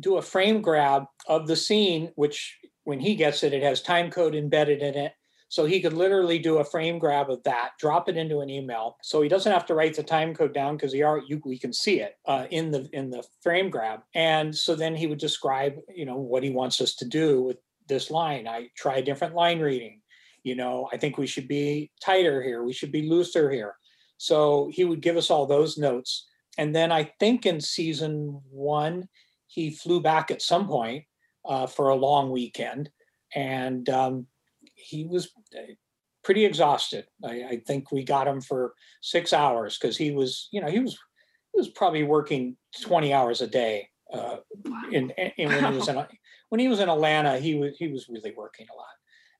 do 0.00 0.16
a 0.16 0.22
frame 0.22 0.62
grab 0.62 1.04
of 1.28 1.46
the 1.46 1.56
scene 1.56 2.10
which 2.14 2.58
when 2.84 2.98
he 2.98 3.14
gets 3.14 3.42
it 3.42 3.52
it 3.52 3.62
has 3.62 3.82
time 3.82 4.10
code 4.10 4.34
embedded 4.34 4.82
in 4.82 4.94
it 4.94 5.12
so 5.52 5.66
he 5.66 5.82
could 5.82 5.92
literally 5.92 6.38
do 6.38 6.60
a 6.60 6.64
frame 6.64 6.98
grab 6.98 7.28
of 7.28 7.42
that, 7.42 7.72
drop 7.78 8.08
it 8.08 8.16
into 8.16 8.40
an 8.40 8.48
email. 8.48 8.96
So 9.02 9.20
he 9.20 9.28
doesn't 9.28 9.52
have 9.52 9.66
to 9.66 9.74
write 9.74 9.94
the 9.94 10.02
time 10.02 10.32
code 10.34 10.54
down 10.54 10.78
because 10.78 10.94
we 10.94 11.58
can 11.58 11.74
see 11.74 12.00
it 12.00 12.16
uh, 12.24 12.46
in 12.50 12.70
the 12.70 12.88
in 12.94 13.10
the 13.10 13.22
frame 13.42 13.68
grab. 13.68 14.00
And 14.14 14.56
so 14.56 14.74
then 14.74 14.94
he 14.94 15.06
would 15.06 15.18
describe, 15.18 15.74
you 15.94 16.06
know, 16.06 16.16
what 16.16 16.42
he 16.42 16.48
wants 16.48 16.80
us 16.80 16.94
to 16.94 17.04
do 17.04 17.42
with 17.42 17.58
this 17.86 18.10
line. 18.10 18.48
I 18.48 18.68
try 18.78 18.96
a 18.96 19.02
different 19.02 19.34
line 19.34 19.60
reading. 19.60 20.00
You 20.42 20.54
know, 20.54 20.88
I 20.90 20.96
think 20.96 21.18
we 21.18 21.26
should 21.26 21.48
be 21.48 21.90
tighter 22.02 22.42
here. 22.42 22.64
We 22.64 22.72
should 22.72 22.90
be 22.90 23.06
looser 23.06 23.50
here. 23.50 23.74
So 24.16 24.70
he 24.72 24.84
would 24.84 25.02
give 25.02 25.18
us 25.18 25.30
all 25.30 25.44
those 25.44 25.76
notes. 25.76 26.26
And 26.56 26.74
then 26.74 26.90
I 26.90 27.12
think 27.20 27.44
in 27.44 27.60
season 27.60 28.40
one, 28.50 29.06
he 29.48 29.70
flew 29.70 30.00
back 30.00 30.30
at 30.30 30.40
some 30.40 30.66
point 30.66 31.04
uh, 31.46 31.66
for 31.66 31.90
a 31.90 31.94
long 31.94 32.30
weekend. 32.30 32.88
And 33.34 33.86
um, 33.90 34.26
he 34.82 35.04
was 35.04 35.30
uh, 35.56 35.72
pretty 36.24 36.44
exhausted. 36.44 37.06
I, 37.24 37.44
I, 37.50 37.62
think 37.66 37.90
we 37.90 38.04
got 38.04 38.28
him 38.28 38.40
for 38.40 38.74
six 39.00 39.32
hours 39.32 39.78
because 39.78 39.96
he 39.96 40.10
was, 40.10 40.48
you 40.52 40.60
know, 40.60 40.68
he 40.68 40.78
was 40.78 40.98
he 41.52 41.58
was 41.58 41.68
probably 41.68 42.02
working 42.02 42.56
twenty 42.82 43.12
hours 43.12 43.40
a 43.40 43.46
day. 43.46 43.88
Uh, 44.12 44.36
in, 44.90 45.10
in 45.10 45.48
when 45.48 45.72
he 45.72 45.78
was 45.78 45.88
in 45.88 45.96
when 46.50 46.60
he 46.60 46.68
was 46.68 46.80
in 46.80 46.88
Atlanta, 46.88 47.38
he 47.38 47.54
was 47.54 47.74
he 47.78 47.88
was 47.88 48.08
really 48.08 48.32
working 48.36 48.66
a 48.72 48.76
lot. 48.76 48.86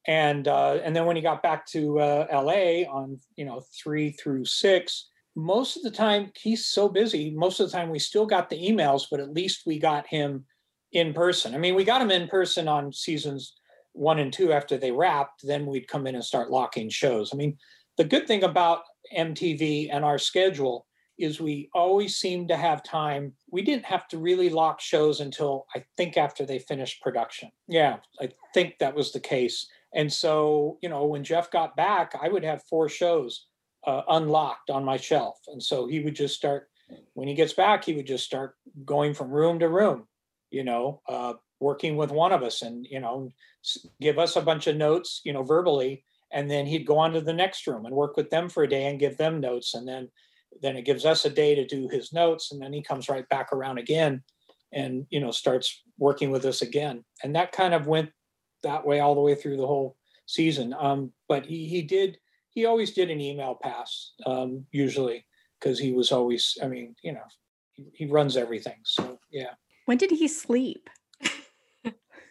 And 0.06 0.48
uh, 0.48 0.80
and 0.84 0.94
then 0.94 1.06
when 1.06 1.16
he 1.16 1.22
got 1.22 1.42
back 1.42 1.66
to 1.68 2.00
uh, 2.00 2.26
L.A. 2.30 2.86
on 2.86 3.20
you 3.36 3.44
know 3.44 3.62
three 3.82 4.10
through 4.12 4.44
six, 4.44 5.08
most 5.36 5.76
of 5.76 5.82
the 5.82 5.90
time 5.90 6.32
he's 6.36 6.66
so 6.66 6.88
busy. 6.88 7.30
Most 7.30 7.60
of 7.60 7.70
the 7.70 7.76
time 7.76 7.90
we 7.90 7.98
still 7.98 8.26
got 8.26 8.50
the 8.50 8.60
emails, 8.60 9.04
but 9.10 9.20
at 9.20 9.32
least 9.32 9.62
we 9.66 9.78
got 9.78 10.06
him 10.06 10.44
in 10.92 11.14
person. 11.14 11.54
I 11.54 11.58
mean, 11.58 11.74
we 11.74 11.84
got 11.84 12.02
him 12.02 12.10
in 12.10 12.28
person 12.28 12.68
on 12.68 12.92
seasons 12.92 13.54
one 13.92 14.18
and 14.18 14.32
two 14.32 14.52
after 14.52 14.76
they 14.76 14.92
wrapped, 14.92 15.46
then 15.46 15.66
we'd 15.66 15.88
come 15.88 16.06
in 16.06 16.14
and 16.14 16.24
start 16.24 16.50
locking 16.50 16.88
shows. 16.88 17.30
I 17.32 17.36
mean, 17.36 17.56
the 17.98 18.04
good 18.04 18.26
thing 18.26 18.44
about 18.44 18.82
MTV 19.16 19.88
and 19.92 20.04
our 20.04 20.18
schedule 20.18 20.86
is 21.18 21.40
we 21.40 21.68
always 21.74 22.16
seemed 22.16 22.48
to 22.48 22.56
have 22.56 22.82
time. 22.82 23.32
We 23.50 23.62
didn't 23.62 23.84
have 23.84 24.08
to 24.08 24.18
really 24.18 24.48
lock 24.48 24.80
shows 24.80 25.20
until 25.20 25.66
I 25.74 25.84
think 25.96 26.16
after 26.16 26.44
they 26.44 26.58
finished 26.58 27.02
production. 27.02 27.50
Yeah, 27.68 27.98
I 28.20 28.30
think 28.54 28.78
that 28.78 28.94
was 28.94 29.12
the 29.12 29.20
case. 29.20 29.66
And 29.94 30.12
so, 30.12 30.78
you 30.82 30.88
know, 30.88 31.04
when 31.04 31.22
Jeff 31.22 31.50
got 31.50 31.76
back, 31.76 32.14
I 32.20 32.28
would 32.28 32.44
have 32.44 32.64
four 32.64 32.88
shows 32.88 33.46
uh, 33.86 34.02
unlocked 34.08 34.70
on 34.70 34.84
my 34.84 34.96
shelf. 34.96 35.38
And 35.48 35.62
so 35.62 35.86
he 35.86 36.00
would 36.00 36.16
just 36.16 36.34
start, 36.34 36.68
when 37.12 37.28
he 37.28 37.34
gets 37.34 37.52
back, 37.52 37.84
he 37.84 37.94
would 37.94 38.06
just 38.06 38.24
start 38.24 38.56
going 38.84 39.12
from 39.12 39.30
room 39.30 39.58
to 39.58 39.68
room, 39.68 40.06
you 40.50 40.64
know, 40.64 41.02
uh, 41.08 41.34
working 41.62 41.96
with 41.96 42.10
one 42.10 42.32
of 42.32 42.42
us 42.42 42.62
and, 42.62 42.86
you 42.90 43.00
know, 43.00 43.32
give 44.00 44.18
us 44.18 44.36
a 44.36 44.42
bunch 44.42 44.66
of 44.66 44.76
notes, 44.76 45.20
you 45.24 45.32
know, 45.32 45.42
verbally, 45.42 46.04
and 46.32 46.50
then 46.50 46.66
he'd 46.66 46.86
go 46.86 46.98
on 46.98 47.12
to 47.12 47.20
the 47.20 47.32
next 47.32 47.66
room 47.66 47.86
and 47.86 47.94
work 47.94 48.16
with 48.16 48.30
them 48.30 48.48
for 48.48 48.62
a 48.64 48.68
day 48.68 48.86
and 48.86 48.98
give 48.98 49.16
them 49.16 49.40
notes, 49.40 49.74
and 49.74 49.86
then 49.86 50.08
then 50.60 50.76
it 50.76 50.84
gives 50.84 51.06
us 51.06 51.24
a 51.24 51.30
day 51.30 51.54
to 51.54 51.66
do 51.66 51.88
his 51.88 52.12
notes, 52.12 52.52
and 52.52 52.60
then 52.60 52.72
he 52.72 52.82
comes 52.82 53.08
right 53.08 53.28
back 53.28 53.52
around 53.52 53.78
again, 53.78 54.22
and 54.72 55.06
you 55.10 55.20
know 55.20 55.30
starts 55.30 55.82
working 55.98 56.30
with 56.30 56.44
us 56.44 56.62
again, 56.62 57.04
and 57.22 57.36
that 57.36 57.52
kind 57.52 57.74
of 57.74 57.86
went 57.86 58.10
that 58.62 58.84
way 58.84 59.00
all 59.00 59.14
the 59.14 59.20
way 59.20 59.34
through 59.34 59.56
the 59.56 59.66
whole 59.66 59.96
season. 60.26 60.74
Um, 60.78 61.12
but 61.28 61.46
he 61.46 61.66
he 61.66 61.82
did 61.82 62.18
he 62.50 62.66
always 62.66 62.92
did 62.92 63.10
an 63.10 63.20
email 63.20 63.58
pass 63.62 64.12
um, 64.26 64.66
usually 64.72 65.24
because 65.60 65.78
he 65.78 65.92
was 65.92 66.12
always 66.12 66.58
I 66.62 66.68
mean 66.68 66.96
you 67.02 67.12
know 67.12 67.26
he, 67.72 67.86
he 67.94 68.06
runs 68.06 68.36
everything 68.36 68.80
so 68.84 69.18
yeah. 69.30 69.54
When 69.86 69.98
did 69.98 70.10
he 70.10 70.28
sleep? 70.28 70.88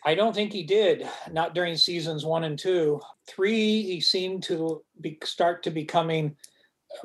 I 0.04 0.16
don't 0.16 0.34
think 0.34 0.52
he 0.52 0.64
did. 0.64 1.08
Not 1.32 1.54
during 1.54 1.76
seasons 1.76 2.26
one 2.26 2.44
and 2.44 2.58
two. 2.58 3.00
Three, 3.28 3.84
he 3.84 4.02
seemed 4.02 4.44
to 4.44 4.84
be, 5.00 5.18
start 5.24 5.64
to 5.64 5.72
becoming 5.72 6.36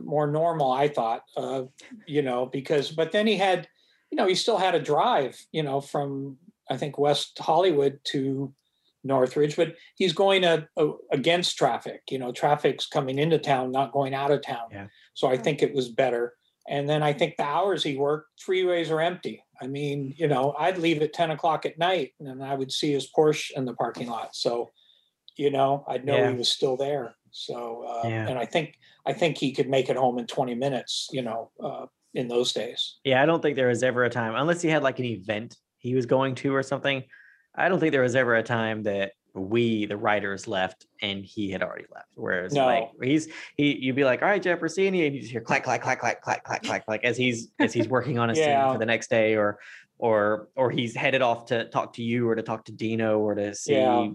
more 0.01 0.27
normal. 0.27 0.73
I 0.73 0.89
thought, 0.89 1.23
uh, 1.37 1.65
you 2.07 2.23
know, 2.23 2.47
because 2.47 2.91
but 2.91 3.13
then 3.13 3.27
he 3.27 3.37
had, 3.37 3.69
you 4.11 4.17
know, 4.17 4.27
he 4.27 4.35
still 4.35 4.59
had 4.59 4.75
a 4.75 4.81
drive, 4.81 5.39
you 5.53 5.63
know, 5.63 5.81
from 5.81 6.39
I 6.71 6.77
think 6.77 6.99
West 6.99 7.39
Hollywood 7.39 8.01
to 8.05 8.53
Northridge, 9.05 9.57
but 9.57 9.75
he's 9.95 10.13
going 10.13 10.45
a, 10.45 10.67
a, 10.77 10.91
against 11.13 11.57
traffic. 11.57 12.03
You 12.11 12.19
know, 12.19 12.33
traffic's 12.33 12.87
coming 12.87 13.19
into 13.19 13.39
town, 13.39 13.71
not 13.71 13.93
going 13.93 14.15
out 14.15 14.31
of 14.31 14.43
town. 14.43 14.69
Yeah. 14.73 14.87
So 15.15 15.29
I 15.29 15.37
think 15.37 15.63
it 15.63 15.75
was 15.75 15.89
better. 15.89 16.35
And 16.69 16.89
then 16.89 17.03
I 17.03 17.13
think 17.13 17.37
the 17.37 17.45
hours 17.45 17.83
he 17.83 17.97
worked, 17.97 18.43
freeways 18.47 18.91
are 18.91 19.01
empty. 19.01 19.43
I 19.61 19.67
mean, 19.67 20.15
you 20.17 20.27
know, 20.29 20.55
I'd 20.59 20.79
leave 20.79 21.01
at 21.03 21.13
10 21.13 21.31
o'clock 21.31 21.65
at 21.65 21.79
night 21.79 22.13
and 22.21 22.43
I 22.43 22.55
would 22.55 22.73
see 22.73 22.93
his 22.93 23.11
Porsche 23.17 23.53
in 23.57 23.65
the 23.65 23.75
parking 23.75 24.09
lot. 24.09 24.35
So, 24.35 24.71
you 25.37 25.51
know, 25.51 25.85
I'd 25.89 26.05
know 26.05 26.17
Yeah. 26.17 26.31
he 26.31 26.37
was 26.37 26.49
still 26.49 26.77
there. 26.77 27.15
So, 27.31 27.85
uh, 27.87 28.09
Yeah. 28.09 28.29
and 28.29 28.39
I 28.39 28.47
think, 28.47 28.75
I 29.07 29.13
think 29.13 29.39
he 29.39 29.53
could 29.53 29.69
make 29.69 29.89
it 29.89 29.97
home 29.97 30.19
in 30.19 30.27
20 30.27 30.55
minutes, 30.55 31.09
you 31.13 31.23
know, 31.23 31.51
uh, 31.63 31.87
in 32.15 32.29
those 32.29 32.53
days. 32.53 32.99
Yeah, 33.05 33.23
I 33.23 33.27
don't 33.27 33.43
think 33.43 33.57
there 33.57 33.69
was 33.69 33.83
ever 33.83 34.05
a 34.05 34.11
time, 34.11 34.35
unless 34.35 34.63
he 34.63 34.69
had 34.69 34.83
like 34.83 34.99
an 34.99 35.05
event 35.05 35.57
he 35.79 35.95
was 35.95 36.07
going 36.07 36.35
to 36.37 36.55
or 36.55 36.63
something. 36.63 37.05
I 37.55 37.69
don't 37.69 37.79
think 37.79 37.93
there 37.93 38.03
was 38.03 38.17
ever 38.17 38.35
a 38.35 38.43
time 38.43 38.83
that 38.85 39.13
we 39.37 39.87
the 39.87 39.97
writers 39.97 40.49
left 40.49 40.87
and 41.03 41.25
he 41.25 41.51
had 41.51 41.63
already 41.63 41.85
left. 41.95 42.09
Whereas 42.15 42.53
no. 42.53 42.67
like 42.67 42.91
he's 43.03 43.29
he 43.57 43.77
you'd 43.77 43.97
be 43.97 44.05
like, 44.05 44.23
all 44.23 44.29
right, 44.29 44.43
Jeff 44.43 44.61
Rossini, 44.61 45.07
and 45.07 45.15
you 45.15 45.21
just 45.21 45.33
hear 45.33 45.41
clack, 45.41 45.65
clack, 45.65 45.83
clack, 45.83 46.01
clack, 46.01 46.23
clack, 46.23 46.45
clack, 46.45 46.63
clack, 46.63 46.85
like 46.89 47.05
as 47.05 47.17
he's 47.17 47.49
as 47.59 47.73
he's 47.73 47.89
working 47.89 48.19
on 48.19 48.31
a 48.31 48.35
yeah. 48.35 48.65
scene 48.65 48.75
for 48.75 48.79
the 48.79 48.87
next 48.87 49.11
day 49.11 49.37
or 49.37 49.59
or 49.99 50.49
or 50.57 50.71
he's 50.71 50.95
headed 50.95 51.23
off 51.23 51.47
to 51.47 51.69
talk 51.69 51.95
to 51.95 52.03
you 52.03 52.29
or 52.29 52.35
to 52.35 52.43
talk 52.43 52.65
to 52.67 52.73
Dino 52.73 53.19
or 53.19 53.35
to 53.35 53.55
see 53.55 53.75
yeah. 53.75 54.09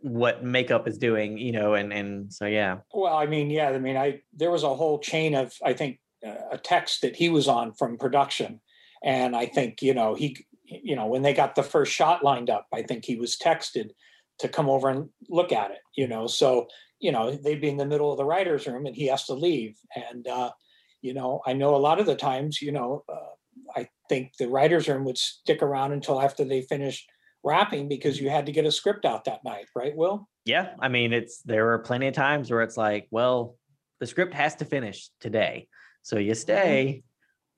what 0.00 0.44
makeup 0.44 0.88
is 0.88 0.98
doing, 0.98 1.38
you 1.38 1.52
know, 1.52 1.74
and 1.74 1.92
and 1.92 2.32
so 2.32 2.46
yeah. 2.46 2.78
Well, 2.92 3.14
I 3.14 3.26
mean, 3.26 3.50
yeah, 3.50 3.68
I 3.68 3.78
mean, 3.78 3.96
I 3.96 4.22
there 4.34 4.50
was 4.50 4.62
a 4.62 4.74
whole 4.74 4.98
chain 4.98 5.34
of 5.34 5.52
I 5.64 5.72
think 5.72 6.00
uh, 6.26 6.34
a 6.52 6.58
text 6.58 7.02
that 7.02 7.16
he 7.16 7.28
was 7.28 7.48
on 7.48 7.72
from 7.72 7.98
production, 7.98 8.60
and 9.02 9.34
I 9.36 9.46
think 9.46 9.82
you 9.82 9.94
know 9.94 10.14
he 10.14 10.44
you 10.64 10.96
know 10.96 11.06
when 11.06 11.22
they 11.22 11.34
got 11.34 11.54
the 11.54 11.62
first 11.62 11.92
shot 11.92 12.24
lined 12.24 12.50
up, 12.50 12.66
I 12.72 12.82
think 12.82 13.04
he 13.04 13.16
was 13.16 13.36
texted 13.36 13.90
to 14.38 14.48
come 14.48 14.68
over 14.68 14.88
and 14.88 15.08
look 15.28 15.52
at 15.52 15.70
it. 15.70 15.78
You 15.96 16.08
know, 16.08 16.26
so 16.26 16.68
you 17.00 17.12
know 17.12 17.34
they'd 17.34 17.60
be 17.60 17.68
in 17.68 17.76
the 17.76 17.86
middle 17.86 18.10
of 18.10 18.18
the 18.18 18.24
writers' 18.24 18.66
room 18.66 18.86
and 18.86 18.96
he 18.96 19.06
has 19.06 19.24
to 19.26 19.34
leave, 19.34 19.76
and 19.94 20.26
uh, 20.26 20.50
you 21.00 21.14
know 21.14 21.40
I 21.46 21.52
know 21.52 21.74
a 21.74 21.76
lot 21.76 22.00
of 22.00 22.06
the 22.06 22.16
times 22.16 22.62
you 22.62 22.72
know 22.72 23.04
uh, 23.08 23.32
I 23.76 23.88
think 24.08 24.32
the 24.38 24.48
writers' 24.48 24.88
room 24.88 25.04
would 25.04 25.18
stick 25.18 25.62
around 25.62 25.92
until 25.92 26.20
after 26.20 26.44
they 26.44 26.62
finished 26.62 27.08
wrapping 27.44 27.88
because 27.88 28.20
you 28.20 28.30
had 28.30 28.46
to 28.46 28.52
get 28.52 28.66
a 28.66 28.72
script 28.72 29.04
out 29.04 29.24
that 29.24 29.44
night, 29.44 29.66
right? 29.74 29.96
Will? 29.96 30.28
Yeah, 30.44 30.74
I 30.80 30.88
mean, 30.88 31.12
it's 31.12 31.42
there 31.42 31.72
are 31.72 31.78
plenty 31.78 32.08
of 32.08 32.14
times 32.14 32.50
where 32.50 32.62
it's 32.62 32.76
like, 32.76 33.08
well, 33.10 33.56
the 34.00 34.06
script 34.06 34.34
has 34.34 34.56
to 34.56 34.64
finish 34.64 35.10
today, 35.20 35.68
so 36.02 36.18
you 36.18 36.34
stay 36.34 37.02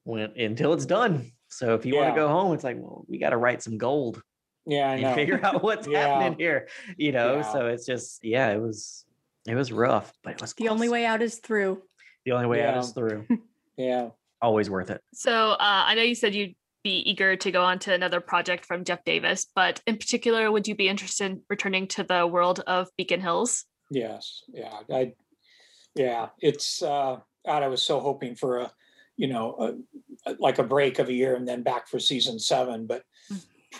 when 0.05 0.33
until 0.37 0.73
it's 0.75 0.87
done. 0.87 1.33
So 1.49 1.75
if 1.75 1.87
you 1.87 1.97
want 1.97 2.15
to 2.15 2.21
go 2.21 2.29
home, 2.29 2.53
it's 2.53 2.65
like, 2.65 2.77
well, 2.79 3.05
we 3.09 3.19
got 3.19 3.31
to 3.31 3.37
write 3.37 3.63
some 3.63 3.79
gold 3.79 4.21
Yeah, 4.67 4.91
I 4.91 4.95
and 4.95 5.03
know. 5.03 5.15
figure 5.15 5.41
out 5.45 5.63
what's 5.63 5.87
Yeah. 5.87 6.07
happening 6.07 6.39
here, 6.39 6.69
you 6.97 7.13
know. 7.13 7.37
Yeah. 7.37 7.53
So 7.53 7.67
it's 7.67 7.85
just, 7.87 8.25
yeah, 8.25 8.51
it 8.51 8.61
was, 8.61 9.05
it 9.47 9.55
was 9.55 9.71
rough, 9.73 10.13
but 10.23 10.35
it 10.35 10.41
was 10.41 10.55
The 10.55 10.69
only 10.69 10.89
way 10.89 11.05
out 11.05 11.23
is 11.23 11.39
through. 11.39 11.83
The 12.25 12.33
only 12.33 12.47
way 12.47 12.63
out 12.65 12.79
is 12.79 12.91
through. 12.93 13.27
Yeah. 13.77 14.11
Always 14.41 14.71
worth 14.71 14.89
it. 14.91 15.01
So 15.15 15.33
uh, 15.53 15.57
I 15.59 15.97
know 15.97 16.03
you 16.03 16.15
said 16.15 16.33
you'd 16.33 16.55
be 16.85 16.99
eager 17.11 17.35
to 17.35 17.51
go 17.51 17.65
on 17.65 17.81
to 17.81 17.93
another 17.93 18.21
project 18.21 18.65
from 18.65 18.85
Jeff 18.85 19.03
Davis, 19.05 19.49
but 19.53 19.81
in 19.85 19.97
particular, 19.97 20.53
would 20.53 20.69
you 20.69 20.77
be 20.77 20.87
interested 20.89 21.25
in 21.33 21.41
returning 21.51 21.89
to 21.89 22.05
the 22.05 22.25
world 22.25 22.61
of 22.69 22.89
Beacon 22.97 23.21
Hills? 23.21 23.65
Yes, 23.91 24.45
yeah, 24.53 24.79
I, 24.93 25.15
yeah, 25.97 26.29
it's, 26.41 26.83
uh, 26.83 27.19
God, 27.45 27.63
I 27.65 27.67
was 27.69 27.83
so 27.83 27.99
hoping 27.99 28.37
for 28.37 28.59
a, 28.59 28.73
you 29.17 29.27
know, 29.27 29.77
a, 30.25 30.35
like 30.39 30.59
a 30.61 30.65
break 30.65 31.01
of 31.01 31.09
a 31.09 31.13
year 31.13 31.35
and 31.35 31.49
then 31.49 31.63
back 31.65 31.89
for 31.89 31.99
season 31.99 32.39
seven, 32.39 32.87
but 32.87 33.03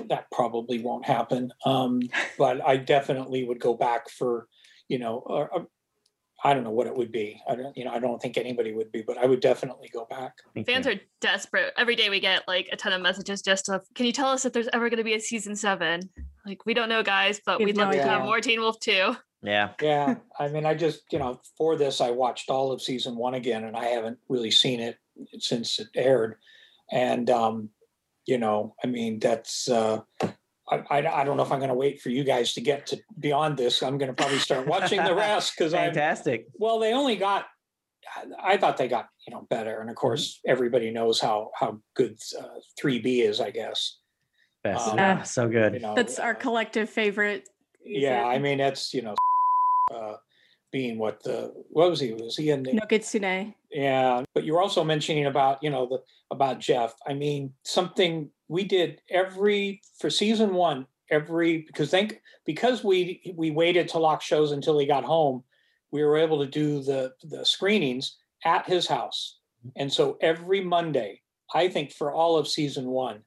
that 0.09 0.31
probably 0.31 0.81
won't 0.81 1.07
happen. 1.07 1.53
Um, 1.65 2.03
but 2.39 2.67
I 2.67 2.77
definitely 2.77 3.45
would 3.45 3.61
go 3.61 3.75
back 3.75 4.09
for, 4.11 4.49
you 4.89 4.99
know, 4.99 5.23
uh, 5.29 5.57
uh, 5.57 5.65
I 6.47 6.53
don't 6.53 6.65
know 6.65 6.71
what 6.71 6.87
it 6.87 6.95
would 6.95 7.11
be. 7.11 7.41
I 7.49 7.55
don't, 7.55 7.75
you 7.75 7.87
know, 7.87 7.93
I 7.93 7.99
don't 7.99 8.21
think 8.21 8.37
anybody 8.37 8.73
would 8.75 8.93
be, 8.93 9.01
but 9.01 9.17
I 9.17 9.25
would 9.25 9.41
definitely 9.41 9.89
go 9.91 10.05
back. 10.11 10.35
Me 10.55 10.63
Fans 10.63 10.85
too. 10.85 10.93
are 10.93 11.01
desperate. 11.23 11.73
Every 11.79 11.97
day 11.97 12.11
we 12.11 12.21
get 12.21 12.47
like 12.47 12.69
a 12.71 12.77
ton 12.77 12.93
of 12.93 13.01
messages 13.01 13.41
just 13.41 13.71
of, 13.71 13.83
can 13.95 14.05
you 14.05 14.13
tell 14.13 14.29
us 14.29 14.45
if 14.45 14.53
there's 14.53 14.69
ever 14.75 14.91
going 14.91 14.99
to 14.99 15.05
be 15.05 15.15
a 15.15 15.21
season 15.21 15.57
seven? 15.57 16.11
Like, 16.45 16.67
we 16.67 16.75
don't 16.75 16.91
know, 16.91 17.03
guys, 17.03 17.41
but 17.47 17.59
We 17.59 17.63
have 17.63 17.67
we'd 17.69 17.77
love 17.79 17.93
to 17.93 18.03
have 18.03 18.25
more 18.25 18.41
Teen 18.43 18.61
Wolf 18.61 18.79
too. 18.79 19.17
yeah. 19.43 19.71
Yeah, 19.81 20.17
I 20.39 20.49
mean, 20.49 20.67
I 20.67 20.75
just, 20.75 21.05
you 21.11 21.19
know, 21.19 21.41
for 21.57 21.77
this, 21.77 22.03
I 22.03 22.11
watched 22.11 22.51
all 22.51 22.73
of 22.73 22.83
season 22.83 23.17
one 23.17 23.35
again, 23.35 23.65
and 23.65 23.75
I 23.75 23.87
haven't 23.87 24.19
really 24.29 24.51
seen 24.51 24.81
it 24.81 24.99
since 25.39 25.79
it 25.79 25.89
aired. 25.95 26.37
And, 26.93 27.31
um, 27.31 27.71
you 28.27 28.39
know, 28.39 28.75
I 28.83 28.87
mean, 28.87 29.19
that's, 29.19 29.69
uh, 29.69 30.01
I, 30.23 30.77
I, 30.91 31.21
I 31.21 31.25
don't 31.25 31.37
know 31.37 31.43
if 31.43 31.53
I'm 31.53 31.59
going 31.59 31.69
to 31.69 31.75
wait 31.75 32.01
for 32.01 32.09
you 32.09 32.25
guys 32.25 32.55
to 32.55 32.61
get 32.61 32.87
to 32.87 32.99
beyond 33.19 33.57
this. 33.57 33.83
I'm 33.83 33.99
going 33.99 34.09
to 34.09 34.15
probably 34.15 34.39
start 34.39 34.67
watching 34.67 35.03
the 35.05 35.15
rest 35.15 35.53
because 35.57 35.75
I'm. 35.75 35.93
Fantastic. 35.93 36.47
well, 36.55 36.79
they 36.79 36.93
only 36.95 37.17
got, 37.17 37.47
I- 38.17 38.55
I 38.55 38.57
thought 38.57 38.77
they 38.77 38.89
got, 38.89 39.09
you 39.27 39.35
know, 39.35 39.47
better. 39.51 39.81
And 39.81 39.91
of 39.91 39.97
course, 39.97 40.41
everybody 40.47 40.91
knows 40.91 41.21
how, 41.21 41.51
how 41.59 41.81
good 41.95 42.19
uh, 42.39 42.47
3B 42.83 43.23
is, 43.29 43.41
I 43.41 43.51
guess. 43.51 43.99
Best. 44.63 44.89
Um, 44.89 44.99
Ah, 44.99 45.23
so 45.23 45.49
good. 45.49 45.75
You 45.75 45.81
know, 45.81 45.95
That's 45.95 46.19
our 46.19 46.31
uh, 46.33 46.35
collective 46.35 46.89
favorite. 46.89 47.49
Yeah, 47.85 48.25
I 48.25 48.39
mean, 48.39 48.57
that's, 48.57 48.95
you 48.95 49.03
know, 49.03 49.15
uh, 49.95 50.15
being 50.75 50.99
what 50.99 51.23
the, 51.23 51.53
what 51.71 51.89
was 51.89 52.01
he? 52.01 52.13
Was 52.15 52.37
he 52.37 52.51
in 52.51 52.65
the, 52.65 52.73
No 52.73 52.85
Kitsune. 52.85 53.55
Yeah, 53.71 54.25
but 54.35 54.43
you 54.43 54.55
were 54.55 54.61
also 54.61 54.83
mentioning 54.83 55.27
about, 55.27 55.63
you 55.63 55.71
know, 55.71 55.87
the 55.87 55.99
about 56.35 56.59
Jeff. 56.59 56.93
I 57.07 57.15
mean, 57.15 57.53
something 57.63 58.29
we 58.49 58.65
did 58.65 59.01
every 59.09 59.81
for 60.01 60.11
season 60.11 60.53
one, 60.53 60.87
every 61.13 61.59
because 61.59 61.93
think 61.93 62.21
because 62.45 62.83
we 62.83 63.33
we 63.37 63.53
waited 63.53 63.87
to 63.91 63.99
lock 63.99 64.21
shows 64.21 64.51
until 64.51 64.77
he 64.77 64.85
got 64.85 65.05
home, 65.05 65.45
we 65.93 66.03
were 66.03 66.17
able 66.17 66.41
to 66.41 66.51
do 66.51 66.83
the 66.83 67.13
the 67.23 67.47
screenings 67.47 68.17
at 68.45 68.67
his 68.67 68.89
house. 68.89 69.39
And 69.77 69.93
so 69.93 70.19
every 70.21 70.61
Monday, 70.61 71.21
I 71.55 71.69
think 71.69 71.93
for 71.93 72.13
all 72.13 72.37
of 72.37 72.49
season 72.49 72.87
one, 72.87 73.21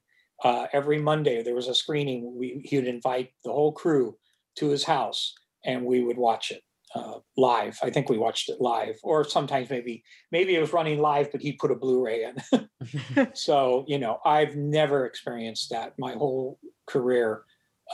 uh, 0.43 0.67
every 0.73 0.99
Monday 0.99 1.43
there 1.43 1.55
was 1.55 1.69
a 1.69 1.73
screening. 1.73 2.35
We 2.37 2.61
he 2.65 2.75
would 2.75 2.89
invite 2.89 3.29
the 3.45 3.53
whole 3.53 3.71
crew 3.71 4.17
to 4.57 4.67
his 4.67 4.83
house 4.83 5.33
and 5.63 5.85
we 5.85 6.03
would 6.03 6.17
watch 6.17 6.51
it 6.51 6.61
uh, 6.95 7.19
live. 7.35 7.77
I 7.83 7.89
think 7.89 8.09
we 8.09 8.17
watched 8.17 8.49
it 8.49 8.61
live, 8.61 8.97
or 9.03 9.23
sometimes 9.23 9.69
maybe 9.69 10.03
maybe 10.31 10.55
it 10.55 10.59
was 10.61 10.73
running 10.73 10.99
live, 10.99 11.31
but 11.31 11.41
he 11.41 11.53
put 11.53 11.71
a 11.71 11.75
Blu-ray 11.75 12.25
in. 12.25 13.27
so 13.33 13.85
you 13.87 13.99
know, 13.99 14.19
I've 14.25 14.55
never 14.55 15.05
experienced 15.05 15.69
that 15.71 15.93
my 15.99 16.13
whole 16.13 16.59
career, 16.87 17.43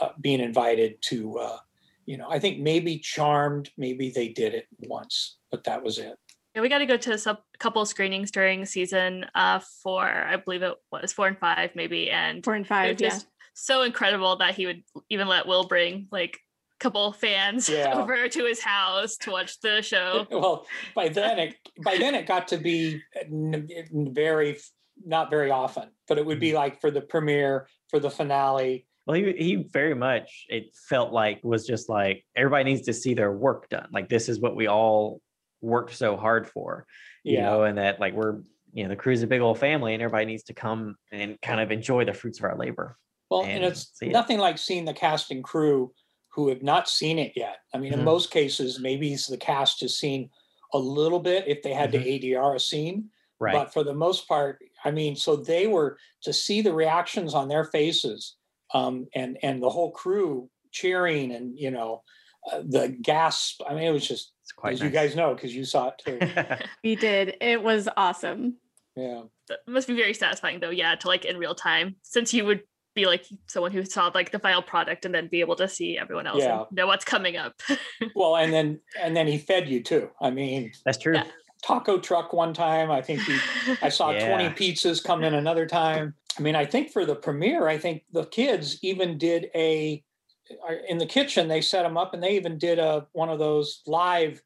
uh, 0.00 0.10
being 0.20 0.40
invited 0.40 0.96
to. 1.02 1.38
Uh, 1.38 1.58
you 2.06 2.18
know, 2.18 2.28
I 2.28 2.38
think 2.38 2.58
maybe 2.60 2.98
Charmed, 2.98 3.70
maybe 3.78 4.10
they 4.10 4.28
did 4.28 4.52
it 4.52 4.66
once, 4.80 5.38
but 5.50 5.64
that 5.64 5.82
was 5.82 5.98
it. 5.98 6.18
Yeah, 6.54 6.60
we 6.60 6.68
got 6.68 6.78
to 6.78 6.86
go 6.86 6.98
to 6.98 7.16
some 7.16 7.38
couple 7.58 7.80
of 7.80 7.88
screenings 7.88 8.30
during 8.30 8.66
season 8.66 9.24
uh 9.34 9.60
four. 9.82 10.04
I 10.06 10.36
believe 10.36 10.62
it 10.62 10.74
was 10.92 11.14
four 11.14 11.28
and 11.28 11.38
five, 11.38 11.70
maybe. 11.74 12.10
And 12.10 12.44
Four 12.44 12.54
and 12.54 12.66
five. 12.66 12.92
was 12.92 13.00
Yeah. 13.00 13.08
just 13.08 13.26
so 13.54 13.82
incredible 13.82 14.36
that 14.36 14.54
he 14.54 14.66
would 14.66 14.82
even 15.08 15.28
let 15.28 15.46
Will 15.46 15.66
bring 15.66 16.08
like 16.12 16.34
a 16.34 16.43
couple 16.80 17.06
of 17.06 17.16
fans 17.16 17.68
Yeah. 17.68 17.94
over 17.94 18.28
to 18.28 18.44
his 18.44 18.60
house 18.60 19.16
to 19.18 19.30
watch 19.30 19.60
the 19.60 19.82
show. 19.82 20.26
Well, 20.30 20.66
by 20.94 21.08
then 21.08 21.38
it 21.38 21.56
by 21.84 21.96
then 21.96 22.14
it 22.14 22.26
got 22.26 22.48
to 22.48 22.58
be 22.58 23.02
very 23.30 24.58
not 25.04 25.30
very 25.30 25.50
often, 25.50 25.88
but 26.08 26.18
it 26.18 26.26
would 26.26 26.40
be 26.40 26.48
mm-hmm. 26.48 26.56
like 26.56 26.80
for 26.80 26.90
the 26.90 27.00
premiere, 27.00 27.68
for 27.90 27.98
the 27.98 28.10
finale. 28.10 28.86
Well, 29.06 29.16
he 29.16 29.32
he 29.32 29.56
very 29.56 29.94
much 29.94 30.46
it 30.48 30.74
felt 30.88 31.12
like 31.12 31.40
was 31.42 31.66
just 31.66 31.88
like 31.88 32.24
everybody 32.36 32.64
needs 32.64 32.82
to 32.82 32.92
see 32.92 33.14
their 33.14 33.32
work 33.32 33.68
done. 33.68 33.88
Like 33.92 34.08
this 34.08 34.28
is 34.28 34.40
what 34.40 34.56
we 34.56 34.66
all 34.66 35.20
worked 35.60 35.94
so 35.94 36.16
hard 36.16 36.48
for, 36.48 36.86
you 37.22 37.34
Yeah. 37.34 37.44
know, 37.50 37.64
and 37.64 37.78
that 37.78 38.00
like 38.00 38.14
we're 38.14 38.40
you 38.72 38.82
know 38.82 38.88
the 38.88 38.96
crew's 38.96 39.22
a 39.22 39.26
big 39.26 39.40
old 39.40 39.58
family 39.58 39.94
and 39.94 40.02
everybody 40.02 40.26
needs 40.26 40.44
to 40.44 40.54
come 40.54 40.96
and 41.12 41.40
kind 41.40 41.60
of 41.60 41.70
enjoy 41.70 42.04
the 42.04 42.12
fruits 42.12 42.38
of 42.38 42.44
our 42.44 42.56
labor. 42.56 42.96
Well, 43.30 43.42
and 43.42 43.52
and 43.52 43.64
it's 43.64 43.90
see 43.98 44.06
it. 44.06 44.12
nothing 44.12 44.38
like 44.38 44.58
seeing 44.58 44.84
the 44.84 44.94
cast 44.94 45.30
and 45.30 45.42
crew 45.44 45.92
who 46.34 46.48
have 46.48 46.62
not 46.62 46.88
seen 46.88 47.18
it 47.18 47.32
yet. 47.36 47.58
I 47.72 47.78
mean, 47.78 47.92
Mhm. 47.92 47.98
in 47.98 48.04
most 48.04 48.30
cases, 48.30 48.80
maybe 48.80 49.14
the 49.28 49.36
cast 49.38 49.80
has 49.82 49.96
seen 49.96 50.30
a 50.72 50.78
little 50.78 51.20
bit 51.20 51.46
if 51.46 51.62
they 51.62 51.72
had 51.72 51.92
to 51.92 51.98
ADR 51.98 52.56
a 52.56 52.60
scene, 52.60 53.10
Right. 53.38 53.52
but 53.52 53.72
for 53.72 53.84
the 53.84 53.94
most 53.94 54.26
part, 54.26 54.60
I 54.84 54.90
mean, 54.90 55.14
so 55.14 55.36
they 55.36 55.66
were 55.68 55.96
to 56.22 56.32
see 56.32 56.60
the 56.60 56.72
reactions 56.74 57.34
on 57.34 57.48
their 57.48 57.64
faces, 57.64 58.36
um, 58.72 59.06
and 59.14 59.38
and 59.42 59.62
the 59.62 59.70
whole 59.70 59.92
crew 59.92 60.50
cheering 60.72 61.30
and 61.32 61.56
you 61.56 61.70
know 61.70 62.02
uh, 62.50 62.62
the 62.66 62.88
gasp. 63.00 63.62
I 63.68 63.74
mean, 63.74 63.84
it 63.84 63.90
was 63.92 64.06
just 64.06 64.32
it's 64.42 64.52
quite 64.52 64.74
as 64.74 64.80
you 64.80 64.90
guys 64.90 65.14
know 65.14 65.34
because 65.34 65.54
you 65.54 65.64
saw 65.64 65.88
it 65.90 65.98
too. 66.04 66.18
We 66.84 66.96
did. 66.96 67.36
It 67.40 67.62
was 67.62 67.88
awesome. 67.96 68.58
yeah. 68.96 69.22
That 69.48 69.60
must 69.68 69.86
be 69.88 69.94
very 69.94 70.14
satisfying 70.14 70.58
though, 70.60 70.70
yeah, 70.70 70.94
to 70.96 71.06
like 71.08 71.24
in 71.24 71.36
real 71.38 71.54
time, 71.54 71.96
since 72.02 72.34
you 72.34 72.44
would 72.44 72.64
be 72.94 73.06
like 73.06 73.26
someone 73.48 73.72
who 73.72 73.84
saw 73.84 74.10
like 74.14 74.30
the 74.30 74.38
final 74.38 74.62
product 74.62 75.04
and 75.04 75.14
then 75.14 75.28
be 75.28 75.40
able 75.40 75.56
to 75.56 75.68
see 75.68 75.98
everyone 75.98 76.26
else 76.26 76.42
Yeah. 76.42 76.58
and 76.60 76.66
know 76.72 76.86
what's 76.86 77.04
coming 77.04 77.36
up. 77.36 77.60
Well, 78.14 78.36
and 78.36 78.52
then 78.52 78.80
and 79.00 79.16
then 79.16 79.26
he 79.26 79.38
fed 79.38 79.68
you 79.68 79.82
too. 79.82 80.10
I 80.20 80.30
mean, 80.30 80.72
That's 80.84 80.98
true. 80.98 81.14
Yeah. 81.14 81.24
taco 81.64 81.98
truck 81.98 82.32
one 82.32 82.52
time. 82.54 82.90
I 82.90 83.02
think 83.02 83.20
he 83.22 83.36
I 83.82 83.88
saw 83.88 84.12
20 84.18 84.50
pizzas 84.50 85.02
come 85.02 85.24
in 85.24 85.34
another 85.34 85.66
time. 85.66 86.14
I 86.38 86.42
mean, 86.42 86.54
I 86.56 86.64
think 86.66 86.90
for 86.90 87.04
the 87.04 87.14
premiere, 87.16 87.68
I 87.68 87.78
think 87.78 88.02
the 88.12 88.24
kids 88.26 88.78
even 88.82 89.18
did 89.18 89.46
a 89.54 90.02
uh, 90.68 90.74
in 90.88 90.98
the 90.98 91.06
kitchen. 91.06 91.48
They 91.48 91.60
set 91.62 91.82
them 91.84 91.96
up, 91.96 92.12
and 92.12 92.22
they 92.22 92.36
even 92.36 92.58
did 92.58 92.78
a 92.78 93.06
one 93.12 93.28
of 93.30 93.38
those 93.38 93.82
live 93.86 94.42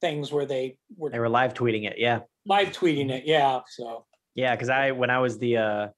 things 0.00 0.30
where 0.32 0.46
they 0.46 0.76
were 0.96 1.10
They 1.10 1.18
were 1.18 1.28
live 1.28 1.54
tweeting 1.54 1.84
it. 1.90 1.96
Yeah. 1.98 2.20
live 2.46 2.68
tweeting 2.68 3.10
it. 3.10 3.24
Yeah, 3.26 3.60
so 3.68 4.06
Yeah, 4.34 4.54
because 4.54 4.68
I 4.70 4.92
when 4.92 5.10
I 5.10 5.18
was 5.18 5.38
the 5.38 5.56
uh 5.58 5.88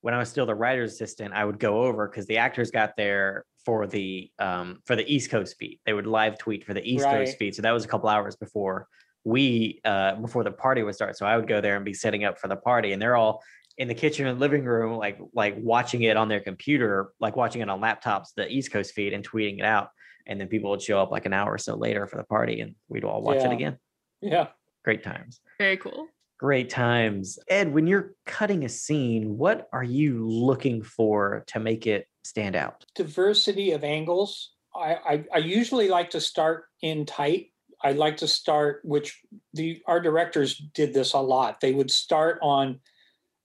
when 0.00 0.14
I 0.14 0.18
was 0.18 0.28
still 0.28 0.46
the 0.46 0.54
writer's 0.54 0.92
assistant, 0.92 1.34
I 1.34 1.44
would 1.44 1.58
go 1.58 1.82
over 1.82 2.08
because 2.08 2.26
the 2.26 2.38
actors 2.38 2.70
got 2.70 2.96
there 2.96 3.44
for 3.64 3.86
the 3.86 4.30
um 4.38 4.80
for 4.84 4.94
the 4.96 5.12
East 5.12 5.30
Coast 5.30 5.56
feed. 5.58 5.80
They 5.86 5.92
would 5.92 6.06
live 6.06 6.38
tweet 6.38 6.64
for 6.64 6.74
the 6.74 6.82
East 6.88 7.04
Right. 7.04 7.24
Coast 7.26 7.38
feed. 7.38 7.54
So 7.54 7.62
that 7.62 7.72
was 7.72 7.84
a 7.84 7.88
couple 7.88 8.08
hours 8.08 8.36
before 8.36 8.86
we 9.24 9.80
uh 9.84 10.14
before 10.16 10.44
the 10.44 10.52
party 10.52 10.82
would 10.82 10.94
start. 10.94 11.16
So 11.16 11.26
I 11.26 11.36
would 11.36 11.48
go 11.48 11.60
there 11.60 11.76
and 11.76 11.84
be 11.84 11.94
setting 11.94 12.24
up 12.24 12.38
for 12.38 12.48
the 12.48 12.56
party 12.56 12.92
and 12.92 13.02
they're 13.02 13.16
all 13.16 13.42
in 13.78 13.88
the 13.88 13.94
kitchen 13.94 14.26
and 14.26 14.38
living 14.38 14.64
room, 14.64 14.96
like 14.96 15.18
like 15.34 15.56
watching 15.58 16.02
it 16.02 16.16
on 16.16 16.28
their 16.28 16.40
computer, 16.40 17.10
like 17.20 17.34
watching 17.36 17.60
it 17.60 17.68
on 17.68 17.80
laptops, 17.80 18.28
the 18.36 18.48
East 18.48 18.70
Coast 18.72 18.94
feed 18.94 19.12
and 19.12 19.28
tweeting 19.28 19.58
it 19.58 19.64
out. 19.64 19.88
And 20.26 20.40
then 20.40 20.48
people 20.48 20.70
would 20.70 20.82
show 20.82 21.00
up 21.00 21.10
like 21.10 21.26
an 21.26 21.32
hour 21.32 21.52
or 21.52 21.58
so 21.58 21.74
later 21.76 22.06
for 22.06 22.16
the 22.16 22.24
party 22.24 22.60
and 22.60 22.74
we'd 22.88 23.04
all 23.04 23.22
watch 23.22 23.38
it 23.38 23.52
again. 23.52 23.78
yeah. 24.20 24.48
Great 24.84 25.02
times. 25.02 25.40
very 25.58 25.76
cool. 25.78 26.06
Great 26.38 26.68
times. 26.68 27.38
Ed, 27.48 27.72
when 27.72 27.86
you're 27.86 28.14
cutting 28.26 28.64
a 28.64 28.68
scene, 28.68 29.38
what 29.38 29.68
are 29.72 29.84
you 29.84 30.28
looking 30.28 30.82
for 30.82 31.44
to 31.46 31.58
make 31.58 31.86
it 31.86 32.08
stand 32.24 32.54
out? 32.54 32.84
Diversity 32.94 33.72
of 33.72 33.84
angles. 33.84 34.52
I, 34.74 34.94
I, 34.94 35.24
I 35.34 35.38
usually 35.38 35.88
like 35.88 36.10
to 36.10 36.20
start 36.20 36.66
in 36.82 37.06
tight. 37.06 37.52
I 37.82 37.92
like 37.92 38.18
to 38.18 38.28
start, 38.28 38.80
which 38.84 39.20
the 39.54 39.82
our 39.86 40.00
directors 40.00 40.56
did 40.74 40.92
this 40.92 41.14
a 41.14 41.20
lot. 41.20 41.60
They 41.60 41.72
would 41.72 41.90
start 41.90 42.38
on 42.42 42.80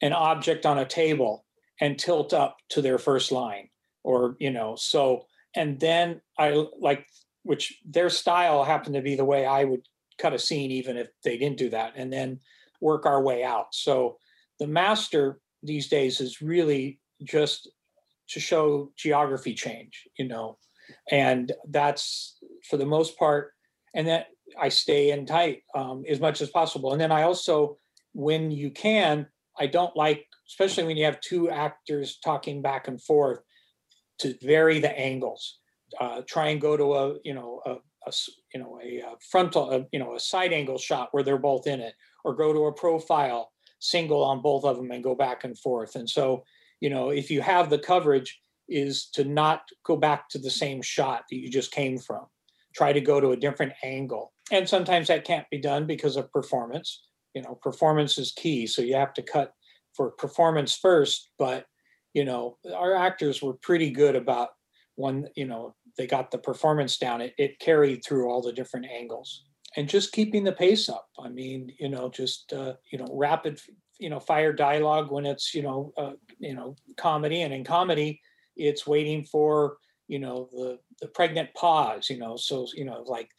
an 0.02 0.14
object 0.14 0.66
on 0.66 0.80
a 0.80 0.86
table 0.86 1.46
and 1.80 1.98
tilt 1.98 2.34
up 2.34 2.58
to 2.70 2.82
their 2.82 2.98
first 2.98 3.32
line, 3.32 3.70
or 4.04 4.36
you 4.40 4.52
know, 4.52 4.76
so 4.76 5.26
and 5.56 5.80
then 5.80 6.22
I 6.38 6.66
like 6.80 7.08
which 7.44 7.80
their 7.86 8.10
style 8.10 8.64
happened 8.64 8.96
to 8.96 9.02
be 9.02 9.16
the 9.16 9.26
way 9.26 9.46
I 9.46 9.64
would 9.64 9.88
cut 10.18 10.34
a 10.34 10.40
scene, 10.40 10.72
even 10.72 10.98
if 10.98 11.10
they 11.24 11.38
didn't 11.38 11.58
do 11.58 11.70
that, 11.70 11.94
and 11.96 12.12
then 12.12 12.40
work 12.82 13.06
our 13.06 13.22
way 13.22 13.44
out. 13.44 13.68
So 13.72 14.18
the 14.60 14.68
master 14.68 15.40
these 15.64 15.88
days 15.88 16.20
is 16.20 16.42
really 16.42 17.00
just 17.24 17.70
to 18.30 18.40
show 18.40 18.92
geography 18.98 19.54
change, 19.54 20.08
you 20.18 20.28
know, 20.28 20.58
and 21.12 21.52
that's 21.70 22.38
for 22.70 22.78
the 22.78 22.86
most 22.86 23.18
part. 23.18 23.52
And 23.94 24.08
that 24.08 24.28
I 24.60 24.70
stay 24.70 25.12
in 25.12 25.26
tight 25.26 25.64
um, 25.76 26.04
as 26.10 26.20
much 26.20 26.42
as 26.42 26.50
possible. 26.50 26.92
And 26.92 27.02
then 27.02 27.12
I 27.12 27.24
also, 27.24 27.78
when 28.14 28.52
you 28.52 28.72
can, 28.72 29.28
I 29.60 29.68
don't 29.68 29.96
like, 29.96 30.26
especially 30.48 30.86
when 30.86 30.98
you 30.98 31.06
have 31.06 31.20
two 31.20 31.50
actors 31.50 32.20
talking 32.24 32.62
back 32.62 32.88
and 32.88 33.02
forth, 33.02 33.40
to 34.20 34.36
vary 34.42 34.80
the 34.80 34.98
angles. 34.98 35.60
Uh, 36.00 36.22
try 36.28 36.50
and 36.50 36.62
go 36.62 36.78
to 36.78 36.94
a, 36.94 37.16
you 37.24 37.34
know, 37.34 37.62
a, 37.66 37.72
a 38.08 38.14
you 38.54 38.60
know 38.62 38.80
a, 38.82 39.04
frontal, 39.30 39.72
a, 39.72 39.86
you 39.92 40.00
know, 40.00 40.16
a 40.16 40.20
side 40.20 40.54
angle 40.54 40.78
shot 40.78 41.10
where 41.12 41.24
they're 41.24 41.38
both 41.38 41.68
in 41.68 41.82
it, 41.82 41.94
or 42.24 42.36
go 42.36 42.54
to 42.54 42.66
a 42.66 42.74
profile 42.74 43.52
single 43.80 44.24
on 44.24 44.42
both 44.42 44.64
of 44.64 44.78
them 44.78 44.92
and 44.92 45.04
go 45.04 45.16
back 45.16 45.44
and 45.44 45.58
forth. 45.58 45.96
And 45.96 46.10
so, 46.10 46.44
you 46.80 46.90
know, 46.90 47.10
if 47.10 47.30
you 47.32 47.42
have 47.42 47.70
the 47.70 47.80
coverage, 47.80 48.42
is 48.72 49.08
to 49.08 49.26
not 49.26 49.64
go 49.84 49.98
back 49.98 50.30
to 50.30 50.40
the 50.40 50.50
same 50.50 50.82
shot 50.82 51.26
that 51.30 51.36
you 51.36 51.50
just 51.50 51.72
came 51.72 51.98
from. 51.98 52.26
Try 52.74 52.94
to 52.94 53.02
go 53.02 53.20
to 53.20 53.32
a 53.32 53.38
different 53.38 53.74
angle. 53.84 54.32
And 54.50 54.68
sometimes 54.68 55.08
that 55.08 55.26
can't 55.26 55.50
be 55.52 55.60
done 55.60 55.86
because 55.86 56.16
of 56.16 56.32
performance. 56.32 57.04
You 57.34 57.42
know, 57.42 57.60
performance 57.62 58.18
is 58.18 58.32
key. 58.32 58.66
So 58.68 58.82
you 58.82 58.96
have 58.96 59.14
to 59.16 59.22
cut 59.22 59.52
for 59.94 60.12
performance 60.12 60.76
first. 60.76 61.32
But, 61.38 61.66
you 62.14 62.24
know, 62.24 62.58
our 62.74 62.96
actors 62.96 63.42
were 63.42 63.54
pretty 63.54 63.92
good 63.92 64.16
about 64.16 64.50
when, 64.96 65.28
you 65.36 65.46
know, 65.46 65.76
they 65.98 66.08
got 66.08 66.32
the 66.32 66.38
performance 66.38 66.98
down, 66.98 67.20
it, 67.20 67.34
it 67.38 67.60
carried 67.60 68.04
through 68.06 68.30
all 68.30 68.42
the 68.42 68.54
different 68.54 68.86
angles 68.86 69.44
and 69.78 69.88
just 69.88 70.12
keeping 70.12 70.44
the 70.44 70.52
pace 70.52 70.90
up. 70.90 71.08
I 71.20 71.30
mean, 71.30 71.74
you 71.80 71.90
know, 71.90 72.10
just 72.10 72.54
uh, 72.54 72.74
you 72.92 72.98
know, 72.98 73.08
rapid, 73.12 73.62
you 74.00 74.10
know, 74.10 74.20
fire 74.20 74.54
dialogue 74.54 75.12
when 75.12 75.26
it's 75.26 75.54
you 75.54 75.64
know, 75.64 75.94
uh, 75.98 76.14
you 76.40 76.54
know, 76.54 76.76
comedy, 76.98 77.42
and 77.42 77.54
in 77.54 77.64
comedy, 77.64 78.22
it's 78.56 78.88
waiting 78.88 79.24
for 79.24 79.78
you 80.08 80.20
know 80.20 80.50
the 80.52 80.80
the 81.00 81.08
pregnant 81.08 81.54
pause. 81.54 82.10
You 82.10 82.18
know, 82.18 82.36
so 82.36 82.68
you 82.76 82.86
know, 82.86 83.04
like 83.06 83.30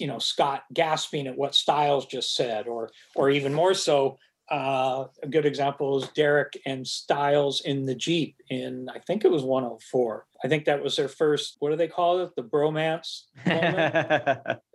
you 0.00 0.06
know, 0.06 0.18
Scott 0.18 0.62
gasping 0.72 1.26
at 1.26 1.36
what 1.36 1.54
Stiles 1.54 2.06
just 2.06 2.34
said, 2.34 2.66
or 2.66 2.90
or 3.14 3.30
even 3.30 3.54
more 3.54 3.74
so, 3.74 4.18
uh, 4.48 5.06
a 5.22 5.26
good 5.26 5.44
example 5.44 6.02
is 6.02 6.08
Derek 6.10 6.60
and 6.66 6.86
Stiles 6.86 7.62
in 7.62 7.84
the 7.84 7.94
Jeep 7.94 8.36
in 8.48 8.88
I 8.94 9.00
think 9.00 9.24
it 9.24 9.30
was 9.30 9.42
104. 9.42 10.26
I 10.44 10.48
think 10.48 10.64
that 10.66 10.82
was 10.82 10.96
their 10.96 11.08
first. 11.08 11.56
What 11.58 11.70
do 11.70 11.76
they 11.76 11.88
call 11.88 12.20
it? 12.20 12.36
The 12.36 12.42
bromance. 12.42 13.22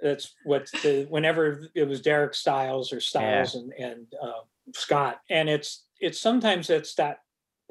That's 0.02 0.36
what 0.44 0.70
the 0.84 1.06
whenever 1.10 1.68
it 1.74 1.88
was 1.88 2.02
Derek 2.02 2.34
Stiles 2.34 2.92
or 2.92 3.00
Stiles 3.00 3.56
yeah. 3.56 3.62
and 3.62 3.74
and 3.74 4.08
uh, 4.22 4.42
Scott, 4.74 5.22
and 5.30 5.50
it's 5.50 5.86
it's 6.00 6.20
sometimes 6.20 6.70
it's 6.70 6.96
that 6.96 7.20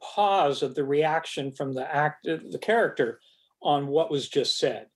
pause 0.00 0.62
of 0.62 0.74
the 0.74 0.84
reaction 0.84 1.52
from 1.52 1.74
the 1.74 1.94
act 1.94 2.24
the 2.24 2.58
character 2.60 3.20
on 3.62 3.88
what 3.88 4.10
was 4.10 4.28
just 4.28 4.58
said 4.58 4.86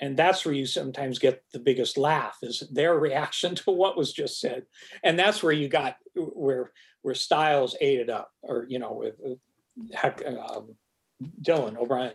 and 0.00 0.16
that's 0.16 0.44
where 0.44 0.54
you 0.54 0.66
sometimes 0.66 1.18
get 1.18 1.42
the 1.52 1.58
biggest 1.58 1.96
laugh 1.98 2.38
is 2.42 2.60
their 2.72 2.98
reaction 2.98 3.54
to 3.56 3.70
what 3.70 3.96
was 3.96 4.12
just 4.12 4.40
said 4.40 4.64
and 5.04 5.18
that's 5.18 5.42
where 5.42 5.52
you 5.52 5.68
got 5.68 5.96
where 6.14 6.72
where 7.02 7.14
stiles 7.14 7.76
ate 7.80 8.00
it 8.00 8.10
up 8.10 8.30
or 8.42 8.66
you 8.68 8.78
know 8.78 8.92
with, 8.92 9.14
heck, 9.92 10.22
um, 10.26 10.74
dylan 11.42 11.76
o'brien 11.76 12.12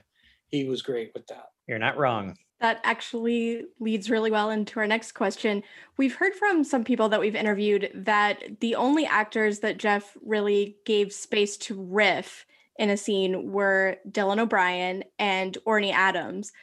he 0.48 0.66
was 0.66 0.82
great 0.82 1.12
with 1.14 1.26
that 1.28 1.48
you're 1.68 1.80
not 1.80 1.98
wrong 1.98 2.36
that 2.62 2.80
actually 2.84 3.66
leads 3.80 4.10
really 4.10 4.32
well 4.32 4.50
into 4.50 4.80
our 4.80 4.88
next 4.88 5.12
question. 5.12 5.62
We've 5.98 6.16
heard 6.16 6.34
from 6.34 6.64
some 6.64 6.86
people 6.86 7.10
that 7.10 7.20
we've 7.20 7.36
interviewed 7.36 7.92
that 7.94 8.44
the 8.62 8.76
only 8.76 9.06
actors 9.06 9.60
that 9.60 9.78
Jeff 9.78 10.16
really 10.26 10.78
gave 10.86 11.12
space 11.12 11.58
to 11.58 11.80
riff 11.80 12.46
in 12.78 12.90
a 12.90 12.98
scene 12.98 13.52
were 13.52 13.98
Dylan 14.10 14.40
O'Brien 14.40 15.04
and 15.20 15.58
Orny 15.68 15.92
Adams. 15.92 16.54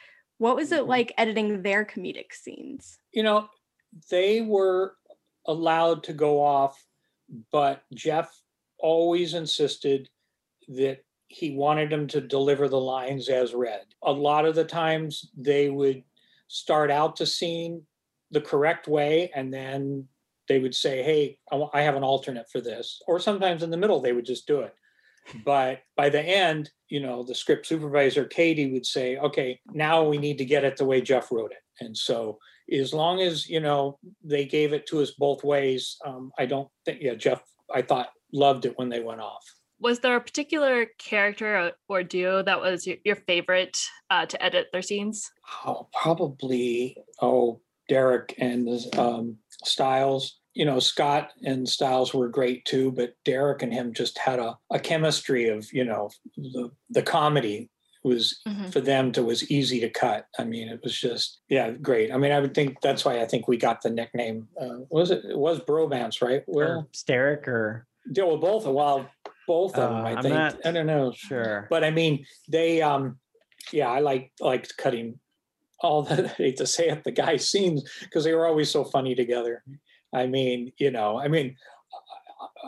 What 0.43 0.57
was 0.57 0.73
it 0.73 0.81
mm-hmm. 0.81 0.89
like 0.89 1.13
editing 1.17 1.61
their 1.61 1.85
comedic 1.85 2.33
scenes? 2.33 2.99
You 3.13 3.23
know, 3.23 3.47
they 4.11 4.41
were 4.41 4.97
allowed 5.47 6.03
to 6.03 6.11
go 6.11 6.43
off, 6.43 6.85
but 7.49 7.83
Jeff 7.93 8.29
always 8.77 9.35
insisted 9.35 10.09
that 10.67 10.97
he 11.29 11.55
wanted 11.55 11.89
them 11.89 12.07
to 12.07 12.19
deliver 12.19 12.67
the 12.67 12.79
lines 12.79 13.29
as 13.29 13.53
read. 13.53 13.85
A 14.03 14.11
lot 14.11 14.43
of 14.43 14.53
the 14.53 14.65
times 14.65 15.29
they 15.37 15.69
would 15.69 16.03
start 16.49 16.91
out 16.91 17.15
the 17.15 17.25
scene 17.25 17.81
the 18.31 18.41
correct 18.41 18.89
way 18.89 19.31
and 19.33 19.53
then 19.53 20.09
they 20.49 20.59
would 20.59 20.75
say, 20.75 21.03
Hey, 21.03 21.37
I 21.73 21.83
have 21.83 21.95
an 21.95 22.03
alternate 22.03 22.49
for 22.51 22.59
this. 22.59 23.01
Or 23.07 23.17
sometimes 23.17 23.63
in 23.63 23.71
the 23.71 23.77
middle, 23.77 24.01
they 24.01 24.11
would 24.11 24.25
just 24.25 24.45
do 24.45 24.59
it. 24.59 24.75
But 25.45 25.81
by 25.95 26.09
the 26.09 26.21
end, 26.21 26.69
you 26.89 26.99
know, 26.99 27.23
the 27.23 27.35
script 27.35 27.65
supervisor, 27.65 28.25
Katie, 28.25 28.71
would 28.71 28.85
say, 28.85 29.17
okay, 29.17 29.59
now 29.73 30.03
we 30.03 30.17
need 30.17 30.37
to 30.37 30.45
get 30.45 30.63
it 30.63 30.77
the 30.77 30.85
way 30.85 31.01
Jeff 31.01 31.31
wrote 31.31 31.51
it. 31.51 31.83
And 31.83 31.97
so 31.97 32.37
as 32.71 32.93
long 32.93 33.21
as, 33.21 33.49
you 33.49 33.59
know, 33.59 33.99
they 34.23 34.45
gave 34.45 34.73
it 34.73 34.85
to 34.87 35.01
us 35.01 35.11
both 35.11 35.43
ways, 35.43 35.97
um, 36.05 36.31
I 36.37 36.45
don't 36.45 36.69
think, 36.85 37.01
yeah, 37.01 37.15
Jeff, 37.15 37.41
I 37.73 37.81
thought 37.81 38.09
loved 38.31 38.65
it 38.65 38.77
when 38.77 38.89
they 38.89 38.99
went 38.99 39.21
off. 39.21 39.43
Was 39.79 39.99
there 39.99 40.15
a 40.15 40.21
particular 40.21 40.87
character 40.97 41.73
or 41.89 42.03
duo 42.03 42.41
that 42.43 42.61
was 42.61 42.87
your 42.87 43.15
favorite 43.15 43.77
uh, 44.09 44.25
to 44.27 44.41
edit 44.41 44.67
their 44.71 44.81
scenes? 44.81 45.29
Oh, 45.65 45.89
probably, 46.01 46.95
oh, 47.21 47.59
Derek 47.89 48.33
and 48.37 48.69
um, 48.97 49.37
Stiles 49.65 50.39
you 50.53 50.65
know, 50.65 50.79
Scott 50.79 51.31
and 51.43 51.67
Stiles 51.67 52.13
were 52.13 52.27
great 52.27 52.65
too, 52.65 52.91
but 52.91 53.15
Derek 53.25 53.63
and 53.63 53.73
him 53.73 53.93
just 53.93 54.17
had 54.17 54.39
a, 54.39 54.57
a 54.71 54.79
chemistry 54.79 55.49
of, 55.49 55.67
you 55.73 55.83
know, 55.83 56.09
the, 56.37 56.69
the 56.89 57.01
comedy 57.01 57.69
was 58.03 58.39
mm-hmm. 58.47 58.69
for 58.69 58.81
them 58.81 59.11
to 59.13 59.23
was 59.23 59.49
easy 59.49 59.79
to 59.79 59.89
cut. 59.89 60.27
I 60.37 60.43
mean, 60.43 60.67
it 60.67 60.81
was 60.83 60.97
just, 60.97 61.39
yeah, 61.49 61.71
great. 61.71 62.11
I 62.11 62.17
mean, 62.17 62.31
I 62.31 62.39
would 62.39 62.53
think 62.53 62.81
that's 62.81 63.05
why 63.05 63.21
I 63.21 63.25
think 63.25 63.47
we 63.47 63.57
got 63.57 63.81
the 63.81 63.89
nickname. 63.89 64.47
Uh, 64.59 64.79
was 64.89 65.09
it, 65.09 65.23
it 65.25 65.37
was 65.37 65.59
bromance, 65.59 66.21
right? 66.21 66.43
Well, 66.47 66.87
Sterek 66.93 67.47
or 67.47 67.87
yeah, 68.11 68.25
well, 68.25 68.37
both. 68.37 68.65
Well, 68.65 69.09
both 69.47 69.75
of 69.77 69.89
them. 69.89 70.05
Uh, 70.05 70.09
I 70.09 70.21
think. 70.21 70.33
Not, 70.33 70.65
I 70.65 70.71
don't 70.71 70.87
know. 70.87 71.13
Sure, 71.15 71.67
but 71.69 71.83
I 71.83 71.91
mean, 71.91 72.25
they. 72.49 72.81
um 72.81 73.17
Yeah, 73.71 73.89
I 73.89 73.99
like 73.99 74.31
liked 74.39 74.77
cutting 74.77 75.19
all 75.79 76.03
the. 76.03 76.25
I 76.25 76.27
hate 76.27 76.57
to 76.57 76.67
say 76.67 76.89
it, 76.89 77.03
the 77.03 77.11
guy 77.11 77.37
scenes 77.37 77.83
because 78.01 78.23
they 78.23 78.33
were 78.33 78.47
always 78.47 78.69
so 78.69 78.83
funny 78.83 79.15
together. 79.15 79.63
I 80.13 80.27
mean, 80.27 80.71
you 80.77 80.91
know, 80.91 81.19
I 81.19 81.27
mean, 81.27 81.55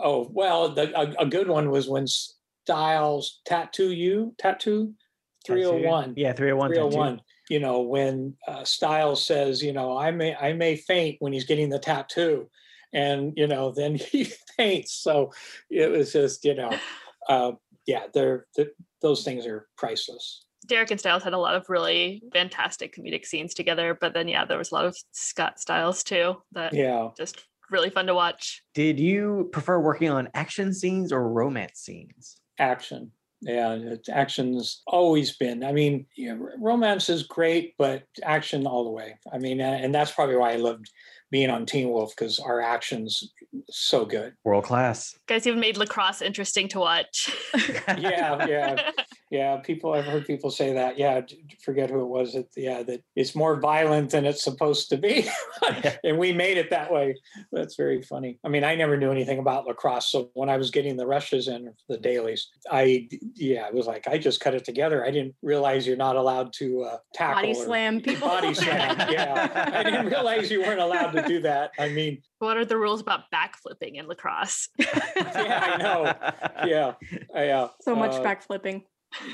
oh 0.04 0.30
well, 0.32 0.70
the, 0.70 0.98
a, 1.00 1.24
a, 1.24 1.26
good 1.26 1.48
one 1.48 1.70
was 1.70 1.88
when 1.88 2.08
Stiles 2.08 3.42
tattoo 3.46 3.92
you 3.92 4.34
tattoo? 4.38 4.94
301 5.46 6.16
yeah 6.18 6.34
301 6.34 6.72
301 6.72 7.22
you 7.50 7.60
know 7.60 7.82
when 7.82 8.36
uh, 8.48 8.64
Stiles 8.64 9.24
says 9.24 9.62
you 9.62 9.72
know 9.72 9.96
I 9.96 10.10
may 10.12 10.36
I 10.36 10.54
may 10.54 10.76
faint 10.76 11.18
when 11.20 11.34
he's 11.34 11.46
getting 11.46 11.70
the 11.70 11.80
tattoo. 11.80 12.50
And 12.94 13.34
you 13.36 13.48
know 13.48 13.72
then 13.72 13.96
he 14.12 14.26
faints. 14.58 14.94
So 14.94 15.32
it 15.70 15.92
was 15.92 16.14
just 16.14 16.44
you 16.46 16.56
know 16.56 16.72
uh, 17.30 17.52
yeah 17.86 18.06
they're, 18.14 18.48
they're 18.56 18.72
those 19.02 19.24
things 19.24 19.46
are 19.46 19.68
priceless 19.78 20.45
Derek 20.66 20.92
and 20.92 21.00
Stiles 21.00 21.24
had 21.24 21.34
a 21.34 21.38
lot 21.38 21.56
of 21.56 21.70
really 21.70 22.22
fantastic 22.34 22.96
comedic 22.96 23.26
scenes 23.26 23.54
together, 23.54 23.98
but 24.00 24.14
then 24.14 24.28
yeah, 24.28 24.46
there 24.46 24.58
was 24.58 24.72
a 24.72 24.76
lot 24.76 24.86
of 24.86 24.98
Scott 25.12 25.60
Stiles 25.60 26.04
too 26.04 26.42
that 26.54 26.74
yeah 26.74 27.10
just 27.18 27.46
really 27.72 27.90
fun 27.90 28.08
to 28.08 28.14
watch. 28.14 28.64
Did 28.74 29.00
you 29.00 29.50
prefer 29.52 29.80
working 29.80 30.10
on 30.10 30.30
action 30.34 30.74
scenes 30.74 31.12
or 31.12 31.30
romance 31.30 31.80
scenes? 31.80 32.38
Action. 32.60 33.12
Yeah, 33.42 33.96
action's 34.12 34.82
always 34.88 35.38
been. 35.38 35.64
I 35.64 35.72
mean, 35.72 36.08
you 36.16 36.34
know, 36.34 36.50
romance 36.58 37.10
is 37.10 37.24
great, 37.24 37.76
but 37.78 38.04
action 38.24 38.66
all 38.66 38.86
the 38.86 38.90
way. 38.90 39.20
I 39.32 39.38
mean, 39.38 39.62
and 39.62 39.94
that's 39.94 40.12
probably 40.12 40.38
why 40.38 40.54
I 40.54 40.56
loved 40.56 40.90
being 41.32 41.50
on 41.50 41.66
Teen 41.66 41.90
Wolf 41.90 42.14
because 42.16 42.40
our 42.40 42.62
actions 42.62 43.32
so 43.70 44.06
good, 44.06 44.34
world 44.44 44.64
class. 44.64 45.18
Guys 45.28 45.48
even 45.48 45.60
made 45.60 45.78
lacrosse 45.78 46.22
interesting 46.22 46.68
to 46.70 46.80
watch. 46.80 47.34
yeah, 47.98 48.46
yeah. 48.48 48.92
yeah. 49.32 49.58
People, 49.58 49.94
I've 49.94 50.06
heard 50.06 50.26
people 50.26 50.50
say 50.50 50.74
that. 50.74 50.98
Yeah, 50.98 51.22
forget 51.64 51.90
who 51.90 52.02
it 52.02 52.08
was. 52.08 52.34
That 52.34 52.48
yeah, 52.56 52.84
that 52.84 53.02
it's 53.16 53.36
more 53.36 53.60
violent 53.60 54.12
than 54.12 54.26
it's 54.26 54.44
supposed 54.44 54.90
to 54.90 54.98
be, 54.98 55.28
and 56.04 56.18
we 56.18 56.34
made 56.34 56.58
it 56.58 56.70
that 56.70 56.92
way. 56.92 57.16
That's 57.52 57.76
very 57.76 58.02
funny. 58.02 58.40
I 58.44 58.50
mean, 58.50 58.64
I 58.64 58.76
never 58.76 58.98
knew 58.98 59.12
anything 59.12 59.40
about 59.40 59.66
lacrosse, 59.66 60.12
so 60.12 60.30
when 60.34 60.50
I 60.50 60.58
was 60.58 60.72
getting 60.72 60.98
the 60.98 61.08
rushes 61.08 61.48
in 61.48 61.74
the 61.90 61.98
dailies, 61.98 62.50
I 62.72 63.08
yeah, 63.36 63.68
it 63.68 63.74
was 63.74 63.88
like 63.88 64.08
I 64.08 64.18
just 64.18 64.42
cut 64.42 64.54
it 64.54 64.66
together. 64.66 65.06
I 65.06 65.12
didn't 65.12 65.36
realize 65.42 65.88
you're 65.88 65.98
not 65.98 66.16
allowed 66.16 66.54
to 66.54 66.84
uh, 66.84 66.98
tackle 67.14 67.42
Body 67.42 67.54
slam 67.54 68.02
people. 68.02 68.28
Body 68.28 68.54
slam. 68.54 68.98
Yeah, 69.10 69.72
I 69.74 69.84
didn't 69.84 70.08
realize 70.08 70.52
you 70.52 70.62
weren't 70.62 70.82
allowed 70.82 71.12
to 71.12 71.25
do 71.28 71.42
that. 71.42 71.72
I 71.80 71.90
mean, 71.90 72.22
What 72.40 72.58
are 72.58 72.66
the 72.66 72.78
rules 72.78 73.02
about 73.02 73.22
backflipping 73.34 73.96
in 73.96 74.08
lacrosse? 74.08 74.70
yeah, 74.80 75.62
I 75.74 75.78
know. 75.78 76.68
Yeah, 76.68 76.94
I, 77.36 77.50
uh, 77.50 77.70
So 77.82 77.96
much 77.96 78.12
uh, 78.14 78.24
backflipping. 78.24 78.84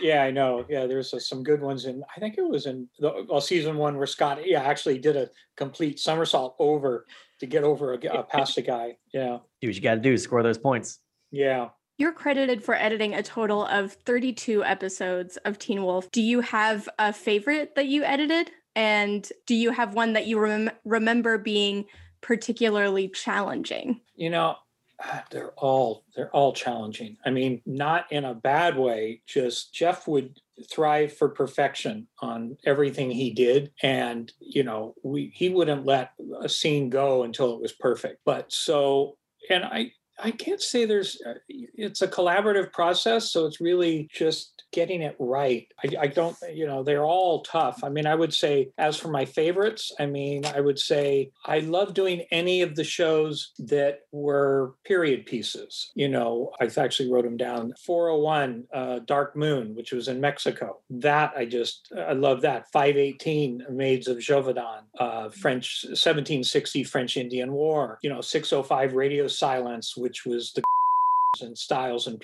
Yeah, 0.02 0.22
I 0.24 0.32
know. 0.32 0.66
Yeah, 0.70 0.86
there's 0.86 1.14
uh, 1.14 1.20
some 1.20 1.44
good 1.44 1.62
ones 1.62 1.86
in. 1.86 2.04
I 2.16 2.20
think 2.20 2.38
it 2.38 2.48
was 2.48 2.66
in 2.68 2.88
the 3.00 3.26
well, 3.28 3.42
season 3.42 3.78
one 3.78 3.98
where 3.98 4.06
Scott, 4.08 4.40
yeah, 4.48 4.62
actually 4.62 5.00
did 5.00 5.18
a 5.18 5.30
complete 5.58 6.00
somersault 6.00 6.56
over 6.60 7.06
to 7.40 7.46
get 7.48 7.64
over 7.64 7.94
a, 7.94 7.98
g- 7.98 8.08
uh, 8.08 8.22
past 8.24 8.58
a 8.58 8.62
guy. 8.62 8.98
Yeah, 9.14 9.40
Do 9.62 9.68
what 9.68 9.76
you 9.76 9.82
got 9.82 9.96
to 9.96 10.02
do, 10.02 10.18
score 10.18 10.44
those 10.44 10.58
points. 10.60 11.00
yeah. 11.32 11.70
You're 11.98 12.14
credited 12.14 12.64
for 12.64 12.74
editing 12.74 13.14
a 13.14 13.22
total 13.22 13.64
of 13.68 13.94
32 13.94 14.64
episodes 14.64 15.38
of 15.46 15.60
Teen 15.60 15.84
Wolf. 15.84 16.10
Do 16.10 16.20
you 16.24 16.42
have 16.42 16.90
a 16.98 17.14
favorite 17.14 17.76
that 17.76 17.86
you 17.86 18.04
edited? 18.04 18.50
And 18.76 19.28
do 19.46 19.56
you 19.56 19.72
have 19.72 19.94
one 19.94 20.14
that 20.14 20.28
you 20.28 20.40
rem- 20.40 20.72
remember 20.86 21.38
being 21.38 21.86
particularly 22.22 23.10
challenging? 23.10 24.00
You 24.16 24.30
know, 24.30 24.56
ah, 25.04 25.24
they're 25.32 25.52
all 25.58 26.04
they're 26.16 26.34
all 26.36 26.54
challenging. 26.54 27.18
I 27.26 27.32
mean, 27.32 27.62
not 27.66 28.12
in 28.12 28.26
a 28.26 28.34
bad 28.34 28.78
way. 28.78 29.22
Just 29.28 29.74
Jeff 29.74 30.08
would 30.08 30.40
thrive 30.70 31.12
for 31.14 31.30
perfection 31.30 32.08
on 32.22 32.58
everything 32.66 33.12
he 33.12 33.32
did, 33.32 33.72
and 33.82 34.32
you 34.40 34.64
know, 34.64 34.96
we 35.04 35.32
he 35.36 35.50
wouldn't 35.50 35.86
let 35.86 36.12
a 36.42 36.50
scene 36.50 36.90
go 36.90 37.24
until 37.24 37.54
it 37.56 37.62
was 37.62 37.74
perfect. 37.74 38.22
But 38.26 38.52
so, 38.52 39.18
and 39.50 39.66
I 39.66 39.92
I 40.24 40.32
can't 40.32 40.62
say 40.62 40.86
there's 40.86 41.20
uh, 41.26 41.34
it's 41.50 42.02
a 42.02 42.08
collaborative 42.08 42.72
process, 42.72 43.32
so 43.32 43.46
it's 43.46 43.60
really 43.60 44.08
just 44.12 44.61
getting 44.72 45.02
it 45.02 45.16
right. 45.20 45.68
I, 45.84 46.04
I 46.04 46.08
don't, 46.08 46.36
you 46.54 46.66
know, 46.66 46.84
they're 46.84 47.06
all 47.06 47.42
tough. 47.42 47.84
I 47.84 47.90
mean, 47.90 48.06
I 48.06 48.16
would 48.16 48.34
say, 48.34 48.70
as 48.78 48.98
for 48.98 49.10
my 49.10 49.26
favorites, 49.26 49.94
I 50.00 50.06
mean, 50.06 50.46
I 50.46 50.62
would 50.62 50.80
say 50.80 51.32
I 51.46 51.60
love 51.60 51.94
doing 51.94 52.22
any 52.32 52.62
of 52.62 52.76
the 52.76 52.84
shows 52.84 53.52
that 53.60 54.02
were 54.12 54.74
period 54.86 55.26
pieces. 55.26 55.92
You 55.96 56.10
know, 56.10 56.52
I 56.60 56.70
actually 56.78 57.12
wrote 57.12 57.26
them 57.26 57.38
down. 57.38 57.74
401, 57.86 58.68
uh, 58.74 59.00
Dark 59.00 59.36
Moon, 59.36 59.76
which 59.76 59.92
was 59.92 60.08
in 60.08 60.22
Mexico. 60.22 60.78
That 60.90 61.34
I 61.36 61.46
just, 61.46 61.92
I 61.98 62.14
love 62.14 62.42
that. 62.42 62.72
518, 62.72 63.66
Maids 63.70 64.08
of 64.08 64.18
Gévaudan, 64.18 64.84
uh, 65.00 65.30
French, 65.30 65.84
1760 65.86 66.84
French 66.84 67.18
Indian 67.18 67.52
War. 67.52 68.00
You 68.02 68.10
know, 68.10 68.22
605 68.22 68.94
Radio 68.94 69.28
Silence, 69.28 69.96
which 69.98 70.26
was 70.26 70.54
the 70.54 70.64
and 71.42 71.58
Stiles 71.58 72.08
and 72.08 72.22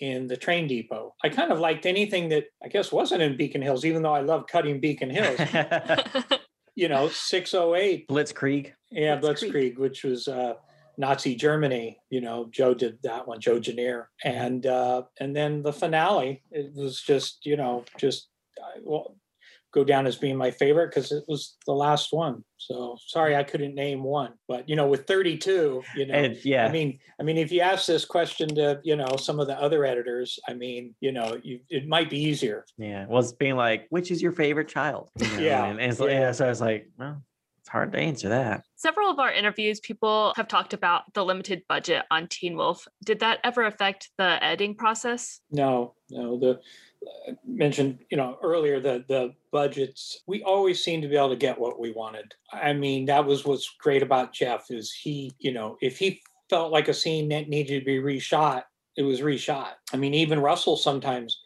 in 0.00 0.26
the 0.26 0.36
train 0.36 0.66
depot. 0.66 1.14
I 1.22 1.28
kind 1.28 1.52
of 1.52 1.58
liked 1.58 1.86
anything 1.86 2.28
that 2.30 2.44
I 2.62 2.68
guess 2.68 2.90
wasn't 2.92 3.22
in 3.22 3.36
Beacon 3.36 3.62
Hills, 3.62 3.84
even 3.84 4.02
though 4.02 4.14
I 4.14 4.20
love 4.20 4.46
cutting 4.46 4.80
Beacon 4.80 5.10
Hills. 5.10 5.38
you 6.74 6.88
know, 6.88 7.08
608, 7.08 8.08
Blitzkrieg. 8.08 8.72
yeah, 8.90 9.18
Blitzkrieg. 9.18 9.52
Blitzkrieg, 9.52 9.78
which 9.78 10.04
was 10.04 10.28
uh, 10.28 10.54
Nazi 10.96 11.34
Germany. 11.34 11.98
You 12.10 12.20
know, 12.20 12.48
Joe 12.50 12.74
did 12.74 12.98
that 13.02 13.26
one, 13.26 13.40
Joe 13.40 13.58
Genier, 13.58 14.10
and 14.24 14.66
uh, 14.66 15.02
and 15.18 15.34
then 15.34 15.62
the 15.62 15.72
finale. 15.72 16.42
It 16.50 16.72
was 16.74 17.00
just 17.00 17.44
you 17.44 17.56
know 17.56 17.84
just 17.98 18.28
I 18.58 18.80
will 18.82 19.16
go 19.72 19.84
down 19.84 20.06
as 20.06 20.16
being 20.16 20.36
my 20.36 20.50
favorite 20.50 20.88
because 20.90 21.12
it 21.12 21.24
was 21.28 21.56
the 21.66 21.72
last 21.72 22.12
one. 22.12 22.42
So 22.56 22.96
sorry 23.06 23.36
I 23.36 23.42
couldn't 23.44 23.74
name 23.74 24.02
one, 24.02 24.32
but 24.48 24.68
you 24.68 24.76
know, 24.76 24.86
with 24.86 25.06
32, 25.06 25.82
you 25.96 26.06
know, 26.06 26.14
And 26.14 26.36
yeah, 26.44 26.66
I 26.66 26.72
mean, 26.72 26.98
I 27.20 27.22
mean, 27.22 27.36
if 27.38 27.50
you 27.52 27.60
ask 27.60 27.86
this 27.86 28.04
question 28.04 28.54
to 28.56 28.80
you 28.84 28.96
know 28.96 29.16
some 29.16 29.40
of 29.40 29.46
the 29.46 29.58
other 29.60 29.84
editors, 29.84 30.38
I 30.48 30.54
mean, 30.54 30.94
you 31.00 31.12
know, 31.12 31.38
you, 31.42 31.60
it 31.68 31.86
might 31.88 32.10
be 32.10 32.18
easier. 32.18 32.64
yeah. 32.78 33.06
Well, 33.08 33.20
it's 33.20 33.32
being 33.32 33.56
like, 33.56 33.86
which 33.90 34.10
is 34.10 34.20
your 34.20 34.32
favorite 34.32 34.68
child? 34.68 35.10
You 35.18 35.26
know, 35.28 35.38
Yeah, 35.38 35.64
And, 35.66 35.80
and 35.80 35.90
it's 35.92 36.00
like, 36.00 36.10
yeah. 36.10 36.20
yeah. 36.20 36.32
So 36.32 36.46
I 36.46 36.48
was 36.48 36.60
like, 36.60 36.88
well, 36.98 37.22
it's 37.60 37.68
hard 37.68 37.92
to 37.92 37.98
answer 37.98 38.30
that. 38.30 38.64
Several 38.76 39.10
of 39.10 39.18
our 39.18 39.30
interviews, 39.32 39.80
people 39.80 40.32
have 40.36 40.48
talked 40.48 40.72
about 40.72 41.12
the 41.14 41.24
limited 41.24 41.62
budget 41.68 42.04
on 42.10 42.26
Teen 42.26 42.56
Wolf. 42.56 42.88
Did 43.04 43.20
that 43.20 43.38
ever 43.44 43.64
affect 43.64 44.10
the 44.16 44.42
editing 44.42 44.74
process? 44.74 45.40
No, 45.50 45.94
no, 46.10 46.38
the 46.38 46.60
mentioned 47.46 47.98
you 48.10 48.16
know 48.16 48.38
earlier 48.42 48.80
the 48.80 49.04
the 49.08 49.34
budgets. 49.52 50.22
We 50.26 50.42
always 50.42 50.82
seem 50.82 51.02
to 51.02 51.08
be 51.08 51.16
able 51.16 51.30
to 51.30 51.36
get 51.36 51.58
what 51.58 51.80
we 51.80 51.92
wanted. 51.92 52.34
I 52.52 52.72
mean, 52.72 53.06
that 53.06 53.24
was 53.24 53.44
what's 53.44 53.70
great 53.80 54.02
about 54.02 54.32
Jeff 54.32 54.70
is 54.70 54.92
he, 54.92 55.32
you 55.38 55.52
know, 55.52 55.76
if 55.80 55.98
he 55.98 56.22
felt 56.48 56.72
like 56.72 56.88
a 56.88 56.94
scene 56.94 57.28
that 57.28 57.48
needed 57.48 57.80
to 57.80 57.84
be 57.84 57.98
reshot, 57.98 58.64
it 58.96 59.02
was 59.02 59.20
reshot. 59.20 59.72
I 59.92 59.96
mean, 59.96 60.14
even 60.14 60.40
Russell 60.40 60.76
sometimes. 60.76 61.40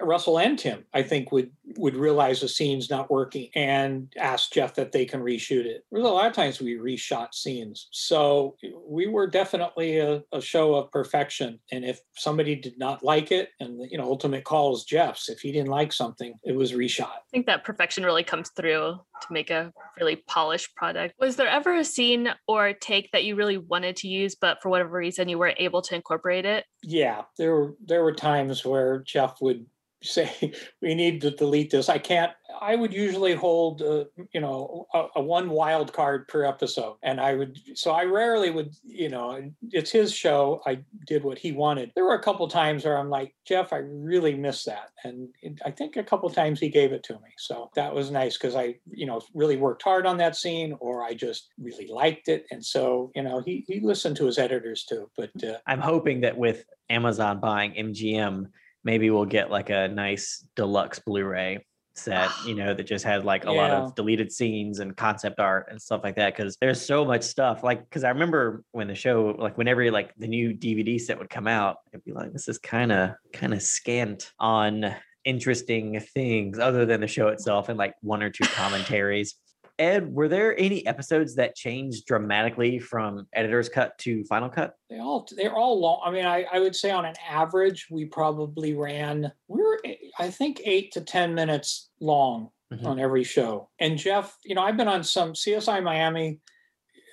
Russell 0.00 0.38
and 0.38 0.58
Tim, 0.58 0.84
I 0.94 1.02
think, 1.02 1.32
would 1.32 1.50
would 1.76 1.96
realize 1.96 2.40
the 2.40 2.48
scene's 2.48 2.90
not 2.90 3.10
working 3.10 3.50
and 3.54 4.12
ask 4.16 4.52
Jeff 4.52 4.74
that 4.74 4.92
they 4.92 5.04
can 5.04 5.20
reshoot 5.20 5.64
it. 5.64 5.84
There's 5.90 6.04
a 6.04 6.08
lot 6.08 6.26
of 6.26 6.32
times 6.32 6.60
we 6.60 6.76
reshot 6.76 7.34
scenes, 7.34 7.88
so 7.90 8.56
we 8.86 9.06
were 9.06 9.26
definitely 9.26 9.98
a, 9.98 10.22
a 10.32 10.40
show 10.40 10.74
of 10.74 10.90
perfection. 10.90 11.58
And 11.72 11.84
if 11.84 12.00
somebody 12.16 12.54
did 12.54 12.78
not 12.78 13.02
like 13.02 13.32
it, 13.32 13.50
and 13.60 13.80
you 13.90 13.98
know, 13.98 14.04
ultimate 14.04 14.44
call 14.44 14.74
is 14.74 14.84
Jeff's. 14.84 15.28
If 15.28 15.40
he 15.40 15.52
didn't 15.52 15.70
like 15.70 15.92
something, 15.92 16.34
it 16.44 16.54
was 16.54 16.72
reshot. 16.72 17.08
I 17.08 17.30
think 17.30 17.46
that 17.46 17.64
perfection 17.64 18.04
really 18.04 18.24
comes 18.24 18.50
through 18.50 19.00
to 19.22 19.32
make 19.32 19.50
a 19.50 19.72
really 19.98 20.16
polished 20.16 20.74
product. 20.74 21.14
Was 21.18 21.36
there 21.36 21.48
ever 21.48 21.74
a 21.74 21.84
scene 21.84 22.30
or 22.46 22.72
take 22.72 23.10
that 23.12 23.24
you 23.24 23.34
really 23.36 23.58
wanted 23.58 23.96
to 23.96 24.08
use, 24.08 24.34
but 24.34 24.62
for 24.62 24.68
whatever 24.68 24.96
reason 24.96 25.28
you 25.28 25.38
weren't 25.38 25.60
able 25.60 25.82
to 25.82 25.94
incorporate 25.94 26.44
it? 26.44 26.64
Yeah, 26.82 27.22
there 27.36 27.54
were 27.54 27.74
there 27.84 28.02
were 28.02 28.14
times 28.14 28.64
where 28.64 29.00
Jeff 29.00 29.40
would 29.40 29.66
say 30.02 30.52
we 30.82 30.94
need 30.94 31.20
to 31.22 31.30
delete 31.30 31.70
this. 31.70 31.88
I 31.88 31.98
can't. 31.98 32.32
I 32.60 32.74
would 32.74 32.92
usually 32.92 33.34
hold, 33.34 33.82
uh, 33.82 34.04
you 34.32 34.40
know, 34.40 34.86
a, 34.92 35.06
a 35.16 35.22
one 35.22 35.50
wild 35.50 35.92
card 35.92 36.26
per 36.26 36.44
episode, 36.44 36.96
and 37.02 37.20
I 37.20 37.34
would. 37.34 37.58
So 37.74 37.92
I 37.92 38.04
rarely 38.04 38.50
would, 38.50 38.74
you 38.84 39.08
know, 39.08 39.50
it's 39.70 39.90
his 39.90 40.12
show. 40.12 40.60
I 40.66 40.80
did 41.06 41.22
what 41.22 41.38
he 41.38 41.52
wanted. 41.52 41.92
There 41.94 42.04
were 42.04 42.14
a 42.14 42.22
couple 42.22 42.48
times 42.48 42.84
where 42.84 42.98
I'm 42.98 43.10
like, 43.10 43.34
Jeff, 43.46 43.72
I 43.72 43.78
really 43.78 44.34
miss 44.34 44.64
that, 44.64 44.90
and 45.04 45.28
I 45.64 45.70
think 45.70 45.96
a 45.96 46.02
couple 46.02 46.28
times 46.30 46.58
he 46.58 46.68
gave 46.68 46.92
it 46.92 47.04
to 47.04 47.14
me. 47.14 47.30
So 47.36 47.70
that 47.74 47.94
was 47.94 48.10
nice 48.10 48.36
because 48.36 48.56
I, 48.56 48.76
you 48.90 49.06
know, 49.06 49.20
really 49.34 49.56
worked 49.56 49.82
hard 49.82 50.06
on 50.06 50.16
that 50.18 50.36
scene, 50.36 50.76
or 50.80 51.04
I 51.04 51.14
just 51.14 51.50
really 51.60 51.86
liked 51.86 52.28
it, 52.28 52.46
and 52.50 52.64
so 52.64 53.12
you 53.14 53.22
know, 53.22 53.40
he 53.40 53.64
he 53.68 53.80
listened 53.80 54.16
to 54.16 54.26
his 54.26 54.38
editors 54.38 54.84
too. 54.84 55.10
But 55.16 55.30
uh, 55.44 55.58
I'm 55.66 55.80
hoping 55.80 56.20
that 56.22 56.36
with 56.36 56.64
Amazon 56.90 57.40
buying 57.40 57.72
MGM, 57.72 58.46
maybe 58.88 59.10
we'll 59.10 59.26
get 59.26 59.50
like 59.50 59.68
a 59.68 59.86
nice 59.86 60.42
deluxe 60.56 60.98
Blu-ray 60.98 61.62
set, 61.92 62.30
you 62.46 62.54
know, 62.60 62.72
that 62.72 62.84
just 62.84 63.04
has 63.04 63.22
like 63.22 63.44
a 63.44 63.52
lot 63.52 63.70
of 63.70 63.94
deleted 63.94 64.32
scenes 64.32 64.78
and 64.78 64.96
concept 64.96 65.38
art 65.38 65.66
and 65.70 65.78
stuff 65.80 66.00
like 66.02 66.16
that. 66.16 66.34
Cause 66.34 66.56
there's 66.58 66.80
so 66.80 67.04
much 67.04 67.22
stuff. 67.22 67.62
Like, 67.62 67.88
cause 67.90 68.02
I 68.02 68.08
remember 68.08 68.64
when 68.72 68.88
the 68.88 68.94
show, 68.94 69.36
like 69.38 69.58
whenever 69.58 69.90
like 69.90 70.14
the 70.16 70.26
new 70.26 70.54
DVD 70.54 70.98
set 70.98 71.18
would 71.18 71.28
come 71.28 71.46
out, 71.46 71.76
it'd 71.92 72.02
be 72.02 72.12
like, 72.12 72.32
this 72.32 72.48
is 72.48 72.56
kind 72.56 72.90
of 72.90 73.10
kind 73.34 73.52
of 73.52 73.60
scant 73.60 74.32
on 74.40 74.94
interesting 75.26 76.00
things 76.00 76.58
other 76.58 76.86
than 76.86 77.02
the 77.02 77.06
show 77.06 77.28
itself 77.28 77.68
and 77.68 77.78
like 77.78 77.92
one 78.00 78.22
or 78.22 78.30
two 78.30 78.44
commentaries. 78.44 79.34
Ed, 79.78 80.12
were 80.12 80.28
there 80.28 80.58
any 80.58 80.84
episodes 80.86 81.34
that 81.36 81.54
changed 81.54 82.06
dramatically 82.06 82.78
from 82.78 83.26
editor's 83.32 83.68
cut 83.68 83.96
to 83.98 84.24
final 84.24 84.48
cut? 84.48 84.74
They 84.90 84.98
all 84.98 85.28
they're 85.36 85.54
all 85.54 85.80
long. 85.80 86.00
I 86.04 86.10
mean, 86.10 86.26
I, 86.26 86.44
I 86.52 86.58
would 86.60 86.74
say 86.74 86.90
on 86.90 87.04
an 87.04 87.14
average, 87.28 87.86
we 87.90 88.04
probably 88.06 88.74
ran 88.74 89.30
we 89.46 89.60
were 89.62 89.80
I 90.18 90.30
think 90.30 90.60
eight 90.64 90.92
to 90.92 91.00
ten 91.00 91.34
minutes 91.34 91.90
long 92.00 92.50
Mhm. 92.72 92.84
on 92.84 92.98
every 93.00 93.24
show. 93.24 93.70
And 93.78 93.96
Jeff, 93.96 94.36
you 94.44 94.54
know, 94.54 94.60
I've 94.62 94.76
been 94.76 94.88
on 94.88 95.02
some 95.02 95.32
CSI 95.34 95.80
Miami, 95.82 96.38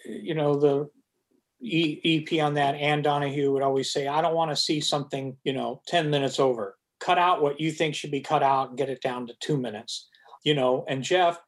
you 0.05 0.33
know, 0.35 0.55
the 0.55 0.89
E- 1.61 2.01
EP 2.03 2.41
on 2.41 2.55
that, 2.55 2.75
Ann 2.75 3.01
Donahue 3.01 3.51
would 3.53 3.63
always 3.63 3.89
say, 3.91 4.05
I 4.05 4.21
don't 4.21 4.35
want 4.35 4.51
to 4.51 4.55
see 4.57 4.81
something, 4.81 5.37
you 5.45 5.53
know, 5.53 5.81
10 5.87 6.09
minutes 6.09 6.41
over. 6.41 6.77
Cut 6.99 7.17
out 7.17 7.41
what 7.41 7.59
you 7.61 7.71
think 7.71 7.95
should 7.95 8.11
be 8.11 8.19
cut 8.19 8.43
out 8.43 8.67
and 8.69 8.77
get 8.77 8.89
it 8.89 9.01
down 9.01 9.27
to 9.27 9.33
two 9.39 9.55
minutes, 9.57 10.09
you 10.43 10.53
know. 10.53 10.83
And 10.89 11.01
Jeff, 11.01 11.39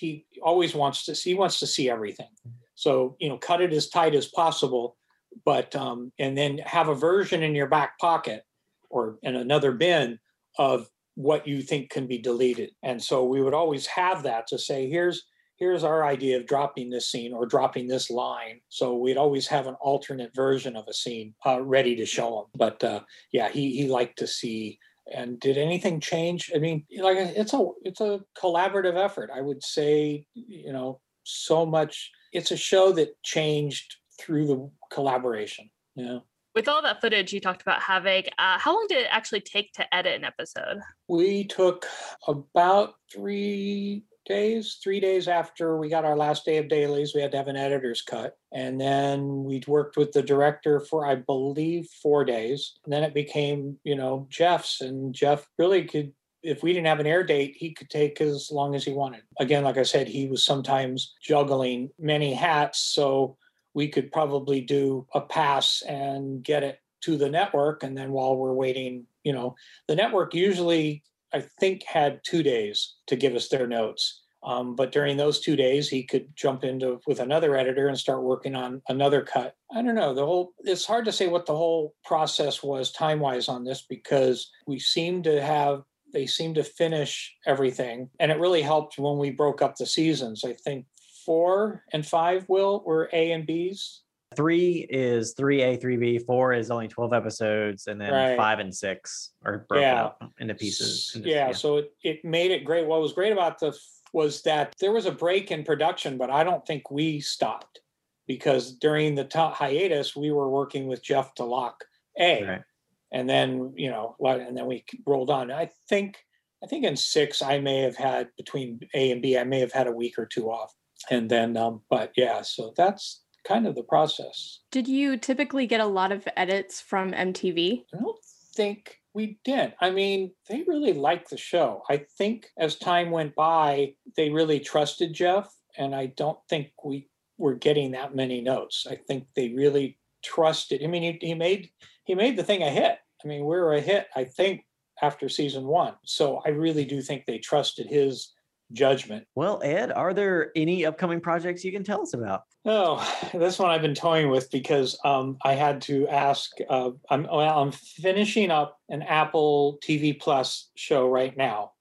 he 0.00 0.26
always 0.42 0.74
wants 0.74 1.04
to 1.04 1.14
see, 1.14 1.30
he 1.30 1.34
wants 1.34 1.58
to 1.60 1.66
see 1.66 1.90
everything. 1.90 2.32
So, 2.74 3.16
you 3.20 3.28
know, 3.28 3.38
cut 3.38 3.60
it 3.60 3.72
as 3.72 3.88
tight 3.88 4.14
as 4.14 4.26
possible, 4.28 4.96
but, 5.44 5.74
um, 5.76 6.12
and 6.18 6.36
then 6.36 6.58
have 6.58 6.88
a 6.88 6.94
version 6.94 7.42
in 7.42 7.54
your 7.54 7.68
back 7.68 7.98
pocket 7.98 8.42
or 8.90 9.18
in 9.22 9.36
another 9.36 9.72
bin 9.72 10.18
of 10.58 10.88
what 11.14 11.46
you 11.46 11.62
think 11.62 11.90
can 11.90 12.06
be 12.06 12.18
deleted. 12.18 12.70
And 12.82 13.02
so 13.02 13.24
we 13.24 13.42
would 13.42 13.54
always 13.54 13.86
have 13.86 14.22
that 14.22 14.46
to 14.48 14.58
say, 14.58 14.88
here's, 14.88 15.26
here's 15.56 15.84
our 15.84 16.04
idea 16.04 16.38
of 16.38 16.46
dropping 16.46 16.90
this 16.90 17.10
scene 17.10 17.32
or 17.32 17.46
dropping 17.46 17.86
this 17.86 18.10
line. 18.10 18.60
So 18.68 18.96
we'd 18.96 19.18
always 19.18 19.46
have 19.46 19.66
an 19.66 19.76
alternate 19.80 20.34
version 20.34 20.74
of 20.74 20.88
a 20.88 20.94
scene 20.94 21.34
uh, 21.46 21.60
ready 21.62 21.94
to 21.96 22.06
show 22.06 22.40
him. 22.40 22.46
But 22.56 22.82
uh, 22.82 23.00
yeah, 23.30 23.48
he 23.48 23.76
he 23.76 23.86
liked 23.86 24.18
to 24.18 24.26
see 24.26 24.78
And 25.14 25.38
did 25.40 25.58
anything 25.58 26.00
change? 26.00 26.50
I 26.54 26.58
mean, 26.58 26.84
like 26.98 27.16
it's 27.18 27.52
a 27.52 27.66
it's 27.82 28.00
a 28.00 28.20
collaborative 28.36 28.96
effort. 28.96 29.30
I 29.34 29.40
would 29.40 29.62
say, 29.62 30.26
you 30.34 30.72
know, 30.72 31.00
so 31.24 31.64
much. 31.66 32.10
It's 32.32 32.50
a 32.50 32.56
show 32.56 32.92
that 32.92 33.22
changed 33.22 33.96
through 34.20 34.46
the 34.46 34.70
collaboration. 34.90 35.70
You 35.94 36.04
know, 36.04 36.22
With 36.54 36.68
all 36.68 36.80
that 36.82 37.00
footage 37.00 37.32
you 37.32 37.40
talked 37.40 37.62
about 37.62 37.82
having, 37.82 38.24
uh, 38.38 38.58
how 38.58 38.74
long 38.74 38.86
did 38.88 39.02
it 39.02 39.08
actually 39.10 39.40
take 39.42 39.72
to 39.74 39.94
edit 39.94 40.14
an 40.14 40.24
episode? 40.24 40.78
we 41.08 41.44
took 41.44 41.86
about 42.26 42.94
three 43.12 44.04
days, 44.26 44.78
three 44.82 45.00
days 45.00 45.28
after 45.28 45.76
we 45.76 45.88
got 45.88 46.04
our 46.04 46.16
last 46.16 46.44
day 46.44 46.58
of 46.58 46.68
dailies, 46.68 47.14
we 47.14 47.20
had 47.20 47.30
to 47.32 47.36
have 47.36 47.48
an 47.48 47.56
editor's 47.56 48.02
cut. 48.02 48.36
And 48.52 48.80
then 48.80 49.44
we 49.44 49.62
worked 49.66 49.96
with 49.96 50.12
the 50.12 50.22
director 50.22 50.80
for, 50.80 51.06
I 51.06 51.16
believe, 51.16 51.88
four 52.02 52.24
days. 52.24 52.74
And 52.84 52.92
then 52.92 53.04
it 53.04 53.14
became, 53.14 53.78
you 53.84 53.96
know, 53.96 54.26
Jeff's. 54.30 54.80
And 54.80 55.14
Jeff 55.14 55.46
really 55.58 55.84
could, 55.84 56.12
if 56.42 56.62
we 56.62 56.72
didn't 56.72 56.86
have 56.86 57.00
an 57.00 57.06
air 57.06 57.22
date, 57.22 57.56
he 57.56 57.72
could 57.72 57.90
take 57.90 58.20
as 58.20 58.50
long 58.50 58.74
as 58.74 58.84
he 58.84 58.92
wanted. 58.92 59.22
Again, 59.38 59.64
like 59.64 59.78
I 59.78 59.84
said, 59.84 60.08
he 60.08 60.26
was 60.26 60.44
sometimes 60.44 61.14
juggling 61.22 61.90
many 61.98 62.34
hats. 62.34 62.78
So 62.78 63.36
we 63.74 63.88
could 63.88 64.12
probably 64.12 64.60
do 64.60 65.06
a 65.14 65.20
pass 65.20 65.82
and 65.82 66.42
get 66.42 66.62
it 66.62 66.80
to 67.02 67.16
the 67.16 67.30
network. 67.30 67.82
And 67.82 67.96
then 67.96 68.12
while 68.12 68.36
we're 68.36 68.52
waiting, 68.52 69.06
you 69.24 69.32
know, 69.32 69.54
the 69.88 69.96
network 69.96 70.34
usually 70.34 71.02
I 71.34 71.44
think 71.60 71.82
had 71.84 72.20
two 72.24 72.42
days 72.42 72.94
to 73.06 73.16
give 73.16 73.34
us 73.34 73.48
their 73.48 73.66
notes. 73.66 74.22
Um, 74.44 74.74
but 74.74 74.90
during 74.90 75.16
those 75.16 75.40
two 75.40 75.54
days, 75.54 75.88
he 75.88 76.02
could 76.02 76.34
jump 76.34 76.64
into 76.64 77.00
with 77.06 77.20
another 77.20 77.56
editor 77.56 77.88
and 77.88 77.98
start 77.98 78.24
working 78.24 78.56
on 78.56 78.82
another 78.88 79.22
cut. 79.22 79.54
I 79.72 79.82
don't 79.82 79.94
know. 79.94 80.14
The 80.14 80.26
whole 80.26 80.52
it's 80.64 80.84
hard 80.84 81.04
to 81.04 81.12
say 81.12 81.28
what 81.28 81.46
the 81.46 81.56
whole 81.56 81.94
process 82.04 82.62
was 82.62 82.90
time 82.90 83.20
wise 83.20 83.48
on 83.48 83.64
this 83.64 83.86
because 83.88 84.50
we 84.66 84.78
seem 84.78 85.22
to 85.22 85.40
have 85.40 85.82
they 86.12 86.26
seem 86.26 86.54
to 86.54 86.64
finish 86.64 87.34
everything, 87.46 88.10
and 88.20 88.30
it 88.30 88.38
really 88.38 88.62
helped 88.62 88.98
when 88.98 89.16
we 89.16 89.30
broke 89.30 89.62
up 89.62 89.76
the 89.76 89.86
seasons. 89.86 90.44
I 90.44 90.52
think 90.52 90.86
four 91.24 91.84
and 91.92 92.04
five 92.04 92.44
will 92.48 92.82
were 92.84 93.08
A 93.12 93.32
and 93.32 93.46
B's. 93.46 94.01
Three 94.36 94.86
is 94.90 95.34
three 95.34 95.62
A, 95.62 95.76
three 95.76 95.96
B. 95.96 96.18
Four 96.18 96.52
is 96.52 96.70
only 96.70 96.88
twelve 96.88 97.12
episodes, 97.12 97.86
and 97.86 98.00
then 98.00 98.12
Right. 98.12 98.36
five 98.36 98.58
and 98.58 98.74
six 98.74 99.32
are 99.44 99.66
broken 99.68 99.82
Yeah. 99.82 100.04
up 100.04 100.32
into 100.38 100.54
pieces. 100.54 101.12
into- 101.14 101.28
yeah, 101.28 101.52
so 101.52 101.78
it, 101.78 101.92
it 102.02 102.24
made 102.24 102.50
it 102.50 102.64
great. 102.64 102.86
What 102.86 103.00
was 103.00 103.12
great 103.12 103.32
about 103.32 103.58
the 103.58 103.76
was 104.12 104.42
that 104.42 104.74
there 104.78 104.92
was 104.92 105.06
a 105.06 105.12
break 105.12 105.50
in 105.50 105.64
production, 105.64 106.18
but 106.18 106.30
I 106.30 106.44
don't 106.44 106.66
think 106.66 106.90
we 106.90 107.20
stopped 107.20 107.80
because 108.26 108.72
during 108.72 109.14
the 109.14 109.26
hiatus 109.54 110.14
we 110.14 110.30
were 110.30 110.50
working 110.50 110.86
with 110.86 111.02
Jeff 111.02 111.34
to 111.36 111.44
lock 111.44 111.84
A, 112.18 112.44
Right. 112.44 112.62
and 113.10 113.28
then 113.28 113.72
you 113.76 113.90
know, 113.90 114.16
and 114.20 114.56
then 114.56 114.66
we 114.66 114.84
rolled 115.06 115.30
on. 115.30 115.50
I 115.50 115.70
think 115.88 116.24
I 116.62 116.66
think 116.68 116.84
in 116.84 116.94
six 116.96 117.42
I 117.42 117.58
may 117.58 117.80
have 117.80 117.96
had 117.96 118.28
between 118.36 118.80
A 118.94 119.10
and 119.10 119.20
B 119.22 119.36
I 119.36 119.44
may 119.44 119.60
have 119.60 119.72
had 119.72 119.86
a 119.88 119.92
week 119.92 120.18
or 120.18 120.26
two 120.26 120.50
off, 120.50 120.72
and 121.10 121.30
then 121.30 121.56
um, 121.56 121.82
but 121.90 122.12
yeah, 122.16 122.42
so 122.42 122.72
that's 122.76 123.24
kind 123.44 123.66
of 123.66 123.74
the 123.74 123.82
process. 123.82 124.60
Did 124.70 124.88
you 124.88 125.16
typically 125.16 125.66
get 125.66 125.80
a 125.80 125.86
lot 125.86 126.12
of 126.12 126.26
edits 126.36 126.80
from 126.80 127.12
MTV? 127.12 127.84
I 127.94 127.98
don't 127.98 128.24
think 128.54 128.98
we 129.14 129.38
did. 129.44 129.74
I 129.80 129.90
mean, 129.90 130.32
they 130.48 130.62
really 130.66 130.92
liked 130.92 131.30
the 131.30 131.36
show. 131.36 131.82
I 131.88 132.04
think 132.18 132.48
as 132.58 132.76
time 132.76 133.10
went 133.10 133.34
by, 133.34 133.94
they 134.16 134.30
really 134.30 134.60
trusted 134.60 135.12
Jeff, 135.12 135.52
and 135.76 135.94
I 135.94 136.06
don't 136.06 136.38
think 136.48 136.70
we 136.84 137.08
were 137.38 137.54
getting 137.54 137.92
that 137.92 138.14
many 138.14 138.40
notes. 138.40 138.86
I 138.88 138.96
think 138.96 139.26
they 139.34 139.50
really 139.50 139.98
trusted. 140.22 140.82
I 140.82 140.86
mean, 140.86 141.02
he, 141.02 141.26
he 141.26 141.34
made 141.34 141.70
he 142.04 142.14
made 142.14 142.36
the 142.36 142.44
thing 142.44 142.62
a 142.62 142.70
hit. 142.70 142.98
I 143.24 143.28
mean, 143.28 143.40
we 143.40 143.56
were 143.56 143.74
a 143.74 143.80
hit. 143.80 144.08
I 144.16 144.24
think 144.24 144.64
after 145.02 145.28
season 145.28 145.66
one. 145.66 145.94
So 146.04 146.40
I 146.46 146.50
really 146.50 146.84
do 146.84 147.02
think 147.02 147.26
they 147.26 147.38
trusted 147.38 147.86
his 147.88 148.32
judgment. 148.72 149.26
Well, 149.34 149.60
Ed, 149.62 149.92
are 149.92 150.14
there 150.14 150.50
any 150.56 150.84
upcoming 150.84 151.20
projects 151.20 151.64
you 151.64 151.72
can 151.72 151.84
tell 151.84 152.02
us 152.02 152.14
about? 152.14 152.42
Oh, 152.64 153.04
this 153.32 153.58
one 153.58 153.70
I've 153.70 153.82
been 153.82 153.94
toying 153.94 154.30
with 154.30 154.50
because 154.50 154.98
um, 155.04 155.36
I 155.44 155.54
had 155.54 155.82
to 155.82 156.06
ask. 156.08 156.50
Uh, 156.68 156.90
I'm 157.10 157.24
well, 157.24 157.58
I'm 157.58 157.72
finishing 157.72 158.50
up 158.50 158.78
an 158.88 159.02
Apple 159.02 159.78
TV 159.84 160.18
Plus 160.18 160.70
show 160.76 161.08
right 161.08 161.36
now, 161.36 161.72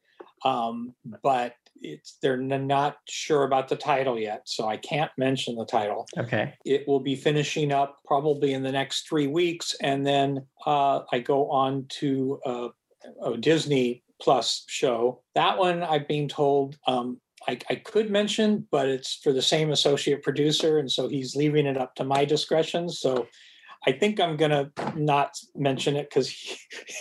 um, 0.44 0.94
but 1.22 1.54
it's 1.84 2.18
they're 2.22 2.38
not 2.38 2.98
sure 3.08 3.44
about 3.44 3.68
the 3.68 3.76
title 3.76 4.18
yet, 4.18 4.42
so 4.46 4.68
I 4.68 4.78
can't 4.78 5.12
mention 5.18 5.56
the 5.56 5.66
title. 5.66 6.08
Okay. 6.18 6.54
It 6.66 6.88
will 6.88 7.00
be 7.00 7.16
finishing 7.16 7.72
up 7.72 8.00
probably 8.06 8.54
in 8.54 8.64
the 8.64 8.72
next 8.72 9.08
three 9.08 9.28
weeks, 9.28 9.76
and 9.82 10.06
then 10.06 10.46
uh, 10.66 11.02
I 11.12 11.20
go 11.20 11.50
on 11.50 11.86
to 12.00 12.40
uh, 12.46 12.68
a 13.24 13.38
Disney 13.38 14.04
Plus 14.22 14.64
show. 14.68 15.22
That 15.36 15.58
one 15.58 15.84
I've 15.84 16.08
been 16.08 16.28
told 16.28 16.78
um, 16.88 17.20
I, 17.48 17.58
I 17.70 17.76
could 17.76 18.12
mention, 18.12 18.68
but 18.72 18.88
it's 18.88 19.16
for 19.16 19.34
the 19.34 19.42
same 19.42 19.72
associate 19.72 20.22
producer, 20.22 20.78
and 20.78 20.92
so 20.92 21.08
he's 21.08 21.36
leaving 21.36 21.66
it 21.66 21.78
up 21.78 21.96
to 21.96 22.04
my 22.04 22.24
discretion. 22.24 22.88
So 22.90 23.28
I 23.86 23.92
think 23.94 24.20
I'm 24.20 24.38
gonna 24.38 24.72
not 24.96 25.36
mention 25.56 25.96
it 25.96 26.10
because, 26.10 26.36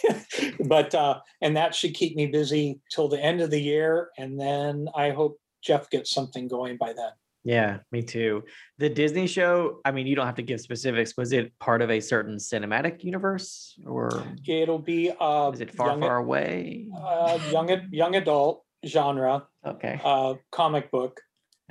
but 0.67 0.95
uh, 0.95 1.21
and 1.43 1.57
that 1.57 1.75
should 1.75 1.95
keep 1.95 2.17
me 2.17 2.27
busy 2.27 2.81
till 2.91 3.09
the 3.09 3.23
end 3.23 3.43
of 3.43 3.51
the 3.51 3.61
year, 3.61 4.11
and 4.17 4.41
then 4.41 4.89
I 4.95 5.11
hope 5.11 5.39
Jeff 5.63 5.91
gets 5.91 6.11
something 6.11 6.49
going 6.49 6.79
by 6.79 6.95
then. 6.95 7.13
Yeah, 7.45 7.79
me 7.91 8.03
too. 8.03 8.45
The 8.79 8.89
Disney 8.91 9.27
show, 9.27 9.81
I 9.85 9.93
mean, 9.93 10.07
you 10.07 10.15
don't 10.15 10.27
have 10.27 10.35
to 10.37 10.43
give 10.43 10.61
specifics. 10.61 11.17
Was 11.17 11.33
it 11.33 11.59
part 11.59 11.81
of 11.81 11.91
a 11.91 11.99
certain 12.01 12.37
cinematic 12.37 13.03
universe 13.03 13.75
or 13.87 14.11
It'll 14.47 14.79
be 14.79 15.11
uh, 15.19 15.51
is 15.55 15.61
it 15.61 15.71
far, 15.75 15.89
young, 15.89 16.01
far 16.01 16.17
away? 16.19 16.89
uh, 16.95 17.39
young 17.51 17.89
young 17.91 18.15
adult 18.17 18.65
genre 18.87 19.47
Okay. 19.67 20.01
uh, 20.05 20.35
comic 20.53 20.91
book. 20.91 21.21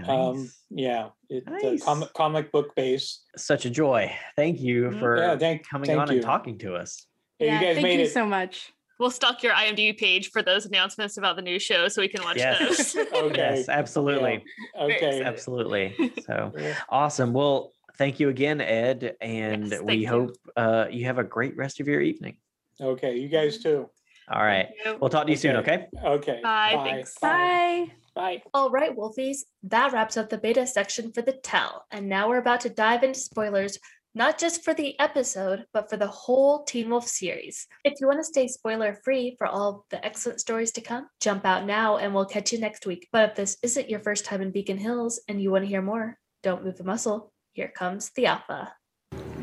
Um, 0.08 0.50
yeah, 0.70 1.10
it, 1.30 1.44
uh, 1.46 1.52
Nice. 1.52 1.84
comic 1.84 2.14
comic 2.14 2.52
book 2.52 2.74
base. 2.76 3.22
Such 3.36 3.66
a 3.66 3.70
joy. 3.70 4.12
Thank 4.38 4.62
you 4.62 4.84
Mhm. 4.90 5.00
for 5.00 5.18
Yeah, 5.18 5.38
thank- 5.38 5.68
coming 5.68 5.88
thank 5.88 6.00
on 6.00 6.08
you. 6.08 6.14
and 6.16 6.24
talking 6.24 6.58
to 6.60 6.76
us. 6.76 7.06
Yeah, 7.38 7.60
you 7.60 7.66
guys 7.66 7.76
thank 7.76 7.84
made 7.84 8.00
you 8.00 8.06
it. 8.06 8.12
so 8.12 8.26
much. 8.26 8.72
We'll 9.00 9.12
stalk 9.12 9.42
your 9.44 9.54
IMDb 9.54 9.98
page 9.98 10.30
for 10.30 10.42
those 10.44 10.66
announcements 10.66 11.18
about 11.18 11.38
the 11.38 11.42
new 11.42 11.58
show 11.58 11.88
so 11.88 12.02
we 12.02 12.10
can 12.10 12.22
watch 12.22 12.36
Yes. 12.38 12.94
those. 12.94 13.08
Okay. 13.14 13.38
Yes, 13.38 13.70
absolutely. 13.70 14.44
Okay. 14.80 15.24
Absolutely. 15.24 15.96
So 16.26 16.52
Yeah. 16.58 16.76
awesome. 16.90 17.32
Well, 17.34 17.72
thank 17.98 18.20
you 18.20 18.28
again, 18.28 18.60
Ed. 18.60 19.16
And 19.22 19.72
Yes, 19.72 19.82
we 19.82 19.96
you. 19.96 20.08
hope 20.08 20.32
uh, 20.58 20.88
you 20.92 21.06
have 21.06 21.18
a 21.18 21.24
great 21.24 21.56
rest 21.56 21.80
of 21.80 21.88
your 21.88 22.02
evening. 22.02 22.38
Okay. 22.82 23.16
You 23.18 23.30
guys 23.30 23.60
too. 23.60 23.90
All 24.30 24.44
right. 24.44 24.68
We'll 25.00 25.10
talk 25.10 25.26
to 25.26 25.32
you 25.32 25.38
soon, 25.38 25.56
okay? 25.58 25.88
Okay. 26.04 26.40
Bye, 26.44 26.80
thanks. 26.84 27.18
Bye. 27.20 27.88
Bye. 28.16 28.44
All 28.54 28.70
right, 28.70 28.96
Wolfies, 28.96 29.40
that 29.64 29.92
wraps 29.94 30.18
up 30.18 30.30
the 30.30 30.38
beta 30.38 30.68
section 30.68 31.12
for 31.14 31.22
the 31.22 31.32
tell. 31.34 31.86
And 31.90 32.10
now 32.10 32.28
we're 32.30 32.38
about 32.38 32.60
to 32.62 32.70
dive 32.70 33.04
into 33.04 33.20
spoilers, 33.20 33.80
not 34.16 34.40
just 34.40 34.64
for 34.64 34.74
the 34.74 35.00
episode, 35.00 35.66
but 35.74 35.90
for 35.90 35.98
the 35.98 36.08
whole 36.08 36.64
Teen 36.64 36.90
Wolf 36.90 37.08
series. 37.08 37.68
If 37.84 37.94
you 38.00 38.08
want 38.08 38.20
to 38.20 38.24
stay 38.24 38.48
spoiler 38.48 38.98
free 39.04 39.36
for 39.38 39.48
all 39.48 39.86
the 39.90 40.04
excellent 40.04 40.40
stories 40.40 40.72
to 40.74 40.82
come, 40.82 41.08
jump 41.22 41.46
out 41.46 41.66
now 41.66 41.98
and 41.98 42.14
we'll 42.14 42.26
catch 42.26 42.52
you 42.52 42.60
next 42.60 42.86
week. 42.86 43.08
But 43.12 43.30
if 43.30 43.36
this 43.36 43.58
isn't 43.62 43.90
your 43.90 44.00
first 44.00 44.26
time 44.26 44.42
in 44.42 44.52
Beacon 44.52 44.78
Hills 44.78 45.22
and 45.28 45.42
you 45.42 45.52
want 45.52 45.64
to 45.64 45.70
hear 45.70 45.82
more, 45.82 46.18
don't 46.42 46.64
move 46.64 46.80
a 46.80 46.84
muscle. 46.84 47.32
Here 47.54 47.72
comes 47.76 48.12
the 48.16 48.26
Alpha. 48.26 48.74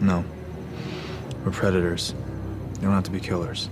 No. 0.00 0.24
We're 1.44 1.52
predators. 1.52 2.14
You 2.76 2.82
don't 2.82 2.92
have 2.92 3.04
to 3.04 3.10
be 3.10 3.20
killers. 3.20 3.68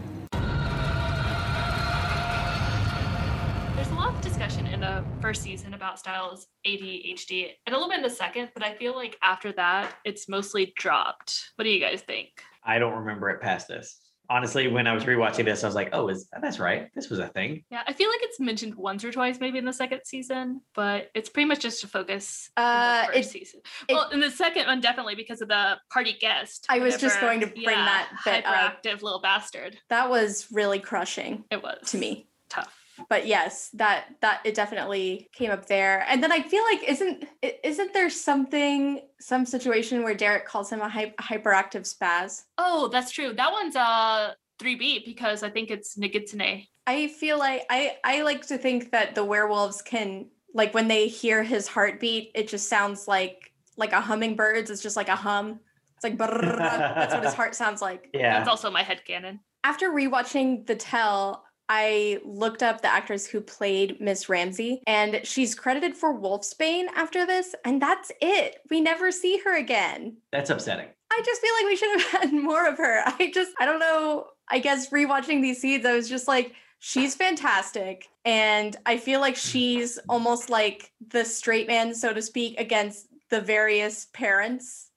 First 5.24 5.42
season 5.42 5.72
about 5.72 5.98
Stiles 5.98 6.48
ADHD 6.66 7.48
and 7.66 7.74
a 7.74 7.78
little 7.78 7.88
bit 7.88 7.96
in 7.96 8.02
the 8.02 8.10
second, 8.10 8.50
but 8.52 8.62
I 8.62 8.74
feel 8.74 8.94
like 8.94 9.16
after 9.22 9.52
that, 9.52 9.94
it's 10.04 10.28
mostly 10.28 10.74
dropped. 10.76 11.52
What 11.56 11.64
do 11.64 11.70
you 11.70 11.80
guys 11.80 12.02
think? 12.02 12.28
I 12.62 12.78
don't 12.78 12.92
remember 12.92 13.30
it 13.30 13.40
past 13.40 13.66
this. 13.66 13.98
Honestly, 14.28 14.68
when 14.68 14.86
I 14.86 14.92
was 14.92 15.04
rewatching 15.04 15.46
this, 15.46 15.64
I 15.64 15.66
was 15.66 15.74
like, 15.74 15.88
oh, 15.94 16.08
is 16.08 16.28
that's 16.42 16.58
right. 16.58 16.90
This 16.94 17.08
was 17.08 17.20
a 17.20 17.28
thing. 17.28 17.64
Yeah, 17.70 17.80
I 17.86 17.94
feel 17.94 18.10
like 18.10 18.20
it's 18.22 18.38
mentioned 18.38 18.74
once 18.74 19.02
or 19.02 19.12
twice 19.12 19.40
maybe 19.40 19.56
in 19.56 19.64
the 19.64 19.72
second 19.72 20.00
season, 20.04 20.60
but 20.74 21.08
it's 21.14 21.30
pretty 21.30 21.48
much 21.48 21.60
just 21.60 21.82
a 21.84 21.88
focus 21.88 22.50
in 22.58 22.62
Uh, 22.62 23.06
the 23.06 23.12
first 23.14 23.18
it- 23.18 23.30
season. 23.32 23.60
it- 23.88 23.94
well, 23.94 24.10
in 24.10 24.20
the 24.20 24.30
second 24.30 24.66
one, 24.66 24.80
definitely 24.82 25.14
because 25.14 25.40
of 25.40 25.48
the 25.48 25.78
party 25.90 26.18
guest. 26.20 26.66
I 26.68 26.80
was 26.80 26.98
just 26.98 27.18
going 27.22 27.40
to 27.40 27.46
bring 27.46 27.64
that 27.64 28.10
bit 28.26 28.44
up. 28.44 28.82
hyperactive 28.84 29.00
little 29.00 29.22
bastard. 29.22 29.78
That 29.88 30.10
was 30.10 30.48
really 30.52 30.80
crushing 30.80 31.44
It 31.50 31.62
was 31.62 31.90
to 31.92 31.96
me. 31.96 32.28
tough. 32.50 32.78
But 33.08 33.26
yes, 33.26 33.70
that 33.74 34.06
that 34.20 34.40
it 34.44 34.54
definitely 34.54 35.28
came 35.32 35.50
up 35.50 35.66
there. 35.66 36.04
And 36.08 36.22
then 36.22 36.32
I 36.32 36.42
feel 36.42 36.62
like 36.64 36.82
isn't 36.88 37.24
isn't 37.42 37.92
there 37.92 38.10
something 38.10 39.00
some 39.20 39.46
situation 39.46 40.02
where 40.02 40.14
Derek 40.14 40.46
calls 40.46 40.70
him 40.70 40.80
a 40.80 40.88
hy- 40.88 41.14
hyperactive 41.20 41.82
spaz? 41.82 42.42
Oh, 42.58 42.88
that's 42.88 43.10
true. 43.10 43.32
That 43.32 43.52
one's 43.52 43.76
uh 43.76 44.34
3B 44.60 45.04
because 45.04 45.42
I 45.42 45.50
think 45.50 45.70
it's 45.70 45.96
Nogitsune. 45.96 46.66
I 46.86 47.08
feel 47.08 47.38
like 47.38 47.62
I 47.70 47.96
I 48.04 48.22
like 48.22 48.46
to 48.48 48.58
think 48.58 48.92
that 48.92 49.14
the 49.14 49.24
werewolves 49.24 49.82
can 49.82 50.26
like 50.52 50.72
when 50.74 50.88
they 50.88 51.08
hear 51.08 51.42
his 51.42 51.66
heartbeat, 51.66 52.30
it 52.34 52.48
just 52.48 52.68
sounds 52.68 53.08
like 53.08 53.52
like 53.76 53.92
a 53.92 54.00
hummingbird's. 54.00 54.70
It's 54.70 54.82
just 54.82 54.96
like 54.96 55.08
a 55.08 55.16
hum. 55.16 55.60
It's 55.96 56.04
like 56.04 56.16
brrrr. 56.16 56.58
that's 56.58 57.14
what 57.14 57.24
his 57.24 57.34
heart 57.40 57.54
sounds 57.54 57.82
like. 57.82 58.10
Yeah. 58.14 58.38
That's 58.38 58.48
also 58.48 58.70
my 58.70 58.82
head 58.82 59.00
headcanon. 59.06 59.40
After 59.64 59.90
rewatching 59.90 60.66
The 60.66 60.76
Tell, 60.76 61.43
I 61.68 62.20
looked 62.24 62.62
up 62.62 62.82
the 62.82 62.92
actress 62.92 63.26
who 63.26 63.40
played 63.40 64.00
Miss 64.00 64.28
Ramsey, 64.28 64.82
and 64.86 65.20
she's 65.24 65.54
credited 65.54 65.96
for 65.96 66.18
Wolfsbane 66.18 66.86
after 66.94 67.26
this, 67.26 67.54
and 67.64 67.80
that's 67.80 68.12
it. 68.20 68.56
We 68.70 68.80
never 68.80 69.10
see 69.10 69.38
her 69.44 69.56
again. 69.56 70.16
That's 70.32 70.50
upsetting. 70.50 70.88
I 71.10 71.22
just 71.24 71.40
feel 71.40 71.54
like 71.54 71.66
we 71.66 71.76
should 71.76 72.00
have 72.00 72.10
had 72.22 72.32
more 72.32 72.66
of 72.68 72.78
her. 72.78 73.02
I 73.06 73.30
just, 73.32 73.52
I 73.58 73.66
don't 73.66 73.78
know. 73.78 74.26
I 74.48 74.58
guess 74.58 74.90
rewatching 74.90 75.40
these 75.40 75.60
scenes, 75.60 75.86
I 75.86 75.94
was 75.94 76.08
just 76.08 76.28
like, 76.28 76.52
she's 76.80 77.14
fantastic. 77.14 78.08
And 78.24 78.76
I 78.84 78.98
feel 78.98 79.20
like 79.20 79.36
she's 79.36 79.98
almost 80.08 80.50
like 80.50 80.92
the 81.08 81.24
straight 81.24 81.66
man, 81.66 81.94
so 81.94 82.12
to 82.12 82.20
speak, 82.20 82.58
against 82.60 83.08
the 83.30 83.40
various 83.40 84.06
parents 84.12 84.90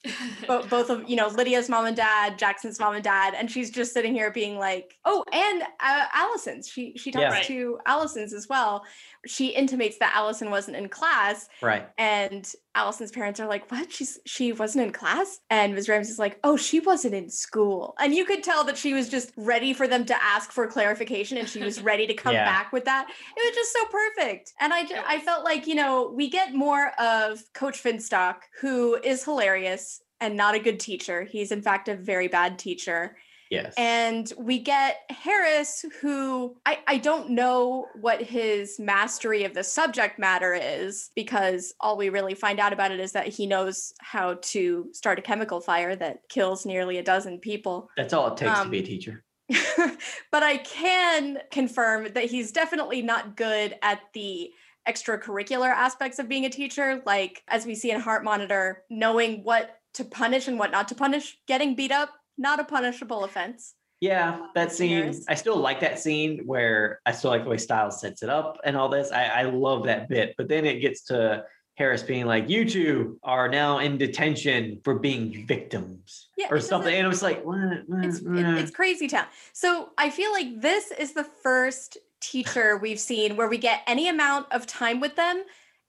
both, 0.48 0.70
both 0.70 0.90
of 0.90 1.10
you 1.10 1.16
know 1.16 1.28
lydia's 1.28 1.70
mom 1.70 1.86
and 1.86 1.98
dad 1.98 2.38
jackson's 2.38 2.80
mom 2.80 2.94
and 2.96 3.04
dad 3.04 3.34
and 3.36 3.50
she's 3.50 3.70
just 3.72 3.94
sitting 3.94 4.14
here 4.14 4.32
being 4.32 4.58
like 4.58 4.96
oh 5.06 5.24
and 5.34 5.64
uh, 5.80 6.06
allison's 6.14 6.68
she 6.68 6.94
she 6.98 7.12
talks 7.12 7.22
Yeah. 7.24 7.30
Right. 7.32 7.44
to 7.46 7.80
allison's 7.86 8.34
as 8.34 8.48
well 8.48 8.84
she 9.26 9.48
intimates 9.48 9.98
that 9.98 10.14
allison 10.16 10.50
wasn't 10.52 10.78
in 10.78 10.88
class 10.88 11.50
Right. 11.62 11.88
and 11.98 12.50
allison's 12.76 13.12
parents 13.12 13.40
are 13.40 13.48
like 13.48 13.70
what 13.72 13.92
she's 13.92 14.20
she 14.26 14.54
wasn't 14.54 14.86
in 14.86 14.94
class 14.94 15.40
and 15.50 15.74
ms 15.74 15.90
ramsey's 15.90 16.20
like 16.20 16.40
oh 16.44 16.56
she 16.58 16.80
wasn't 16.80 17.16
in 17.16 17.30
school 17.30 17.96
and 18.00 18.14
you 18.14 18.24
could 18.24 18.44
tell 18.44 18.64
that 18.66 18.78
she 18.78 18.94
was 18.94 19.10
just 19.10 19.32
ready 19.36 19.74
for 19.74 19.88
them 19.88 20.06
to 20.06 20.24
ask 20.24 20.52
for 20.52 20.68
clarification 20.68 21.38
and 21.38 21.50
she 21.50 21.60
was 21.62 21.82
ready 21.90 22.06
to 22.08 22.14
come 22.14 22.34
Yeah. 22.34 22.46
back 22.46 22.72
with 22.72 22.86
that 22.86 23.08
it 23.10 23.42
was 23.46 23.56
just 23.56 23.74
so 23.74 23.86
perfect 23.86 24.54
and 24.60 24.72
i 24.74 24.86
ju- 24.86 24.94
It 24.94 25.04
i 25.08 25.20
felt 25.20 25.44
like 25.44 25.66
you 25.68 25.76
know 25.76 26.12
we 26.16 26.30
get 26.30 26.54
more 26.54 26.92
of 27.00 27.42
coach 27.54 27.82
finstock 27.84 28.36
who 28.62 28.96
is 29.04 29.24
hilarious 29.24 29.97
and 30.22 30.36
not 30.36 30.56
a 30.56 30.60
good 30.60 30.80
teacher 30.80 31.24
he's 31.24 31.52
in 31.52 31.62
fact 31.62 31.88
a 31.88 31.96
very 31.96 32.28
bad 32.28 32.58
teacher 32.60 33.16
Yes. 33.50 33.74
and 33.78 34.32
we 34.38 34.60
get 34.60 35.00
Harris, 35.10 35.86
who 36.02 36.58
I, 36.66 36.80
I 36.88 36.98
don't 36.98 37.30
know 37.30 37.88
what 38.00 38.22
his 38.22 38.80
mastery 38.80 39.44
of 39.46 39.54
the 39.54 39.64
subject 39.64 40.20
matter 40.20 40.54
is, 40.54 41.12
because 41.16 41.74
all 41.80 41.98
we 41.98 42.10
really 42.10 42.34
find 42.34 42.60
out 42.60 42.74
about 42.74 42.92
it 42.92 43.00
is 43.00 43.14
that 43.14 43.28
he 43.28 43.46
knows 43.46 43.94
how 44.00 44.36
to 44.42 44.88
start 44.92 45.20
a 45.20 45.22
chemical 45.22 45.62
fire 45.62 45.96
that 45.96 46.28
kills 46.30 46.66
nearly 46.66 46.98
a 46.98 47.04
dozen 47.04 47.40
people. 47.40 47.90
That's 47.96 48.14
all 48.14 48.28
it 48.28 48.38
takes 48.38 48.60
to 48.60 48.70
be 48.70 48.80
a 48.80 48.82
um, 48.82 48.86
teacher. 48.86 49.24
but 50.32 50.44
I 50.44 50.58
can 50.58 51.40
confirm 51.52 52.12
that 52.14 52.26
he's 52.26 52.52
definitely 52.52 53.02
not 53.02 53.38
good 53.38 53.76
at 53.82 54.02
the 54.14 54.52
extracurricular 54.88 55.70
aspects 55.70 56.20
of 56.20 56.28
being 56.28 56.46
a 56.46 56.50
teacher. 56.50 57.02
Like, 57.06 57.44
as 57.48 57.66
we 57.66 57.76
see 57.76 57.92
in 57.92 58.00
Heart 58.00 58.24
Monitor, 58.24 58.84
knowing 58.90 59.44
what 59.44 59.77
to 59.98 60.06
punish 60.06 60.48
and 60.48 60.58
what 60.58 60.72
not 60.72 60.88
to 60.88 60.96
punish, 60.96 61.38
getting 61.48 61.76
beat 61.76 61.92
up, 61.92 62.10
not 62.38 62.60
a 62.60 62.64
punishable 62.64 63.24
offense. 63.24 63.74
Yeah, 64.00 64.46
that 64.54 64.72
scene. 64.72 65.12
I 65.28 65.34
still 65.34 65.58
like 65.58 65.80
that 65.80 65.98
scene 66.00 66.44
where 66.46 67.00
I 67.06 67.12
still 67.12 67.32
like 67.32 67.44
the 67.44 67.50
way 67.50 67.58
Stiles 67.58 68.00
sets 68.00 68.22
it 68.22 68.30
up 68.30 68.60
and 68.64 68.78
all 68.78 68.90
this. 68.90 69.12
I, 69.12 69.26
I 69.26 69.42
love 69.44 69.86
that 69.86 70.08
bit. 70.08 70.36
But 70.38 70.48
then 70.48 70.66
it 70.66 70.82
gets 70.82 71.02
to 71.06 71.46
Harris 71.74 72.04
being 72.04 72.28
like, 72.28 72.48
"You 72.48 72.70
two 72.70 73.20
are 73.24 73.50
now 73.50 73.80
in 73.80 73.98
detention 73.98 74.82
for 74.84 75.00
being 75.00 75.48
victims," 75.48 76.28
Yeah, 76.38 76.46
or 76.52 76.60
something. 76.60 76.94
And 76.94 77.06
it 77.06 77.10
was 77.10 77.24
like, 77.24 77.44
what? 77.44 77.58
it's 78.04 78.22
What? 78.22 78.38
it- 78.38 78.58
it's 78.60 78.72
crazy 78.72 79.08
town. 79.08 79.26
So 79.54 79.90
I 79.98 80.12
feel 80.12 80.32
like 80.32 80.62
this 80.62 80.92
is 80.92 81.14
the 81.14 81.24
first 81.24 81.98
teacher 82.22 82.78
we've 82.78 83.00
seen 83.00 83.36
where 83.36 83.48
we 83.48 83.58
get 83.58 83.82
any 83.88 84.08
amount 84.10 84.52
of 84.52 84.68
time 84.68 85.00
with 85.00 85.16
them 85.16 85.44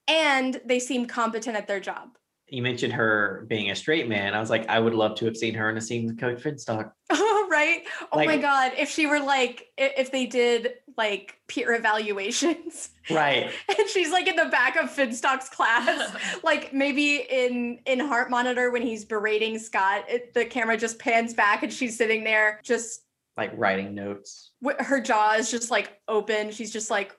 and 0.06 0.60
they 0.64 0.78
seem 0.78 1.04
competent 1.06 1.56
at 1.56 1.66
their 1.66 1.80
job. 1.80 2.16
You 2.50 2.62
mentioned 2.62 2.92
her 2.94 3.44
being 3.48 3.70
a 3.70 3.76
straight 3.76 4.08
man. 4.08 4.34
I 4.34 4.40
was 4.40 4.50
like, 4.50 4.68
I 4.68 4.78
would 4.78 4.94
love 4.94 5.16
to 5.18 5.24
have 5.26 5.36
seen 5.36 5.54
her 5.54 5.68
in 5.70 5.76
a 5.76 5.80
scene 5.80 6.06
with 6.06 6.18
Coach 6.18 6.42
Finstock. 6.42 6.92
Oh, 7.10 7.48
right. 7.50 7.84
Oh 8.12 8.22
my 8.24 8.36
god, 8.36 8.72
if 8.76 8.90
she 8.90 9.06
were 9.06 9.20
like 9.20 9.68
if 9.78 10.12
they 10.12 10.26
did 10.26 10.74
like 10.98 11.38
peer 11.48 11.72
evaluations 11.72 12.90
Right. 13.10 13.50
and 13.78 13.88
she's 13.88 14.10
like 14.10 14.26
in 14.28 14.36
the 14.36 14.46
back 14.46 14.76
of 14.76 14.90
Finstock's 14.90 15.48
class, 15.48 16.14
like 16.44 16.74
maybe 16.74 17.16
in 17.30 17.78
in 17.86 18.00
Heart 18.00 18.28
Monitor 18.30 18.70
when 18.70 18.82
he's 18.82 19.04
berating 19.06 19.58
Scott, 19.58 20.04
it, 20.08 20.34
the 20.34 20.44
camera 20.44 20.76
just 20.76 20.98
pans 20.98 21.32
back 21.32 21.62
and 21.62 21.72
she's 21.72 21.96
sitting 21.96 22.22
there 22.24 22.60
just 22.62 23.02
Like 23.36 23.52
writing 23.56 23.94
notes. 23.94 24.50
her 24.80 25.00
jaw 25.00 25.34
is 25.34 25.50
just 25.50 25.70
like 25.70 25.98
open. 26.06 26.50
She's 26.50 26.72
just 26.72 26.90
like, 26.90 27.14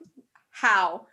how? 0.50 1.06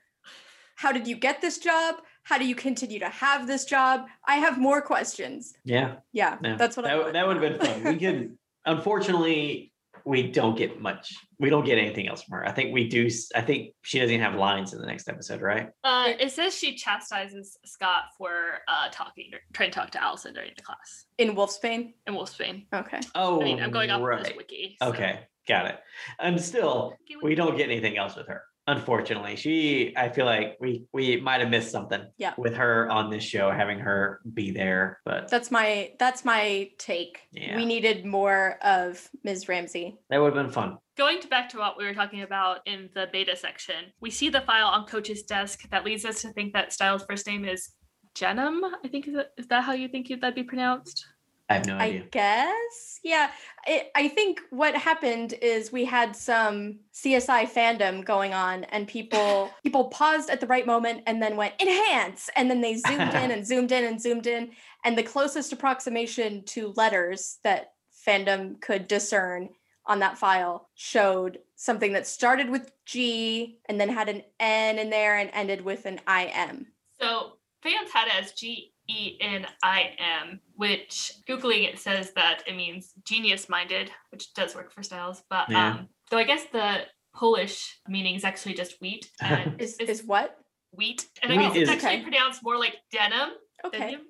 How 0.76 0.92
did 0.92 1.08
you 1.08 1.16
get 1.16 1.42
this 1.42 1.58
job? 1.58 1.96
How 2.28 2.38
do 2.38 2.46
you 2.46 2.56
continue 2.56 3.00
to 3.00 3.08
have 3.08 3.48
this 3.48 3.64
job? 3.64 4.06
I 4.28 4.36
have 4.36 4.58
more 4.58 4.82
questions. 4.82 5.54
Yeah. 5.64 5.96
Yeah, 6.12 6.38
Yeah. 6.44 6.58
that's 6.58 6.76
what 6.76 6.86
I 6.86 6.90
That, 6.90 7.00
want. 7.00 7.14
that 7.14 7.26
would 7.26 7.42
have 7.42 7.60
been 7.60 7.60
fun. 7.84 7.84
We 7.86 7.98
could, 7.98 8.38
unfortunately, 8.66 9.72
we 10.04 10.24
don't 10.30 10.58
get 10.58 10.82
much. 10.82 11.14
We 11.40 11.50
don't 11.50 11.64
get 11.66 11.78
anything 11.78 12.10
else 12.10 12.24
from 12.24 12.38
her. 12.40 12.46
I 12.46 12.52
think 12.52 12.74
we 12.74 12.90
do. 12.90 13.10
I 13.34 13.40
think 13.42 13.74
she 13.82 14.00
doesn't 14.00 14.14
even 14.14 14.26
have 14.26 14.36
lines 14.38 14.74
in 14.74 14.80
the 14.82 14.88
next 14.88 15.08
episode, 15.08 15.42
right? 15.42 15.70
Uh, 15.86 16.12
it 16.20 16.34
says 16.34 16.54
she 16.54 16.76
chastises 16.76 17.58
Scott 17.66 18.04
for 18.18 18.60
uh, 18.68 18.90
talking, 18.92 19.32
trying 19.54 19.72
to 19.72 19.80
talk 19.80 19.92
to 19.92 20.04
Allison 20.04 20.34
during 20.34 20.52
the 20.56 20.64
class 20.64 21.06
in 21.18 21.34
Wolfsbane. 21.34 21.94
in 22.08 22.14
Wolfsbane. 22.14 22.66
Okay. 22.74 23.00
Oh, 23.16 23.40
I 23.40 23.44
mean, 23.46 23.62
I'm 23.62 23.72
going 23.72 23.90
off 23.90 24.02
of 24.02 24.20
this 24.20 24.28
right. 24.30 24.38
wiki. 24.38 24.76
so- 24.82 24.90
Okay, 24.90 25.20
got 25.48 25.66
it. 25.68 25.80
And 26.20 26.42
still, 26.42 26.94
we 27.24 27.36
don't 27.36 27.56
get 27.58 27.70
anything 27.70 27.98
else 27.98 28.18
with 28.18 28.28
her. 28.28 28.44
Unfortunately, 28.68 29.38
she. 29.38 29.94
I 29.96 30.10
feel 30.10 30.26
like 30.26 30.58
we 30.60 30.86
we 30.92 31.20
might 31.22 31.40
have 31.40 31.50
missed 31.50 31.72
something. 31.72 32.02
Yeah. 32.18 32.34
With 32.38 32.54
her 32.56 32.90
on 32.92 33.10
this 33.10 33.24
show, 33.24 33.50
having 33.50 33.80
her 33.80 34.20
be 34.34 34.52
there, 34.52 35.00
but 35.06 35.30
That's 35.30 35.50
my 35.52 35.92
that's 36.00 36.26
my 36.26 36.70
take. 36.78 37.22
Yeah. 37.32 37.56
We 37.56 37.66
needed 37.66 38.06
more 38.06 38.58
of 38.62 39.10
Ms. 39.24 39.48
Ramsey. 39.48 39.98
that 40.10 40.20
would 40.20 40.36
have 40.36 40.44
been 40.46 40.52
fun. 40.52 40.78
Going 40.98 41.22
to 41.22 41.28
back 41.28 41.48
to 41.50 41.58
what 41.60 41.78
we 41.78 41.86
were 41.86 41.94
talking 41.94 42.24
about 42.24 42.60
in 42.66 42.90
the 42.94 43.08
beta 43.12 43.36
section, 43.38 43.94
we 44.02 44.10
see 44.10 44.30
the 44.30 44.42
file 44.42 44.68
on 44.68 44.86
Coach's 44.86 45.24
desk 45.24 45.70
that 45.70 45.86
leads 45.86 46.04
us 46.04 46.22
to 46.24 46.34
think 46.34 46.54
that 46.54 46.74
Stiles' 46.74 47.06
first 47.08 47.26
name 47.28 47.46
is 47.46 47.70
Genim. 48.16 48.60
I 48.84 48.88
think 48.88 49.08
is 49.08 49.14
that, 49.14 49.32
is 49.38 49.48
that 49.48 49.64
how 49.64 49.74
you 49.74 49.88
think 49.88 50.10
that'd 50.10 50.36
be 50.36 50.44
pronounced? 50.44 51.06
I 51.50 51.54
have 51.54 51.66
no 51.66 51.78
idea. 51.78 52.02
I 52.02 52.08
guess. 52.12 53.00
Yeah. 53.04 53.32
It, 53.66 53.90
I 53.96 54.10
think 54.10 54.42
what 54.50 54.76
happened 54.76 55.34
is 55.42 55.72
we 55.72 55.86
had 55.86 56.16
some 56.16 56.80
CSI 56.94 57.50
fandom 57.50 58.04
going 58.04 58.34
on 58.34 58.66
and 58.66 58.88
people 58.88 59.50
people 59.64 59.86
paused 59.86 60.30
at 60.30 60.42
the 60.42 60.48
right 60.48 60.66
moment 60.66 61.04
and 61.08 61.22
then 61.22 61.38
went 61.38 61.54
enhance 61.62 62.30
and 62.36 62.50
then 62.50 62.62
they 62.62 62.76
zoomed 62.76 63.14
in 63.14 63.32
and 63.32 63.48
zoomed 63.48 63.72
in 63.72 63.86
and 63.86 64.02
zoomed 64.02 64.28
in 64.28 64.52
and 64.84 64.98
the 64.98 65.04
closest 65.04 65.54
approximation 65.54 66.44
to 66.44 66.74
letters 66.76 67.38
that 67.44 67.74
fandom 68.06 68.60
could 68.62 68.88
discern 68.88 69.50
on 69.86 70.00
that 70.00 70.18
file 70.18 70.70
showed 70.76 71.40
something 71.56 71.94
that 71.94 72.06
started 72.06 72.50
with 72.50 72.72
G 72.86 73.60
and 73.70 73.80
then 73.80 73.90
had 73.90 74.10
an 74.10 74.22
N 74.40 74.80
in 74.80 74.90
there 74.90 75.18
and 75.18 75.30
ended 75.34 75.62
with 75.62 75.86
an 75.86 76.02
IM. 76.10 76.68
So 77.00 77.38
fans 77.64 77.92
had 77.92 78.08
it 78.08 78.22
as 78.22 78.34
G 78.34 78.74
E 78.90 79.18
N 79.22 79.46
I 79.64 79.92
M, 80.00 80.40
which 80.56 81.12
Googling 81.28 81.68
it 81.68 81.80
says 81.80 82.12
that 82.14 82.44
it 82.48 82.56
means 82.56 82.94
genius 83.06 83.50
minded, 83.50 83.92
which 84.12 84.34
does 84.34 84.56
work 84.56 84.72
for 84.72 84.84
Stiles. 84.84 85.24
But 85.30 85.50
Yeah. 85.50 85.72
um, 85.74 85.90
though 86.10 86.18
I 86.18 86.24
guess 86.24 86.46
the 86.52 86.82
Polish 87.16 87.80
meaning 87.88 88.16
is 88.16 88.24
actually 88.24 88.54
just 88.54 88.80
wheat 88.82 89.10
and 89.22 89.60
Is 89.60 89.76
it's 89.80 89.90
is 90.02 90.04
what? 90.04 90.38
wheat. 90.72 91.08
And 91.22 91.32
I 91.32 91.38
Wheat 91.38 91.44
guess 91.48 91.56
it's 91.56 91.70
actually 91.72 91.90
Okay. 91.96 92.02
pronounced 92.04 92.44
more 92.44 92.58
like 92.58 92.76
denim. 92.92 93.32
Okay. 93.66 93.80
Denim. 93.80 94.02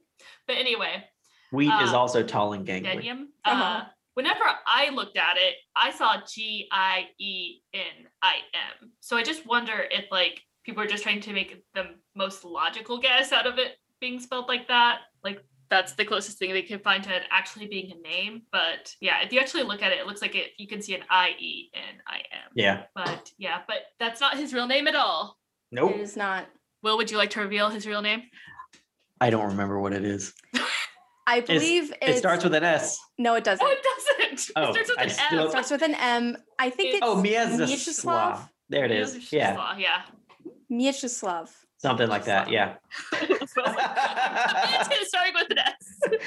But 0.45 0.57
anyway, 0.57 1.03
Wheat 1.51 1.73
is 1.81 1.93
uh, 1.93 1.99
also 1.99 2.23
tall 2.23 2.53
and 2.53 2.65
gangly. 2.67 2.83
denim. 3.01 3.29
Uh-huh. 3.45 3.63
Uh, 3.63 3.85
whenever 4.15 4.43
I 4.65 4.89
looked 4.89 5.17
at 5.17 5.37
it, 5.37 5.55
I 5.75 5.91
saw 5.91 6.17
G 6.27 6.67
I 6.71 7.05
E 7.19 7.61
N 7.73 8.07
I 8.21 8.35
M. 8.81 8.91
So 8.99 9.15
I 9.17 9.23
just 9.23 9.45
wonder 9.47 9.85
if 9.89 10.05
like 10.11 10.41
people 10.65 10.83
are 10.83 10.87
just 10.87 11.03
trying 11.03 11.21
to 11.21 11.33
make 11.33 11.63
the 11.73 11.95
most 12.15 12.43
logical 12.43 12.97
guess 12.99 13.31
out 13.31 13.47
of 13.47 13.57
it 13.57 13.77
being 13.99 14.19
spelled 14.19 14.47
like 14.47 14.67
that. 14.67 14.99
Like 15.23 15.43
that's 15.69 15.93
the 15.93 16.05
closest 16.05 16.37
thing 16.37 16.53
they 16.53 16.61
could 16.61 16.81
find 16.83 17.03
to 17.03 17.15
it 17.15 17.23
actually 17.31 17.67
being 17.67 17.91
a 17.91 18.01
name. 18.07 18.43
But 18.51 18.93
yeah, 19.01 19.21
if 19.23 19.33
you 19.33 19.39
actually 19.39 19.63
look 19.63 19.81
at 19.83 19.91
it, 19.91 19.99
it 19.99 20.07
looks 20.07 20.21
like 20.21 20.35
it. 20.35 20.51
You 20.57 20.67
can 20.67 20.81
see 20.81 20.95
an 20.95 21.01
I 21.09 21.29
E 21.39 21.69
N 21.73 22.01
I 22.07 22.17
M. 22.17 22.51
Yeah. 22.55 22.83
But 22.95 23.29
yeah, 23.37 23.61
but 23.67 23.77
that's 23.99 24.21
not 24.21 24.37
his 24.37 24.53
real 24.53 24.67
name 24.67 24.87
at 24.87 24.95
all. 24.95 25.37
Nope. 25.71 25.95
It 25.95 26.01
is 26.01 26.15
not. 26.15 26.45
Will, 26.83 26.95
would 26.97 27.11
you 27.11 27.17
like 27.17 27.31
to 27.31 27.41
reveal 27.41 27.69
his 27.69 27.85
real 27.87 28.01
name? 28.01 28.23
I 29.19 29.29
don't 29.29 29.47
remember 29.47 29.79
what 29.79 29.93
it 29.93 30.05
is. 30.05 30.33
I 31.25 31.41
believe 31.41 31.91
It 31.91 31.97
it's, 32.01 32.19
starts 32.19 32.43
with 32.45 32.53
an 32.53 32.63
S. 32.63 32.97
no, 33.17 33.35
it 33.35 33.43
doesn't. 33.43 33.65
Oh, 33.65 33.69
it 33.69 33.83
doesn't. 33.83 34.51
Oh, 34.55 34.69
it 34.69 34.73
starts 34.73 34.89
with 34.89 34.99
I 34.99 35.03
an 35.03 35.09
still- 35.09 35.39
M. 35.39 35.45
It 35.45 35.49
starts 35.49 35.71
with 35.71 35.81
an 35.81 35.95
M. 35.95 36.37
I 36.59 36.69
think 36.69 36.93
it's 36.95 37.03
Oh, 37.05 37.21
Mieczysław. 37.21 37.67
Mieczysław. 37.67 38.49
There 38.69 38.85
it 38.85 38.91
is. 38.91 39.33
Yeah. 39.33 39.77
Yeah. 39.77 40.03
Mieczysław. 40.69 41.49
Something 41.79 42.09
like 42.09 42.25
that. 42.25 42.49
Yeah. 42.49 42.75
it's 43.13 43.51
starting 43.51 45.33
with 45.33 45.51
an 45.51 45.59
S. 45.59 45.73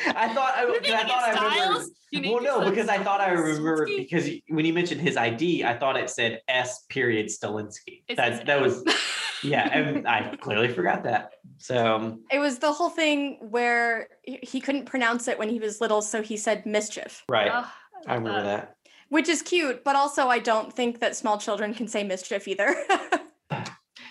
I 0.07 0.33
thought 0.33 0.55
I, 0.57 0.63
I 0.63 1.05
thought 1.05 1.25
I 1.25 1.31
remembered. 1.31 1.57
Stiles? 1.57 1.91
You 2.13 2.33
Well, 2.33 2.43
no, 2.43 2.71
because 2.71 2.89
I 2.89 3.03
thought 3.03 3.21
I 3.21 3.31
remembered 3.33 3.89
because 3.97 4.29
when 4.49 4.65
you 4.65 4.73
mentioned 4.73 5.01
his 5.01 5.17
ID, 5.17 5.65
I 5.65 5.77
thought 5.77 5.97
it 5.97 6.09
said 6.09 6.41
S 6.47 6.85
period 6.89 7.27
Stilinski. 7.27 8.03
It 8.09 8.17
That 8.17 8.47
that 8.47 8.61
was 8.61 8.85
yeah, 9.43 9.69
and 9.77 10.07
I 10.07 10.37
clearly 10.37 10.69
forgot 10.69 11.03
that. 11.05 11.33
So 11.59 11.97
um, 11.97 12.25
It 12.31 12.39
was 12.39 12.59
the 12.59 12.73
whole 12.73 12.91
thing 12.91 13.39
where 13.51 14.09
he 14.23 14.39
he 14.43 14.61
couldn't 14.61 14.87
pronounce 14.87 15.27
it 15.27 15.39
when 15.39 15.49
he 15.49 15.59
was 15.59 15.81
little, 15.81 16.01
so 16.03 16.23
he 16.23 16.37
said 16.37 16.65
mischief. 16.65 17.25
right, 17.29 17.51
Ugh, 17.53 17.67
I 18.07 18.15
remember 18.15 18.39
uh, 18.39 18.43
that. 18.45 18.77
which 19.09 19.29
is 19.29 19.43
cute, 19.43 19.83
but 19.83 19.97
also 19.97 20.29
I 20.29 20.39
don't 20.39 20.73
think 20.73 21.01
that 21.01 21.17
small 21.17 21.39
children 21.39 21.75
can 21.75 21.89
say 21.89 22.05
mischief 22.05 22.47
either. 22.47 22.75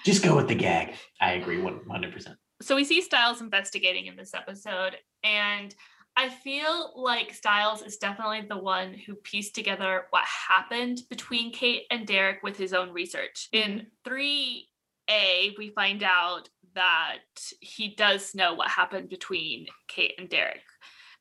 Just 0.09 0.23
go 0.23 0.35
with 0.35 0.47
the 0.47 0.55
gag. 0.55 0.95
I 1.21 1.33
agree 1.33 1.57
100%. 1.57 2.35
So 2.63 2.75
we 2.75 2.83
see 2.83 2.99
Stiles 2.99 3.41
investigating 3.41 4.07
in 4.07 4.15
this 4.15 4.33
episode, 4.33 4.95
and 5.23 5.75
I 6.17 6.29
feel 6.29 6.93
like 6.95 7.31
Stiles 7.31 7.83
is 7.83 7.97
definitely 7.97 8.41
the 8.49 8.57
one 8.57 8.95
who 8.95 9.13
pieced 9.13 9.53
together 9.53 10.05
what 10.09 10.23
happened 10.25 11.01
between 11.11 11.53
Kate 11.53 11.83
and 11.91 12.07
Derek 12.07 12.41
with 12.41 12.57
his 12.57 12.73
own 12.73 12.91
research. 12.91 13.49
In 13.53 13.85
3A, 14.03 15.55
we 15.59 15.69
find 15.75 16.01
out 16.01 16.49
that 16.73 17.19
he 17.59 17.93
does 17.93 18.33
know 18.33 18.55
what 18.55 18.69
happened 18.69 19.09
between 19.09 19.67
Kate 19.87 20.15
and 20.17 20.27
Derek, 20.27 20.63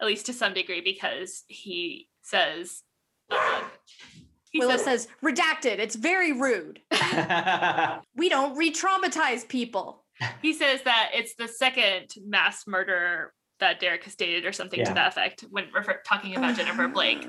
at 0.01 0.06
least 0.06 0.24
to 0.24 0.32
some 0.32 0.55
degree, 0.55 0.81
because 0.81 1.44
he 1.48 2.09
says, 2.23 2.85
uh, 3.31 3.60
he 3.85 4.28
Willow 4.59 4.77
says, 4.77 5.03
says, 5.03 5.09
redacted. 5.25 5.79
It's 5.79 5.95
very 5.97 6.33
rude. 6.33 6.81
We 8.17 8.29
don't 8.29 8.57
re 8.57 8.73
traumatize 8.73 9.47
people. 9.49 10.05
he 10.43 10.53
says 10.53 10.83
that 10.83 11.11
it's 11.15 11.35
the 11.37 11.47
second 11.47 12.13
mass 12.27 12.67
murder 12.67 13.33
that 13.61 13.81
Derek 13.81 14.05
has 14.05 14.13
stated 14.13 14.45
or 14.45 14.53
something 14.53 14.85
to 14.85 14.93
that 14.95 15.09
effect 15.09 15.45
when 15.51 15.67
refer- 15.73 16.01
talking 16.05 16.37
about 16.37 16.57
Jennifer 16.57 16.85
uh-huh. 16.85 16.93
Blake. 16.95 17.29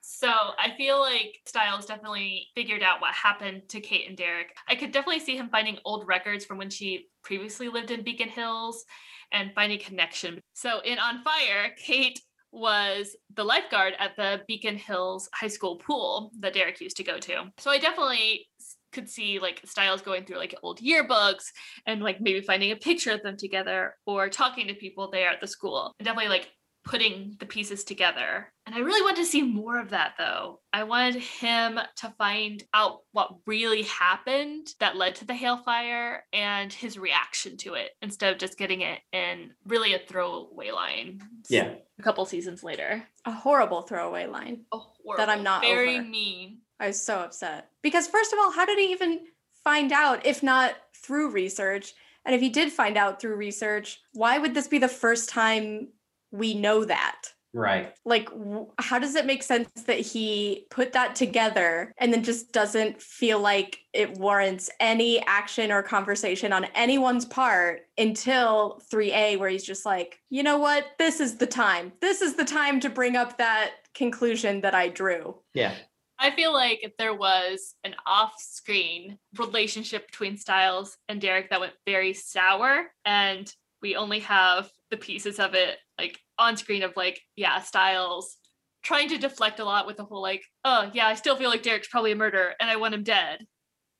So 0.00 0.28
I 0.28 0.72
feel 0.76 1.00
like 1.00 1.40
Stiles 1.46 1.84
definitely 1.84 2.46
figured 2.54 2.82
out 2.82 3.00
what 3.00 3.12
happened 3.12 3.68
to 3.70 3.80
Kate 3.80 4.08
and 4.08 4.16
Derek. 4.16 4.54
I 4.68 4.76
could 4.76 4.92
definitely 4.92 5.20
see 5.20 5.36
him 5.36 5.48
finding 5.50 5.78
old 5.84 6.06
records 6.06 6.44
from 6.44 6.58
when 6.58 6.70
she 6.70 7.08
previously 7.24 7.68
lived 7.68 7.90
in 7.90 8.02
Beacon 8.02 8.28
Hills 8.28 8.84
and 9.32 9.52
finding 9.54 9.80
connection. 9.80 10.40
So 10.54 10.80
in 10.84 10.98
On 10.98 11.22
Fire, 11.24 11.74
Kate 11.76 12.20
was 12.56 13.14
the 13.34 13.44
lifeguard 13.44 13.94
at 13.98 14.16
the 14.16 14.40
Beacon 14.48 14.76
Hills 14.76 15.28
High 15.34 15.46
School 15.48 15.76
pool 15.76 16.32
that 16.40 16.54
Derek 16.54 16.80
used 16.80 16.96
to 16.96 17.04
go 17.04 17.18
to. 17.18 17.52
So 17.58 17.70
I 17.70 17.78
definitely 17.78 18.46
could 18.92 19.08
see 19.10 19.38
like 19.38 19.60
Stiles 19.66 20.00
going 20.00 20.24
through 20.24 20.38
like 20.38 20.54
old 20.62 20.80
yearbooks 20.80 21.44
and 21.86 22.02
like 22.02 22.20
maybe 22.20 22.40
finding 22.40 22.72
a 22.72 22.76
picture 22.76 23.12
of 23.12 23.22
them 23.22 23.36
together 23.36 23.94
or 24.06 24.30
talking 24.30 24.68
to 24.68 24.74
people 24.74 25.10
there 25.10 25.28
at 25.28 25.40
the 25.40 25.46
school. 25.46 25.94
Definitely 26.02 26.30
like 26.30 26.50
putting 26.86 27.36
the 27.40 27.46
pieces 27.46 27.84
together. 27.84 28.46
And 28.64 28.74
I 28.74 28.78
really 28.78 29.02
wanted 29.02 29.16
to 29.16 29.26
see 29.26 29.42
more 29.42 29.78
of 29.78 29.90
that 29.90 30.14
though. 30.16 30.60
I 30.72 30.84
wanted 30.84 31.16
him 31.16 31.78
to 31.96 32.14
find 32.16 32.64
out 32.72 33.00
what 33.12 33.36
really 33.46 33.82
happened 33.82 34.68
that 34.80 34.96
led 34.96 35.16
to 35.16 35.24
the 35.24 35.34
Hale 35.34 35.58
fire 35.58 36.24
and 36.32 36.72
his 36.72 36.98
reaction 36.98 37.56
to 37.58 37.74
it 37.74 37.90
instead 38.02 38.32
of 38.32 38.38
just 38.38 38.56
getting 38.56 38.80
it 38.80 39.00
in 39.12 39.50
really 39.66 39.94
a 39.94 39.98
throwaway 39.98 40.70
line. 40.70 41.20
yeah. 41.48 41.74
A 41.98 42.02
couple 42.02 42.24
seasons 42.24 42.62
later. 42.62 43.02
A 43.24 43.32
horrible 43.32 43.82
throwaway 43.82 44.26
line. 44.26 44.64
A 44.72 44.78
That 45.16 45.28
I'm 45.28 45.42
not 45.42 45.62
very 45.62 45.98
over. 45.98 46.06
mean. 46.06 46.58
I 46.78 46.88
was 46.88 47.02
so 47.02 47.20
upset. 47.20 47.70
Because, 47.82 48.06
first 48.06 48.32
of 48.32 48.38
all, 48.38 48.52
how 48.52 48.66
did 48.66 48.78
he 48.78 48.92
even 48.92 49.20
find 49.64 49.92
out 49.92 50.26
if 50.26 50.42
not 50.42 50.74
through 50.94 51.30
research? 51.30 51.94
And 52.26 52.34
if 52.34 52.40
he 52.40 52.50
did 52.50 52.70
find 52.72 52.98
out 52.98 53.20
through 53.20 53.36
research, 53.36 54.00
why 54.12 54.36
would 54.36 54.52
this 54.52 54.68
be 54.68 54.78
the 54.78 54.88
first 54.88 55.28
time 55.28 55.88
we 56.30 56.54
know 56.54 56.84
that? 56.84 57.16
Right. 57.56 57.94
Like, 58.04 58.26
w- 58.26 58.66
how 58.78 58.98
does 58.98 59.14
it 59.14 59.24
make 59.24 59.42
sense 59.42 59.70
that 59.86 59.98
he 59.98 60.66
put 60.70 60.92
that 60.92 61.14
together 61.14 61.90
and 61.96 62.12
then 62.12 62.22
just 62.22 62.52
doesn't 62.52 63.00
feel 63.00 63.40
like 63.40 63.78
it 63.94 64.18
warrants 64.18 64.68
any 64.78 65.24
action 65.26 65.72
or 65.72 65.82
conversation 65.82 66.52
on 66.52 66.66
anyone's 66.74 67.24
part 67.24 67.82
until 67.96 68.82
3A, 68.92 69.38
where 69.38 69.48
he's 69.48 69.64
just 69.64 69.86
like, 69.86 70.20
you 70.28 70.42
know 70.42 70.58
what? 70.58 70.84
This 70.98 71.18
is 71.18 71.36
the 71.36 71.46
time. 71.46 71.92
This 72.02 72.20
is 72.20 72.36
the 72.36 72.44
time 72.44 72.78
to 72.80 72.90
bring 72.90 73.16
up 73.16 73.38
that 73.38 73.70
conclusion 73.94 74.60
that 74.60 74.74
I 74.74 74.88
drew. 74.88 75.36
Yeah. 75.54 75.74
I 76.18 76.32
feel 76.32 76.52
like 76.52 76.80
if 76.82 76.96
there 76.98 77.14
was 77.14 77.74
an 77.84 77.94
off-screen 78.06 79.18
relationship 79.38 80.06
between 80.10 80.36
Stiles 80.36 80.96
and 81.08 81.20
Derek 81.20 81.50
that 81.50 81.60
went 81.60 81.74
very 81.86 82.12
sour, 82.12 82.86
and 83.04 83.50
we 83.82 83.96
only 83.96 84.20
have 84.20 84.70
the 84.90 84.96
pieces 84.96 85.38
of 85.38 85.54
it 85.54 85.76
like 85.98 86.18
on 86.38 86.56
screen 86.56 86.82
of 86.82 86.92
like, 86.96 87.20
yeah, 87.36 87.60
Stiles 87.60 88.36
trying 88.82 89.08
to 89.08 89.18
deflect 89.18 89.58
a 89.58 89.64
lot 89.64 89.86
with 89.86 89.96
the 89.96 90.04
whole 90.04 90.22
like, 90.22 90.42
oh 90.64 90.90
yeah, 90.94 91.06
I 91.06 91.14
still 91.14 91.36
feel 91.36 91.50
like 91.50 91.62
Derek's 91.62 91.88
probably 91.88 92.12
a 92.12 92.16
murderer 92.16 92.54
and 92.60 92.70
I 92.70 92.76
want 92.76 92.94
him 92.94 93.02
dead. 93.02 93.44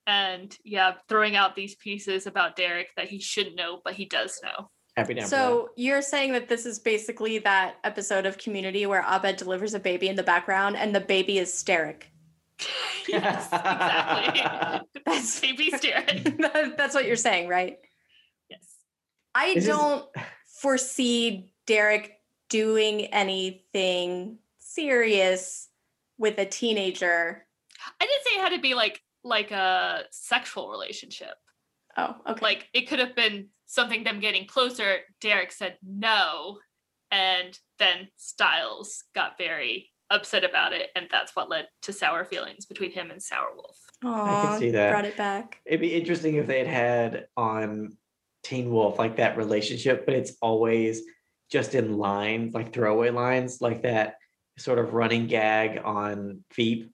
And 0.07 0.57
yeah, 0.65 0.95
throwing 1.09 1.35
out 1.35 1.57
these 1.57 1.75
pieces 1.75 2.27
about 2.29 2.55
Derek 2.55 2.89
that 2.97 3.09
he 3.09 3.19
shouldn't 3.21 3.57
know, 3.57 3.81
but 3.85 3.95
he 3.95 4.05
does 4.05 4.41
know. 4.45 4.71
Happy 4.97 5.15
down. 5.15 5.27
So 5.27 5.71
you're 5.77 6.01
saying 6.03 6.33
that 6.33 6.49
this 6.49 6.65
is 6.65 6.79
basically 6.79 7.39
that 7.41 7.77
episode 7.85 8.25
of 8.25 8.39
Community 8.39 8.87
where 8.87 9.03
Abed 9.03 9.37
delivers 9.37 9.75
a 9.75 9.81
baby 9.81 10.09
in 10.09 10.15
the 10.17 10.23
background 10.23 10.77
and 10.77 10.95
the 10.95 11.01
baby 11.01 11.39
is 11.39 11.51
Sterek. 11.53 12.05
yes, 13.09 13.47
exactly. 13.47 14.81
That's 15.07 15.41
Baby 15.41 15.73
Derek. 15.81 16.39
that's 16.77 16.95
what 16.95 17.05
you're 17.05 17.17
saying, 17.17 17.49
right? 17.49 17.77
Yes. 18.49 18.65
I 19.35 19.55
This 19.55 19.65
is- 19.65 19.69
don't 19.69 20.07
foresee 20.61 21.53
Derek 21.66 22.12
doing 22.49 23.07
anything 23.07 24.39
serious 24.59 25.69
with 26.19 26.39
a 26.39 26.47
teenager. 26.47 27.47
I 28.01 28.07
didn't 28.07 28.24
say 28.24 28.39
it 28.39 28.43
had 28.43 28.57
to 28.57 28.61
be 28.61 28.74
like 28.74 29.03
like 29.24 29.51
a 29.51 30.05
sexual 30.11 30.70
relationship. 30.70 31.35
Oh, 31.97 32.15
okay. 32.28 32.41
Like 32.41 32.69
it 32.73 32.89
could 32.89 32.99
have 32.99 33.16
been 33.16 33.49
something 33.66 34.05
them 34.05 34.20
getting 34.20 34.47
closer. 34.47 34.99
Derek 35.20 35.53
said 35.53 35.78
no, 35.83 36.59
and 37.11 37.59
then 37.78 38.09
Stiles 38.16 39.05
got 39.15 39.39
very 39.39 39.91
upset 40.11 40.45
about 40.45 40.73
it, 40.73 40.91
and 40.95 41.09
that's 41.11 41.35
what 41.35 41.51
led 41.51 41.66
to 41.83 41.93
sour 41.93 42.24
feelings 42.24 42.66
between 42.66 42.93
him 42.93 43.11
and 43.11 43.20
Sourwolf. 43.20 43.77
Aw, 44.05 44.59
see 44.59 44.70
that. 44.70 44.91
Brought 44.91 45.05
it 45.05 45.16
back. 45.16 45.61
It'd 45.66 45.81
be 45.81 45.95
interesting 45.95 46.37
if 46.37 46.47
they 46.47 46.59
had 46.59 46.69
had 46.69 47.27
on 47.37 47.97
Teen 48.47 48.70
Wolf 48.70 48.98
like 48.98 49.16
that 49.16 49.36
relationship, 49.36 50.06
but 50.06 50.14
it's 50.14 50.32
always 50.40 51.02
just 51.51 51.74
in 51.74 51.98
lines, 51.98 52.55
like 52.55 52.73
throwaway 52.73 53.10
lines, 53.10 53.60
like 53.60 53.82
that 53.82 54.14
sort 54.56 54.78
of 54.78 54.94
running 54.94 55.27
gag 55.27 55.81
on 55.85 56.44
Veep, 56.55 56.93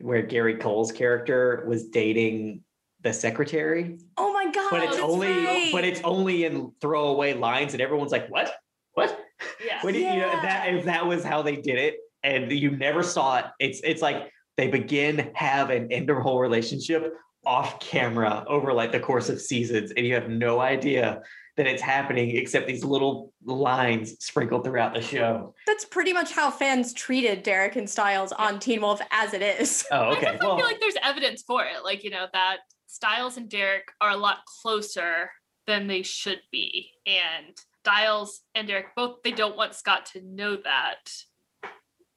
where 0.00 0.22
Gary 0.22 0.56
Cole's 0.56 0.90
character 0.90 1.64
was 1.68 1.86
dating 1.88 2.62
the 3.02 3.12
secretary, 3.12 3.96
Oh 4.16 4.32
my 4.32 4.50
god. 4.50 4.70
but 4.70 4.82
it's 4.82 4.98
only 4.98 5.28
right. 5.28 5.68
but 5.70 5.84
it's 5.84 6.00
only 6.02 6.44
in 6.44 6.72
throwaway 6.80 7.34
lines, 7.34 7.72
and 7.74 7.80
everyone's 7.80 8.10
like, 8.10 8.28
"What? 8.28 8.52
What?" 8.94 9.16
Yeah. 9.64 9.78
When 9.82 9.94
you, 9.94 10.00
you 10.00 10.16
know 10.16 10.42
that 10.42 10.66
if 10.74 10.84
that 10.86 11.06
was 11.06 11.22
how 11.22 11.42
they 11.42 11.54
did 11.54 11.78
it, 11.78 11.94
and 12.24 12.50
you 12.50 12.72
never 12.72 13.04
saw 13.04 13.38
it, 13.38 13.44
it's 13.60 13.80
it's 13.84 14.02
like 14.02 14.32
they 14.56 14.66
begin 14.66 15.30
have 15.34 15.70
and 15.70 15.92
end 15.92 16.08
their 16.08 16.18
whole 16.18 16.40
relationship 16.40 17.14
off 17.46 17.80
camera 17.80 18.44
over 18.46 18.72
like 18.72 18.92
the 18.92 19.00
course 19.00 19.28
of 19.28 19.40
seasons, 19.40 19.92
and 19.92 20.06
you 20.06 20.14
have 20.14 20.28
no 20.28 20.60
idea 20.60 21.22
that 21.56 21.66
it's 21.66 21.82
happening 21.82 22.36
except 22.36 22.68
these 22.68 22.84
little 22.84 23.32
lines 23.44 24.14
sprinkled 24.20 24.64
throughout 24.64 24.94
the 24.94 25.02
show. 25.02 25.54
That's 25.66 25.84
pretty 25.84 26.12
much 26.12 26.32
how 26.32 26.52
fans 26.52 26.92
treated 26.92 27.42
Derek 27.42 27.74
and 27.74 27.90
Stiles 27.90 28.30
on 28.30 28.60
Teen 28.60 28.80
Wolf 28.80 29.00
as 29.10 29.34
it 29.34 29.42
is. 29.42 29.84
Oh, 29.90 29.96
I 29.96 30.06
okay. 30.12 30.20
definitely 30.20 30.46
Well, 30.46 30.56
feel 30.58 30.66
like 30.66 30.80
there's 30.80 30.96
evidence 31.02 31.42
for 31.42 31.64
it. 31.64 31.82
Like, 31.82 32.04
you 32.04 32.10
know, 32.10 32.26
that 32.32 32.58
Stiles 32.86 33.36
and 33.36 33.48
Derek 33.48 33.90
are 34.00 34.10
a 34.10 34.16
lot 34.16 34.44
closer 34.62 35.30
than 35.66 35.88
they 35.88 36.02
should 36.02 36.40
be. 36.52 36.90
And 37.06 37.56
Stiles 37.80 38.40
and 38.54 38.68
Derek 38.68 38.94
both 38.94 39.22
they 39.24 39.32
don't 39.32 39.56
want 39.56 39.74
Scott 39.74 40.06
to 40.12 40.22
know 40.22 40.56
that. 40.56 41.10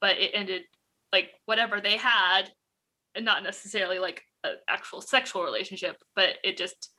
But 0.00 0.18
it 0.18 0.30
ended 0.34 0.62
like 1.12 1.30
whatever 1.46 1.80
they 1.80 1.96
had, 1.96 2.44
and 3.16 3.24
not 3.24 3.42
necessarily 3.42 3.98
like 3.98 4.22
an 4.44 4.56
actual 4.68 5.00
sexual 5.00 5.42
relationship, 5.44 5.96
but 6.14 6.36
it 6.44 6.56
just 6.56 6.90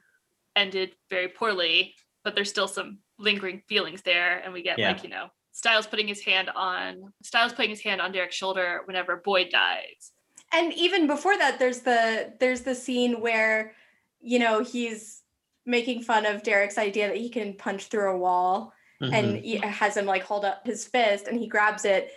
ended 0.55 0.95
very 1.09 1.27
poorly. 1.27 1.95
But 2.23 2.35
there's 2.35 2.49
still 2.49 2.67
some 2.67 2.99
lingering 3.19 3.61
feelings 3.67 4.01
there, 4.01 4.37
and 4.39 4.53
we 4.53 4.61
get 4.61 4.79
Yeah. 4.79 4.91
like, 4.91 5.03
you 5.03 5.09
know, 5.09 5.27
Stiles 5.51 5.85
putting 5.85 6.07
his 6.07 6.21
hand 6.23 6.49
on 6.55 7.13
Stiles 7.21 7.53
putting 7.53 7.69
his 7.69 7.81
hand 7.81 8.01
on 8.01 8.11
Derek's 8.11 8.35
shoulder 8.35 8.81
whenever 8.85 9.17
Boyd 9.17 9.49
dies. 9.51 10.11
and 10.51 10.73
even 10.73 11.05
before 11.07 11.37
that 11.37 11.59
there's 11.59 11.79
the 11.81 12.33
there's 12.39 12.61
the 12.61 12.73
scene 12.75 13.21
where 13.21 13.73
you 14.21 14.39
know 14.39 14.63
he's 14.63 15.21
making 15.65 16.01
fun 16.01 16.25
of 16.25 16.43
Derek's 16.43 16.77
idea 16.77 17.07
that 17.07 17.17
he 17.17 17.29
can 17.29 17.53
punch 17.55 17.85
through 17.87 18.11
a 18.11 18.17
wall 18.17 18.73
mhm. 19.01 19.13
and 19.13 19.37
he 19.45 19.57
has 19.57 19.95
him 19.95 20.05
like 20.05 20.23
hold 20.23 20.43
up 20.43 20.65
his 20.65 20.85
fist 20.87 21.27
and 21.27 21.39
he 21.39 21.47
grabs 21.47 21.85
it 21.85 22.11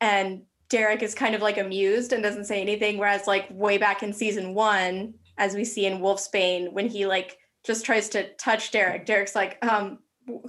and 0.00 0.42
Derek 0.70 1.02
is 1.02 1.14
kind 1.14 1.34
of 1.34 1.40
like 1.42 1.58
amused 1.58 2.12
and 2.12 2.22
doesn't 2.22 2.44
say 2.44 2.60
anything 2.60 2.98
whereas 2.98 3.26
like 3.26 3.46
way 3.50 3.78
back 3.78 4.02
in 4.02 4.12
season 4.12 4.54
1 4.54 5.14
as 5.38 5.54
we 5.54 5.64
see 5.64 5.86
in 5.86 6.00
Wolfsbane 6.00 6.72
when 6.72 6.88
he 6.88 7.06
like 7.06 7.38
just 7.64 7.84
tries 7.84 8.08
to 8.10 8.32
touch 8.34 8.70
Derek 8.70 9.06
Derek's 9.06 9.34
like 9.34 9.58
um 9.64 9.98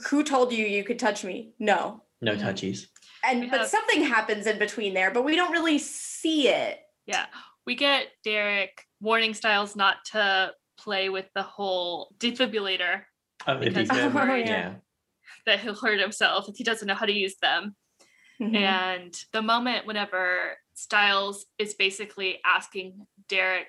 who 0.09 0.23
told 0.23 0.51
you 0.51 0.65
you 0.65 0.83
could 0.83 0.99
touch 0.99 1.23
me 1.23 1.53
no 1.59 2.03
no 2.21 2.35
touchies. 2.35 2.87
and 3.23 3.41
We 3.41 3.49
but 3.49 3.69
something 3.69 4.03
happens 4.03 4.45
in 4.45 4.59
between 4.59 4.93
there 4.93 5.11
but 5.11 5.23
we 5.23 5.35
don't 5.35 5.51
really 5.51 5.79
see 5.79 6.47
it 6.49 6.79
Yeah. 7.05 7.25
We 7.65 7.75
get 7.75 8.07
Derek 8.23 8.83
warning 8.99 9.33
Stiles 9.35 9.75
not 9.75 9.97
to 10.11 10.51
play 10.79 11.09
with 11.09 11.27
the 11.35 11.43
whole 11.43 12.13
defibrillator 12.17 13.03
Oh, 13.47 13.57
Because- 13.57 13.89
Oh, 13.91 14.35
yeah. 14.35 14.45
yeah. 14.45 14.73
that 15.45 15.59
he'll 15.61 15.75
hurt 15.75 15.99
himself 15.99 16.49
if 16.49 16.55
he 16.57 16.63
doesn't 16.63 16.87
know 16.87 16.95
how 16.95 17.05
to 17.05 17.13
use 17.13 17.35
them. 17.41 17.75
Mhm. 18.41 18.55
And 18.55 19.25
the 19.33 19.41
moment 19.41 19.85
whenever 19.85 20.57
Stiles 20.73 21.45
is 21.57 21.73
basically 21.73 22.39
asking 22.45 23.05
Derek 23.27 23.67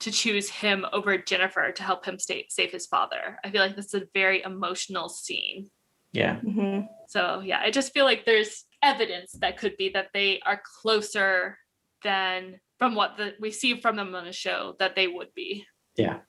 to 0.00 0.10
choose 0.10 0.50
him 0.50 0.84
over 0.92 1.16
Jennifer 1.16 1.72
to 1.72 1.82
help 1.82 2.04
him 2.04 2.18
stay, 2.18 2.46
save 2.48 2.72
his 2.72 2.86
father. 2.86 3.38
I 3.44 3.50
feel 3.50 3.62
like 3.62 3.76
this 3.76 3.94
is 3.94 4.02
a 4.02 4.08
very 4.12 4.42
emotional 4.42 5.08
scene. 5.08 5.70
Yeah. 6.12 6.40
Mhm. 6.40 6.88
So 7.08 7.40
yeah, 7.40 7.60
I 7.60 7.70
just 7.70 7.92
feel 7.94 8.04
like 8.04 8.24
there's 8.26 8.64
evidence 8.82 9.32
that 9.32 9.56
could 9.56 9.76
be 9.76 9.88
that 9.90 10.08
they 10.12 10.40
are 10.40 10.60
closer 10.80 11.58
than 12.02 12.60
from 12.78 12.94
what 12.96 13.16
the, 13.16 13.34
we 13.38 13.50
see 13.52 13.80
from 13.80 13.94
them 13.96 14.14
on 14.14 14.24
the 14.24 14.32
show 14.32 14.74
that 14.80 14.96
they 14.96 15.06
would 15.06 15.32
be. 15.34 15.64
Yeah. 15.96 16.20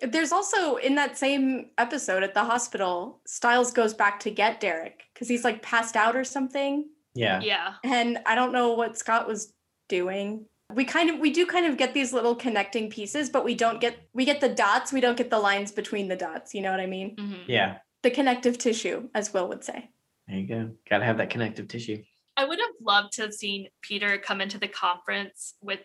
There's 0.00 0.32
also 0.32 0.76
in 0.76 0.94
that 0.94 1.18
same 1.18 1.70
episode 1.76 2.22
at 2.22 2.32
the 2.32 2.44
hospital, 2.44 3.20
Stiles 3.26 3.72
goes 3.72 3.92
back 3.94 4.20
to 4.20 4.30
get 4.30 4.58
Derek 4.60 5.04
because 5.12 5.28
he's 5.28 5.44
like 5.44 5.60
passed 5.60 5.96
out 5.96 6.16
or 6.16 6.24
something. 6.24 6.88
Yeah. 7.18 7.40
Yeah. 7.40 7.74
And 7.84 8.18
I 8.26 8.34
don't 8.34 8.52
know 8.52 8.72
what 8.72 8.96
Scott 8.96 9.26
was 9.26 9.52
doing. 9.88 10.46
We 10.72 10.84
kind 10.84 11.10
of 11.10 11.18
we 11.18 11.30
do 11.30 11.46
kind 11.46 11.66
of 11.66 11.76
get 11.76 11.94
these 11.94 12.12
little 12.12 12.34
connecting 12.34 12.90
pieces, 12.90 13.28
but 13.30 13.44
we 13.44 13.54
don't 13.54 13.80
get 13.80 13.96
we 14.12 14.24
get 14.24 14.40
the 14.40 14.48
dots, 14.50 14.92
we 14.92 15.00
don't 15.00 15.16
get 15.16 15.30
the 15.30 15.38
lines 15.38 15.72
between 15.72 16.08
the 16.08 16.16
dots. 16.16 16.54
You 16.54 16.60
know 16.62 16.70
what 16.70 16.80
I 16.80 16.86
mean? 16.86 17.16
Mhm. 17.16 17.38
Yeah. 17.46 17.78
The 18.02 18.10
connective 18.10 18.58
tissue, 18.58 19.08
as 19.14 19.32
Will 19.32 19.48
would 19.48 19.64
say. 19.64 19.90
There 20.28 20.38
you 20.38 20.46
go. 20.46 20.70
Got 20.88 20.98
to 20.98 21.04
have 21.04 21.18
that 21.18 21.30
connective 21.30 21.66
tissue. 21.68 22.02
I 22.36 22.44
would 22.44 22.60
have 22.60 22.74
loved 22.80 23.14
to 23.14 23.22
have 23.22 23.34
seen 23.34 23.68
Peter 23.82 24.18
come 24.18 24.40
into 24.40 24.58
the 24.58 24.68
conference 24.68 25.54
with 25.60 25.80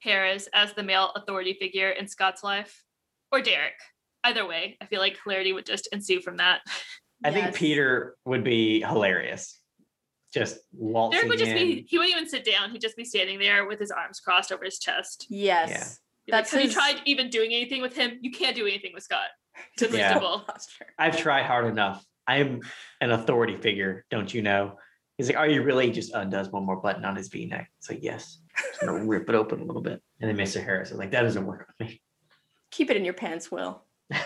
Harris 0.00 0.48
as 0.52 0.74
the 0.74 0.84
male 0.84 1.10
authority 1.16 1.54
figure 1.54 1.90
in 1.90 2.06
Scott's 2.06 2.44
life, 2.44 2.84
or 3.32 3.40
Derek. 3.40 3.74
Either 4.22 4.46
way, 4.46 4.76
I 4.80 4.86
feel 4.86 5.00
like 5.00 5.18
hilarity 5.24 5.52
would 5.52 5.66
just 5.66 5.88
ensue 5.90 6.20
from 6.20 6.36
that. 6.36 6.60
I 7.24 7.32
think 7.32 7.54
Peter 7.54 8.16
would 8.24 8.44
be 8.44 8.80
hilarious. 8.82 9.58
Just 10.32 10.58
waltzing 10.72 11.20
Derek 11.20 11.28
would 11.30 11.38
just 11.38 11.50
in. 11.50 11.56
be, 11.56 11.86
he 11.88 11.98
wouldn't 11.98 12.14
even 12.14 12.28
sit 12.28 12.44
down. 12.44 12.70
He'd 12.70 12.80
just 12.80 12.96
be 12.96 13.04
standing 13.04 13.38
there 13.38 13.66
with 13.66 13.80
his 13.80 13.90
arms 13.90 14.20
crossed 14.20 14.52
over 14.52 14.64
his 14.64 14.78
chest. 14.78 15.26
Yes. 15.30 16.00
Be 16.26 16.32
like, 16.32 16.44
That's 16.44 16.52
have 16.52 16.64
you 16.64 16.70
tried 16.70 17.00
even 17.06 17.30
doing 17.30 17.52
anything 17.52 17.80
with 17.80 17.96
him? 17.96 18.18
You 18.20 18.30
can't 18.30 18.54
do 18.54 18.66
anything 18.66 18.92
with 18.92 19.04
Scott. 19.04 19.28
He's 19.78 19.92
Yeah. 19.92 20.20
I've 20.98 21.16
tried 21.16 21.44
hard 21.44 21.66
enough. 21.66 22.04
I'm 22.26 22.60
an 23.00 23.10
authority 23.10 23.56
figure, 23.56 24.04
don't 24.10 24.32
you 24.32 24.42
know? 24.42 24.76
He's 25.16 25.28
like, 25.28 25.38
Are 25.38 25.48
you 25.48 25.62
really? 25.62 25.86
He 25.86 25.92
just 25.92 26.12
undoes 26.12 26.50
one 26.50 26.64
more 26.64 26.76
button 26.76 27.04
on 27.04 27.16
his 27.16 27.28
v 27.28 27.46
neck. 27.46 27.70
So, 27.80 27.94
yes, 27.98 28.38
just 28.56 28.80
gonna 28.80 29.04
rip 29.06 29.28
it 29.28 29.34
open 29.34 29.60
a 29.60 29.64
little 29.64 29.82
bit. 29.82 30.02
And 30.20 30.30
then 30.30 30.36
Mr. 30.36 30.62
Harris 30.62 30.90
is 30.90 30.98
like, 30.98 31.12
That 31.12 31.22
doesn't 31.22 31.46
work 31.46 31.66
on 31.80 31.86
me. 31.86 32.02
Keep 32.70 32.90
it 32.90 32.98
in 32.98 33.04
your 33.04 33.14
pants, 33.14 33.50
Will. 33.50 33.82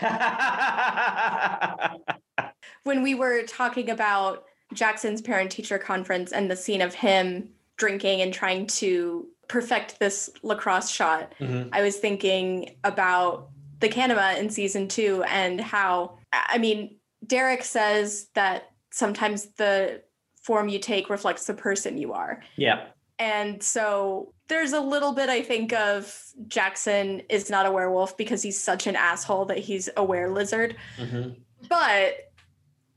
when 2.85 3.03
we 3.03 3.15
were 3.15 3.43
talking 3.45 3.91
about 3.91 4.45
Jackson's 4.75 5.21
parent 5.21 5.51
teacher 5.51 5.79
conference 5.79 6.33
and 6.33 6.51
the 6.51 6.57
scene 6.57 6.81
of 6.83 6.95
him 6.95 7.49
drinking 7.77 8.21
and 8.21 8.33
trying 8.33 8.67
to 8.67 9.27
perfect 9.49 9.99
this 9.99 10.31
lacrosse 10.43 10.91
shot, 10.91 11.33
Mhm. 11.41 11.69
I 11.73 11.83
was 11.83 11.97
thinking 11.99 12.77
about 12.85 13.49
the 13.81 13.89
Kanima 13.89 14.39
in 14.39 14.49
season 14.51 14.89
two 14.89 15.25
and 15.29 15.61
how, 15.61 16.19
I 16.33 16.59
mean, 16.59 16.97
Derek 17.27 17.65
says 17.65 18.29
that 18.35 18.71
sometimes 18.91 19.47
the 19.57 20.03
form 20.43 20.69
you 20.69 20.79
take 20.79 21.11
reflects 21.11 21.47
the 21.47 21.55
person 21.55 21.99
you 21.99 22.13
are. 22.13 22.43
Yeah. 22.57 22.87
And 23.19 23.63
so 23.63 24.33
there's 24.49 24.73
a 24.73 24.81
little 24.81 25.13
bit, 25.13 25.29
I 25.29 25.43
think, 25.43 25.73
of 25.73 26.25
Jackson 26.49 27.23
is 27.29 27.49
not 27.51 27.67
a 27.67 27.71
werewolf 27.71 28.17
because 28.17 28.43
he's 28.43 28.59
such 28.59 28.87
an 28.87 28.97
asshole 28.97 29.45
that 29.47 29.59
he's 29.59 29.89
a 29.97 30.05
were 30.05 30.29
lizard. 30.29 30.77
Mhm. 30.99 31.37
But 31.69 32.32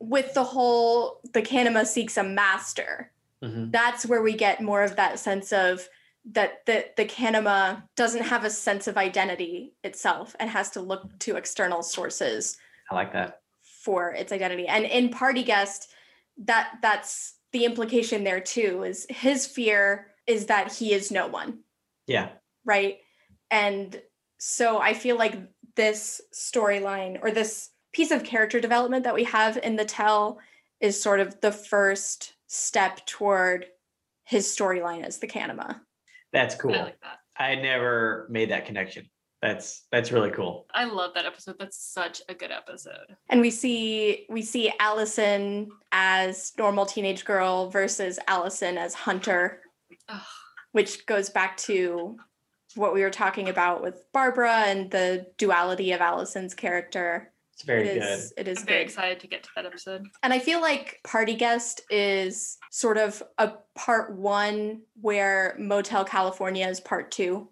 with 0.10 0.34
the 0.34 0.44
whole 0.44 1.20
the 1.34 1.42
Kanima 1.42 1.86
seeks 1.86 2.18
a 2.18 2.24
master, 2.24 3.12
Mhm. 3.44 3.72
that's 3.72 4.06
where 4.06 4.22
we 4.22 4.34
get 4.34 4.62
more 4.62 4.84
of 4.84 4.96
that 4.96 5.20
sense 5.20 5.52
of 5.52 5.88
that 6.32 6.66
the, 6.66 6.86
the 6.98 7.06
Kanima 7.06 7.84
doesn't 7.96 8.24
have 8.24 8.44
a 8.44 8.50
sense 8.50 8.88
of 8.88 8.98
identity 8.98 9.74
itself 9.84 10.36
and 10.40 10.50
has 10.50 10.72
to 10.72 10.82
look 10.82 11.20
to 11.20 11.36
external 11.36 11.84
sources 11.84 12.58
I 12.90 12.96
like 12.96 13.14
that. 13.14 13.42
for 13.62 14.12
its 14.14 14.32
identity. 14.32 14.68
And 14.68 14.86
in 14.86 15.10
Party 15.10 15.44
Guest, 15.44 15.92
that 16.38 16.80
that's 16.82 17.36
the 17.52 17.66
implication 17.66 18.24
there 18.24 18.40
too, 18.42 18.84
is 18.84 19.06
his 19.10 19.46
fear 19.46 20.12
is 20.28 20.48
that 20.48 20.74
he 20.74 20.94
is 20.94 21.12
no 21.12 21.28
one 21.28 21.60
Yeah. 22.08 22.30
right? 22.64 23.00
And 23.52 24.02
so 24.40 24.80
I 24.80 24.94
feel 24.96 25.18
like 25.18 25.36
this 25.76 26.20
storyline 26.34 27.20
or 27.22 27.30
this 27.32 27.70
piece 27.96 28.12
of 28.12 28.26
character 28.26 28.60
development 28.60 29.06
that 29.06 29.16
we 29.16 29.24
have 29.24 29.58
in 29.64 29.78
the 29.78 29.86
tell 29.86 30.38
is 30.82 31.02
sort 31.02 31.22
of 31.22 31.40
the 31.40 31.52
first 31.52 32.34
step 32.48 33.06
toward 33.06 33.68
his 34.26 34.46
storyline 34.46 35.02
as 35.02 35.20
the 35.20 35.28
Kanima. 35.28 35.80
That's 36.34 36.56
cool. 36.56 36.76
I 36.76 36.84
like 36.84 37.00
that. 37.02 37.20
I 37.38 37.56
never 37.56 38.28
made 38.30 38.52
that 38.52 38.66
connection. 38.66 39.10
That's 39.42 39.86
that's 39.94 40.12
really 40.12 40.32
cool. 40.32 40.66
I 40.74 40.84
love 40.84 41.14
that 41.14 41.26
episode. 41.26 41.56
That's 41.58 41.78
such 41.78 42.22
a 42.28 42.34
good 42.34 42.52
episode. 42.52 43.16
And 43.30 43.40
we 43.40 43.50
see 43.50 44.26
we 44.30 44.42
see 44.42 44.74
Allison 44.80 45.70
as 45.94 46.52
normal 46.58 46.86
teenage 46.86 47.24
girl 47.24 47.70
versus 47.70 48.20
Allison 48.28 48.78
as 48.78 48.94
Hunter, 48.94 49.62
Ugh. 50.10 50.22
which 50.74 51.06
goes 51.06 51.30
back 51.30 51.56
to 51.58 52.18
what 52.76 52.94
we 52.94 53.04
were 53.04 53.10
talking 53.10 53.48
about 53.48 53.82
with 53.82 54.04
Barbara 54.12 54.64
and 54.66 54.92
the 54.92 55.28
duality 55.38 55.94
of 55.94 56.02
Allison's 56.02 56.54
character. 56.54 57.32
It's 57.56 57.64
very 57.64 57.88
it 57.88 58.00
good. 58.02 58.32
It 58.38 58.48
is 58.50 58.60
I'm 58.60 58.66
very 58.66 58.80
good. 58.80 58.84
excited 58.84 59.20
to 59.22 59.28
get 59.28 59.44
to 59.44 59.50
that 59.56 59.66
episode. 59.66 60.06
And 60.24 60.34
I 60.34 60.40
feel 60.40 60.60
like 60.60 61.00
Party 61.06 61.36
Guest 61.36 61.82
is 61.90 62.58
sort 62.70 62.98
of 62.98 63.24
a 63.38 63.54
part 63.76 64.14
one 64.14 64.82
where 65.00 65.56
Motel 65.58 66.04
California 66.04 66.68
is 66.68 66.82
part 66.82 67.12
two. 67.12 67.48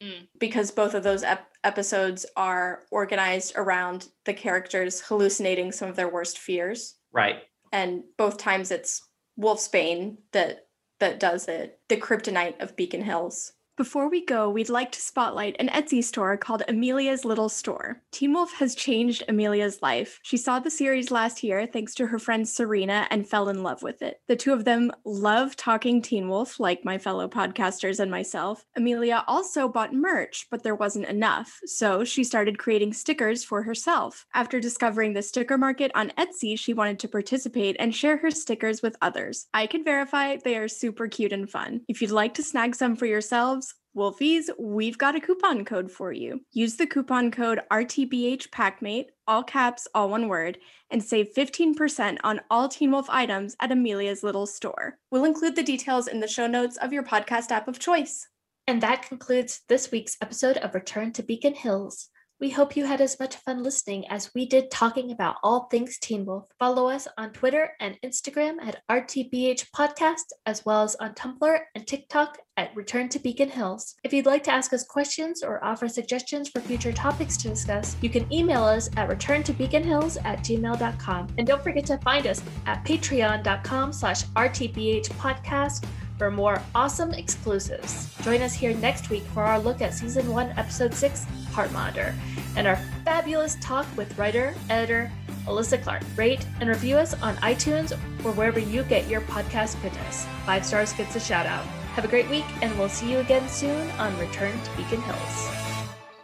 Mm. 0.00 0.28
Because 0.38 0.70
both 0.70 0.94
of 0.94 1.02
those 1.02 1.24
ep- 1.24 1.50
episodes 1.64 2.24
are 2.36 2.84
organized 2.92 3.54
around 3.56 4.06
the 4.26 4.32
characters 4.32 5.00
hallucinating 5.00 5.72
some 5.72 5.88
of 5.88 5.96
their 5.96 6.08
worst 6.08 6.38
fears. 6.38 6.94
Right. 7.12 7.42
And 7.72 8.04
both 8.16 8.38
times 8.38 8.70
it's 8.70 9.02
Wolfsbane 9.36 10.18
that 10.30 10.68
that 11.00 11.18
does 11.18 11.48
it, 11.48 11.80
the 11.88 11.96
kryptonite 11.96 12.60
of 12.60 12.76
Beacon 12.76 13.02
Hills. 13.02 13.54
Before 13.78 14.10
we 14.10 14.24
go, 14.24 14.50
we'd 14.50 14.68
like 14.68 14.90
to 14.90 15.00
spotlight 15.00 15.54
an 15.60 15.68
Etsy 15.68 16.02
store 16.02 16.36
called 16.36 16.64
Amelia's 16.66 17.24
Little 17.24 17.48
Store. 17.48 18.02
Teen 18.10 18.32
Wolf 18.32 18.52
has 18.54 18.74
changed 18.74 19.22
Amelia's 19.28 19.80
life. 19.82 20.18
She 20.24 20.36
saw 20.36 20.58
the 20.58 20.68
series 20.68 21.12
last 21.12 21.44
year 21.44 21.64
thanks 21.64 21.94
to 21.94 22.08
her 22.08 22.18
friend 22.18 22.46
Serena 22.48 23.06
and 23.12 23.28
fell 23.28 23.48
in 23.48 23.62
love 23.62 23.84
with 23.84 24.02
it. 24.02 24.20
The 24.26 24.34
two 24.34 24.52
of 24.52 24.64
them 24.64 24.90
love 25.04 25.54
talking 25.54 26.02
Teen 26.02 26.28
Wolf, 26.28 26.58
like 26.58 26.84
my 26.84 26.98
fellow 26.98 27.28
podcasters 27.28 28.00
and 28.00 28.10
myself. 28.10 28.64
Amelia 28.74 29.22
also 29.28 29.68
bought 29.68 29.94
merch, 29.94 30.48
but 30.50 30.64
there 30.64 30.74
wasn't 30.74 31.06
enough, 31.06 31.60
so 31.64 32.02
she 32.02 32.24
started 32.24 32.58
creating 32.58 32.94
stickers 32.94 33.44
for 33.44 33.62
herself. 33.62 34.26
After 34.34 34.58
discovering 34.58 35.12
the 35.12 35.22
sticker 35.22 35.56
market 35.56 35.92
on 35.94 36.10
Etsy, 36.18 36.58
she 36.58 36.74
wanted 36.74 36.98
to 36.98 37.08
participate 37.08 37.76
and 37.78 37.94
share 37.94 38.16
her 38.16 38.32
stickers 38.32 38.82
with 38.82 38.96
others. 39.02 39.46
I 39.54 39.68
can 39.68 39.84
verify 39.84 40.34
they 40.34 40.56
are 40.56 40.66
super 40.66 41.06
cute 41.06 41.32
and 41.32 41.48
fun. 41.48 41.82
If 41.86 42.02
you'd 42.02 42.10
like 42.10 42.34
to 42.34 42.42
snag 42.42 42.74
some 42.74 42.96
for 42.96 43.06
yourselves, 43.06 43.67
Wolfies, 43.98 44.48
we've 44.58 44.96
got 44.96 45.16
a 45.16 45.20
coupon 45.20 45.64
code 45.64 45.90
for 45.90 46.12
you. 46.12 46.40
Use 46.52 46.76
the 46.76 46.86
coupon 46.86 47.30
code 47.30 47.60
RTBHPackmate, 47.70 49.06
all 49.26 49.42
caps, 49.42 49.88
all 49.94 50.08
one 50.08 50.28
word, 50.28 50.56
and 50.90 51.02
save 51.02 51.34
15% 51.34 52.18
on 52.22 52.40
all 52.48 52.68
Teen 52.68 52.92
Wolf 52.92 53.10
items 53.10 53.56
at 53.60 53.72
Amelia's 53.72 54.22
Little 54.22 54.46
Store. 54.46 54.98
We'll 55.10 55.24
include 55.24 55.56
the 55.56 55.62
details 55.62 56.06
in 56.06 56.20
the 56.20 56.28
show 56.28 56.46
notes 56.46 56.76
of 56.76 56.92
your 56.92 57.02
podcast 57.02 57.50
app 57.50 57.66
of 57.66 57.78
choice. 57.78 58.28
And 58.68 58.80
that 58.82 59.02
concludes 59.02 59.62
this 59.68 59.90
week's 59.90 60.16
episode 60.22 60.58
of 60.58 60.74
Return 60.74 61.12
to 61.14 61.22
Beacon 61.22 61.54
Hills. 61.54 62.10
We 62.40 62.50
hope 62.50 62.76
you 62.76 62.84
had 62.84 63.00
as 63.00 63.18
much 63.18 63.34
fun 63.34 63.64
listening 63.64 64.06
as 64.08 64.32
we 64.32 64.46
did 64.46 64.70
talking 64.70 65.10
about 65.10 65.36
all 65.42 65.64
things 65.64 65.98
Teen 65.98 66.24
Wolf. 66.24 66.46
Follow 66.60 66.88
us 66.88 67.08
on 67.18 67.32
Twitter 67.32 67.70
and 67.80 67.98
Instagram 68.04 68.62
at 68.62 68.80
RTBH 68.88 69.70
Podcast, 69.74 70.32
as 70.46 70.64
well 70.64 70.84
as 70.84 70.94
on 70.96 71.14
Tumblr 71.14 71.58
and 71.74 71.84
TikTok 71.84 72.38
at 72.56 72.74
Return 72.76 73.08
to 73.08 73.18
Beacon 73.18 73.50
Hills. 73.50 73.96
If 74.04 74.12
you'd 74.12 74.26
like 74.26 74.44
to 74.44 74.52
ask 74.52 74.72
us 74.72 74.84
questions 74.84 75.42
or 75.42 75.64
offer 75.64 75.88
suggestions 75.88 76.48
for 76.48 76.60
future 76.60 76.92
topics 76.92 77.36
to 77.38 77.48
discuss, 77.48 77.96
you 78.02 78.08
can 78.08 78.32
email 78.32 78.62
us 78.62 78.88
at 78.96 79.08
returntobeaconhills 79.08 80.18
at 80.24 80.38
gmail.com. 80.38 81.28
And 81.38 81.46
don't 81.46 81.62
forget 81.62 81.86
to 81.86 81.98
find 81.98 82.28
us 82.28 82.40
at 82.66 82.84
patreon.com 82.84 83.92
slash 83.92 84.24
RTBH 84.24 85.08
Podcast 85.14 85.84
for 86.18 86.30
more 86.30 86.60
awesome 86.74 87.12
exclusives. 87.12 88.12
Join 88.22 88.42
us 88.42 88.52
here 88.52 88.74
next 88.74 89.08
week 89.08 89.22
for 89.32 89.42
our 89.42 89.58
look 89.58 89.80
at 89.80 89.94
season 89.94 90.30
1, 90.30 90.54
episode 90.58 90.92
6, 90.92 91.24
Heart 91.52 91.72
Monitor, 91.72 92.14
and 92.56 92.66
our 92.66 92.76
fabulous 93.04 93.56
talk 93.60 93.86
with 93.96 94.18
writer, 94.18 94.54
editor, 94.68 95.10
Alyssa 95.46 95.82
Clark. 95.82 96.02
Rate 96.16 96.44
and 96.60 96.68
review 96.68 96.96
us 96.96 97.14
on 97.22 97.36
iTunes 97.36 97.92
or 98.24 98.32
wherever 98.32 98.58
you 98.58 98.82
get 98.84 99.08
your 99.08 99.22
podcast 99.22 99.80
goodness. 99.80 100.26
Five 100.44 100.66
stars 100.66 100.92
gets 100.92 101.16
a 101.16 101.20
shout 101.20 101.46
out. 101.46 101.64
Have 101.94 102.04
a 102.04 102.08
great 102.08 102.28
week, 102.28 102.44
and 102.62 102.76
we'll 102.78 102.88
see 102.88 103.10
you 103.10 103.18
again 103.18 103.48
soon 103.48 103.90
on 103.92 104.16
Return 104.18 104.52
to 104.62 104.76
Beacon 104.76 105.00
Hills. 105.02 105.48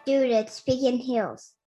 Dude, 0.04 0.30
it's 0.30 0.60
Beacon 0.60 0.98
Hills. 0.98 1.52